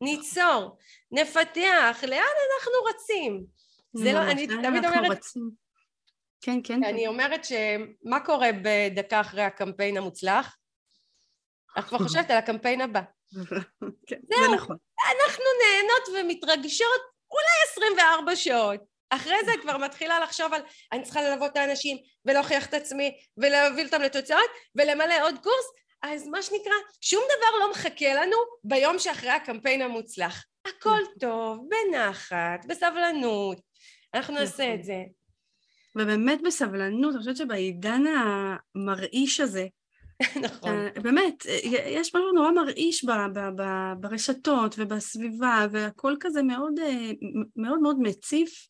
ניצור 0.00 0.76
נפתח 1.10 2.04
לאן 2.06 2.34
אנחנו 2.52 2.72
רצים? 2.88 3.44
זה 3.92 4.12
לא 4.12 4.22
אני 4.30 4.46
תמיד 4.46 4.84
אומרת 4.84 5.10
רצים. 5.10 5.63
כן, 6.44 6.60
כן. 6.64 6.84
אני 6.84 7.00
כן. 7.02 7.06
אומרת 7.06 7.44
שמה 7.44 8.20
קורה 8.20 8.48
בדקה 8.62 9.20
אחרי 9.20 9.42
הקמפיין 9.42 9.96
המוצלח? 9.96 10.56
את 11.78 11.84
כבר 11.84 11.98
חושבת 11.98 12.30
על 12.30 12.36
הקמפיין 12.36 12.80
הבא. 12.80 13.00
כן, 14.08 14.20
זה 14.22 14.34
נכון. 14.54 14.76
אנחנו 14.98 15.44
נהנות 15.62 16.08
ומתרגשות 16.08 17.00
אולי 17.30 17.86
24 17.88 18.36
שעות. 18.36 18.80
אחרי 19.10 19.36
זה 19.44 19.52
כבר 19.62 19.78
מתחילה 19.78 20.20
לחשוב 20.20 20.54
על 20.54 20.62
אני 20.92 21.02
צריכה 21.02 21.22
ללוות 21.22 21.52
את 21.52 21.56
האנשים 21.56 21.96
ולהוכיח 22.24 22.66
את 22.66 22.74
עצמי 22.74 23.18
ולהוביל 23.36 23.86
אותם 23.86 24.02
לתוצאות 24.02 24.50
ולמלא 24.74 25.22
עוד 25.22 25.34
קורס 25.42 25.66
אז 26.02 26.26
מה 26.28 26.42
שנקרא 26.42 26.72
שום 27.00 27.22
דבר 27.24 27.58
לא 27.60 27.70
מחכה 27.70 28.14
לנו 28.14 28.36
ביום 28.64 28.98
שאחרי 28.98 29.30
הקמפיין 29.30 29.82
המוצלח 29.82 30.44
הכל 30.66 30.90
נכון. 30.90 31.14
טוב, 31.20 31.58
בנחת, 31.68 32.64
בסבלנות 32.68 33.60
אנחנו 34.14 34.34
נעשה 34.34 34.64
נכון. 34.64 34.78
את 34.78 34.84
זה 34.84 35.02
ובאמת 35.96 36.40
בסבלנות, 36.42 37.14
אני 37.14 37.18
חושבת 37.18 37.36
שבעידן 37.36 38.02
המרעיש 38.06 39.40
הזה, 39.40 39.66
נכון. 40.42 40.70
אה, 40.70 40.88
באמת, 41.02 41.46
אה, 41.48 41.58
יש 41.86 42.14
משהו 42.14 42.32
נורא 42.32 42.50
מרעיש 42.50 43.04
ב, 43.04 43.10
ב, 43.34 43.40
ב, 43.56 43.92
ברשתות 44.00 44.74
ובסביבה, 44.78 45.66
והכל 45.70 46.14
כזה 46.20 46.42
מאוד 46.42 46.78
אה, 46.78 47.10
מאוד, 47.56 47.78
מאוד 47.78 47.96
מציף, 48.00 48.68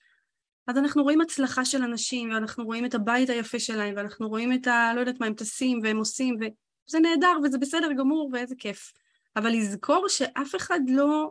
אז 0.66 0.78
אנחנו 0.78 1.02
רואים 1.02 1.20
הצלחה 1.20 1.64
של 1.64 1.82
אנשים, 1.82 2.30
ואנחנו 2.30 2.64
רואים 2.64 2.84
את 2.84 2.94
הבית 2.94 3.30
היפה 3.30 3.58
שלהם, 3.58 3.94
ואנחנו 3.96 4.28
רואים 4.28 4.52
את 4.52 4.66
ה... 4.66 4.92
לא 4.94 5.00
יודעת 5.00 5.20
מה 5.20 5.26
הם 5.26 5.34
טסים 5.34 5.80
והם 5.82 5.96
עושים, 5.96 6.36
וזה 6.40 6.98
נהדר 6.98 7.32
וזה 7.44 7.58
בסדר 7.58 7.92
גמור 7.98 8.30
ואיזה 8.32 8.54
כיף. 8.58 8.92
אבל 9.36 9.50
לזכור 9.50 10.08
שאף 10.08 10.54
אחד 10.56 10.80
לא... 10.88 11.30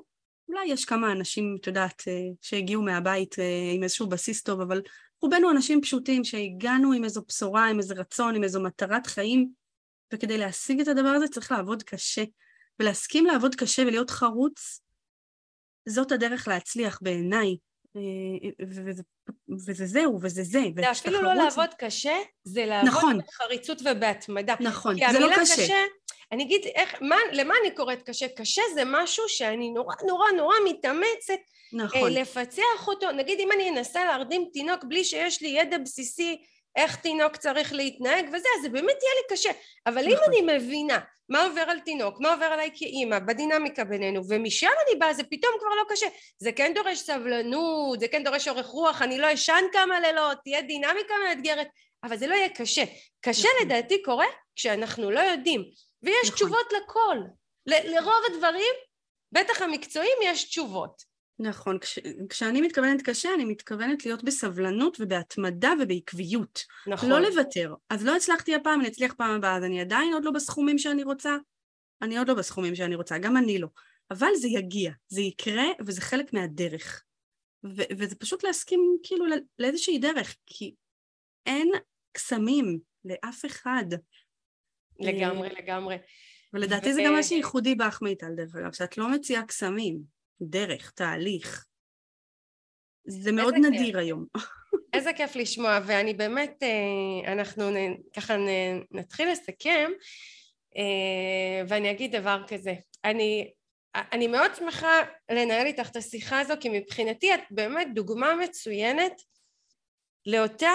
אולי 0.49 0.65
יש 0.65 0.85
כמה 0.85 1.11
אנשים, 1.11 1.57
את 1.61 1.67
יודעת, 1.67 2.03
שהגיעו 2.41 2.81
מהבית 2.81 3.35
עם 3.75 3.83
איזשהו 3.83 4.07
בסיס 4.07 4.43
טוב, 4.43 4.61
אבל 4.61 4.81
רובנו 5.23 5.51
אנשים 5.51 5.81
פשוטים 5.81 6.23
שהגענו 6.23 6.93
עם 6.93 7.03
איזו 7.03 7.21
בשורה, 7.27 7.69
עם 7.69 7.77
איזה 7.77 7.93
רצון, 7.93 8.35
עם 8.35 8.43
איזו 8.43 8.61
מטרת 8.61 9.07
חיים, 9.07 9.49
וכדי 10.13 10.37
להשיג 10.37 10.81
את 10.81 10.87
הדבר 10.87 11.09
הזה 11.09 11.27
צריך 11.27 11.51
לעבוד 11.51 11.83
קשה. 11.83 12.23
ולהסכים 12.79 13.25
לעבוד 13.25 13.55
קשה 13.55 13.81
ולהיות 13.81 14.09
חרוץ, 14.09 14.81
זאת 15.89 16.11
הדרך 16.11 16.47
להצליח 16.47 16.99
בעיניי. 17.01 17.57
אה, 17.95 18.49
וזה, 18.69 19.01
וזה 19.67 19.85
זהו, 19.85 20.19
וזה 20.21 20.43
זה. 20.43 20.63
זה 20.75 20.91
אפילו 20.91 21.21
לא 21.21 21.33
לעבוד 21.33 21.69
קשה, 21.77 22.15
זה 22.43 22.65
לעבוד 22.65 22.89
נכון. 22.89 23.17
בחריצות 23.17 23.81
ובהתמדה. 23.81 24.55
נכון, 24.59 24.95
זה 25.11 25.19
לא 25.19 25.29
קשה. 25.35 25.55
קשה 25.55 25.83
אני 26.31 26.43
אגיד, 26.43 26.61
איך, 26.75 27.01
מה, 27.01 27.15
למה 27.31 27.53
אני 27.61 27.75
קוראת 27.75 28.03
קשה? 28.03 28.27
קשה 28.27 28.61
זה 28.73 28.83
משהו 28.85 29.23
שאני 29.27 29.69
נורא 29.71 29.95
נורא 30.07 30.31
נורא 30.37 30.55
מתאמצת 30.65 31.39
נכון. 31.73 32.15
אה, 32.17 32.21
לפצח 32.21 32.87
אותו. 32.87 33.11
נגיד 33.11 33.39
אם 33.39 33.51
אני 33.51 33.69
אנסה 33.69 34.05
להרדים 34.05 34.49
תינוק 34.53 34.83
בלי 34.83 35.03
שיש 35.03 35.41
לי 35.41 35.47
ידע 35.47 35.77
בסיסי 35.77 36.41
איך 36.75 36.95
תינוק 36.95 37.35
צריך 37.35 37.73
להתנהג 37.73 38.25
וזה, 38.27 38.47
אז 38.57 38.61
זה 38.61 38.69
באמת 38.69 38.97
יהיה 39.03 39.13
לי 39.15 39.35
קשה. 39.35 39.51
אבל 39.87 40.01
נכון. 40.01 40.33
אם 40.33 40.45
אני 40.45 40.57
מבינה 40.57 40.99
מה 41.29 41.45
עובר 41.45 41.61
על 41.61 41.79
תינוק, 41.79 42.19
מה 42.19 42.33
עובר 42.33 42.45
עליי 42.45 42.69
כאימא, 42.75 43.19
בדינמיקה 43.19 43.83
בינינו, 43.83 44.21
ומשם 44.29 44.69
אני 44.87 44.99
באה, 44.99 45.13
זה 45.13 45.23
פתאום 45.23 45.51
כבר 45.59 45.75
לא 45.75 45.83
קשה. 45.89 46.05
זה 46.37 46.51
כן 46.51 46.73
דורש 46.75 46.99
סבלנות, 46.99 47.99
זה 47.99 48.07
כן 48.07 48.23
דורש 48.23 48.47
אורך 48.47 48.65
רוח, 48.65 49.01
אני 49.01 49.17
לא 49.17 49.33
אשן 49.33 49.63
כמה 49.73 49.99
לילות, 49.99 50.37
תהיה 50.43 50.61
דינמיקה 50.61 51.13
מאתגרת, 51.27 51.67
אבל 52.03 52.17
זה 52.17 52.27
לא 52.27 52.33
יהיה 52.35 52.49
קשה. 52.49 52.83
קשה 53.21 53.47
נכון. 53.47 53.65
לדעתי 53.67 54.01
קורה 54.01 54.25
כשאנחנו 54.55 55.11
לא 55.11 55.19
יודעים, 55.19 55.63
ויש 56.03 56.15
נכון. 56.23 56.35
תשובות 56.35 56.73
לכל. 56.73 57.17
ל- 57.65 57.95
לרוב 57.95 58.23
הדברים, 58.33 58.73
בטח 59.31 59.61
המקצועיים, 59.61 60.17
יש 60.23 60.43
תשובות. 60.43 61.12
נכון, 61.39 61.79
כש, 61.79 61.99
כשאני 62.29 62.61
מתכוונת 62.61 63.01
קשה, 63.01 63.29
אני 63.35 63.45
מתכוונת 63.45 64.05
להיות 64.05 64.23
בסבלנות 64.23 64.97
ובהתמדה 64.99 65.73
ובעקביות. 65.81 66.63
נכון. 66.87 67.09
לא 67.09 67.19
לוותר. 67.19 67.73
אז 67.89 68.05
לא 68.05 68.15
הצלחתי 68.15 68.55
הפעם, 68.55 68.79
אני 68.79 68.89
אצליח 68.89 69.13
פעם 69.13 69.31
הבאה, 69.31 69.57
אז 69.57 69.63
אני 69.63 69.81
עדיין 69.81 70.13
עוד 70.13 70.25
לא 70.25 70.31
בסכומים 70.31 70.77
שאני 70.77 71.03
רוצה. 71.03 71.35
אני 72.01 72.17
עוד 72.17 72.27
לא 72.27 72.33
בסכומים 72.33 72.75
שאני 72.75 72.95
רוצה, 72.95 73.17
גם 73.17 73.37
אני 73.37 73.59
לא. 73.59 73.67
אבל 74.11 74.27
זה 74.35 74.47
יגיע, 74.47 74.91
זה 75.07 75.21
יקרה, 75.21 75.65
וזה 75.85 76.01
חלק 76.01 76.33
מהדרך. 76.33 77.03
ו- 77.65 77.93
וזה 77.97 78.15
פשוט 78.15 78.43
להסכים 78.43 78.97
כאילו 79.03 79.25
לאיזושהי 79.59 79.99
דרך, 79.99 80.35
כי 80.45 80.75
אין 81.45 81.71
קסמים 82.11 82.79
לאף 83.05 83.45
אחד. 83.45 83.85
לגמרי, 84.99 85.49
לגמרי. 85.49 85.95
ולדעתי 86.53 86.89
ו... 86.89 86.93
זה 86.93 87.01
גם 87.05 87.13
משהו 87.19 87.35
ייחודי 87.35 87.75
באח 87.75 88.01
מיטל, 88.01 88.35
דרך 88.35 88.55
אגב, 88.55 88.73
שאת 88.73 88.97
לא 88.97 89.11
מציעה 89.11 89.45
קסמים. 89.45 89.99
דרך, 90.49 90.91
תהליך. 90.91 91.65
זה 93.05 93.31
מאוד 93.31 93.53
נדיר 93.53 93.85
כיף. 93.85 93.95
היום. 93.95 94.25
איזה 94.93 95.13
כיף 95.13 95.35
לשמוע, 95.35 95.79
ואני 95.85 96.13
באמת, 96.13 96.63
אה, 96.63 97.33
אנחנו 97.33 97.63
ככה 98.13 98.35
נתחיל 98.91 99.31
לסכם, 99.31 99.91
אה, 100.77 101.63
ואני 101.67 101.91
אגיד 101.91 102.15
דבר 102.15 102.43
כזה. 102.47 102.73
אני, 103.05 103.51
אני 103.95 104.27
מאוד 104.27 104.55
שמחה 104.55 105.01
לנהל 105.31 105.65
איתך 105.65 105.89
את 105.89 105.95
השיחה 105.95 106.39
הזו, 106.39 106.53
כי 106.59 106.69
מבחינתי 106.69 107.33
את 107.33 107.39
באמת 107.51 107.87
דוגמה 107.93 108.35
מצוינת 108.35 109.21
לאותה 110.25 110.73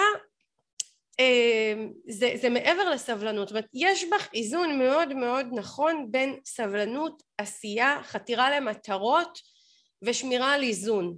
אה, 1.19 1.73
זה, 2.09 2.33
זה 2.41 2.49
מעבר 2.49 2.89
לסבלנות, 2.89 3.47
זאת 3.47 3.55
אומרת 3.55 3.69
יש 3.73 4.03
בך 4.03 4.29
איזון 4.33 4.79
מאוד 4.79 5.13
מאוד 5.13 5.47
נכון 5.51 6.07
בין 6.11 6.39
סבלנות, 6.45 7.23
עשייה, 7.37 7.99
חתירה 8.03 8.59
למטרות 8.59 9.39
ושמירה 10.01 10.53
על 10.53 10.63
איזון. 10.63 11.17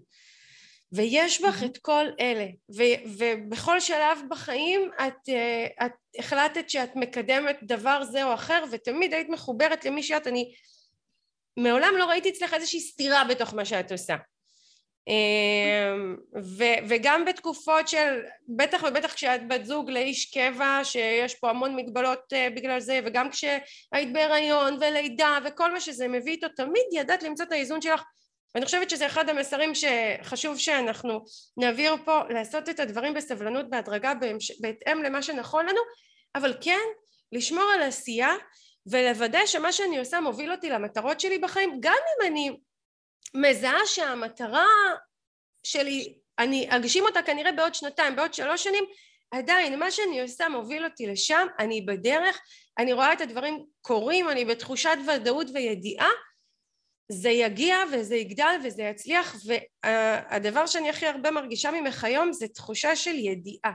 ויש 0.93 1.41
בך 1.41 1.63
את 1.63 1.77
כל 1.77 2.05
אלה. 2.19 2.45
ו, 2.75 2.83
ובכל 3.17 3.79
שלב 3.79 4.19
בחיים 4.29 4.91
את, 5.07 5.29
אה, 5.29 5.85
את 5.85 5.91
החלטת 6.19 6.69
שאת 6.69 6.95
מקדמת 6.95 7.57
דבר 7.63 8.03
זה 8.03 8.23
או 8.23 8.33
אחר 8.33 8.63
ותמיד 8.71 9.13
היית 9.13 9.29
מחוברת 9.29 9.85
למי 9.85 10.03
שאת. 10.03 10.27
אני 10.27 10.53
מעולם 11.57 11.93
לא 11.97 12.05
ראיתי 12.05 12.29
אצלך 12.29 12.53
איזושהי 12.53 12.79
סתירה 12.79 13.23
בתוך 13.23 13.53
מה 13.53 13.65
שאת 13.65 13.91
עושה. 13.91 14.15
אמ, 15.07 16.15
ו- 16.57 16.87
וגם 16.89 17.25
בתקופות 17.25 17.87
של 17.87 18.21
בטח 18.47 18.83
ובטח 18.83 19.13
כשאת 19.13 19.47
בת 19.47 19.65
זוג 19.65 19.89
לאיש 19.89 20.33
קבע 20.33 20.79
שיש 20.83 21.35
פה 21.35 21.49
המון 21.49 21.75
מגבלות 21.75 22.33
uh, 22.33 22.55
בגלל 22.55 22.79
זה 22.79 22.99
וגם 23.05 23.29
כשהיית 23.29 24.13
בהיריון 24.13 24.77
ולידה 24.81 25.37
וכל 25.45 25.73
מה 25.73 25.79
שזה 25.79 26.07
מביא 26.07 26.31
איתו 26.31 26.47
תמיד 26.55 26.83
ידעת 26.91 27.23
למצוא 27.23 27.45
את 27.45 27.51
האיזון 27.51 27.81
שלך 27.81 28.03
ואני 28.55 28.65
חושבת 28.65 28.89
שזה 28.89 29.05
אחד 29.05 29.29
המסרים 29.29 29.71
שחשוב 29.75 30.57
שאנחנו 30.57 31.25
נעביר 31.57 31.95
פה 32.05 32.19
לעשות 32.29 32.69
את 32.69 32.79
הדברים 32.79 33.13
בסבלנות 33.13 33.69
בהדרגה 33.69 34.13
בהתאם 34.61 35.03
למה 35.03 35.21
שנכון 35.21 35.65
לנו 35.65 35.81
אבל 36.35 36.53
כן 36.61 36.85
לשמור 37.31 37.63
על 37.75 37.81
עשייה 37.81 38.33
ולוודא 38.85 39.45
שמה 39.45 39.71
שאני 39.71 39.99
עושה 39.99 40.19
מוביל 40.19 40.51
אותי 40.51 40.69
למטרות 40.69 41.19
שלי 41.19 41.37
בחיים 41.37 41.77
גם 41.79 41.93
אם 41.93 42.27
אני 42.27 42.51
מזהה 43.33 43.85
שהמטרה 43.85 44.67
שלי, 45.63 46.13
אני 46.39 46.67
אגשים 46.69 47.03
אותה 47.03 47.21
כנראה 47.21 47.51
בעוד 47.51 47.75
שנתיים, 47.75 48.15
בעוד 48.15 48.33
שלוש 48.33 48.63
שנים, 48.63 48.83
עדיין 49.31 49.79
מה 49.79 49.91
שאני 49.91 50.21
עושה 50.21 50.49
מוביל 50.49 50.85
אותי 50.85 51.07
לשם, 51.07 51.47
אני 51.59 51.81
בדרך, 51.81 52.39
אני 52.77 52.93
רואה 52.93 53.13
את 53.13 53.21
הדברים 53.21 53.65
קורים, 53.81 54.29
אני 54.29 54.45
בתחושת 54.45 54.97
ודאות 55.07 55.47
וידיעה, 55.53 56.09
זה 57.11 57.29
יגיע 57.29 57.77
וזה 57.93 58.15
יגדל 58.15 58.55
וזה 58.63 58.83
יצליח 58.83 59.35
והדבר 59.83 60.65
שאני 60.65 60.89
הכי 60.89 61.07
הרבה 61.07 61.31
מרגישה 61.31 61.71
ממך 61.71 62.03
היום 62.03 62.33
זה 62.33 62.47
תחושה 62.47 62.95
של 62.95 63.15
ידיעה 63.15 63.71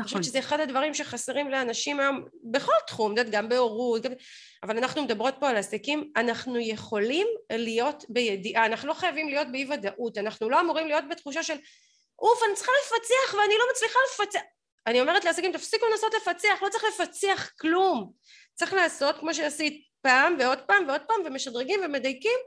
אני 0.00 0.04
חושבת 0.04 0.20
נכון. 0.20 0.30
שזה 0.30 0.38
אחד 0.38 0.60
הדברים 0.60 0.94
שחסרים 0.94 1.50
לאנשים 1.50 2.00
היום 2.00 2.24
בכל 2.44 2.72
תחום, 2.86 3.10
יודעת, 3.10 3.30
גם 3.30 3.48
בהורות, 3.48 4.02
גם... 4.02 4.12
אבל 4.62 4.78
אנחנו 4.78 5.02
מדברות 5.02 5.34
פה 5.40 5.48
על 5.48 5.56
עסקים, 5.56 6.12
אנחנו 6.16 6.58
יכולים 6.58 7.26
להיות 7.50 8.04
בידיעה, 8.08 8.66
אנחנו 8.66 8.88
לא 8.88 8.94
חייבים 8.94 9.28
להיות 9.28 9.52
באי 9.52 9.66
ודאות, 9.70 10.18
אנחנו 10.18 10.50
לא 10.50 10.60
אמורים 10.60 10.86
להיות 10.86 11.04
בתחושה 11.10 11.42
של 11.42 11.56
אוף, 12.18 12.42
אני 12.46 12.54
צריכה 12.54 12.72
לפצח 12.82 13.34
ואני 13.34 13.54
לא 13.58 13.64
מצליחה 13.72 13.98
לפצח. 14.12 14.40
אני 14.86 15.00
אומרת 15.00 15.24
לעסקים, 15.24 15.52
תפסיקו 15.52 15.86
לנסות 15.86 16.14
לפצח, 16.14 16.62
לא 16.62 16.68
צריך 16.68 16.84
לפצח 16.84 17.50
כלום. 17.60 18.12
צריך 18.54 18.72
לעשות 18.72 19.18
כמו 19.18 19.34
שעשית 19.34 19.89
פעם 20.02 20.36
ועוד 20.38 20.58
פעם 20.58 20.88
ועוד 20.88 21.00
פעם 21.08 21.16
ומשדרגים 21.26 21.80
ומדייקים 21.84 22.38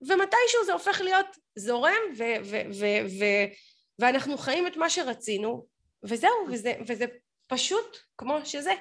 ומתישהו 0.00 0.64
זה 0.66 0.72
הופך 0.72 1.00
להיות 1.00 1.26
זורם 1.56 2.02
ו- 2.18 2.44
ו- 2.44 2.62
ו- 2.80 3.04
ו- 3.18 3.52
ואנחנו 3.98 4.38
חיים 4.38 4.66
את 4.66 4.76
מה 4.76 4.90
שרצינו 4.90 5.66
וזהו, 6.02 6.30
וזה, 6.52 6.74
וזה 6.88 7.04
פשוט 7.46 7.96
כמו 8.18 8.38
שזה. 8.44 8.72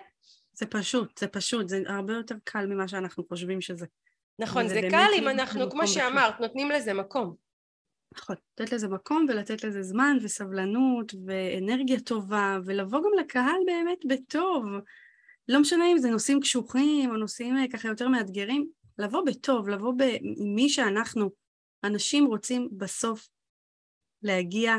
זה 0.54 0.66
פשוט, 0.66 1.18
זה 1.18 1.28
פשוט, 1.28 1.70
זה 1.70 1.82
הרבה 1.88 2.14
יותר 2.14 2.36
קל 2.44 2.66
ממה 2.66 2.88
שאנחנו 2.88 3.24
חושבים 3.28 3.62
שזה. 3.62 3.86
נכון, 4.40 4.68
זה 4.68 4.82
קל 4.92 5.10
אם 5.18 5.28
אנחנו, 5.28 5.72
כמו 5.72 5.88
שאמרת, 5.88 6.34
בכלל. 6.34 6.46
נותנים 6.48 6.72
לזה 6.72 6.94
מקום. 6.94 7.36
נכון, 8.16 8.36
לתת 8.60 8.72
לזה 8.72 8.88
מקום 8.88 9.26
ולתת 9.30 9.64
לזה 9.64 9.82
זמן 9.82 10.18
וסבלנות 10.22 11.14
ואנרגיה 11.26 12.00
טובה 12.00 12.58
ולבוא 12.66 13.00
גם 13.00 13.20
לקהל 13.20 13.60
באמת 13.66 14.00
בטוב. 14.08 14.64
לא 15.50 15.60
משנה 15.60 15.92
אם 15.92 15.98
זה 15.98 16.10
נושאים 16.10 16.40
קשוחים 16.40 17.10
או 17.10 17.18
נושאים 17.18 17.58
אה, 17.58 17.64
ככה 17.74 17.88
יותר 17.88 18.08
מאתגרים, 18.08 18.68
לבוא 18.98 19.26
בטוב, 19.26 19.70
לבוא 19.70 19.94
עם 20.22 20.56
מי 20.56 20.70
שאנחנו. 20.70 21.30
אנשים 21.84 22.26
רוצים 22.26 22.70
בסוף 22.78 23.28
להגיע 24.24 24.76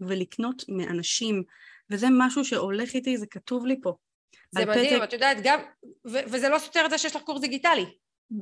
ולקנות 0.00 0.64
מאנשים, 0.68 1.42
וזה 1.90 2.06
משהו 2.10 2.44
שהולך 2.44 2.94
איתי, 2.94 3.16
זה 3.16 3.26
כתוב 3.26 3.66
לי 3.66 3.80
פה. 3.82 3.94
זה 4.50 4.66
מדהים, 4.66 4.96
פתק... 4.96 5.04
את 5.04 5.12
יודעת, 5.12 5.36
גם, 5.42 5.60
ו- 6.06 6.24
וזה 6.26 6.48
לא 6.48 6.58
סותר 6.58 6.82
את 6.84 6.90
זה 6.90 6.98
שיש 6.98 7.16
לך 7.16 7.22
קורס 7.22 7.40
דיגיטלי. 7.40 7.84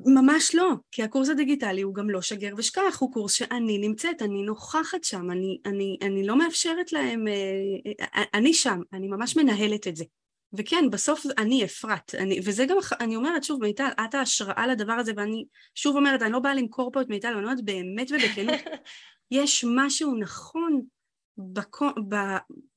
ממש 0.06 0.54
לא, 0.54 0.72
כי 0.90 1.02
הקורס 1.02 1.28
הדיגיטלי 1.28 1.82
הוא 1.82 1.94
גם 1.94 2.10
לא 2.10 2.22
שגר 2.22 2.54
ושכח, 2.56 2.98
הוא 3.00 3.12
קורס 3.12 3.32
שאני 3.32 3.78
נמצאת, 3.78 4.22
אני 4.22 4.42
נוכחת 4.42 5.04
שם, 5.04 5.30
אני, 5.30 5.58
אני, 5.66 5.98
אני 6.02 6.26
לא 6.26 6.38
מאפשרת 6.38 6.92
להם, 6.92 7.28
אה, 7.28 7.92
אה, 8.16 8.24
אני 8.34 8.54
שם, 8.54 8.80
אני 8.92 9.08
ממש 9.08 9.36
מנהלת 9.36 9.86
את 9.88 9.96
זה. 9.96 10.04
וכן, 10.52 10.84
בסוף 10.90 11.26
אני 11.38 11.64
אפרת, 11.64 12.14
אני, 12.14 12.40
וזה 12.44 12.66
גם, 12.66 12.76
אני 13.00 13.16
אומרת 13.16 13.44
שוב, 13.44 13.62
מיטל, 13.62 13.88
את 14.04 14.14
ההשראה 14.14 14.66
לדבר 14.66 14.92
הזה, 14.92 15.12
ואני 15.16 15.44
שוב 15.74 15.96
אומרת, 15.96 16.22
אני 16.22 16.32
לא 16.32 16.38
באה 16.38 16.54
למכור 16.54 16.92
פה 16.92 17.00
את 17.00 17.08
מיטל, 17.08 17.28
אני 17.28 17.42
אומרת 17.42 17.64
באמת 17.64 18.10
ובכנות, 18.10 18.60
יש 19.30 19.64
משהו 19.68 20.14
נכון 20.16 20.80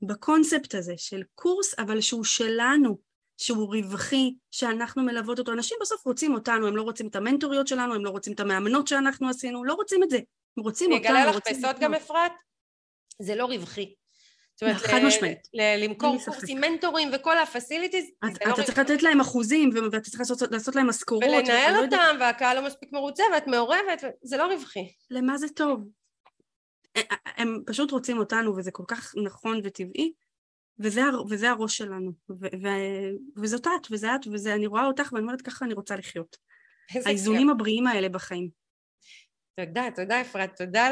בקונספט 0.02 0.76
הזה 0.76 0.94
של 0.98 1.22
קורס, 1.36 1.80
אבל 1.80 2.02
שהוא 2.02 2.24
שלנו, 2.24 2.98
שהוא 3.38 3.76
רווחי, 3.76 4.36
שאנחנו 4.52 5.04
מלוות 5.04 5.40
אותו. 5.40 5.54
אנשים 5.54 5.78
בסוף 5.82 6.06
רוצים 6.06 6.34
אותנו, 6.34 6.68
הם 6.68 6.78
לא 6.78 6.82
רוצים 6.82 7.08
את 7.08 7.16
המנטוריות 7.16 7.68
שלנו, 7.68 7.94
הם 7.94 8.06
לא 8.06 8.10
רוצים 8.10 8.34
את 8.34 8.40
המאמנות 8.40 8.88
שאנחנו 8.88 9.30
עשינו, 9.30 9.64
לא 9.64 9.74
רוצים 9.74 10.04
את 10.04 10.10
זה. 10.10 10.20
הם 10.58 10.64
רוצים 10.64 10.92
אותנו, 10.92 11.10
אני 11.10 11.22
אגלה 11.22 11.32
לך 11.32 11.48
בסוד 11.50 11.76
גם 11.80 11.94
אפרת, 11.94 12.32
זה 13.22 13.36
לא 13.36 13.46
רווחי. 13.46 13.94
זאת 14.56 14.64
אומרת, 14.64 14.78
חד 14.78 15.00
משמעית. 15.08 15.48
למכור 15.54 16.18
קורסים 16.26 16.62
מנטורים 16.62 17.10
וכל 17.14 17.38
הפסיליטיז, 17.38 18.06
אתה 18.38 18.50
לא 18.50 18.56
צריך 18.56 18.78
לתת 18.78 19.04
להם 19.04 19.20
אחוזים, 19.20 19.70
ואתה 19.92 20.00
צריך 20.00 20.32
לעשות 20.52 20.76
להם 20.76 20.88
משכורות. 20.88 21.24
ולנהל 21.24 21.74
לא 21.74 21.84
אותם, 21.86 22.16
והקהל 22.20 22.60
לא 22.60 22.68
מספיק 22.68 22.90
מרוצה, 22.92 23.24
ואת 23.34 23.48
מעורבת, 23.48 24.04
זה 24.22 24.38
לא 24.38 24.48
רווחי. 24.54 24.88
למה 25.10 25.38
זה 25.38 25.50
טוב? 25.50 25.84
הם 27.26 27.64
פשוט 27.66 27.92
רוצים 27.92 28.18
אותנו, 28.18 28.56
וזה 28.56 28.72
כל 28.72 28.84
כך 28.88 29.14
נכון 29.24 29.62
וטבעי, 29.64 30.14
וזה, 30.80 31.02
וזה 31.30 31.50
הראש 31.50 31.78
שלנו, 31.78 32.12
ו, 32.30 32.46
ו, 32.64 32.68
וזאת 33.38 33.68
את, 33.68 33.88
וזה 33.92 34.16
את, 34.16 34.28
וזה, 34.32 34.54
אני 34.54 34.68
רואה 34.68 34.86
אותך 34.86 35.10
ואני 35.14 35.24
אומרת 35.24 35.42
ככה 35.42 35.66
אני 35.66 35.74
רוצה 35.74 35.96
לחיות. 35.96 36.38
האיזונים 37.06 37.50
הבריאים 37.50 37.88
האלה 37.88 38.10
בחיים. 38.10 38.50
תודה, 39.56 39.88
תודה 39.96 40.22
אפרת, 40.22 40.58
תודה 40.58 40.86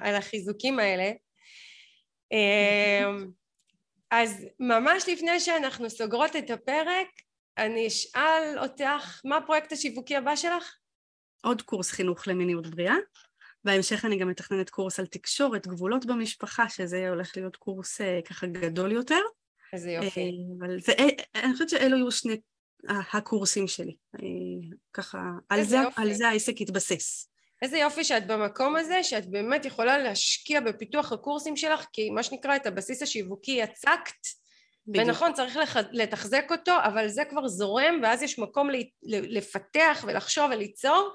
על 0.00 0.14
החיזוקים 0.14 0.78
האלה. 0.78 1.10
אמ, 2.32 3.30
אז 4.10 4.46
ממש 4.60 5.08
לפני 5.08 5.40
שאנחנו 5.40 5.90
סוגרות 5.90 6.36
את 6.36 6.50
הפרק, 6.50 7.08
אני 7.58 7.86
אשאל 7.86 8.58
אותך, 8.62 9.20
מה 9.24 9.36
הפרויקט 9.36 9.72
השיווקי 9.72 10.16
הבא 10.16 10.36
שלך? 10.36 10.76
עוד 11.44 11.62
קורס 11.62 11.90
חינוך 11.90 12.28
למיניות 12.28 12.66
בריאה. 12.66 12.96
בהמשך 13.64 14.04
אני 14.04 14.18
גם 14.18 14.28
מתכננת 14.28 14.70
קורס 14.70 15.00
על 15.00 15.06
תקשורת, 15.06 15.66
גבולות 15.66 16.06
במשפחה, 16.06 16.68
שזה 16.68 17.08
הולך 17.08 17.36
להיות 17.36 17.56
קורס 17.56 18.00
אה, 18.00 18.20
ככה 18.24 18.46
גדול 18.46 18.92
יותר. 18.92 19.20
איזה 19.72 19.90
יופי. 19.90 20.20
אה, 20.20 20.66
אבל 20.66 20.80
זה, 20.80 20.92
אה, 20.92 21.42
אני 21.42 21.52
חושבת 21.52 21.68
שאלו 21.68 21.96
יהיו 21.96 22.10
שני 22.10 22.40
הקורסים 22.88 23.68
שלי. 23.68 23.96
ככה, 24.92 25.18
על 25.48 25.62
זה, 25.62 25.78
על 25.96 26.12
זה 26.12 26.28
העסק 26.28 26.60
יתבסס. 26.60 27.30
איזה 27.62 27.78
יופי 27.78 28.04
שאת 28.04 28.26
במקום 28.26 28.76
הזה, 28.76 29.04
שאת 29.04 29.30
באמת 29.30 29.64
יכולה 29.64 29.98
להשקיע 29.98 30.60
בפיתוח 30.60 31.12
הקורסים 31.12 31.56
שלך, 31.56 31.86
כי 31.92 32.10
מה 32.10 32.22
שנקרא 32.22 32.56
את 32.56 32.66
הבסיס 32.66 33.02
השיווקי 33.02 33.52
יצקת, 33.52 34.26
בדיוק. 34.86 35.06
ונכון 35.06 35.32
צריך 35.32 35.56
לח... 35.56 35.76
לתחזק 35.92 36.46
אותו, 36.50 36.72
אבל 36.84 37.08
זה 37.08 37.24
כבר 37.24 37.48
זורם, 37.48 38.00
ואז 38.02 38.22
יש 38.22 38.38
מקום 38.38 38.68
לפתח 39.02 40.04
ולחשוב 40.06 40.50
וליצור, 40.50 41.12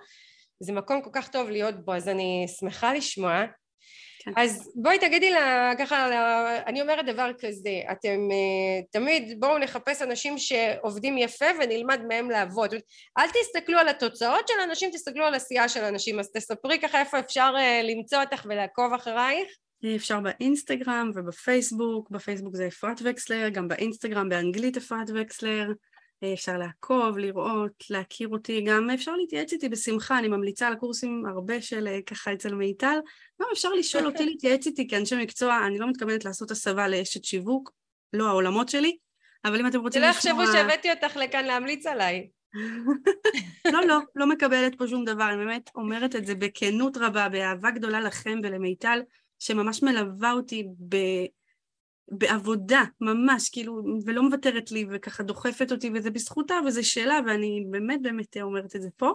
זה 0.59 0.73
מקום 0.73 1.01
כל 1.01 1.09
כך 1.13 1.29
טוב 1.29 1.49
להיות 1.49 1.85
בו, 1.85 1.93
אז 1.93 2.07
אני 2.07 2.45
שמחה 2.59 2.93
לשמוע. 2.93 3.43
כן. 4.25 4.31
אז 4.35 4.71
בואי 4.75 4.99
תגידי 4.99 5.31
לה, 5.31 5.71
ככה, 5.79 6.09
לה, 6.09 6.57
אני 6.67 6.81
אומרת 6.81 7.05
דבר 7.05 7.31
כזה, 7.39 7.81
אתם 7.91 8.17
uh, 8.29 8.85
תמיד 8.91 9.39
בואו 9.39 9.57
נחפש 9.57 10.01
אנשים 10.01 10.37
שעובדים 10.37 11.17
יפה 11.17 11.45
ונלמד 11.59 12.01
מהם 12.07 12.29
לעבוד. 12.29 12.73
אל 13.17 13.27
תסתכלו 13.27 13.79
על 13.79 13.87
התוצאות 13.87 14.47
של 14.47 14.53
אנשים, 14.63 14.89
תסתכלו 14.93 15.25
על 15.25 15.33
עשייה 15.35 15.69
של 15.69 15.83
אנשים. 15.83 16.19
אז 16.19 16.31
תספרי 16.31 16.79
ככה 16.79 16.99
איפה 16.99 17.19
אפשר 17.19 17.53
uh, 17.55 17.83
למצוא 17.83 18.19
אותך 18.23 18.45
ולעקוב 18.49 18.93
אחרייך. 18.93 19.47
אפשר 19.95 20.19
באינסטגרם 20.19 21.11
ובפייסבוק, 21.15 22.09
בפייסבוק 22.09 22.55
זה 22.55 22.67
אפרת 22.67 22.97
וקסלר, 23.03 23.49
גם 23.49 23.67
באינסטגרם 23.67 24.29
באנגלית 24.29 24.77
אפרת 24.77 25.07
וקסלר. 25.15 25.67
אפשר 26.33 26.57
לעקוב, 26.57 27.17
לראות, 27.17 27.83
להכיר 27.89 28.27
אותי, 28.27 28.61
גם 28.61 28.89
אפשר 28.89 29.15
להתייעץ 29.15 29.53
איתי 29.53 29.69
בשמחה, 29.69 30.19
אני 30.19 30.27
ממליצה 30.27 30.67
על 30.67 30.73
הקורסים 30.73 31.25
הרבה 31.25 31.61
של 31.61 31.87
אה, 31.87 32.01
ככה 32.01 32.33
אצל 32.33 32.55
מיטל, 32.55 32.95
גם 33.41 33.47
אפשר 33.53 33.69
לשאול 33.69 34.05
אותי 34.05 34.25
להתייעץ 34.29 34.67
איתי 34.67 34.87
כאנשי 34.87 35.15
מקצוע, 35.15 35.59
אני 35.67 35.79
לא 35.79 35.89
מתכוונת 35.89 36.25
לעשות 36.25 36.51
הסבה 36.51 36.87
לאשת 36.87 37.23
שיווק, 37.23 37.71
לא 38.13 38.27
העולמות 38.27 38.69
שלי, 38.69 38.97
אבל 39.45 39.59
אם 39.59 39.67
אתם 39.67 39.79
רוצים 39.79 40.01
לשמוע... 40.01 40.21
שלא 40.21 40.31
יחשבו 40.31 40.53
שהבאתי 40.53 40.91
אותך 40.91 41.17
לכאן 41.17 41.45
להמליץ 41.45 41.85
עליי. 41.85 42.27
לא, 43.73 43.85
לא, 43.87 43.99
לא 44.15 44.27
מקבלת 44.27 44.77
פה 44.77 44.87
שום 44.87 45.05
דבר, 45.05 45.29
אני 45.29 45.37
באמת 45.37 45.69
אומרת 45.75 46.15
את 46.15 46.25
זה 46.25 46.35
בכנות 46.35 46.97
רבה, 46.97 47.29
באהבה 47.29 47.71
גדולה 47.71 48.01
לכם 48.01 48.39
ולמיטל, 48.43 49.01
שממש 49.39 49.83
מלווה 49.83 50.31
אותי 50.31 50.67
ב... 50.89 50.95
בעבודה, 52.17 52.83
ממש, 53.01 53.49
כאילו, 53.49 53.81
ולא 54.05 54.23
מוותרת 54.23 54.71
לי 54.71 54.85
וככה 54.91 55.23
דוחפת 55.23 55.71
אותי, 55.71 55.91
וזה 55.93 56.11
בזכותה 56.11 56.55
וזה 56.65 56.83
שאלה, 56.83 57.19
ואני 57.25 57.63
באמת 57.69 58.01
באמת 58.01 58.37
אומרת 58.41 58.75
את 58.75 58.81
זה 58.81 58.89
פה. 58.97 59.13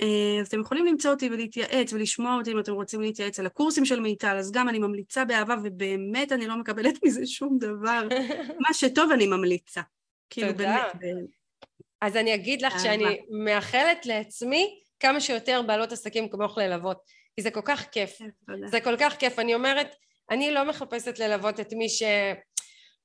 אה, 0.00 0.40
אז 0.40 0.46
אתם 0.46 0.60
יכולים 0.60 0.86
למצוא 0.86 1.10
אותי 1.10 1.28
ולהתייעץ 1.30 1.92
ולשמוע 1.92 2.36
אותי 2.36 2.52
אם 2.52 2.58
אתם 2.58 2.72
רוצים 2.72 3.00
להתייעץ 3.00 3.40
על 3.40 3.46
הקורסים 3.46 3.84
של 3.84 4.00
מיטל, 4.00 4.36
אז 4.36 4.52
גם 4.52 4.68
אני 4.68 4.78
ממליצה 4.78 5.24
באהבה, 5.24 5.54
ובאמת 5.64 6.32
אני 6.32 6.46
לא 6.46 6.56
מקבלת 6.56 6.94
מזה 7.04 7.26
שום 7.26 7.58
דבר. 7.58 8.08
מה 8.68 8.74
שטוב 8.74 9.10
אני 9.12 9.26
ממליצה. 9.26 9.80
כאילו. 10.30 10.54
באמת. 10.54 10.82
אז 12.00 12.16
אני 12.16 12.34
אגיד 12.34 12.62
לך 12.62 12.80
שאני 12.80 13.20
מאחלת 13.44 14.06
לעצמי 14.06 14.80
כמה 15.00 15.20
שיותר 15.20 15.62
בעלות 15.66 15.92
עסקים 15.92 16.28
כמוך 16.28 16.58
ללוות, 16.58 16.98
כי 17.36 17.42
זה 17.42 17.50
כל 17.50 17.60
כך 17.64 17.84
כיף. 17.92 18.18
כן, 18.18 18.66
זה 18.66 18.80
כל 18.80 18.96
כך 18.98 19.16
כיף. 19.16 19.38
אני 19.38 19.54
אומרת, 19.54 19.94
אני 20.30 20.50
לא 20.50 20.64
מחפשת 20.64 21.18
ללוות 21.18 21.60
את 21.60 21.72
מי 21.72 21.88
ש... 21.88 22.02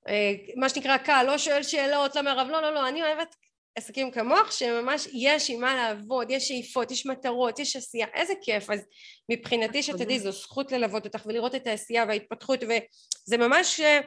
אה, 0.07 0.33
מה 0.55 0.69
שנקרא 0.69 0.97
קל, 0.97 1.23
לא 1.27 1.37
שואל 1.37 1.63
שאלות, 1.63 2.15
לא 2.15 2.23
מערב, 2.23 2.47
לא, 2.47 2.61
לא, 2.61 2.73
לא, 2.73 2.87
אני 2.87 3.03
אוהבת 3.03 3.35
עסקים 3.75 4.11
כמוך 4.11 4.51
שממש 4.51 5.07
יש 5.13 5.49
עם 5.49 5.61
מה 5.61 5.75
לעבוד, 5.75 6.31
יש 6.31 6.47
שאיפות, 6.47 6.91
יש 6.91 7.05
מטרות, 7.05 7.59
יש 7.59 7.75
עשייה, 7.75 8.07
איזה 8.13 8.33
כיף. 8.41 8.69
אז 8.69 8.85
מבחינתי 9.29 9.83
שתדעי, 9.83 10.19
זו 10.19 10.31
זכות 10.31 10.71
ללוות 10.71 11.05
אותך 11.05 11.25
ולראות 11.25 11.55
את 11.55 11.67
העשייה 11.67 12.05
וההתפתחות, 12.07 12.63
וזה 12.63 13.37
ממש 13.37 13.79
אה, 13.79 13.99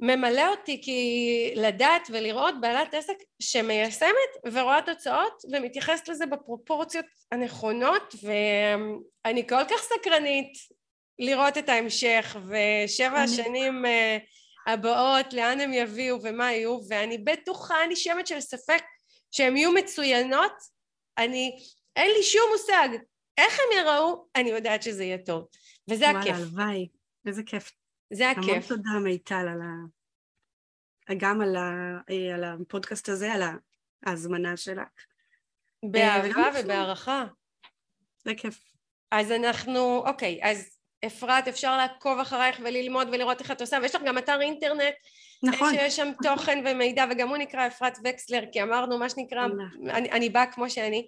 ממלא 0.00 0.48
אותי 0.48 0.80
כי 0.82 1.52
לדעת 1.56 2.08
ולראות 2.12 2.54
בעלת 2.60 2.94
עסק 2.94 3.16
שמיישמת 3.42 4.52
ורואה 4.52 4.80
תוצאות 4.86 5.42
ומתייחסת 5.52 6.08
לזה 6.08 6.26
בפרופורציות 6.26 7.06
הנכונות, 7.32 8.14
ואני 8.22 9.48
כל 9.48 9.64
כך 9.70 9.82
סקרנית 9.82 10.52
לראות 11.18 11.58
את 11.58 11.68
ההמשך 11.68 12.36
ושבע 12.46 13.18
השנים 13.18 13.84
uh, 13.84 14.70
הבאות 14.70 15.32
לאן 15.32 15.60
הם 15.60 15.72
יביאו 15.72 16.22
ומה 16.22 16.52
יהיו 16.52 16.78
ואני 16.88 17.18
בטוחה, 17.18 17.84
אני 17.84 17.96
שמץ 17.96 18.28
של 18.28 18.40
ספק 18.40 18.82
שהן 19.30 19.56
יהיו 19.56 19.72
מצוינות 19.72 20.52
אני, 21.18 21.58
אין 21.96 22.10
לי 22.10 22.22
שום 22.22 22.42
מושג 22.52 22.88
איך 23.38 23.58
הם 23.58 23.78
יראו, 23.78 24.26
אני 24.36 24.50
יודעת 24.50 24.82
שזה 24.82 25.04
יהיה 25.04 25.18
טוב 25.18 25.48
וזה 25.90 26.04
וואלה, 26.04 26.20
הכיף. 26.20 26.32
וואלה, 26.32 26.46
הלוואי, 26.46 26.88
איזה 27.26 27.42
כיף. 27.42 27.72
זה 28.12 28.30
הכיף. 28.30 28.44
המון 28.44 28.60
תודה 28.60 28.98
מיטל 29.04 29.34
על 29.34 29.60
ה... 29.60 31.14
גם 31.16 31.40
על, 31.40 31.56
ה... 31.56 31.98
אה, 32.10 32.34
על 32.34 32.44
הפודקאסט 32.44 33.08
הזה, 33.08 33.32
על 33.32 33.42
ההזמנה 34.06 34.56
שלך. 34.56 34.88
באהבה 35.90 36.50
ובהערכה. 36.60 37.24
זה 38.24 38.34
כיף. 38.36 38.60
אז 39.10 39.30
אנחנו, 39.30 40.02
אוקיי, 40.06 40.40
אז 40.42 40.78
אפרת 41.06 41.48
אפשר 41.48 41.76
לעקוב 41.76 42.18
אחרייך 42.18 42.60
וללמוד 42.64 43.08
ולראות 43.12 43.40
איך 43.40 43.50
את 43.50 43.60
עושה 43.60 43.78
ויש 43.82 43.94
לך 43.94 44.02
גם 44.02 44.18
אתר 44.18 44.40
אינטרנט 44.40 44.94
נכון 45.42 45.74
שיש 45.74 45.96
שם 45.96 46.10
תוכן 46.22 46.64
ומידע 46.66 47.04
וגם 47.10 47.28
הוא 47.28 47.36
נקרא 47.36 47.66
אפרת 47.66 47.98
וקסלר 48.04 48.44
כי 48.52 48.62
אמרנו 48.62 48.98
מה 48.98 49.08
שנקרא 49.08 49.46
נכון. 49.46 49.90
אני, 49.90 50.10
אני 50.10 50.28
באה 50.28 50.46
כמו 50.46 50.70
שאני 50.70 51.06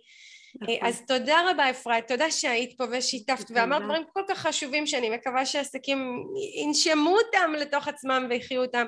נכון. 0.60 0.74
אז 0.82 1.02
תודה 1.06 1.50
רבה 1.50 1.70
אפרת, 1.70 2.08
תודה 2.08 2.30
שהיית 2.30 2.78
פה 2.78 2.84
ושיתפת 2.90 3.44
ואמרת 3.54 3.82
דברים 3.82 4.02
כל 4.12 4.22
כך 4.28 4.38
חשובים 4.38 4.86
שאני 4.86 5.10
מקווה 5.10 5.46
שעסקים 5.46 6.24
ינשמו 6.56 7.16
אותם 7.16 7.52
לתוך 7.58 7.88
עצמם 7.88 8.26
ויחיו 8.30 8.62
אותם 8.62 8.86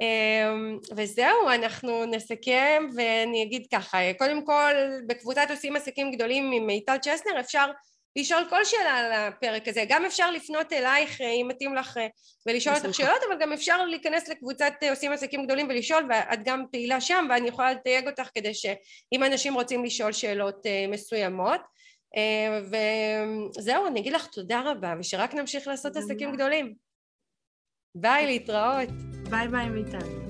אמ, 0.00 0.78
וזהו, 0.96 1.48
אנחנו 1.54 2.04
נסכם 2.04 2.88
ואני 2.96 3.42
אגיד 3.42 3.66
ככה, 3.72 3.98
קודם 4.18 4.46
כל 4.46 4.72
בקבוצת 5.06 5.46
עושים 5.50 5.76
עסקים 5.76 6.12
גדולים 6.12 6.52
עם 6.52 6.66
מיטל 6.66 6.96
צ'סנר 6.96 7.40
אפשר 7.40 7.66
לשאול 8.16 8.42
כל 8.50 8.64
שאלה 8.64 8.98
על 8.98 9.12
הפרק 9.12 9.68
הזה, 9.68 9.84
גם 9.88 10.04
אפשר 10.04 10.30
לפנות 10.30 10.72
אלייך 10.72 11.20
אה, 11.20 11.30
אם 11.30 11.48
מתאים 11.48 11.74
לך 11.74 11.96
אה, 11.96 12.06
ולשאול 12.46 12.76
אותך 12.76 12.94
שאלות, 12.94 13.22
אבל 13.28 13.40
גם 13.40 13.52
אפשר 13.52 13.86
להיכנס 13.86 14.28
לקבוצת 14.28 14.72
אה, 14.82 14.90
עושים 14.90 15.12
עסקים 15.12 15.44
גדולים 15.44 15.66
ולשאול, 15.68 16.06
ואת 16.10 16.44
גם 16.44 16.64
פעילה 16.72 17.00
שם, 17.00 17.26
ואני 17.30 17.48
יכולה 17.48 17.72
לתייג 17.72 18.08
אותך 18.08 18.28
כדי 18.34 18.54
שאם 18.54 19.24
אנשים 19.24 19.54
רוצים 19.54 19.84
לשאול 19.84 20.12
שאלות 20.12 20.66
מסוימות. 20.88 21.60
וזהו, 22.62 23.86
אני 23.86 24.00
אגיד 24.00 24.12
לך 24.12 24.26
תודה 24.26 24.62
רבה, 24.64 24.94
ושרק 25.00 25.34
נמשיך 25.34 25.66
לעשות 25.68 25.96
עסקים 25.96 26.32
גדולים. 26.32 26.74
ביי, 27.94 28.26
להתראות. 28.26 28.88
ביי 29.30 29.48
ביי 29.48 29.68
מיטל. 29.68 30.29